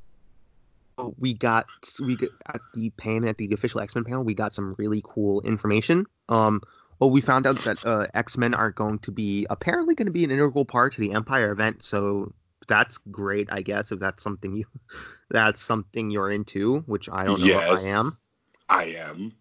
we 1.19 1.35
got 1.35 1.67
we 2.01 2.17
got 2.17 2.31
at 2.53 2.61
the 2.75 2.91
pan 2.91 3.25
at 3.25 3.37
the 3.39 3.53
official 3.53 3.81
X 3.81 3.95
Men 3.95 4.05
panel. 4.05 4.25
We 4.25 4.35
got 4.35 4.55
some 4.55 4.75
really 4.79 5.03
cool 5.05 5.41
information. 5.43 6.07
Um, 6.29 6.61
well, 7.05 7.11
we 7.11 7.21
found 7.21 7.47
out 7.47 7.59
that 7.65 7.85
uh, 7.85 8.07
X 8.15 8.39
Men 8.39 8.55
are 8.55 8.71
going 8.71 8.99
to 9.01 9.11
be 9.11 9.47
apparently 9.51 9.95
going 9.95 10.07
to 10.07 10.13
be 10.13 10.25
an 10.25 10.31
integral 10.31 10.65
part 10.65 10.95
to 10.95 11.01
the 11.03 11.13
Empire 11.13 11.53
event. 11.53 11.83
So 11.83 12.33
that's 12.67 12.97
great, 12.97 13.47
I 13.53 13.61
guess, 13.61 13.93
if 13.93 14.01
that's 14.01 14.23
something 14.23 14.57
you 14.57 14.65
that's 15.31 15.61
something 15.61 16.11
you're 16.11 16.33
into, 16.33 16.79
which 16.87 17.11
I 17.11 17.25
don't 17.25 17.41
know 17.41 17.47
yes, 17.47 17.85
if 17.85 17.91
I 17.91 17.91
am. 17.91 18.19
I 18.71 18.85
am. 18.97 19.33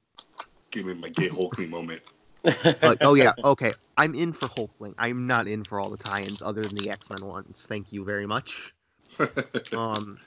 Give 0.72 0.86
me 0.88 0.96
my 0.96 1.08
gay 1.08 1.30
Hulkling 1.30 1.70
moment. 1.70 2.02
But 2.82 2.98
oh 3.02 3.14
yeah, 3.14 3.32
okay, 3.42 3.72
I'm 3.96 4.14
in 4.14 4.34
for 4.34 4.50
Hulkling. 4.50 4.94
I'm 4.98 5.26
not 5.26 5.48
in 5.48 5.64
for 5.64 5.80
all 5.80 5.90
the 5.90 5.98
tie-ins 5.98 6.42
other 6.42 6.64
than 6.64 6.76
the 6.76 6.90
X 6.90 7.10
Men 7.10 7.26
ones. 7.26 7.66
Thank 7.70 7.94
you 7.94 8.04
very 8.04 8.28
much. 8.28 8.74
Um, 9.74 10.18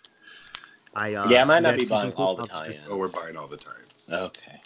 I 0.95 1.13
uh, 1.15 1.29
yeah, 1.29 1.43
I 1.43 1.45
might 1.45 1.63
not 1.63 1.77
be 1.77 1.85
buying 1.85 2.13
cool 2.13 2.25
all 2.25 2.37
the 2.37 2.47
stuff. 2.47 2.67
tie-ins. 2.67 2.81
oh, 2.89 2.97
we're 2.97 3.09
buying 3.09 3.37
all 3.37 3.47
the 3.47 3.59
times. 3.59 4.09
Okay. 4.11 4.61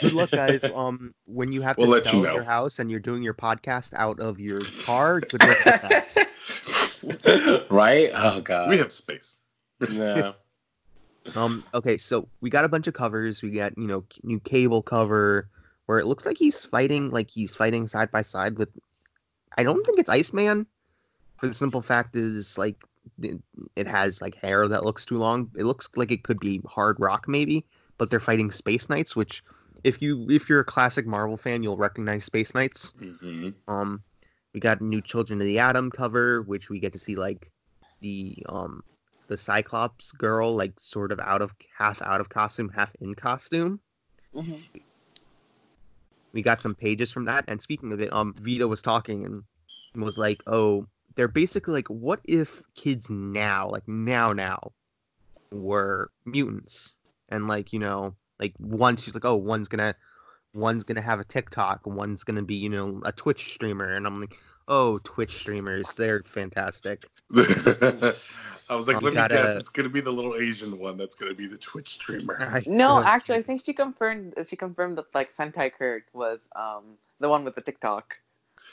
Good 0.00 0.12
luck, 0.12 0.30
guys. 0.30 0.64
Um, 0.74 1.14
when 1.26 1.52
you 1.52 1.60
have 1.62 1.76
to 1.76 1.80
We'll 1.82 1.90
let 1.90 2.04
you 2.06 2.10
sell 2.10 2.22
know. 2.22 2.34
your 2.34 2.44
house 2.44 2.78
and 2.78 2.90
you're 2.90 3.00
doing 3.00 3.22
your 3.22 3.34
podcast 3.34 3.92
out 3.94 4.20
of 4.20 4.38
your 4.40 4.60
car, 4.84 5.20
good 5.20 5.40
luck 5.42 5.58
with 5.64 5.82
that. 5.82 7.66
right? 7.70 8.10
Oh 8.14 8.40
god. 8.40 8.68
we 8.68 8.78
have 8.78 8.92
space. 8.92 9.40
Yeah. 9.90 10.32
Um, 11.36 11.62
okay, 11.74 11.98
so 11.98 12.26
we 12.40 12.48
got 12.48 12.64
a 12.64 12.68
bunch 12.68 12.86
of 12.86 12.94
covers. 12.94 13.42
We 13.42 13.50
got 13.50 13.76
you 13.76 13.86
know 13.86 14.04
new 14.22 14.40
cable 14.40 14.80
cover 14.80 15.50
where 15.84 15.98
it 15.98 16.06
looks 16.06 16.24
like 16.24 16.38
he's 16.38 16.64
fighting 16.64 17.10
like 17.10 17.30
he's 17.30 17.54
fighting 17.54 17.86
side 17.86 18.10
by 18.10 18.22
side 18.22 18.56
with. 18.56 18.70
I 19.58 19.62
don't 19.62 19.84
think 19.84 19.98
it's 20.00 20.08
Iceman. 20.08 20.66
For 21.36 21.46
the 21.46 21.54
simple 21.54 21.82
fact 21.82 22.16
is 22.16 22.56
like 22.56 22.82
it, 23.22 23.38
it 23.76 23.86
has 23.86 24.22
like 24.22 24.34
hair 24.34 24.66
that 24.66 24.84
looks 24.84 25.04
too 25.04 25.18
long. 25.18 25.50
It 25.58 25.64
looks 25.64 25.90
like 25.94 26.10
it 26.10 26.22
could 26.24 26.40
be 26.40 26.62
Hard 26.66 26.98
Rock 26.98 27.28
maybe, 27.28 27.66
but 28.00 28.08
they're 28.08 28.18
fighting 28.18 28.50
Space 28.50 28.88
Knights, 28.88 29.14
which 29.14 29.44
if 29.84 30.00
you 30.00 30.26
if 30.30 30.48
you're 30.48 30.60
a 30.60 30.64
classic 30.64 31.06
Marvel 31.06 31.36
fan, 31.36 31.62
you'll 31.62 31.76
recognize 31.76 32.24
Space 32.24 32.54
Knights. 32.54 32.94
hmm 32.98 33.50
Um, 33.68 34.02
we 34.54 34.58
got 34.58 34.80
new 34.80 35.02
Children 35.02 35.38
of 35.42 35.46
the 35.46 35.58
Atom 35.58 35.90
cover, 35.90 36.40
which 36.42 36.70
we 36.70 36.80
get 36.80 36.94
to 36.94 36.98
see 36.98 37.14
like 37.14 37.52
the 38.00 38.42
um 38.48 38.82
the 39.28 39.36
Cyclops 39.36 40.12
girl, 40.12 40.56
like 40.56 40.72
sort 40.80 41.12
of 41.12 41.20
out 41.20 41.42
of 41.42 41.54
half 41.76 42.00
out 42.00 42.22
of 42.22 42.30
costume, 42.30 42.70
half 42.70 42.90
in 43.02 43.14
costume. 43.14 43.78
Mhm. 44.34 44.62
We 46.32 46.40
got 46.42 46.62
some 46.62 46.74
pages 46.74 47.12
from 47.12 47.26
that. 47.26 47.44
And 47.48 47.60
speaking 47.60 47.92
of 47.92 48.00
it, 48.00 48.10
um, 48.14 48.34
Vita 48.40 48.66
was 48.66 48.80
talking 48.80 49.26
and 49.26 49.44
was 50.02 50.16
like, 50.16 50.42
"Oh, 50.46 50.86
they're 51.16 51.28
basically 51.28 51.74
like, 51.74 51.88
what 51.88 52.20
if 52.24 52.62
kids 52.74 53.10
now, 53.10 53.68
like 53.68 53.86
now, 53.86 54.32
now, 54.32 54.72
were 55.52 56.10
mutants? 56.24 56.96
And 57.30 57.46
like, 57.48 57.72
you 57.72 57.78
know, 57.78 58.14
like 58.38 58.54
one, 58.58 58.96
she's 58.96 59.14
like, 59.14 59.24
oh, 59.24 59.36
one's 59.36 59.68
gonna, 59.68 59.94
one's 60.52 60.84
gonna 60.84 61.00
have 61.00 61.20
a 61.20 61.24
TikTok, 61.24 61.86
one's 61.86 62.24
gonna 62.24 62.42
be, 62.42 62.56
you 62.56 62.68
know, 62.68 63.00
a 63.04 63.12
Twitch 63.12 63.52
streamer, 63.54 63.94
and 63.94 64.06
I'm 64.06 64.20
like, 64.20 64.36
Oh, 64.68 64.98
Twitch 65.02 65.34
streamers, 65.36 65.94
they're 65.96 66.22
fantastic. 66.24 67.04
I 67.36 68.76
was 68.76 68.86
like, 68.86 68.98
Um, 68.98 69.02
let 69.04 69.10
me 69.10 69.14
gotta- 69.16 69.34
guess, 69.34 69.56
it's 69.56 69.68
gonna 69.68 69.88
be 69.88 70.00
the 70.00 70.12
little 70.12 70.36
Asian 70.36 70.78
one 70.78 70.96
that's 70.96 71.16
gonna 71.16 71.34
be 71.34 71.46
the 71.48 71.58
Twitch 71.58 71.88
streamer. 71.88 72.38
I- 72.40 72.62
No, 72.66 72.98
uh, 72.98 73.02
actually, 73.04 73.36
I 73.38 73.42
think 73.42 73.64
she 73.64 73.72
confirmed. 73.72 74.34
She 74.48 74.54
confirmed 74.56 74.98
that 74.98 75.06
like 75.14 75.34
Sentai 75.34 75.72
Kurt 75.72 76.04
was 76.12 76.48
um 76.54 76.98
the 77.18 77.28
one 77.28 77.44
with 77.44 77.54
the 77.56 77.60
TikTok. 77.62 78.14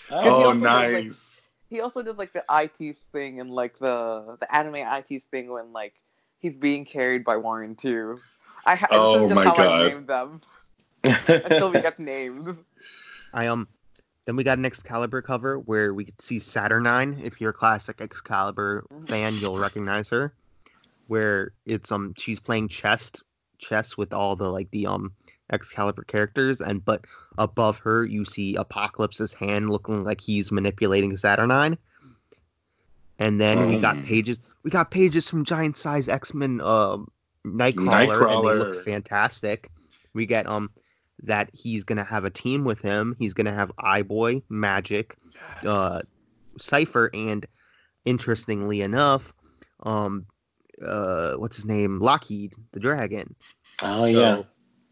he 0.10 0.16
Oh, 0.16 0.20
also 0.20 0.54
does, 0.54 0.62
like- 0.62 0.92
nice. 1.06 1.50
He 1.70 1.82
also 1.82 2.02
does 2.04 2.16
like 2.18 2.32
the 2.32 2.44
IT 2.50 2.96
thing 3.12 3.42
and 3.42 3.50
like 3.52 3.78
the 3.80 4.38
the 4.40 4.56
anime 4.56 4.76
IT 4.76 5.24
thing 5.32 5.50
when 5.50 5.74
like 5.74 5.96
he's 6.40 6.58
being 6.58 6.86
carried 6.86 7.26
by 7.26 7.38
Warren 7.38 7.76
too. 7.76 8.20
I 8.68 8.76
ha- 8.76 8.88
Oh 8.92 9.24
just 9.24 9.36
my 9.36 9.46
how 9.46 9.56
God. 9.56 9.82
I 9.82 9.90
named 9.90 10.08
them 10.08 10.42
until 11.44 11.72
we 11.72 11.80
get 11.80 12.00
names. 12.00 12.58
I 13.34 13.48
um 13.48 13.68
then 14.26 14.36
we 14.36 14.44
got 14.44 14.58
an 14.58 14.66
Excalibur 14.66 15.22
cover 15.22 15.58
where 15.60 15.94
we 15.94 16.06
could 16.06 16.22
see 16.22 16.40
Saturnine. 16.40 17.20
If 17.24 17.40
you're 17.40 17.52
a 17.52 17.54
classic 17.54 18.02
Excalibur 18.02 18.86
Mhm. 18.94 19.08
fan, 19.10 19.40
you'll 19.40 19.58
recognize 19.58 20.10
her. 20.10 20.34
Where 21.08 21.54
it's 21.66 21.92
um 21.92 22.14
she's 22.18 22.40
playing 22.40 22.68
chess 22.68 23.12
chess 23.60 23.98
with 23.98 24.14
all 24.14 24.36
the 24.36 24.50
like 24.52 24.70
the 24.72 24.86
um 24.86 25.14
Excalibur 25.52 26.04
characters 26.04 26.60
and 26.62 26.84
but 26.84 27.06
above 27.38 27.78
her 27.80 28.06
you 28.06 28.26
see 28.26 28.56
Apocalypse's 28.56 29.34
hand 29.34 29.70
looking 29.70 30.04
like 30.04 30.20
he's 30.22 30.52
manipulating 30.52 31.16
Saturnine. 31.16 31.78
And 33.20 33.40
then 33.40 33.66
we 33.66 33.78
got 33.78 33.96
Mm. 33.98 34.04
pages 34.04 34.40
we 34.64 34.70
got 34.72 34.92
pages 34.92 35.30
from 35.30 35.46
Giant 35.46 35.78
Size 35.78 36.08
X-Men 36.10 36.60
um 36.62 37.08
Nightcrawler, 37.46 38.34
and 38.34 38.44
they 38.44 38.54
look 38.60 38.84
fantastic. 38.86 39.70
We 40.14 40.26
get 40.26 40.48
um 40.48 40.72
that 41.24 41.50
he's 41.54 41.84
gonna 41.84 42.04
have 42.04 42.26
a 42.26 42.30
team 42.30 42.64
with 42.64 42.82
him. 42.82 43.16
He's 43.20 43.34
gonna 43.34 43.54
have 43.54 43.72
Eyeboy, 43.80 44.44
Magik, 44.52 45.14
Yes. 45.64 45.74
uh, 45.74 46.02
Cipher, 46.60 47.10
and 47.14 47.46
interestingly 48.06 48.82
enough, 48.82 49.34
um, 49.84 50.26
uh, 50.86 51.34
what's 51.36 51.56
his 51.56 51.66
name? 51.66 52.00
Lockheed, 52.00 52.54
the 52.74 52.80
dragon. 52.80 53.36
oh 53.82 54.06
yeah. 54.06 54.44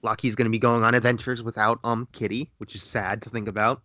Lockheed's 0.03 0.35
gonna 0.35 0.49
be 0.49 0.59
going 0.59 0.84
on 0.84 0.95
adventures 0.95 1.41
without 1.43 1.80
um 1.84 2.07
Kitty, 2.11 2.51
which 2.57 2.76
is 2.76 2.84
sad 2.84 3.22
to 3.23 3.30
think 3.30 3.47
about. 3.47 3.81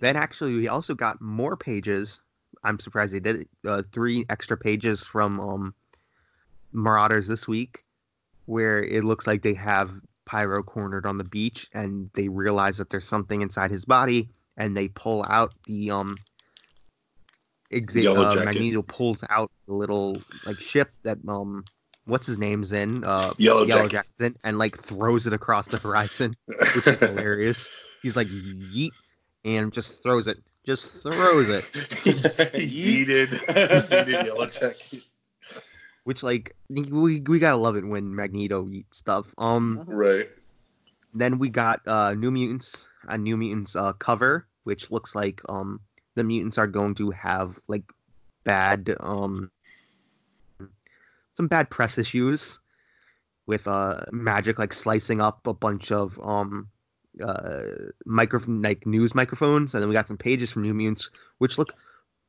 Then 0.00 0.16
actually, 0.16 0.54
we 0.56 0.68
also 0.68 0.94
got 0.94 1.20
more 1.20 1.56
pages. 1.56 2.20
I'm 2.64 2.78
surprised 2.78 3.14
they 3.14 3.20
did 3.20 3.36
it. 3.36 3.48
Uh, 3.66 3.82
three 3.92 4.24
extra 4.28 4.56
pages 4.56 5.02
from 5.02 5.40
um 5.40 5.74
Marauders 6.74 7.26
this 7.26 7.48
week, 7.48 7.84
where 8.46 8.82
it 8.82 9.04
looks 9.04 9.26
like 9.26 9.42
they 9.42 9.54
have 9.54 9.92
Pyro 10.26 10.62
cornered 10.62 11.06
on 11.06 11.16
the 11.16 11.24
beach, 11.24 11.68
and 11.72 12.10
they 12.14 12.28
realize 12.28 12.78
that 12.78 12.90
there's 12.90 13.06
something 13.08 13.40
inside 13.40 13.70
his 13.70 13.84
body, 13.84 14.28
and 14.56 14.76
they 14.76 14.88
pull 14.88 15.24
out 15.28 15.52
the 15.66 15.90
um. 15.90 16.18
Exa- 17.72 18.02
Yellow 18.02 18.26
uh, 18.26 18.36
Magneto 18.44 18.82
pulls 18.82 19.24
out 19.30 19.50
the 19.66 19.74
little 19.74 20.22
like 20.44 20.60
ship 20.60 20.92
that 21.02 21.18
um 21.26 21.64
what's 22.04 22.26
his 22.26 22.38
name's 22.38 22.72
in 22.72 23.02
uh 23.04 23.32
Yellow 23.38 23.64
Yellow 23.66 23.88
Jacket. 23.88 24.06
Jacket's 24.18 24.38
and 24.44 24.58
like 24.58 24.76
throws 24.78 25.26
it 25.26 25.32
across 25.32 25.68
the 25.68 25.78
horizon, 25.78 26.36
which 26.46 26.86
is 26.86 27.00
hilarious. 27.00 27.70
He's 28.02 28.16
like 28.16 28.28
yeet 28.28 28.92
and 29.44 29.72
just 29.72 30.02
throws 30.02 30.26
it, 30.26 30.38
just 30.64 30.90
throws 31.02 31.48
it. 31.48 31.64
Yeeted. 32.54 33.28
Yeeted 33.88 34.26
Yellow 34.26 34.46
Jacket. 34.46 35.02
Which 36.04 36.22
like 36.22 36.54
we 36.68 37.20
we 37.20 37.38
gotta 37.38 37.56
love 37.56 37.76
it 37.76 37.84
when 37.84 38.14
Magneto 38.14 38.68
eats 38.68 38.98
stuff. 38.98 39.26
Um, 39.38 39.82
Right. 39.86 40.28
then 41.14 41.38
we 41.38 41.48
got 41.48 41.80
uh 41.86 42.14
New 42.14 42.30
Mutants, 42.30 42.88
a 43.08 43.16
New 43.16 43.36
Mutants 43.36 43.74
uh 43.74 43.92
cover, 43.94 44.46
which 44.64 44.90
looks 44.90 45.14
like 45.14 45.40
um 45.48 45.80
the 46.14 46.24
mutants 46.24 46.58
are 46.58 46.66
going 46.66 46.94
to 46.96 47.10
have 47.10 47.58
like 47.68 47.84
bad 48.44 48.94
um 49.00 49.50
some 51.36 51.48
bad 51.48 51.70
press 51.70 51.98
issues 51.98 52.60
with 53.46 53.66
uh 53.66 54.00
Magik 54.12 54.58
like 54.58 54.72
slicing 54.72 55.20
up 55.20 55.46
a 55.46 55.54
bunch 55.54 55.90
of 55.90 56.20
um 56.22 56.68
uh 57.24 57.62
microphone 58.06 58.60
like 58.62 58.86
news 58.86 59.14
microphones 59.14 59.74
and 59.74 59.82
then 59.82 59.88
we 59.88 59.94
got 59.94 60.08
some 60.08 60.18
pages 60.18 60.50
from 60.50 60.62
New 60.62 60.74
Mutants 60.74 61.10
which 61.38 61.58
look 61.58 61.72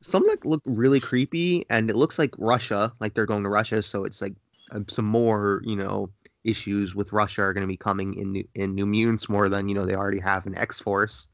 some 0.02 0.24
like 0.28 0.46
look 0.46 0.62
really 0.66 1.00
creepy 1.00 1.66
and 1.70 1.90
it 1.90 1.96
looks 1.96 2.20
like 2.20 2.32
Russia 2.38 2.94
like 3.00 3.14
they're 3.14 3.26
going 3.26 3.44
to 3.44 3.50
Russia 3.50 3.82
so 3.82 4.04
it's 4.06 4.22
like 4.22 4.36
uh, 4.72 4.80
some 4.88 5.06
more 5.06 5.62
you 5.66 5.76
know 5.76 6.10
issues 6.46 6.96
with 6.96 7.12
Russia 7.12 7.42
are 7.42 7.54
going 7.54 7.64
to 7.64 7.68
be 7.68 7.76
coming 7.76 8.14
in 8.14 8.32
New, 8.32 8.48
in 8.54 8.76
New 8.76 8.86
Mutants 8.86 9.28
more 9.28 9.50
than 9.50 9.68
you 9.68 9.76
know 9.76 9.86
they 9.86 9.96
already 9.96 10.20
have 10.20 10.46
in 10.46 10.56
X 10.56 10.80
Force, 10.80 11.28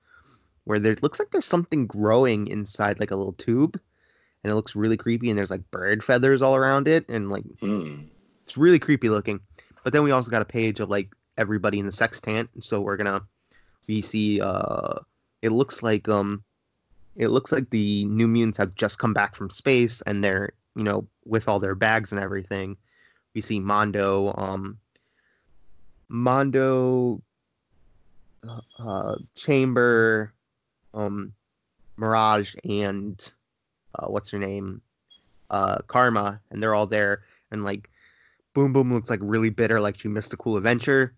where 0.64 0.80
there 0.80 0.96
looks 1.02 1.20
like 1.20 1.30
there's 1.32 1.46
something 1.46 1.86
growing 1.86 2.48
inside 2.48 3.00
like 3.00 3.12
a 3.12 3.16
little 3.16 3.34
tube, 3.34 3.80
and 4.44 4.52
it 4.52 4.56
looks 4.56 4.76
really 4.76 4.98
creepy. 4.98 5.30
And 5.30 5.38
there's 5.38 5.52
like 5.52 5.70
bird 5.70 6.04
feathers 6.04 6.42
all 6.42 6.56
around 6.56 6.88
it, 6.88 7.08
and 7.10 7.30
like 7.30 7.44
Hmm. 7.60 8.04
it's 8.44 8.58
really 8.58 8.80
creepy 8.80 9.10
looking. 9.10 9.40
But 9.84 9.94
then 9.94 10.04
we 10.04 10.12
also 10.12 10.32
got 10.32 10.42
a 10.42 10.46
page 10.46 10.80
of 10.80 10.90
like 10.90 11.10
everybody 11.38 11.80
in 11.80 11.86
the 11.86 11.92
sextant, 11.92 12.50
so 12.60 12.82
we're 12.82 12.98
gonna 12.98 13.22
we 13.88 14.02
see 14.02 14.42
uh 14.42 14.96
it 15.42 15.52
looks 15.52 15.84
like 15.84 16.08
um 16.08 16.44
it 17.16 17.28
looks 17.30 17.52
like 17.52 17.70
the 17.70 18.06
New 18.06 18.28
Mutants 18.28 18.58
have 18.58 18.76
just 18.76 19.00
come 19.00 19.14
back 19.14 19.36
from 19.36 19.50
space 19.50 20.02
and 20.02 20.24
they're 20.24 20.54
you 20.76 20.84
know 20.84 21.08
with 21.26 21.48
all 21.48 21.60
their 21.60 21.76
bags 21.76 22.12
and 22.12 22.22
everything. 22.22 22.78
We 23.34 23.42
see 23.42 23.60
Mondo 23.60 24.34
um 24.38 24.80
Mondo, 26.12 27.22
uh, 28.48 28.60
uh, 28.80 29.16
Chamber, 29.36 30.34
um, 30.94 31.32
Mirage, 31.96 32.54
and 32.66 33.34
uh, 33.96 34.08
what's 34.08 34.30
her 34.32 34.38
name, 34.38 34.82
uh, 35.50 35.78
Karma, 35.88 36.42
and 36.52 36.62
they're 36.62 36.76
all 36.76 36.86
there. 36.86 37.24
And 37.50 37.64
like, 37.64 37.90
Boom 38.54 38.74
Boom 38.74 38.94
looks 38.94 39.10
like 39.10 39.22
really 39.24 39.50
bitter, 39.50 39.80
like 39.80 39.98
she 39.98 40.10
missed 40.10 40.34
a 40.34 40.38
cool 40.38 40.58
adventure. 40.58 41.16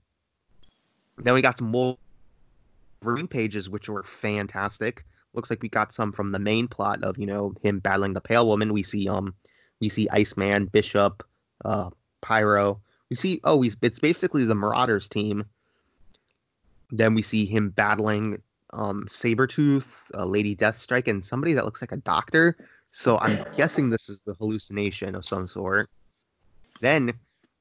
Then 1.18 1.34
we 1.34 1.42
got 1.42 1.58
some 1.58 1.72
Wolverine 1.72 3.28
pages, 3.28 3.68
which 3.68 3.90
were 3.90 4.04
fantastic. 4.04 5.06
Looks 5.34 5.50
like 5.50 5.62
we 5.62 5.70
got 5.70 5.92
some 5.94 6.12
from 6.12 6.32
the 6.32 6.40
main 6.40 6.68
plot 6.68 7.04
of 7.04 7.18
you 7.18 7.26
know 7.26 7.54
him 7.62 7.80
battling 7.80 8.14
the 8.14 8.22
Pale 8.22 8.48
Woman. 8.48 8.74
We 8.74 8.84
see 8.84 9.08
um, 9.08 9.34
we 9.80 9.90
see 9.90 10.08
Iceman, 10.10 10.66
Bishop, 10.66 11.24
uh, 11.66 11.90
Pyro. 12.22 12.82
We 13.10 13.16
see 13.16 13.42
oh, 13.44 13.58
we 13.58 13.74
it's 13.82 14.00
basically 14.00 14.46
the 14.46 14.56
Marauders 14.56 15.10
team. 15.10 15.46
Then 16.92 17.16
we 17.16 17.22
see 17.22 17.46
him 17.46 17.70
battling 17.70 18.42
um 18.74 19.06
Sabretooth, 19.08 20.12
uh, 20.16 20.26
Lady 20.26 20.56
Deathstrike, 20.56 21.08
and 21.08 21.24
somebody 21.24 21.54
that 21.54 21.66
looks 21.66 21.82
like 21.82 21.92
a 21.92 21.98
doctor. 21.98 22.58
So 22.92 23.18
I'm 23.20 23.44
guessing 23.56 23.90
this 23.90 24.10
is 24.10 24.20
the 24.26 24.36
hallucination 24.36 25.16
of 25.16 25.26
some 25.26 25.48
sort. 25.48 25.90
Then 26.82 27.14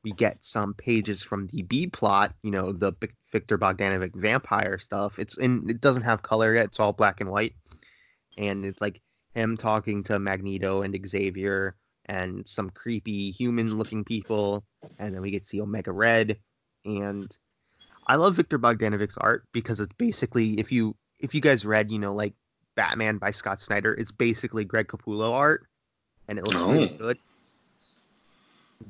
we 0.05 0.13
get 0.13 0.45
some 0.45 0.75
pages 0.75 1.23
from 1.23 1.47
the 1.49 1.63
B 1.63 1.87
plot, 1.87 2.35
you 2.43 2.51
know, 2.51 2.73
the 2.73 2.93
Viktor 3.33 3.59
Bogdanovic 3.59 4.15
vampire 4.15 4.79
stuff. 4.79 5.19
It's 5.19 5.37
in 5.39 5.69
it 5.71 5.81
doesn't 5.81 6.03
have 6.03 6.23
color 6.23 6.55
yet, 6.55 6.67
it's 6.67 6.81
all 6.81 6.93
black 6.93 7.21
and 7.21 7.31
white. 7.31 7.55
And 8.37 8.65
it's 8.65 8.81
like 8.81 9.01
him 9.35 9.57
talking 9.57 10.05
to 10.05 10.19
Magneto 10.19 10.83
and 10.83 10.97
Xavier 11.07 11.77
and 12.07 12.47
some 12.47 12.71
creepy 12.71 13.31
human 13.31 13.77
looking 13.79 14.05
people. 14.05 14.65
And 14.99 15.15
then 15.15 15.23
we 15.23 15.31
get 15.31 15.43
to 15.43 15.49
see 15.49 15.61
Omega 15.61 15.93
Red. 15.93 16.39
And 16.85 17.37
I 18.07 18.17
love 18.17 18.37
Viktor 18.37 18.59
Bogdanovic's 18.59 19.19
art 19.19 19.45
because 19.53 19.81
it's 19.81 19.95
basically 19.99 20.59
if 20.59 20.73
you 20.73 20.97
if 21.21 21.35
you 21.35 21.41
guys 21.41 21.65
read, 21.65 21.91
you 21.91 21.99
know, 21.99 22.15
like 22.15 22.35
Batman 22.77 23.19
by 23.19 23.31
Scott 23.31 23.61
Snyder, 23.61 23.95
it's 23.95 24.13
basically 24.13 24.65
Greg 24.65 24.89
Capullo 24.89 25.33
art. 25.33 25.67
And 26.29 26.39
it 26.39 26.45
looks 26.45 26.67
really 26.67 26.91
Oh. 26.91 26.97
good. 26.99 27.19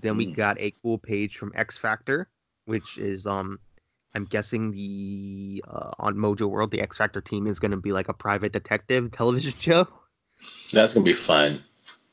Then 0.01 0.16
we 0.16 0.27
Hmm. 0.27 0.32
got 0.32 0.59
a 0.60 0.74
cool 0.82 0.98
page 0.98 1.36
from 1.36 1.52
X 1.55 1.78
Factor, 1.78 2.28
which 2.64 2.98
is 2.98 3.27
um 3.27 3.59
I'm 4.14 4.24
guessing 4.26 4.72
the 4.72 5.64
uh, 5.68 5.93
on 5.98 6.16
Mojo 6.16 6.48
World 6.48 6.70
the 6.70 6.80
X 6.80 6.98
Factor 6.98 7.20
team 7.20 7.47
is 7.47 7.59
going 7.59 7.70
to 7.70 7.76
be 7.76 7.93
like 7.93 8.09
a 8.09 8.14
private 8.14 8.52
detective 8.52 9.10
television 9.10 9.52
show. 9.59 9.86
That's 10.72 10.94
gonna 10.94 11.05
be 11.05 11.12
fun. 11.14 11.62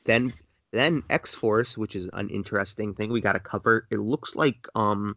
Then 0.06 0.32
then 0.72 1.04
X 1.10 1.34
Force, 1.34 1.78
which 1.78 1.96
is 1.96 2.10
an 2.14 2.30
interesting 2.30 2.94
thing, 2.94 3.12
we 3.12 3.22
got 3.22 3.34
to 3.34 3.40
cover. 3.40 3.88
It 3.90 3.98
looks 4.00 4.36
like 4.36 4.68
um 4.76 5.16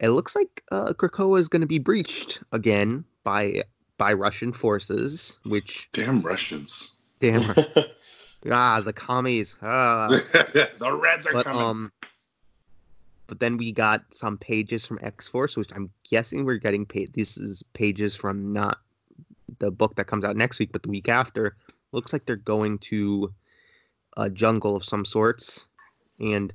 it 0.00 0.10
looks 0.10 0.36
like 0.36 0.62
uh 0.70 0.92
Krakoa 0.92 1.38
is 1.40 1.48
going 1.48 1.62
to 1.62 1.66
be 1.68 1.78
breached 1.78 2.42
again 2.52 3.04
by 3.24 3.62
by 3.96 4.12
Russian 4.12 4.52
forces, 4.52 5.38
which 5.44 5.88
Damn 5.92 6.20
Russians. 6.22 6.92
damn 7.20 7.42
ah 8.50 8.80
the 8.84 8.92
commies 8.92 9.56
ah 9.62 10.08
the 10.78 10.98
Reds 11.00 11.26
are 11.26 11.32
but 11.32 11.44
coming. 11.46 11.62
um 11.62 11.92
but 13.26 13.40
then 13.40 13.56
we 13.56 13.72
got 13.72 14.02
some 14.12 14.36
pages 14.38 14.86
from 14.86 14.98
x-force 15.02 15.56
which 15.56 15.70
i'm 15.74 15.90
guessing 16.08 16.44
we're 16.44 16.56
getting 16.56 16.86
paid 16.86 17.12
this 17.14 17.36
is 17.36 17.62
pages 17.74 18.14
from 18.14 18.52
not 18.52 18.78
the 19.58 19.70
book 19.70 19.94
that 19.96 20.06
comes 20.06 20.24
out 20.24 20.36
next 20.36 20.58
week 20.58 20.72
but 20.72 20.82
the 20.82 20.90
week 20.90 21.08
after. 21.08 21.56
Looks 21.92 22.12
like 22.12 22.26
they're 22.26 22.36
going 22.36 22.78
to 22.78 23.32
a 24.16 24.30
jungle 24.30 24.76
of 24.76 24.84
some 24.84 25.04
sorts 25.04 25.68
and 26.20 26.52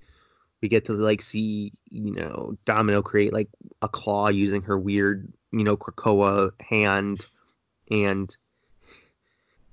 we 0.61 0.69
get 0.69 0.85
to 0.85 0.93
like 0.93 1.21
see 1.21 1.73
you 1.89 2.13
know 2.13 2.55
domino 2.63 3.01
create 3.01 3.33
like 3.33 3.49
a 3.81 3.87
claw 3.89 4.29
using 4.29 4.61
her 4.61 4.79
weird 4.79 5.31
you 5.51 5.65
know 5.65 5.75
krakoa 5.75 6.51
hand 6.61 7.25
and 7.91 8.37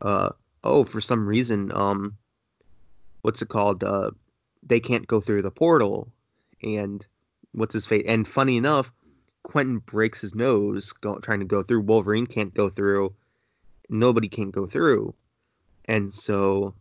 uh 0.03 0.31
oh 0.65 0.83
for 0.83 1.01
some 1.01 1.29
reason 1.29 1.71
um 1.75 2.17
what's 3.23 3.41
it 3.41 3.49
called 3.49 3.85
uh 3.85 4.11
they 4.65 4.81
can't 4.81 5.07
go 5.07 5.21
through 5.21 5.43
the 5.43 5.51
portal 5.51 6.09
and 6.63 7.07
what's 7.53 7.73
his 7.75 7.87
face 7.87 8.05
and 8.07 8.27
funny 8.29 8.57
enough 8.57 8.91
quentin 9.43 9.79
breaks 9.79 10.21
his 10.21 10.35
nose 10.35 10.93
go, 10.93 11.19
trying 11.21 11.39
to 11.39 11.45
go 11.45 11.63
through 11.63 11.81
wolverine 11.81 12.27
can't 12.27 12.55
go 12.55 12.69
through 12.69 13.15
nobody 13.89 14.29
can 14.29 14.51
go 14.51 14.67
through 14.67 15.15
and 15.87 16.13
so 16.13 16.75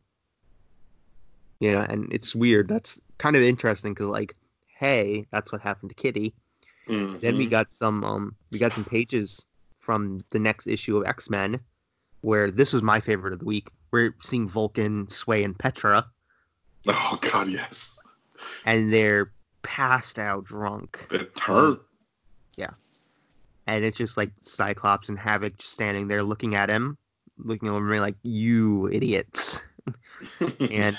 yeah 1.59 1.85
and 1.89 2.11
it's 2.13 2.35
weird 2.35 2.67
that's 2.67 2.99
kind 3.17 3.35
of 3.35 3.41
interesting 3.41 3.93
because 3.93 4.07
like 4.07 4.35
hey 4.79 5.25
that's 5.31 5.51
what 5.51 5.61
happened 5.61 5.89
to 5.89 5.95
kitty 5.95 6.33
then 6.87 7.35
we 7.37 7.47
Mhm. 7.47 7.51
got 7.51 7.73
some 7.73 8.03
um 8.03 8.35
we 8.51 8.59
got 8.59 8.73
some 8.73 8.85
pages 8.85 9.45
from 9.79 10.19
the 10.31 10.39
next 10.39 10.67
issue 10.67 10.97
of 10.97 11.05
X-Men 11.05 11.59
where 12.21 12.49
this 12.51 12.73
was 12.73 12.81
my 12.81 12.99
favorite 12.99 13.33
of 13.33 13.39
the 13.39 13.45
week. 13.45 13.69
We're 13.91 14.15
seeing 14.21 14.47
Vulcan, 14.49 15.07
Sway, 15.07 15.43
and 15.43 15.57
Petra, 15.57 16.05
Oh 16.87 17.19
God, 17.21 17.47
yes. 17.49 17.97
and 18.65 18.91
they're 18.91 19.31
passed 19.65 20.19
out 20.19 20.45
drunk. 20.45 21.07
The 21.09 21.29
Yeah. 22.57 22.71
And 23.67 23.83
it's 23.83 23.97
just 23.97 24.15
like 24.15 24.31
Cyclops 24.41 25.09
and 25.09 25.17
Havoc 25.17 25.57
just 25.57 25.73
standing 25.73 26.07
there 26.07 26.23
looking 26.23 26.55
at 26.55 26.69
him, 26.69 26.97
looking 27.37 27.69
over 27.69 27.81
me 27.81 27.99
like, 27.99 28.15
You 28.23 28.89
idiots. 28.89 29.65
And 30.71 30.97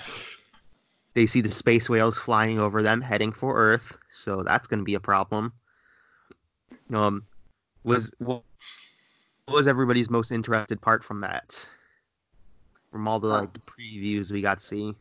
they 1.15 1.27
see 1.27 1.41
the 1.41 1.51
space 1.51 1.89
whales 1.89 2.17
flying 2.17 2.61
over 2.61 2.83
them, 2.83 3.01
heading 3.01 3.33
for 3.33 3.57
Earth, 3.57 3.99
so 4.13 4.45
that's 4.45 4.69
gonna 4.69 4.85
be 4.85 4.95
a 4.95 5.01
problem. 5.01 5.53
Um 6.93 7.25
was 7.83 8.13
what 8.19 8.43
was 9.49 9.67
everybody's 9.67 10.11
most 10.11 10.31
interested 10.31 10.81
part 10.81 11.03
from 11.03 11.21
that? 11.23 11.69
From 12.93 13.09
all 13.09 13.19
the 13.19 13.29
like 13.29 13.53
previews 13.67 14.31
we 14.31 14.41
got 14.41 14.61
to 14.61 14.65
see. 14.65 14.95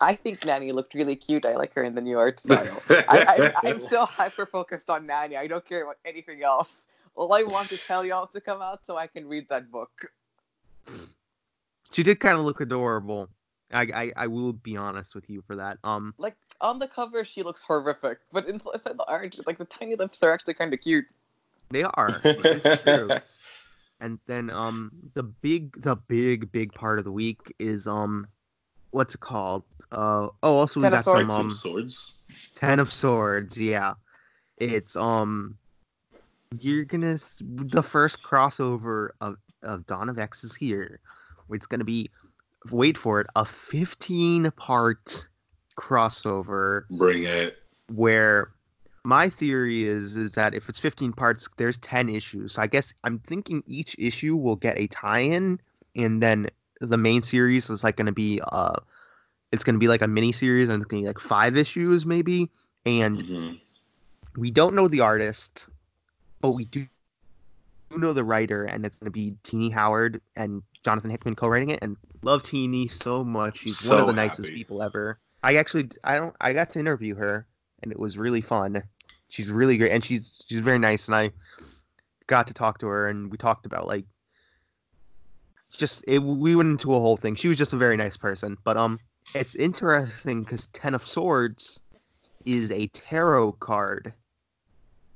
I 0.00 0.14
think 0.14 0.44
Nanny 0.44 0.72
looked 0.72 0.94
really 0.94 1.16
cute. 1.16 1.44
I 1.44 1.56
like 1.56 1.74
her 1.74 1.82
in 1.82 1.94
the 1.94 2.00
new 2.00 2.12
York 2.12 2.38
style. 2.38 2.82
I, 3.08 3.50
I, 3.64 3.68
I'm 3.68 3.80
still 3.90 4.06
hyper 4.06 4.46
focused 4.46 4.90
on 4.90 5.06
Nanny. 5.06 5.36
I 5.36 5.46
don't 5.46 5.64
care 5.64 5.82
about 5.82 5.96
anything 6.04 6.42
else. 6.42 6.86
All 7.16 7.32
I 7.32 7.42
want 7.42 7.72
is 7.72 7.84
tell 7.84 8.04
y'all 8.04 8.28
to 8.28 8.40
come 8.40 8.62
out 8.62 8.86
so 8.86 8.96
I 8.96 9.08
can 9.08 9.26
read 9.26 9.48
that 9.48 9.70
book. 9.72 10.12
She 11.90 12.02
did 12.02 12.20
kind 12.20 12.38
of 12.38 12.44
look 12.44 12.60
adorable. 12.60 13.28
I, 13.72 13.82
I 13.94 14.12
I 14.16 14.26
will 14.28 14.52
be 14.52 14.76
honest 14.76 15.14
with 15.14 15.28
you 15.28 15.42
for 15.46 15.56
that. 15.56 15.78
Um, 15.84 16.14
Like 16.16 16.36
on 16.60 16.78
the 16.78 16.86
cover, 16.88 17.24
she 17.24 17.42
looks 17.42 17.62
horrific, 17.62 18.20
but 18.32 18.46
inside 18.48 18.82
the 18.84 19.04
art, 19.06 19.36
like 19.46 19.58
the 19.58 19.64
tiny 19.64 19.96
lips 19.96 20.22
are 20.22 20.32
actually 20.32 20.54
kind 20.54 20.72
of 20.72 20.80
cute. 20.80 21.04
they 21.70 21.82
are. 21.82 22.20
It's 22.24 22.82
true. 22.82 23.10
And 24.00 24.18
then 24.26 24.48
um 24.50 24.92
the 25.14 25.22
big 25.24 25.82
the 25.82 25.96
big 25.96 26.52
big 26.52 26.72
part 26.72 26.98
of 26.98 27.04
the 27.04 27.12
week 27.12 27.52
is 27.58 27.86
um 27.86 28.28
what's 28.90 29.14
it 29.14 29.20
called? 29.20 29.62
Uh 29.92 30.28
oh 30.42 30.56
also 30.56 30.80
we 30.80 30.84
Ten 30.84 30.92
of 30.92 31.04
got 31.04 31.04
some 31.04 31.30
some 31.30 31.40
um 31.46 31.52
swords. 31.52 32.14
Ten 32.54 32.78
of 32.78 32.92
Swords, 32.92 33.56
yeah. 33.58 33.94
It's 34.58 34.96
um 34.96 35.56
you're 36.60 36.84
gonna 36.84 37.18
the 37.42 37.82
first 37.82 38.22
crossover 38.22 39.10
of 39.20 39.36
of 39.62 39.86
Dawn 39.86 40.08
of 40.08 40.18
X 40.18 40.44
is 40.44 40.54
here. 40.54 41.00
It's 41.50 41.66
gonna 41.66 41.84
be 41.84 42.10
wait 42.70 42.98
for 42.98 43.20
it, 43.20 43.26
a 43.36 43.44
15 43.44 44.50
part 44.52 45.28
crossover 45.78 46.82
Bring 46.90 47.22
it. 47.22 47.56
where 47.92 48.50
my 49.04 49.28
theory 49.28 49.84
is 49.84 50.16
is 50.16 50.32
that 50.32 50.54
if 50.54 50.68
it's 50.68 50.80
15 50.80 51.12
parts 51.12 51.48
there's 51.56 51.78
10 51.78 52.08
issues 52.08 52.54
so 52.54 52.62
i 52.62 52.66
guess 52.66 52.92
i'm 53.04 53.20
thinking 53.20 53.62
each 53.66 53.94
issue 53.96 54.36
will 54.36 54.56
get 54.56 54.76
a 54.76 54.88
tie-in 54.88 55.58
and 55.94 56.20
then 56.20 56.48
the 56.80 56.96
main 56.98 57.22
series 57.22 57.70
is 57.70 57.82
like 57.84 57.96
going 57.96 58.06
to 58.06 58.12
be 58.12 58.40
uh 58.52 58.74
it's 59.50 59.64
going 59.64 59.74
to 59.74 59.80
be 59.80 59.88
like 59.88 60.02
a 60.02 60.08
mini 60.08 60.30
series 60.32 60.68
and 60.68 60.80
it's 60.82 60.88
going 60.88 61.02
to 61.02 61.06
be 61.06 61.08
like 61.08 61.18
five 61.18 61.56
issues 61.56 62.04
maybe 62.06 62.50
and 62.86 63.16
Mhm. 63.16 63.60
we 64.36 64.50
don't 64.50 64.74
know 64.74 64.88
the 64.88 65.00
artist 65.00 65.68
but 66.40 66.52
we 66.52 66.64
do 66.66 66.86
know 67.96 68.12
the 68.12 68.22
writer 68.24 68.64
and 68.64 68.84
it's 68.84 68.98
going 68.98 69.06
to 69.06 69.10
be 69.10 69.34
Tini 69.42 69.70
Howard 69.70 70.20
and 70.36 70.62
jonathan 70.84 71.10
hickman 71.10 71.34
co-writing 71.34 71.70
it 71.70 71.78
and 71.82 71.96
love 72.22 72.42
Tini 72.42 72.86
so 72.88 73.24
much 73.24 73.58
she's 73.58 73.88
one 73.88 73.98
of 73.98 74.04
So 74.04 74.06
the 74.06 74.12
nicest 74.12 74.50
happy. 74.50 74.54
people 74.54 74.82
ever 74.82 75.18
i 75.42 75.56
actually 75.56 75.88
i 76.04 76.18
don't 76.18 76.36
i 76.40 76.52
got 76.52 76.70
to 76.70 76.78
interview 76.78 77.14
her 77.16 77.46
and 77.82 77.90
it 77.90 77.98
was 77.98 78.18
really 78.18 78.40
fun 78.42 78.82
she's 79.28 79.50
really 79.50 79.78
great 79.78 79.90
and 79.90 80.04
she's 80.04 80.44
she's 80.46 80.60
very 80.60 80.78
nice 80.78 81.06
and 81.06 81.14
i 81.14 81.30
got 82.26 82.46
to 82.46 82.54
talk 82.54 82.78
to 82.78 82.86
her 82.86 83.08
and 83.08 83.30
we 83.32 83.38
talked 83.38 83.64
about 83.66 83.86
like 83.86 84.04
just 85.76 86.04
it, 86.08 86.18
we 86.20 86.56
went 86.56 86.68
into 86.70 86.94
a 86.94 86.98
whole 87.00 87.16
thing 87.16 87.34
she 87.34 87.48
was 87.48 87.58
just 87.58 87.72
a 87.72 87.76
very 87.76 87.96
nice 87.96 88.16
person 88.16 88.56
but 88.64 88.76
um 88.76 88.98
it's 89.34 89.54
interesting 89.54 90.42
because 90.42 90.66
ten 90.68 90.94
of 90.94 91.06
swords 91.06 91.80
is 92.44 92.70
a 92.72 92.86
tarot 92.88 93.52
card 93.52 94.14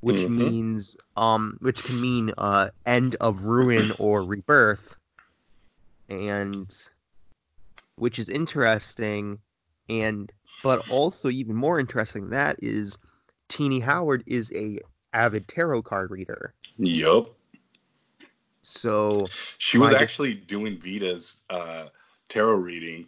which 0.01 0.27
Mhm. 0.27 0.39
means 0.39 0.97
um 1.17 1.57
which 1.61 1.83
can 1.85 2.01
mean 2.01 2.33
uh 2.39 2.69
end 2.87 3.17
of 3.21 3.45
ruin 3.45 3.93
or 3.99 4.25
rebirth 4.25 4.97
and 6.09 6.73
which 7.97 8.19
is 8.19 8.29
interesting 8.29 9.39
and 9.89 10.33
but 10.63 10.85
also 10.89 11.29
even 11.31 11.57
more 11.57 11.79
interesting 11.81 12.23
than 12.23 12.31
that 12.31 12.57
is 12.63 12.99
Tini 13.49 13.81
Howard 13.81 14.23
is 14.27 14.53
a 14.53 14.79
avid 15.13 15.49
tarot 15.49 15.83
card 15.83 16.11
reader. 16.11 16.55
Yup. 16.79 17.35
So 18.63 19.27
She 19.59 19.79
was 19.79 19.93
actually 19.93 20.35
doing 20.35 20.79
Vita's 20.79 21.43
uh, 21.51 21.87
tarot 22.29 22.55
reading 22.57 23.07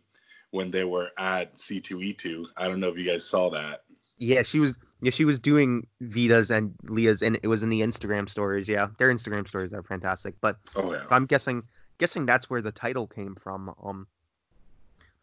when 0.50 0.70
they 0.70 0.84
were 0.84 1.10
at 1.18 1.54
C2E2. 1.54 2.46
I 2.56 2.68
don't 2.68 2.80
know 2.80 2.88
if 2.88 2.98
you 2.98 3.04
guys 3.04 3.24
saw 3.24 3.50
that. 3.50 3.82
yeah, 4.18 4.42
she 4.42 4.58
was 4.60 4.74
yeah, 5.00 5.10
she 5.10 5.24
was 5.24 5.38
doing 5.38 5.86
Vita's 6.00 6.50
and 6.50 6.72
Leah's 6.84 7.20
and 7.22 7.38
it 7.42 7.48
was 7.48 7.62
in 7.62 7.68
the 7.68 7.80
Instagram 7.82 8.28
stories. 8.28 8.68
Yeah. 8.68 8.88
Their 8.98 9.12
Instagram 9.12 9.46
stories 9.46 9.72
are 9.72 9.82
fantastic. 9.82 10.34
But 10.40 10.56
Oh 10.76 10.92
yeah. 10.92 11.04
I'm 11.10 11.26
guessing 11.26 11.62
guessing 11.98 12.24
that's 12.26 12.48
where 12.48 12.62
the 12.62 12.72
title 12.72 13.06
came 13.06 13.34
from. 13.34 13.74
Um 13.82 14.06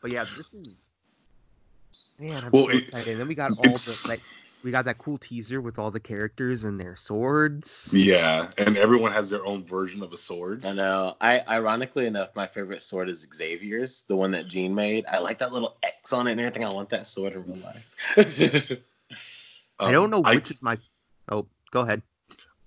but 0.01 0.11
yeah, 0.11 0.25
this 0.37 0.53
is 0.53 0.91
man, 2.19 2.43
I'm 2.45 2.51
Well, 2.51 2.65
so 2.65 2.69
it- 2.71 2.83
excited. 2.83 3.07
And 3.11 3.19
then 3.21 3.27
we 3.27 3.35
got 3.35 3.51
all 3.57 3.63
the 3.63 4.05
like 4.07 4.21
we 4.63 4.71
got 4.71 4.85
that 4.85 4.97
cool 4.97 5.17
teaser 5.17 5.61
with 5.61 5.79
all 5.79 5.91
the 5.91 5.99
characters 5.99 6.63
and 6.63 6.79
their 6.79 6.95
swords. 6.95 7.91
Yeah, 7.93 8.47
and 8.57 8.77
everyone 8.77 9.11
has 9.11 9.29
their 9.29 9.45
own 9.45 9.63
version 9.63 10.03
of 10.03 10.13
a 10.13 10.17
sword. 10.17 10.65
I 10.65 10.73
know. 10.73 11.15
I 11.21 11.41
ironically 11.49 12.05
enough, 12.05 12.35
my 12.35 12.45
favorite 12.47 12.81
sword 12.81 13.09
is 13.09 13.27
Xavier's, 13.33 14.03
the 14.03 14.15
one 14.15 14.31
that 14.31 14.47
Jean 14.47 14.73
made. 14.75 15.05
I 15.11 15.19
like 15.19 15.37
that 15.39 15.51
little 15.51 15.77
X 15.83 16.13
on 16.13 16.27
it 16.27 16.31
and 16.31 16.41
everything. 16.41 16.65
I 16.65 16.69
want 16.69 16.89
that 16.89 17.05
sword 17.05 17.33
in 17.33 17.43
real 17.45 17.57
life. 17.57 17.95
I 19.79 19.91
don't 19.91 20.05
Um, 20.05 20.09
know 20.11 20.21
which 20.21 20.51
is 20.51 20.61
my 20.61 20.77
Oh, 21.29 21.47
go 21.71 21.81
ahead. 21.81 22.01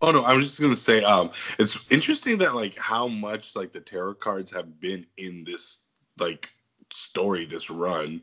Oh 0.02 0.10
no, 0.10 0.24
I'm 0.24 0.40
just 0.40 0.60
gonna 0.60 0.76
say, 0.76 1.02
um, 1.04 1.30
it's 1.58 1.78
interesting 1.90 2.38
that 2.38 2.54
like 2.54 2.76
how 2.76 3.06
much 3.08 3.56
like 3.56 3.72
the 3.72 3.80
tarot 3.80 4.14
cards 4.14 4.50
have 4.50 4.80
been 4.80 5.06
in 5.16 5.44
this 5.44 5.84
like 6.18 6.52
story, 6.90 7.44
this 7.44 7.70
run. 7.70 8.23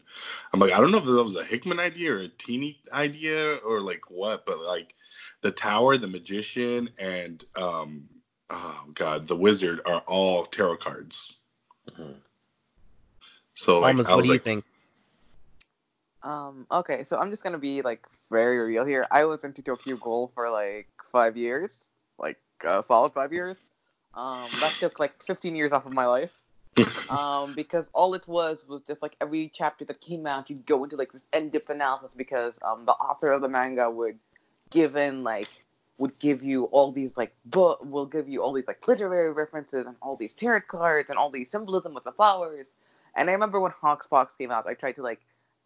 I'm 0.54 0.60
like, 0.60 0.74
I 0.74 0.80
don't 0.80 0.92
know 0.92 0.98
if 0.98 1.06
that 1.06 1.24
was 1.24 1.36
a 1.36 1.44
Hickman 1.44 1.80
idea 1.80 2.14
or 2.14 2.20
a 2.20 2.28
Tini 2.28 2.80
idea 2.94 3.56
or 3.58 3.82
like 3.82 4.10
what, 4.10 4.46
but 4.46 4.60
like 4.60 4.96
the 5.42 5.52
tower, 5.52 5.98
the 5.98 6.08
magician, 6.08 6.90
and 7.00 7.44
um, 7.56 8.08
oh 8.50 8.86
god, 8.94 9.28
the 9.28 9.36
wizard 9.36 9.82
are 9.86 10.04
all 10.08 10.46
tarot 10.46 10.78
cards. 10.78 11.38
Mhm. 11.90 12.16
So 13.54 13.80
like, 13.80 13.90
Almost, 13.90 14.10
I 14.10 14.12
what 14.12 14.18
was 14.18 14.28
do 14.28 14.34
you 14.34 14.40
think? 14.40 14.66
Um, 16.24 16.68
okay, 16.72 17.04
so 17.04 17.18
I'm 17.18 17.32
just 17.32 17.44
gonna 17.44 17.58
be 17.58 17.82
like 17.82 18.06
very 18.30 18.60
real 18.60 18.86
here. 18.86 19.08
I 19.12 19.26
was 19.26 19.44
into 19.44 19.62
Tokyo 19.62 19.96
Ghoul 19.98 20.32
for 20.34 20.50
like 20.50 20.88
five 21.12 21.36
years, 21.36 21.90
like 22.20 22.38
a 22.64 22.84
solid 22.84 23.14
five 23.14 23.34
years. 23.34 23.58
Um, 24.14 24.50
that 24.60 24.74
took 24.80 25.00
like 25.00 25.24
15 25.24 25.56
years 25.56 25.72
off 25.72 25.86
of 25.86 25.94
my 25.94 26.06
life. 26.06 26.32
um, 27.10 27.54
because 27.54 27.90
all 27.94 28.14
it 28.14 28.28
was 28.28 28.66
was 28.68 28.82
just 28.82 29.02
like 29.02 29.16
every 29.20 29.52
chapter 29.54 29.84
that 29.86 30.00
came 30.02 30.26
out, 30.26 30.50
you'd 30.50 30.66
go 30.66 30.84
into 30.84 30.96
like 30.96 31.12
this 31.12 31.26
in-depth 31.34 31.70
analysis 31.70 32.16
because 32.16 32.54
um, 32.64 32.86
the 32.86 32.94
author 32.94 33.32
of 33.32 33.42
the 33.42 33.50
manga 33.50 33.90
would 33.90 34.18
give 34.70 34.96
in 34.96 35.24
like 35.24 35.50
would 35.98 36.18
give 36.18 36.42
you 36.42 36.64
all 36.66 36.92
these 36.92 37.16
like 37.18 37.34
book 37.46 37.80
will 37.84 38.06
give 38.06 38.28
you 38.28 38.42
all 38.42 38.54
these 38.54 38.68
like 38.68 38.88
literary 38.88 39.32
references 39.32 39.86
and 39.86 39.96
all 40.02 40.16
these 40.16 40.34
tarot 40.34 40.62
cards 40.62 41.10
and 41.10 41.20
all 41.20 41.30
these 41.30 41.52
symbolism 41.52 41.94
with 41.94 42.04
the 42.04 42.12
flowers. 42.12 42.68
And 43.16 43.30
I 43.30 43.34
remember 43.34 43.60
when 43.60 43.72
Hawksbox 43.72 44.38
came 44.38 44.50
out, 44.50 44.66
I 44.66 44.74
tried 44.74 44.96
to 44.96 45.04
like 45.04 45.22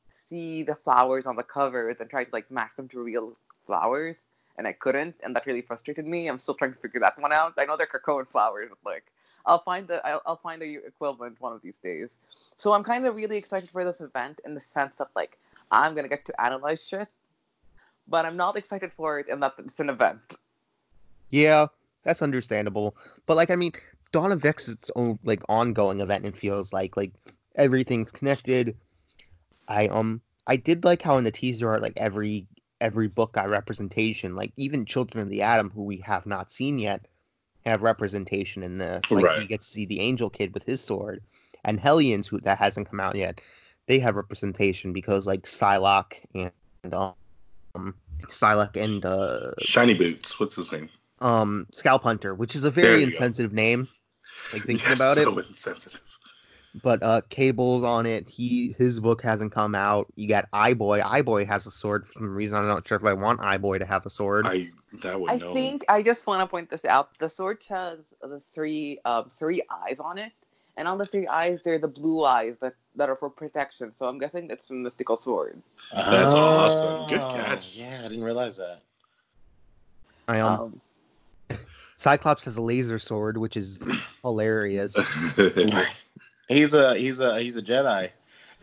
see 0.10 0.64
the 0.64 0.76
flowers 0.76 1.26
on 1.26 1.36
the 1.36 1.44
covers 1.44 1.98
and 2.00 2.10
tried 2.10 2.26
to 2.26 2.30
like 2.34 2.50
match 2.50 2.76
them 2.76 2.88
to 2.90 3.02
real 3.02 3.38
flowers, 3.66 4.26
and 4.58 4.68
I 4.68 4.74
couldn't, 4.74 5.16
and 5.24 5.36
that 5.36 5.46
really 5.46 5.62
frustrated 5.62 6.06
me. 6.06 6.28
I'm 6.28 6.38
still 6.38 6.56
trying 6.56 6.74
to 6.74 6.80
figure 6.80 7.00
that 7.00 7.20
one 7.20 7.32
out. 7.32 7.54
I 7.58 7.66
know 7.66 7.78
they're 7.78 7.88
Krakoan 7.88 8.28
flowers, 8.28 8.70
but 8.70 8.92
like 8.92 9.06
I'll 9.46 9.60
find 9.60 9.88
the 9.88 10.06
I'll, 10.06 10.22
I'll 10.26 10.36
find 10.38 10.62
a 10.62 10.66
equivalent 10.86 11.40
one 11.40 11.54
of 11.54 11.62
these 11.62 11.76
days. 11.76 12.18
So 12.58 12.74
I'm 12.74 12.84
kind 12.84 13.06
of 13.06 13.16
really 13.16 13.38
excited 13.38 13.70
for 13.70 13.84
this 13.84 14.02
event 14.02 14.42
in 14.46 14.56
the 14.56 14.62
sense 14.62 14.94
that 14.98 15.10
like 15.16 15.38
I'm 15.72 15.96
gonna 15.96 16.08
get 16.08 16.26
to 16.26 16.42
analyze 16.42 16.88
shit, 16.88 17.10
but 18.08 18.26
I'm 18.26 18.38
not 18.38 18.56
excited 18.56 18.92
for 18.92 19.20
it 19.20 19.30
in 19.30 19.40
that 19.42 19.54
it's 19.60 19.80
an 19.80 19.90
event. 19.90 20.38
Yeah, 21.30 21.68
that's 22.04 22.22
understandable. 22.22 22.96
But 23.26 23.38
like 23.38 23.50
I 23.52 23.56
mean, 23.56 23.74
Dawn 24.12 24.32
of 24.32 24.44
X 24.44 24.68
is 24.68 24.76
its 24.76 24.92
own 24.96 25.20
like 25.24 25.44
ongoing 25.50 26.00
event. 26.00 26.26
It 26.26 26.38
feels 26.38 26.74
like 26.74 26.98
like 26.98 27.12
everything's 27.56 28.12
connected. 28.12 28.76
I 29.68 29.88
um 29.88 30.22
I 30.48 30.58
did 30.58 30.84
like 30.84 31.02
how 31.02 31.18
in 31.18 31.24
the 31.24 31.32
teaser 31.32 31.70
art 31.70 31.82
like 31.82 31.98
every 31.98 32.48
every 32.82 33.08
book 33.08 33.34
got 33.34 33.50
representation. 33.50 34.36
Like 34.36 34.54
even 34.58 34.86
Children 34.86 35.24
of 35.24 35.30
the 35.30 35.42
Atom, 35.42 35.72
who 35.72 35.84
we 35.84 35.98
have 35.98 36.26
not 36.26 36.52
seen 36.52 36.80
yet, 36.80 37.06
have 37.66 37.82
representation 37.82 38.64
in 38.64 38.78
this. 38.78 39.12
Like 39.12 39.24
Right. 39.24 39.42
you 39.42 39.48
get 39.48 39.62
to 39.62 39.68
see 39.68 39.86
the 39.86 40.00
Angel 40.00 40.30
Kid 40.30 40.54
with 40.54 40.64
his 40.64 40.82
sword, 40.82 41.22
and 41.64 41.80
Hellions, 41.80 42.28
who 42.28 42.40
that 42.42 42.58
hasn't 42.58 42.90
come 42.90 43.00
out 43.00 43.16
yet, 43.16 43.42
they 43.88 44.00
have 44.00 44.16
representation 44.16 44.94
because 44.94 45.28
like 45.28 45.44
Psylocke 45.44 46.14
and 46.34 46.54
um 46.94 47.96
Psylocke 48.28 48.78
and 48.78 49.06
uh 49.06 49.52
Shiny 49.60 49.94
Boots. 49.94 50.40
What's 50.40 50.56
his 50.56 50.72
name? 50.72 50.90
um 51.22 51.68
Scalp 51.72 52.04
Hunter, 52.04 52.36
which 52.36 52.56
is 52.56 52.64
a 52.64 52.72
very 52.72 53.00
you 53.02 53.08
go. 53.08 53.12
insensitive 53.12 53.54
name. 53.54 53.88
Like 54.54 54.64
thinking 54.64 54.90
Yes, 54.90 55.00
about 55.00 55.18
it, 55.18 55.22
it's 55.24 55.34
so 55.34 55.40
insensitive. 55.40 56.02
But 56.84 57.02
uh 57.04 57.22
Cable's 57.30 57.84
on 57.84 58.06
it. 58.06 58.28
He 58.30 58.74
his 58.78 59.00
book 59.00 59.22
hasn't 59.22 59.52
come 59.52 59.76
out. 59.76 60.08
You 60.16 60.28
got 60.28 60.50
Eyeboy. 60.52 61.02
Eyeboy 61.02 61.46
has 61.48 61.66
a 61.66 61.72
sword 61.72 62.06
for 62.06 62.14
some 62.14 62.30
reason. 62.30 62.58
I'm 62.58 62.68
not 62.68 62.88
sure 62.88 62.98
if 62.98 63.06
I 63.06 63.14
want 63.14 63.40
Eyeboy 63.40 63.80
to 63.80 63.86
have 63.86 64.06
a 64.06 64.10
sword. 64.10 64.46
I 64.46 64.70
that 65.02 65.20
would 65.20 65.32
I 65.32 65.38
know. 65.38 65.54
think 65.54 65.86
I 65.90 66.02
just 66.02 66.28
want 66.28 66.42
to 66.42 66.48
point 66.48 66.70
this 66.70 66.86
out. 66.86 67.18
The 67.20 67.30
sword 67.30 67.64
has 67.70 68.14
the 68.22 68.40
three 68.40 69.00
um, 69.06 69.30
three 69.30 69.62
eyes 69.70 70.00
on 70.00 70.18
it, 70.18 70.32
and 70.78 70.88
on 70.88 70.98
the 70.98 71.06
three 71.06 71.28
eyes, 71.28 71.60
they're 71.64 71.80
the 71.80 71.88
blue 71.88 72.24
eyes 72.24 72.58
that, 72.60 72.74
that 72.96 73.10
are 73.10 73.16
for 73.16 73.30
protection. 73.30 73.94
So 73.96 74.08
I'm 74.08 74.20
guessing 74.20 74.50
it's 74.50 74.70
a 74.70 74.74
mystical 74.74 75.18
sword. 75.18 75.62
That's 75.92 76.36
awesome. 76.36 77.06
Good 77.06 77.22
Oh, 77.22 77.30
catch. 77.30 77.76
Yeah, 77.78 78.02
I 78.04 78.08
didn't 78.10 78.24
realize 78.24 78.58
that. 78.58 78.82
I 80.28 80.40
um, 80.40 80.60
Um, 80.60 80.82
Cyclops 81.98 82.44
has 82.46 82.58
a 82.58 82.62
laser 82.62 83.00
sword, 83.00 83.38
which 83.38 83.56
is 83.58 83.80
hilarious. 84.22 84.96
he's 86.48 86.74
a 86.74 86.96
he's 86.96 87.20
a 87.20 87.40
he's 87.40 87.58
a 87.58 87.62
Jedi. 87.62 88.12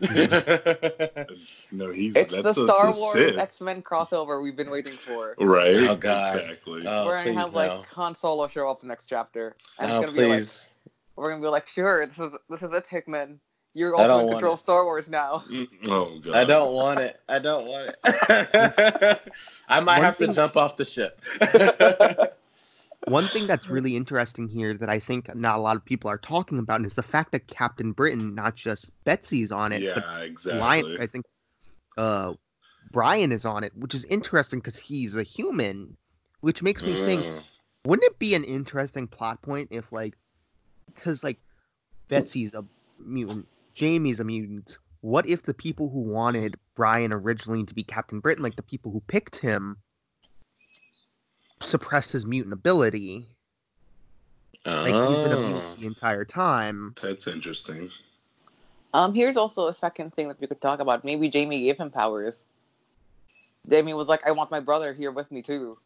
no, 1.71 1.91
he's 1.91 2.15
it's 2.15 2.35
that's 2.35 2.55
the 2.55 2.65
a, 2.65 2.73
Star 2.73 2.89
it's 2.89 2.97
a 2.97 3.01
Wars 3.01 3.37
X 3.37 3.61
Men 3.61 3.81
crossover 3.81 4.43
we've 4.43 4.57
been 4.57 4.71
waiting 4.71 4.93
for. 4.93 5.35
Right. 5.39 5.87
Oh, 5.89 5.95
God. 5.95 6.37
Exactly. 6.37 6.83
Oh, 6.87 7.05
we're 7.05 7.23
gonna 7.23 7.39
have 7.39 7.53
no. 7.53 7.59
like 7.59 7.87
Han 7.89 8.15
Solo 8.15 8.47
show 8.47 8.69
up 8.69 8.83
next 8.83 9.07
chapter, 9.07 9.55
and 9.79 9.91
oh, 9.91 10.01
it's 10.01 10.13
gonna 10.13 10.27
be 10.27 10.33
like 10.33 10.43
we're 11.15 11.29
gonna 11.31 11.41
be 11.41 11.47
like, 11.47 11.67
sure, 11.67 12.05
this 12.05 12.19
is 12.19 12.31
this 12.49 12.63
is 12.63 12.73
it, 12.73 12.87
Hickman. 12.87 13.39
You're 13.75 13.95
I 13.95 14.07
also 14.07 14.25
in 14.25 14.31
control 14.33 14.53
of 14.53 14.59
Star 14.59 14.83
Wars 14.83 15.09
now. 15.09 15.43
Mm, 15.51 15.67
oh 15.87 16.19
god. 16.19 16.35
I 16.35 16.43
don't 16.43 16.73
want 16.73 16.99
it. 16.99 17.19
I 17.27 17.39
don't 17.39 17.67
want 17.67 17.95
it. 18.03 19.21
I 19.67 19.79
might 19.79 19.97
One 19.97 20.03
have 20.03 20.17
to 20.17 20.27
jump 20.27 20.57
off 20.57 20.77
the 20.77 20.85
ship. 20.85 21.19
One 23.05 23.27
thing 23.27 23.47
that's 23.47 23.69
really 23.69 23.95
interesting 23.95 24.47
here 24.47 24.73
that 24.75 24.89
I 24.89 24.99
think 24.99 25.33
not 25.35 25.55
a 25.57 25.61
lot 25.61 25.75
of 25.75 25.83
people 25.85 26.09
are 26.09 26.17
talking 26.17 26.57
about 26.59 26.85
is 26.85 26.93
the 26.93 27.03
fact 27.03 27.31
that 27.33 27.47
Captain 27.47 27.91
Britain, 27.91 28.33
not 28.33 28.55
just 28.55 28.89
Betsy's 29.03 29.51
on 29.51 29.71
it, 29.73 29.83
Yeah, 29.83 29.95
but 29.95 30.23
exactly. 30.23 30.59
Lion, 30.59 30.97
I 30.99 31.07
think 31.07 31.25
uh 31.97 32.33
Brian 32.91 33.31
is 33.31 33.45
on 33.45 33.63
it, 33.63 33.75
which 33.75 33.93
is 33.95 34.05
interesting 34.05 34.59
because 34.59 34.77
he's 34.79 35.17
a 35.17 35.23
human, 35.23 35.97
which 36.41 36.61
makes 36.63 36.85
me 36.85 36.95
think 36.95 37.25
Mm. 37.25 37.43
wouldn't 37.85 38.05
it 38.11 38.19
be 38.19 38.35
an 38.35 38.43
interesting 38.45 39.07
plot 39.07 39.41
point 39.41 39.69
if 39.71 39.91
like 39.91 40.15
because 40.87 41.23
like 41.23 41.39
betsy's 42.09 42.53
a 42.53 42.63
mutant 42.99 43.47
jamie's 43.73 44.19
a 44.19 44.23
mutant 44.23 44.77
what 45.01 45.25
if 45.27 45.43
the 45.43 45.53
people 45.53 45.89
who 45.89 45.99
wanted 45.99 46.55
brian 46.75 47.11
originally 47.11 47.63
to 47.65 47.73
be 47.73 47.83
captain 47.83 48.19
britain 48.19 48.43
like 48.43 48.55
the 48.55 48.63
people 48.63 48.91
who 48.91 49.01
picked 49.07 49.35
him 49.37 49.77
suppressed 51.63 52.11
his 52.11 52.25
mutant 52.25 52.53
ability 52.53 53.27
like 54.65 54.85
he's 54.93 55.19
been 55.19 55.33
a 55.33 55.37
Oh. 55.37 55.45
mutant 55.45 55.79
the 55.79 55.85
entire 55.87 56.25
time 56.25 56.95
That's 57.01 57.27
interesting. 57.27 57.89
Um, 58.93 59.13
here's 59.15 59.37
also 59.37 59.67
a 59.67 59.73
second 59.73 60.13
thing 60.13 60.27
that 60.27 60.39
we 60.39 60.45
could 60.47 60.61
talk 60.61 60.79
about. 60.79 61.03
Maybe 61.03 61.27
Jamie 61.27 61.61
gave 61.63 61.77
him 61.77 61.89
powers. 61.89 62.45
Jamie 63.67 63.93
was 63.93 64.07
like, 64.07 64.25
"I 64.25 64.31
want 64.31 64.51
my 64.51 64.59
brother 64.59 64.93
here 64.93 65.11
with 65.11 65.31
me 65.31 65.41
too." 65.41 65.79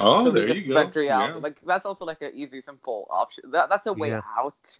Oh, 0.00 0.24
So 0.26 0.30
there 0.30 0.48
you 0.48 0.62
go. 0.68 0.74
Venture 0.74 1.08
out. 1.10 1.30
Yeah. 1.30 1.34
Like 1.36 1.60
that's 1.62 1.86
also 1.86 2.04
like 2.04 2.20
an 2.20 2.32
easy, 2.34 2.60
simple 2.60 3.06
option. 3.10 3.50
That, 3.52 3.68
that's 3.70 3.86
a 3.86 3.92
way 3.92 4.08
Yeah. 4.10 4.20
out, 4.36 4.78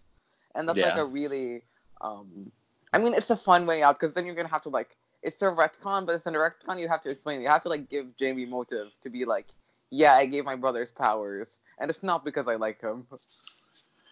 and 0.55 0.67
that's 0.67 0.79
like 0.79 0.97
a 0.97 1.05
really, 1.05 1.63
um, 2.01 2.51
I 2.93 2.99
mean, 2.99 3.13
it's 3.13 3.29
a 3.31 3.37
fun 3.37 3.65
way 3.65 3.81
out 3.81 3.99
because 3.99 4.13
then 4.13 4.25
you're 4.25 4.35
gonna 4.35 4.49
have 4.49 4.61
to 4.63 4.69
like, 4.69 4.95
it's 5.23 5.41
a 5.41 5.45
retcon, 5.45 6.05
but 6.05 6.15
it's 6.15 6.27
a 6.27 6.31
retcon. 6.31 6.79
You 6.79 6.87
have 6.89 7.01
to 7.03 7.09
explain. 7.09 7.41
You 7.41 7.47
have 7.47 7.63
to 7.63 7.69
like 7.69 7.89
give 7.89 8.15
Jamie 8.17 8.45
motive 8.45 8.91
to 9.03 9.09
be 9.09 9.25
like, 9.25 9.47
yeah, 9.93 10.15
I 10.15 10.25
gave 10.25 10.43
my 10.43 10.55
brother's 10.55 10.89
powers, 10.89 11.59
and 11.77 11.89
it's 11.89 12.01
not 12.01 12.25
because 12.25 12.47
I 12.47 12.55
like 12.55 12.81
him. 12.81 13.05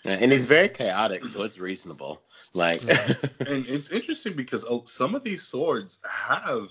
Yeah, 0.06 0.18
and 0.22 0.32
he's 0.32 0.46
very 0.46 0.70
chaotic, 0.70 1.26
so 1.26 1.42
it's 1.42 1.60
reasonable. 1.60 2.22
Like, 2.54 2.82
and 3.40 3.66
it's 3.68 3.92
interesting 3.92 4.34
because 4.34 4.64
uh, 4.64 4.80
some 4.86 5.16
of 5.16 5.24
these 5.24 5.42
swords 5.42 6.00
have 6.08 6.70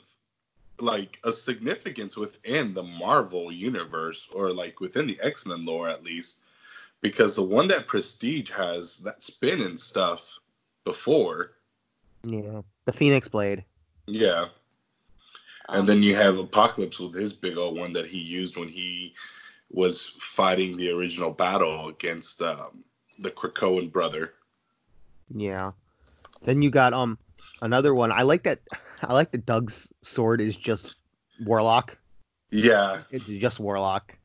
like 0.79 1.19
a 1.25 1.33
significance 1.33 2.17
within 2.17 2.73
the 2.73 2.85
Marvel 2.85 3.51
universe 3.53 4.29
or 4.33 4.53
like 4.53 4.81
within 4.81 5.07
the 5.07 5.19
X-Men 5.23 5.67
lore 5.67 5.91
at 5.91 6.03
least 6.03 6.39
because 7.03 7.37
the 7.37 7.43
one 7.43 7.69
that 7.69 7.87
Prestige 7.87 8.51
has 8.51 8.97
that 8.99 9.23
spin 9.23 9.61
and 9.61 9.79
stuff 9.79 10.39
before 10.85 11.53
yeah. 12.23 12.63
The 12.87 12.93
phoenix 12.95 13.29
blade. 13.29 13.63
Yeah 14.07 14.47
and 15.71 15.87
then 15.87 16.03
you 16.03 16.15
have 16.15 16.39
Apocalypse 16.39 17.01
with 17.01 17.15
his 17.15 17.33
big 17.33 17.57
old 17.57 17.79
one 17.79 17.93
that 17.93 18.07
he 18.07 18.19
used 18.19 18.57
when 18.57 18.69
he 18.69 19.15
was 19.71 20.17
fighting 20.21 20.77
the 20.77 20.91
original 20.91 21.31
battle 21.31 21.89
against 21.89 22.43
um, 22.43 22.85
the 23.19 23.31
Krakoan 23.31 23.91
brother 23.93 24.35
yeah 25.35 25.71
then 26.43 26.61
you 26.61 26.71
got 26.71 26.93
um 26.93 27.17
another 27.63 27.95
one 27.95 28.11
i 28.11 28.23
like 28.23 28.43
that 28.43 28.59
i 29.03 29.13
like 29.13 29.31
that 29.31 29.47
doug's 29.47 29.93
sword 30.03 30.41
is 30.41 30.57
just 30.57 30.97
warlock 31.47 31.97
yeah 32.51 33.03
It's 33.13 33.27
just 33.27 33.61
Warlock. 33.61 34.19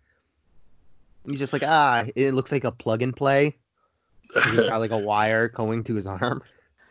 He's 1.28 1.40
just 1.40 1.54
like, 1.54 1.64
ah, 1.64 2.06
it 2.16 2.34
looks 2.34 2.52
like 2.52 2.64
a 2.64 2.72
plug 2.72 3.02
and 3.02 3.16
play. 3.16 3.58
He's 4.34 4.68
got 4.68 4.80
like 4.80 4.92
a 4.92 4.98
wire 4.98 5.48
going 5.48 5.84
to 5.86 5.96
his 5.96 6.08
arm. 6.08 6.42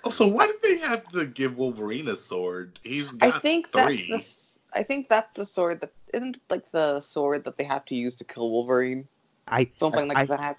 Also, 0.05 0.28
why 0.28 0.47
did 0.47 0.60
they 0.62 0.78
have 0.78 1.06
to 1.09 1.24
give 1.24 1.56
Wolverine 1.56 2.09
a 2.09 2.16
sword? 2.16 2.78
He's 2.82 3.14
I 3.16 3.28
got 3.28 3.36
I 3.36 3.39
think 3.40 3.72
three. 3.72 3.97
that's 3.97 4.06
the. 4.09 4.14
s- 4.14 4.59
I 4.74 4.82
think 4.82 5.09
that's 5.09 5.35
the 5.36 5.44
sword 5.44 5.81
that 5.81 5.93
isn't 6.12 6.36
it 6.36 6.43
like 6.51 6.70
the 6.72 7.01
sword 7.01 7.44
that 7.44 7.56
they 7.56 7.64
have 7.64 7.85
to 7.86 7.94
use 7.94 8.16
to 8.16 8.24
kill 8.24 8.51
Wolverine, 8.51 9.06
I 9.48 9.70
something 9.78 10.09
like 10.09 10.18
I- 10.18 10.26
that. 10.26 10.59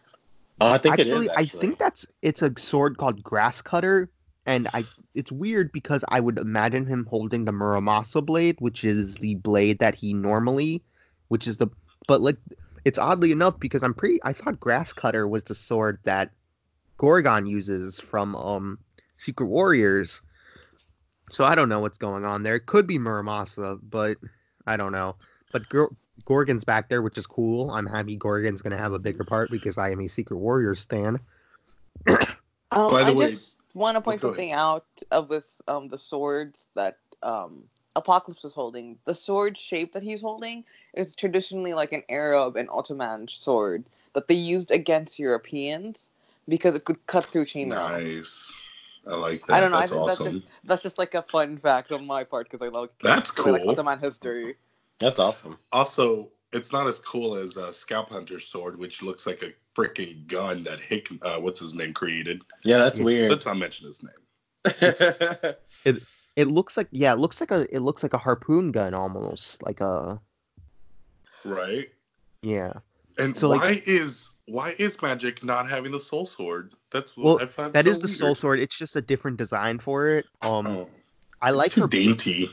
oh, 0.61 0.71
I 0.71 0.77
think 0.77 0.93
actually, 0.93 1.25
it 1.27 1.31
is. 1.31 1.37
I 1.37 1.45
think 1.45 1.77
that's 1.79 2.07
it's 2.21 2.41
a 2.41 2.51
sword 2.57 2.97
called 2.97 3.21
Grass 3.23 3.61
Cutter, 3.61 4.09
and 4.45 4.67
I 4.73 4.85
it's 5.13 5.31
weird 5.33 5.71
because 5.73 6.03
I 6.07 6.21
would 6.21 6.39
imagine 6.39 6.85
him 6.85 7.05
holding 7.09 7.45
the 7.45 7.51
Muramasa 7.51 8.25
blade, 8.25 8.55
which 8.59 8.83
is 8.85 9.17
the 9.17 9.35
blade 9.35 9.79
that 9.79 9.95
he 9.95 10.13
normally, 10.13 10.81
which 11.27 11.45
is 11.45 11.57
the 11.57 11.67
but 12.07 12.21
like 12.21 12.37
it's 12.85 12.97
oddly 12.97 13.31
enough 13.31 13.59
because 13.59 13.83
I'm 13.83 13.93
pretty 13.93 14.19
I 14.23 14.31
thought 14.33 14.59
Grass 14.59 14.93
Cutter 14.93 15.27
was 15.27 15.43
the 15.43 15.55
sword 15.55 15.99
that 16.03 16.31
Gorgon 16.97 17.45
uses 17.47 17.99
from 17.99 18.35
um 18.35 18.79
Secret 19.17 19.47
Warriors. 19.47 20.21
So 21.31 21.43
I 21.43 21.55
don't 21.55 21.69
know 21.69 21.79
what's 21.79 21.97
going 21.97 22.23
on 22.25 22.43
there. 22.43 22.55
It 22.55 22.65
could 22.67 22.85
be 22.87 22.99
Muramasa, 22.99 23.79
but 23.89 24.17
I 24.67 24.77
don't 24.77 24.91
know. 24.91 25.15
But 25.51 25.67
Gor- 25.69 25.95
Gorgon's 26.25 26.63
back 26.63 26.89
there, 26.89 27.01
which 27.01 27.17
is 27.17 27.25
cool. 27.25 27.71
I'm 27.71 27.85
happy 27.87 28.15
Gorgon's 28.15 28.61
going 28.61 28.75
to 28.75 28.81
have 28.81 28.93
a 28.93 28.99
bigger 28.99 29.23
part 29.23 29.49
because 29.49 29.77
I 29.77 29.91
am 29.91 30.01
a 30.01 30.07
Secret 30.07 30.37
Warriors 30.37 30.79
stan. 30.79 31.19
Um, 32.07 32.91
By 32.91 33.03
the 33.03 33.11
I 33.11 33.13
way- 33.13 33.27
just 33.29 33.57
want 33.73 33.95
to 33.95 34.01
point 34.01 34.21
go 34.21 34.27
ahead. 34.29 34.35
something 34.35 34.51
out 34.53 34.85
of 35.11 35.29
with 35.29 35.51
um 35.67 35.87
the 35.89 35.97
swords 35.97 36.67
that 36.75 36.97
um 37.23 37.63
Apocalypse 37.97 38.43
was 38.43 38.53
holding. 38.53 38.97
The 39.05 39.13
sword 39.13 39.57
shape 39.57 39.93
that 39.93 40.03
he's 40.03 40.21
holding 40.21 40.65
is 40.95 41.15
traditionally 41.15 41.73
like 41.73 41.93
an 41.93 42.03
Arab 42.09 42.57
and 42.57 42.69
Ottoman 42.69 43.27
sword 43.29 43.85
that 44.13 44.27
they 44.27 44.35
used 44.35 44.69
against 44.71 45.17
Europeans 45.17 46.09
because 46.49 46.75
it 46.75 46.83
could 46.85 47.05
cut 47.07 47.23
through 47.25 47.45
chainmail. 47.45 47.69
nice. 47.69 48.51
I 49.07 49.15
like 49.15 49.45
that. 49.47 49.53
I 49.53 49.59
don't 49.59 49.71
know. 49.71 49.79
That's 49.79 49.91
I 49.91 49.95
think 49.95 50.05
awesome. 50.09 50.25
that's 50.25 50.35
just 50.35 50.47
that's 50.63 50.81
just 50.83 50.97
like 50.97 51.13
a 51.13 51.21
fun 51.21 51.57
fact 51.57 51.91
on 51.91 52.05
my 52.05 52.23
part 52.23 52.49
because 52.49 52.65
I 52.65 52.69
love 52.69 52.89
That's 53.03 53.29
'cause 53.31 53.47
I 53.47 53.51
like 53.51 53.61
cool. 53.61 53.71
Ottoman 53.71 53.99
history. 53.99 54.55
that's 54.99 55.19
awesome. 55.19 55.57
Also, 55.71 56.29
it's 56.53 56.71
not 56.71 56.87
as 56.87 56.99
cool 56.99 57.35
as 57.35 57.57
uh, 57.57 57.71
Scalp 57.71 58.09
Hunter's 58.09 58.47
sword, 58.47 58.79
which 58.79 59.03
looks 59.03 59.27
like 59.27 59.43
a 59.43 59.51
freaking 59.79 60.25
gun 60.27 60.63
that 60.63 60.79
Hick, 60.79 61.09
uh, 61.21 61.37
what's 61.39 61.59
his 61.59 61.75
name, 61.75 61.93
created. 61.93 62.43
Yeah, 62.63 62.77
that's 62.77 62.99
weird. 62.99 63.29
Let's 63.29 63.45
not 63.45 63.57
mention 63.57 63.87
his 63.87 64.01
name. 64.03 65.53
It 66.37 66.47
looks 66.49 66.75
like 66.75 66.87
yeah, 66.91 67.13
it 67.13 67.19
looks 67.19 67.39
like 67.39 67.51
a 67.51 67.65
it 67.73 67.79
looks 67.79 68.03
like 68.03 68.13
a 68.13 68.17
harpoon 68.17 68.73
gun 68.73 68.93
almost 68.93 69.63
like 69.63 69.79
a 69.79 70.19
Right? 71.45 71.89
yeah. 72.41 72.73
And 73.17 73.33
So, 73.35 73.49
why 73.49 73.55
like- 73.57 73.87
is 73.87 74.31
why 74.45 74.75
is 74.77 74.97
Magik 74.97 75.43
not 75.43 75.69
having 75.69 75.91
the 75.93 75.99
Soul 75.99 76.25
Sword? 76.25 76.73
That's 76.95 77.17
Well, 77.17 77.41
I 77.41 77.45
find 77.45 77.73
That 77.73 77.83
so 77.83 77.91
is 77.91 77.99
the 77.99 78.07
soul 78.07 78.35
sword. 78.35 78.61
It's 78.61 78.77
just 78.77 78.95
a 78.95 79.01
different 79.01 79.35
design 79.35 79.79
for 79.79 80.07
it. 80.07 80.25
Um, 80.41 80.65
Oh, 80.65 80.89
I 81.41 81.51
like 81.51 81.73
too 81.73 81.81
her. 81.81 81.87
dainty. 81.87 82.49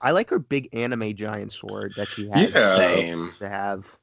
I 0.00 0.12
like 0.12 0.30
her 0.30 0.38
big 0.38 0.70
anime 0.72 1.14
giant 1.14 1.52
sword 1.52 1.94
that 1.96 2.10
she 2.10 2.26
has 2.28 2.54
Yeah. 2.54 2.76
Same. 2.76 3.32
to 3.40 3.48
have. 3.48 3.98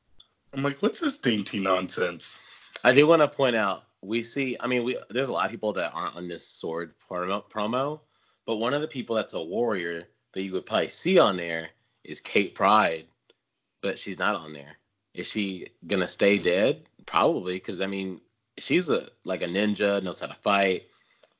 I'm 0.53 0.61
like, 0.61 0.83
what's 0.83 0.99
this 0.99 1.17
dainty 1.17 1.59
nonsense? 1.59 2.43
I 2.83 2.91
do 2.91 3.07
want 3.07 3.23
to 3.23 3.27
point 3.27 3.55
out 3.55 3.85
we 4.03 4.21
see. 4.21 4.55
I 4.59 4.67
mean, 4.67 4.83
we 4.83 4.97
there's 5.09 5.29
a 5.29 5.33
lot 5.33 5.45
of 5.45 5.51
people 5.51 5.73
that 5.73 5.91
aren't 5.95 6.15
on 6.15 6.27
this 6.27 6.47
sword 6.47 6.93
promo, 7.09 7.43
promo, 7.49 8.01
but 8.45 8.57
one 8.57 8.75
of 8.75 8.81
the 8.81 8.87
people 8.87 9.15
that's 9.15 9.33
a 9.33 9.41
warrior 9.41 10.03
that 10.33 10.43
you 10.43 10.53
would 10.53 10.67
probably 10.67 10.89
see 10.89 11.17
on 11.17 11.37
there 11.37 11.69
is 12.03 12.21
Kate 12.21 12.53
Pryde, 12.53 13.05
but 13.81 13.97
she's 13.97 14.19
not 14.19 14.35
on 14.35 14.53
there. 14.53 14.77
Is 15.15 15.25
she 15.27 15.65
gonna 15.87 16.07
stay 16.07 16.37
dead? 16.37 16.83
Probably, 17.07 17.55
because 17.55 17.81
I 17.81 17.87
mean, 17.87 18.21
she's 18.57 18.89
a 18.89 19.09
like 19.23 19.41
a 19.41 19.47
ninja, 19.47 20.01
knows 20.03 20.19
how 20.19 20.27
to 20.27 20.33
fight, 20.35 20.87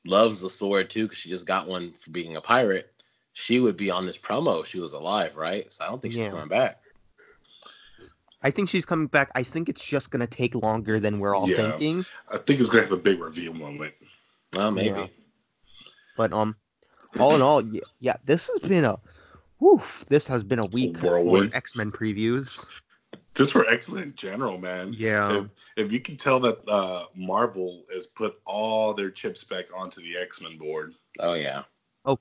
loves 0.04 0.40
the 0.40 0.48
sword 0.48 0.90
too, 0.90 1.04
because 1.04 1.18
she 1.18 1.28
just 1.28 1.46
got 1.46 1.68
one 1.68 1.92
for 1.92 2.10
being 2.10 2.36
a 2.36 2.40
pirate. 2.40 2.92
She 3.34 3.60
would 3.60 3.76
be 3.76 3.90
on 3.90 4.06
this 4.06 4.18
promo 4.18 4.60
if 4.60 4.66
she 4.66 4.80
was 4.80 4.92
alive, 4.92 5.36
right? 5.36 5.70
So 5.72 5.84
I 5.84 5.88
don't 5.88 6.02
think 6.02 6.14
she's 6.14 6.24
Yeah. 6.24 6.30
coming 6.30 6.48
back. 6.48 6.78
I 8.42 8.50
think 8.50 8.68
she's 8.68 8.84
coming 8.84 9.06
back. 9.06 9.30
I 9.34 9.42
think 9.42 9.68
it's 9.68 9.84
just 9.84 10.10
gonna 10.10 10.26
take 10.26 10.54
longer 10.54 10.98
than 10.98 11.20
we're 11.20 11.34
all 11.34 11.46
Yeah. 11.46 11.56
thinking. 11.56 12.04
I 12.32 12.38
think 12.38 12.60
it's 12.60 12.70
gonna 12.70 12.82
have 12.82 12.92
a 12.92 12.96
big 12.96 13.20
reveal 13.20 13.54
moment. 13.54 13.94
Well, 14.52 14.70
maybe. 14.70 15.00
Yeah. 15.00 15.06
But 16.16 16.32
um, 16.32 16.56
all 17.18 17.34
in 17.36 17.42
all, 17.42 17.64
yeah, 17.66 17.80
yeah 18.00 18.16
this 18.24 18.48
has 18.48 18.68
been 18.68 18.84
a, 18.84 18.98
woof. 19.60 20.04
This 20.08 20.26
has 20.26 20.42
been 20.44 20.58
a 20.58 20.66
week 20.66 20.98
for 20.98 21.48
X 21.54 21.76
Men 21.76 21.90
previews. 21.92 22.68
Just 23.34 23.52
for 23.52 23.66
excellent 23.66 24.04
in 24.04 24.14
general, 24.14 24.58
man. 24.58 24.92
Yeah, 24.96 25.44
If, 25.76 25.86
if 25.86 25.92
you 25.92 26.00
can 26.00 26.16
tell 26.16 26.38
that 26.40 26.58
uh, 26.68 27.04
Marvel 27.14 27.84
has 27.92 28.06
put 28.06 28.38
all 28.44 28.92
their 28.92 29.10
chips 29.10 29.42
back 29.42 29.66
onto 29.74 30.02
the 30.02 30.18
X 30.18 30.42
Men 30.42 30.58
board. 30.58 30.94
Oh 31.18 31.34
yeah. 31.34 31.62
Oh, 32.04 32.18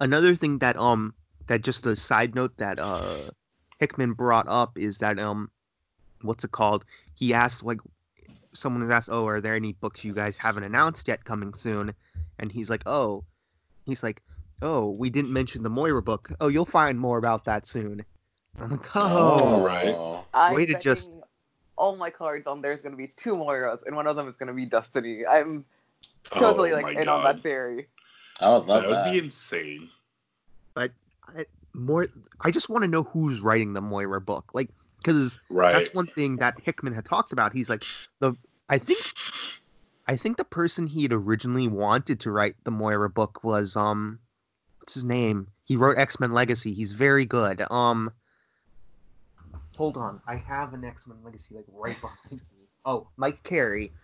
another 0.00 0.34
thing 0.34 0.58
that 0.58 0.76
um 0.76 1.14
that 1.46 1.62
just 1.62 1.86
a 1.86 1.96
side 1.96 2.34
note 2.34 2.56
that 2.58 2.78
uh 2.78 3.30
Hickman 3.78 4.12
brought 4.12 4.46
up 4.48 4.76
is 4.76 4.98
that 4.98 5.18
um 5.18 5.50
what's 6.22 6.44
it 6.44 6.52
called? 6.52 6.84
He 7.14 7.32
asked 7.32 7.62
like 7.62 7.80
someone 8.52 8.82
was 8.82 8.90
asked, 8.90 9.08
"Oh, 9.10 9.26
are 9.26 9.40
there 9.40 9.54
any 9.54 9.72
books 9.72 10.04
you 10.04 10.12
guys 10.12 10.36
haven't 10.36 10.64
announced 10.64 11.08
yet 11.08 11.24
coming 11.24 11.54
soon?" 11.54 11.94
And 12.38 12.52
he's 12.52 12.68
like, 12.68 12.82
"Oh, 12.86 13.24
he's 13.86 14.02
like, 14.02 14.22
oh, 14.62 14.90
we 14.90 15.08
didn't 15.08 15.32
mention 15.32 15.62
the 15.62 15.70
Moira 15.70 16.02
book. 16.02 16.30
Oh, 16.40 16.48
you'll 16.48 16.66
find 16.66 16.98
more 17.00 17.16
about 17.18 17.44
that 17.46 17.66
soon." 17.66 18.04
I'm 18.58 18.70
like, 18.70 18.96
"Oh, 18.96 19.54
Oh, 19.54 19.60
right. 19.62 20.24
I'm 20.34 20.54
Way 20.54 20.66
to 20.66 20.78
just- 20.78 21.10
all 21.76 21.96
my 21.96 22.10
cards 22.10 22.46
on 22.46 22.60
there's 22.60 22.80
gonna 22.80 22.96
be 22.96 23.08
two 23.08 23.34
Moiras, 23.34 23.82
and 23.86 23.96
one 23.96 24.06
of 24.06 24.16
them 24.16 24.28
is 24.28 24.36
gonna 24.36 24.52
be 24.52 24.66
Destiny. 24.66 25.26
I'm 25.26 25.64
totally 26.24 26.72
oh, 26.72 26.76
like 26.76 26.94
my 26.94 27.02
in 27.02 27.08
on 27.08 27.24
that 27.24 27.40
theory. 27.40 27.88
I 28.40 28.50
would 28.50 28.66
love 28.66 28.82
that 28.82 28.88
that. 28.88 29.04
would 29.04 29.12
be 29.12 29.18
insane. 29.18 29.88
But 30.74 30.92
more." 31.74 32.08
I 32.40 32.50
just 32.50 32.68
want 32.68 32.84
to 32.84 32.88
know 32.88 33.04
who's 33.04 33.40
writing 33.40 33.72
the 33.72 33.80
Moira 33.80 34.20
book, 34.20 34.50
like 34.52 34.70
because 34.98 35.38
Right. 35.48 35.72
that's 35.72 35.94
one 35.94 36.06
thing 36.08 36.36
that 36.36 36.60
Hickman 36.60 36.92
had 36.92 37.04
talked 37.06 37.32
about. 37.32 37.52
He's 37.52 37.70
like 37.70 37.84
the 38.18 38.34
I 38.68 38.78
think 38.78 39.00
I 40.06 40.16
think 40.16 40.36
the 40.36 40.44
person 40.44 40.86
he 40.86 41.02
had 41.02 41.12
originally 41.12 41.68
wanted 41.68 42.20
to 42.20 42.30
write 42.32 42.56
the 42.64 42.70
Moira 42.70 43.08
book 43.08 43.42
was 43.42 43.74
um 43.76 44.18
what's 44.80 44.94
his 44.94 45.04
name? 45.04 45.48
He 45.64 45.76
wrote 45.76 45.96
X 45.96 46.20
Men 46.20 46.32
Legacy. 46.32 46.74
He's 46.74 46.92
very 46.92 47.24
good. 47.24 47.62
Um 47.70 48.12
Hold 49.80 49.96
on. 49.96 50.20
I 50.26 50.36
have 50.36 50.74
an 50.74 50.84
X 50.84 51.06
Men 51.06 51.16
Legacy 51.24 51.54
like 51.54 51.64
right 51.72 51.98
behind 52.02 52.32
me. 52.32 52.66
Oh, 52.84 53.08
Mike 53.16 53.42
Carey. 53.44 53.94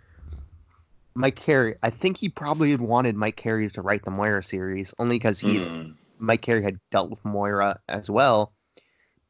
Mike 1.15 1.37
Carey. 1.37 1.75
I 1.83 1.91
think 1.91 2.17
he 2.17 2.31
probably 2.31 2.71
had 2.71 2.81
wanted 2.81 3.15
Mike 3.15 3.37
Carey 3.37 3.69
to 3.69 3.83
write 3.83 4.03
the 4.03 4.11
Moira 4.11 4.43
series 4.43 4.95
only 4.99 5.17
because 5.17 5.39
he 5.39 5.59
Mm. 5.59 5.97
Mike 6.19 6.41
Carey 6.41 6.63
had 6.63 6.79
dealt 6.91 7.11
with 7.11 7.23
Moira 7.27 7.79
as 7.91 8.09
well, 8.09 8.55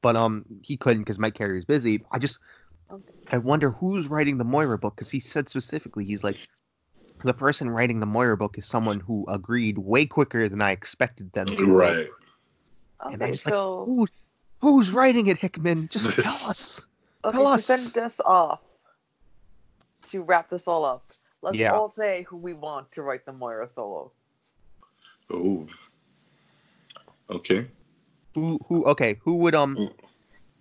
but 0.02 0.14
um 0.14 0.44
he 0.62 0.76
couldn't 0.76 1.02
because 1.02 1.18
Mike 1.18 1.34
Carey 1.34 1.56
was 1.56 1.64
busy. 1.64 2.04
I 2.12 2.20
just 2.20 2.38
I 3.32 3.38
wonder 3.38 3.70
who's 3.72 4.06
writing 4.06 4.38
the 4.38 4.44
Moira 4.44 4.78
book 4.78 4.94
because 4.94 5.10
he 5.10 5.18
said 5.18 5.48
specifically 5.48 6.04
he's 6.04 6.22
like 6.22 6.38
the 7.24 7.34
person 7.34 7.70
writing 7.70 7.98
the 7.98 8.06
Moira 8.06 8.36
book 8.36 8.56
is 8.56 8.66
someone 8.66 9.00
who 9.00 9.24
agreed 9.26 9.78
way 9.78 10.06
quicker 10.06 10.48
than 10.48 10.62
I 10.62 10.70
expected 10.70 11.32
them 11.32 11.46
to. 11.46 11.66
Right. 11.66 12.06
And 13.10 13.20
I 13.20 13.26
Okay, 13.26 13.32
just 13.32 13.48
so 13.48 13.82
Who, 13.84 14.06
who's 14.60 14.90
writing 14.90 15.26
it, 15.26 15.38
Hickman? 15.38 15.88
Just 15.92 16.20
tell 16.20 16.50
us. 16.50 16.86
okay, 17.24 17.36
tell 17.36 17.46
to 17.46 17.50
us. 17.52 17.64
send 17.64 18.04
us 18.04 18.20
off 18.24 18.60
to 20.10 20.22
wrap 20.22 20.50
this 20.50 20.66
all 20.68 20.84
up. 20.84 21.04
Let's 21.42 21.58
Yeah. 21.58 21.72
all 21.72 21.88
say 21.88 22.22
who 22.22 22.36
we 22.36 22.54
want 22.54 22.90
to 22.92 23.02
write 23.02 23.24
the 23.24 23.32
Moira 23.32 23.68
solo. 23.74 24.12
Oh. 25.30 25.66
Okay. 27.30 27.68
Who 28.34 28.58
who? 28.68 28.84
Okay, 28.84 29.18
who 29.22 29.36
would 29.38 29.54
um? 29.54 29.76
Mm. 29.76 29.92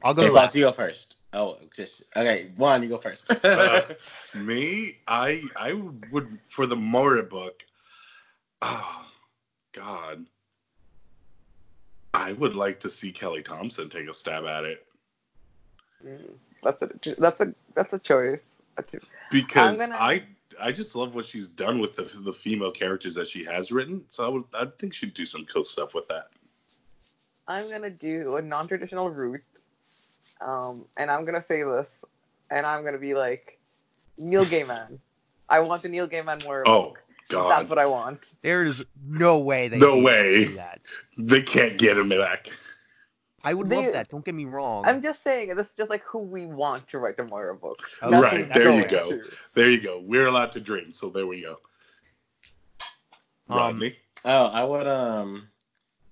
I'll 0.03 0.13
go 0.13 0.23
Okay, 0.23 0.31
last. 0.31 0.43
Fox, 0.43 0.55
you 0.55 0.63
go 0.65 0.72
first. 0.72 1.15
Oh, 1.34 1.57
just 1.76 2.03
okay. 2.15 2.51
Juan, 2.57 2.81
you 2.81 2.89
go 2.89 2.97
first. 2.97 3.30
Uh, 3.45 3.81
Me, 4.35 4.97
I 5.07 5.43
I 5.55 5.73
would 6.11 6.39
for 6.47 6.65
the 6.65 6.76
Moira 6.76 7.23
book. 7.23 7.65
Oh 8.61 9.05
God. 9.73 10.26
I 12.15 12.33
would 12.33 12.55
like 12.55 12.79
to 12.81 12.89
see 12.89 13.11
Kelly 13.11 13.43
Thompson 13.43 13.89
take 13.89 14.09
a 14.09 14.13
stab 14.13 14.45
at 14.45 14.65
it 14.65 14.85
Mm, 16.05 16.35
That's 16.61 16.81
a 16.81 17.15
that's 17.21 17.41
a 17.41 17.53
that's 17.73 17.93
a 17.93 17.99
choice. 17.99 18.61
Because 19.31 19.79
I'm 19.81 19.89
gonna- 19.89 20.01
I 20.01 20.23
I 20.59 20.71
just 20.71 20.95
love 20.95 21.15
what 21.15 21.25
she's 21.25 21.47
done 21.47 21.79
with 21.79 21.95
the 21.95 22.03
the 22.03 22.33
female 22.33 22.71
characters 22.71 23.15
that 23.15 23.27
she 23.27 23.43
has 23.45 23.71
written. 23.71 24.05
So 24.09 24.25
I 24.25 24.29
would 24.29 24.43
I 24.53 24.65
think 24.77 24.93
she'd 24.93 25.13
do 25.13 25.25
some 25.25 25.45
cool 25.45 25.63
stuff 25.63 25.93
with 25.93 26.07
that. 26.09 26.27
I'm 27.47 27.69
gonna 27.69 27.89
do 27.89 28.37
a 28.37 28.41
non-traditional 28.41 29.09
route, 29.09 29.43
um, 30.41 30.85
and 30.97 31.09
I'm 31.11 31.25
gonna 31.25 31.41
say 31.41 31.63
this, 31.63 32.03
and 32.49 32.65
I'm 32.65 32.83
gonna 32.83 32.97
be 32.97 33.13
like 33.13 33.59
Neil 34.17 34.45
Gaiman. 34.45 34.99
I 35.49 35.59
want 35.61 35.81
the 35.83 35.89
Neil 35.89 36.07
Gaiman 36.07 36.43
Moira 36.43 36.63
Oh 36.67 36.83
book. 36.89 37.03
God, 37.30 37.49
That's 37.49 37.69
what 37.69 37.80
I 37.80 37.85
want. 37.88 38.34
There 38.43 38.64
is 38.65 38.84
no 39.07 39.39
way 39.39 39.68
they 39.68 39.80
No 39.80 39.95
can 39.95 40.03
way. 40.03 40.45
do 40.45 40.56
that. 40.56 40.81
they 41.18 41.41
can't 41.41 41.77
get 41.77 41.97
him 41.97 42.10
back. 42.10 42.49
I 43.43 43.53
would 43.53 43.69
They- 43.69 43.84
love 43.84 43.93
that. 43.93 44.10
Don't 44.10 44.23
get 44.26 44.34
me 44.35 44.45
wrong. 44.45 44.85
I'm 44.85 45.02
just 45.02 45.23
saying 45.23 45.56
this 45.56 45.69
is 45.69 45.73
just 45.76 45.89
like 45.89 46.03
who 46.03 46.23
we 46.30 46.45
want 46.47 46.88
to 46.89 46.97
write 46.99 47.18
the 47.18 47.23
Moira 47.26 47.56
book. 47.56 47.80
Okay. 48.02 48.18
Right, 48.18 48.53
there 48.53 48.72
you 48.73 48.88
go. 48.88 49.11
to. 49.11 49.23
There 49.53 49.69
you 49.69 49.80
go. 49.81 49.99
We're 49.99 50.27
allowed 50.27 50.52
to 50.53 50.60
dream, 50.60 50.91
so 50.91 51.10
there 51.10 51.27
we 51.27 51.41
go. 51.41 51.60
Um, 53.49 53.57
Rodney. 53.57 53.95
oh, 54.26 54.45
I 54.47 54.64
would. 54.64 54.88
Um, 54.88 55.49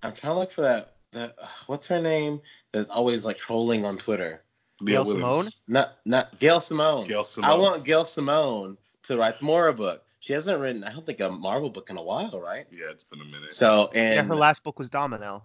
I'm 0.03 0.13
trying 0.13 0.33
to 0.33 0.39
look 0.39 0.51
for 0.51 0.61
that. 0.61 0.95
That 1.11 1.35
what's 1.67 1.87
her 1.87 2.01
name? 2.01 2.41
That's 2.71 2.89
always 2.89 3.25
like 3.25 3.37
trolling 3.37 3.85
on 3.85 3.97
Twitter. 3.97 4.43
Gail 4.85 5.05
Simone? 5.05 5.47
Not 5.67 5.97
not 6.05 6.37
Gail 6.39 6.59
Simone. 6.59 7.05
Gail 7.07 7.23
Simone. 7.23 7.49
I 7.49 7.55
want 7.55 7.83
Gail 7.85 8.03
Simone 8.03 8.77
to 9.03 9.17
write 9.17 9.39
the 9.39 9.45
Moira 9.45 9.73
book. 9.73 10.02
She 10.23 10.31
hasn't 10.31 10.61
written, 10.61 10.85
I 10.85 10.93
don't 10.93 11.05
think, 11.05 11.19
a 11.19 11.29
Marvel 11.29 11.69
book 11.69 11.89
in 11.89 11.97
a 11.97 12.01
while, 12.01 12.39
right? 12.39 12.65
Yeah, 12.71 12.85
it's 12.89 13.03
been 13.03 13.19
a 13.19 13.25
minute. 13.25 13.51
So 13.51 13.89
and 13.93 14.15
yeah, 14.15 14.23
her 14.23 14.37
last 14.37 14.63
book 14.63 14.79
was 14.79 14.89
Domino. 14.89 15.43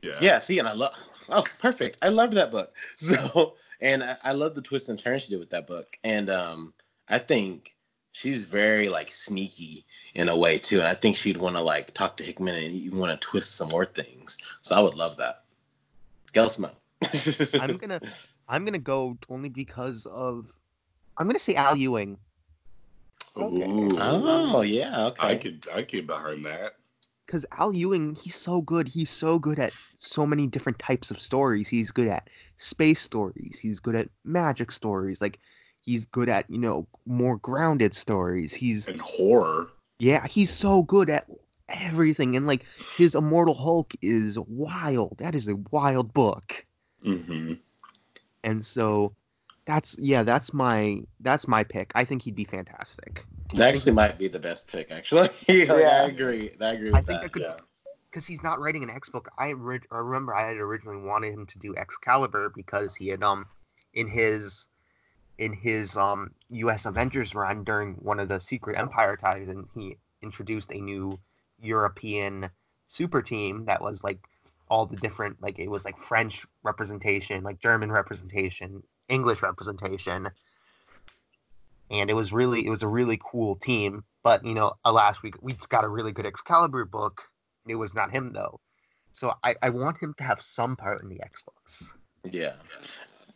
yeah. 0.00 0.16
Yeah, 0.20 0.38
see, 0.38 0.60
and 0.60 0.68
I 0.68 0.74
love. 0.74 0.94
Oh, 1.28 1.42
perfect! 1.58 1.98
I 2.02 2.08
loved 2.08 2.34
that 2.34 2.52
book. 2.52 2.72
So, 2.96 3.54
and 3.80 4.04
I, 4.04 4.16
I 4.22 4.32
love 4.32 4.54
the 4.54 4.62
twists 4.62 4.88
and 4.88 4.96
turns 4.96 5.22
she 5.22 5.30
did 5.30 5.40
with 5.40 5.50
that 5.50 5.66
book. 5.66 5.98
And 6.04 6.30
um, 6.30 6.72
I 7.08 7.18
think 7.18 7.74
she's 8.12 8.44
very 8.44 8.88
like 8.88 9.10
sneaky 9.10 9.86
in 10.14 10.28
a 10.28 10.36
way 10.36 10.56
too. 10.56 10.78
And 10.78 10.86
I 10.86 10.94
think 10.94 11.16
she'd 11.16 11.36
want 11.36 11.56
to 11.56 11.62
like 11.62 11.92
talk 11.92 12.16
to 12.18 12.24
Hickman 12.24 12.54
and 12.54 12.72
even 12.72 12.98
want 12.98 13.20
to 13.20 13.26
twist 13.26 13.56
some 13.56 13.70
more 13.70 13.86
things. 13.86 14.38
So 14.60 14.76
I 14.76 14.80
would 14.80 14.94
love 14.94 15.16
that. 15.16 15.42
Gail 16.32 16.48
Simone. 16.48 16.76
I'm 17.60 17.76
gonna 17.76 18.00
I'm 18.48 18.64
gonna 18.64 18.78
go 18.78 19.18
only 19.28 19.48
because 19.48 20.06
of 20.06 20.46
I'm 21.18 21.26
gonna 21.26 21.40
say 21.40 21.56
Al 21.56 21.74
Ewing. 21.74 22.18
Okay. 23.36 23.66
Ooh. 23.66 23.96
oh 23.98 24.62
yeah, 24.62 25.06
okay. 25.08 25.28
I 25.28 25.36
could 25.36 25.68
I 25.72 25.82
could 25.82 25.88
get 25.88 26.06
behind 26.06 26.44
that. 26.46 26.74
Because 27.26 27.46
Al 27.52 27.72
Ewing, 27.72 28.14
he's 28.14 28.34
so 28.36 28.60
good. 28.62 28.88
He's 28.88 29.10
so 29.10 29.38
good 29.38 29.58
at 29.58 29.74
so 29.98 30.26
many 30.26 30.46
different 30.46 30.78
types 30.78 31.10
of 31.10 31.20
stories. 31.20 31.68
He's 31.68 31.90
good 31.90 32.08
at 32.08 32.28
space 32.58 33.00
stories. 33.00 33.58
He's 33.60 33.80
good 33.80 33.94
at 33.94 34.08
magic 34.24 34.70
stories. 34.72 35.20
Like 35.20 35.38
he's 35.80 36.04
good 36.06 36.28
at, 36.28 36.48
you 36.50 36.58
know, 36.58 36.86
more 37.06 37.36
grounded 37.38 37.94
stories. 37.94 38.54
He's 38.54 38.88
And 38.88 39.00
horror. 39.00 39.72
yeah, 39.98 40.26
he's 40.26 40.50
so 40.50 40.82
good 40.82 41.08
at 41.10 41.26
everything. 41.68 42.36
And 42.36 42.46
like 42.46 42.64
his 42.92 43.14
Immortal 43.14 43.54
Hulk 43.54 43.94
is 44.02 44.38
wild. 44.38 45.16
That 45.18 45.34
is 45.34 45.48
a 45.48 45.56
wild 45.70 46.12
book. 46.12 46.66
hmm 47.02 47.54
And 48.44 48.64
so 48.64 49.14
that's 49.66 49.96
yeah, 49.98 50.22
that's 50.22 50.52
my 50.52 51.02
that's 51.20 51.46
my 51.48 51.64
pick. 51.64 51.92
I 51.94 52.04
think 52.04 52.22
he'd 52.22 52.34
be 52.34 52.44
fantastic. 52.44 53.24
that 53.54 53.74
actually 53.74 53.92
might 53.92 54.18
be 54.18 54.28
the 54.28 54.40
best 54.40 54.68
pick. 54.68 54.90
Actually, 54.90 55.28
Like, 55.48 55.70
I 55.70 56.06
agree. 56.06 56.50
I 56.60 56.72
agree 56.72 56.90
with 56.90 56.96
I 56.98 57.02
think 57.02 57.20
that. 57.20 57.22
that 57.22 57.32
could 57.32 57.42
Yeah. 57.42 57.60
because 58.10 58.26
he's 58.26 58.42
not 58.42 58.60
writing 58.60 58.82
an 58.82 58.90
X 58.90 59.08
book. 59.08 59.28
I, 59.38 59.50
re- 59.50 59.80
I 59.90 59.96
remember 59.98 60.34
I 60.34 60.48
had 60.48 60.56
originally 60.56 61.00
wanted 61.00 61.32
him 61.32 61.46
to 61.46 61.58
do 61.58 61.74
Excalibur 61.76 62.52
because 62.54 62.94
he 62.96 63.08
had 63.08 63.22
um 63.22 63.46
in 63.94 64.08
his 64.08 64.68
in 65.38 65.52
his 65.52 65.96
um 65.96 66.30
U.S. 66.50 66.86
Avengers 66.86 67.34
run 67.34 67.64
during 67.64 67.94
one 67.94 68.20
of 68.20 68.28
the 68.28 68.40
Secret 68.40 68.78
Empire 68.78 69.16
times, 69.16 69.48
and 69.48 69.66
he 69.74 69.96
introduced 70.22 70.72
a 70.72 70.80
new 70.80 71.18
European 71.60 72.50
super 72.88 73.22
team 73.22 73.64
that 73.66 73.80
was 73.82 74.04
like 74.04 74.20
all 74.68 74.86
the 74.86 74.96
different 74.96 75.40
like 75.42 75.58
it 75.58 75.68
was 75.68 75.84
like 75.84 75.98
French 75.98 76.46
representation, 76.62 77.42
like 77.42 77.60
German 77.60 77.90
representation, 77.92 78.82
English 79.08 79.42
representation. 79.42 80.28
and 81.90 82.10
it 82.10 82.14
was 82.14 82.32
really 82.32 82.66
it 82.66 82.70
was 82.70 82.82
a 82.82 82.88
really 82.88 83.20
cool 83.22 83.56
team. 83.56 84.04
But 84.22 84.44
you 84.44 84.54
know, 84.54 84.74
alas, 84.84 85.22
we 85.22 85.32
we 85.40 85.52
just 85.52 85.68
got 85.68 85.84
a 85.84 85.88
really 85.88 86.12
good 86.12 86.26
Excalibur 86.26 86.84
book. 86.84 87.22
It 87.66 87.76
was 87.76 87.94
not 87.94 88.10
him 88.10 88.32
though, 88.32 88.60
so 89.12 89.34
I 89.44 89.54
I 89.62 89.70
want 89.70 89.98
him 89.98 90.14
to 90.18 90.24
have 90.24 90.40
some 90.40 90.76
part 90.76 91.02
in 91.02 91.08
the 91.08 91.20
X 91.22 91.42
books. 91.42 91.94
Yeah, 92.24 92.54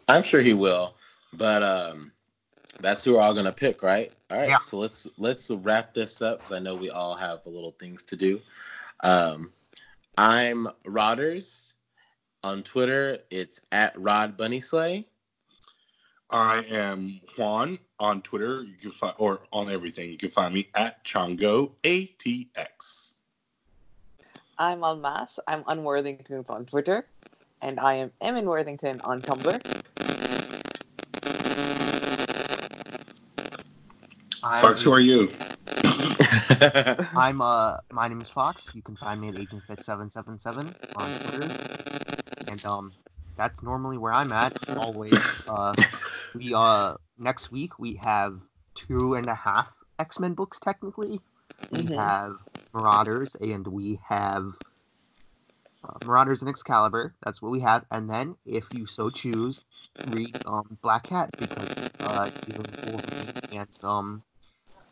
I'm 0.08 0.22
sure 0.22 0.40
he 0.40 0.54
will. 0.54 0.94
But 1.32 1.62
um, 1.62 2.12
that's 2.80 3.04
who 3.04 3.14
we're 3.14 3.20
all 3.20 3.34
gonna 3.34 3.52
pick, 3.52 3.82
right? 3.82 4.12
All 4.30 4.38
right. 4.38 4.48
Yeah. 4.48 4.58
So 4.58 4.78
let's 4.78 5.06
let's 5.18 5.50
wrap 5.50 5.94
this 5.94 6.22
up 6.22 6.38
because 6.38 6.52
I 6.52 6.58
know 6.58 6.74
we 6.74 6.90
all 6.90 7.14
have 7.14 7.40
a 7.46 7.50
little 7.50 7.72
things 7.72 8.02
to 8.04 8.16
do. 8.16 8.40
Um, 9.02 9.52
I'm 10.16 10.68
Rodders 10.86 11.74
on 12.42 12.62
Twitter. 12.62 13.18
It's 13.30 13.60
at 13.72 13.94
Rod 13.98 14.36
Bunny 14.36 14.60
Slay. 14.60 15.06
I 16.30 16.64
am 16.70 17.20
Juan 17.38 17.78
on 18.00 18.20
Twitter. 18.22 18.64
You 18.64 18.76
can 18.80 18.90
find 18.90 19.14
or 19.18 19.42
on 19.52 19.70
everything. 19.70 20.10
You 20.10 20.18
can 20.18 20.30
find 20.30 20.52
me 20.52 20.68
at 20.74 21.04
Chongo 21.04 21.70
ATX. 21.84 23.14
I'm 24.58 24.82
Almas. 24.82 25.38
I'm 25.46 25.62
Unworthingtons 25.64 26.50
on 26.50 26.66
Twitter. 26.66 27.06
And 27.62 27.78
I 27.78 27.94
am 27.94 28.10
Emin 28.20 28.46
Worthington 28.46 29.00
on 29.02 29.22
Tumblr. 29.22 29.82
I'm, 34.42 34.62
Fox, 34.62 34.82
who 34.82 34.92
are 34.92 35.00
you? 35.00 35.30
I'm 37.16 37.40
uh 37.40 37.76
my 37.92 38.08
name 38.08 38.20
is 38.20 38.28
Fox. 38.28 38.72
You 38.74 38.82
can 38.82 38.96
find 38.96 39.20
me 39.20 39.28
at 39.28 39.34
AgentFit777 39.36 40.74
on 40.96 41.20
Twitter. 41.20 41.54
And 42.48 42.66
um 42.66 42.92
that's 43.36 43.62
normally 43.62 43.98
where 43.98 44.12
I'm 44.12 44.32
at 44.32 44.56
always. 44.76 45.42
Uh 45.48 45.74
we 46.36 46.54
uh 46.54 46.94
next 47.18 47.50
week 47.50 47.78
we 47.78 47.96
have 47.96 48.40
two 48.74 49.14
and 49.14 49.28
a 49.28 49.34
half 49.34 49.74
X-Men 49.98 50.34
books 50.34 50.58
technically. 50.58 51.20
We 51.70 51.88
Mhm. 51.88 51.96
have 51.96 52.36
Marauders 52.74 53.34
and 53.36 53.66
we 53.66 54.00
have 54.08 54.54
uh, 55.84 55.98
Marauders 56.02 56.42
and 56.42 56.48
Excalibur. 56.50 57.14
That's 57.24 57.40
what 57.40 57.52
we 57.52 57.60
have. 57.60 57.84
And 57.90 58.08
then 58.10 58.36
if 58.44 58.72
you 58.72 58.86
so 58.86 59.10
choose, 59.10 59.64
read 60.04 60.38
um 60.44 60.78
Black 60.82 61.06
Cat 61.08 61.30
because 61.38 61.74
uh 62.00 62.30
even 62.48 62.64
Wolverine 62.86 63.32
and 63.52 63.68
um 63.82 64.22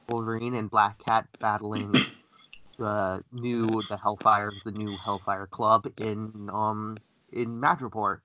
Wolverine 0.08 0.54
and 0.54 0.70
Black 0.70 0.98
Cat 0.98 1.28
battling 1.40 2.04
the 2.78 3.22
new 3.32 3.82
the 3.88 3.96
Hellfire 3.96 4.52
the 4.64 4.72
new 4.72 4.98
Hellfire 4.98 5.46
Club 5.46 5.86
in 5.98 6.50
um 6.52 7.02
in 7.32 7.60
Madripoor. 7.60 8.20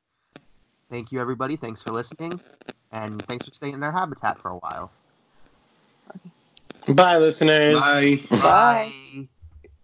Thank 0.89 1.11
you 1.11 1.19
everybody. 1.19 1.55
Thanks 1.55 1.81
for 1.81 1.91
listening, 1.91 2.41
and 2.91 3.25
thanks 3.25 3.45
for 3.45 3.53
staying 3.53 3.73
in 3.73 3.79
their 3.79 3.91
habitat 3.91 4.39
for 4.39 4.49
a 4.49 4.57
while. 4.57 4.91
Bye, 6.87 7.17
listeners. 7.17 7.79
Bye. 7.79 8.19
Bye. 8.29 8.39
Bye. 8.41 9.29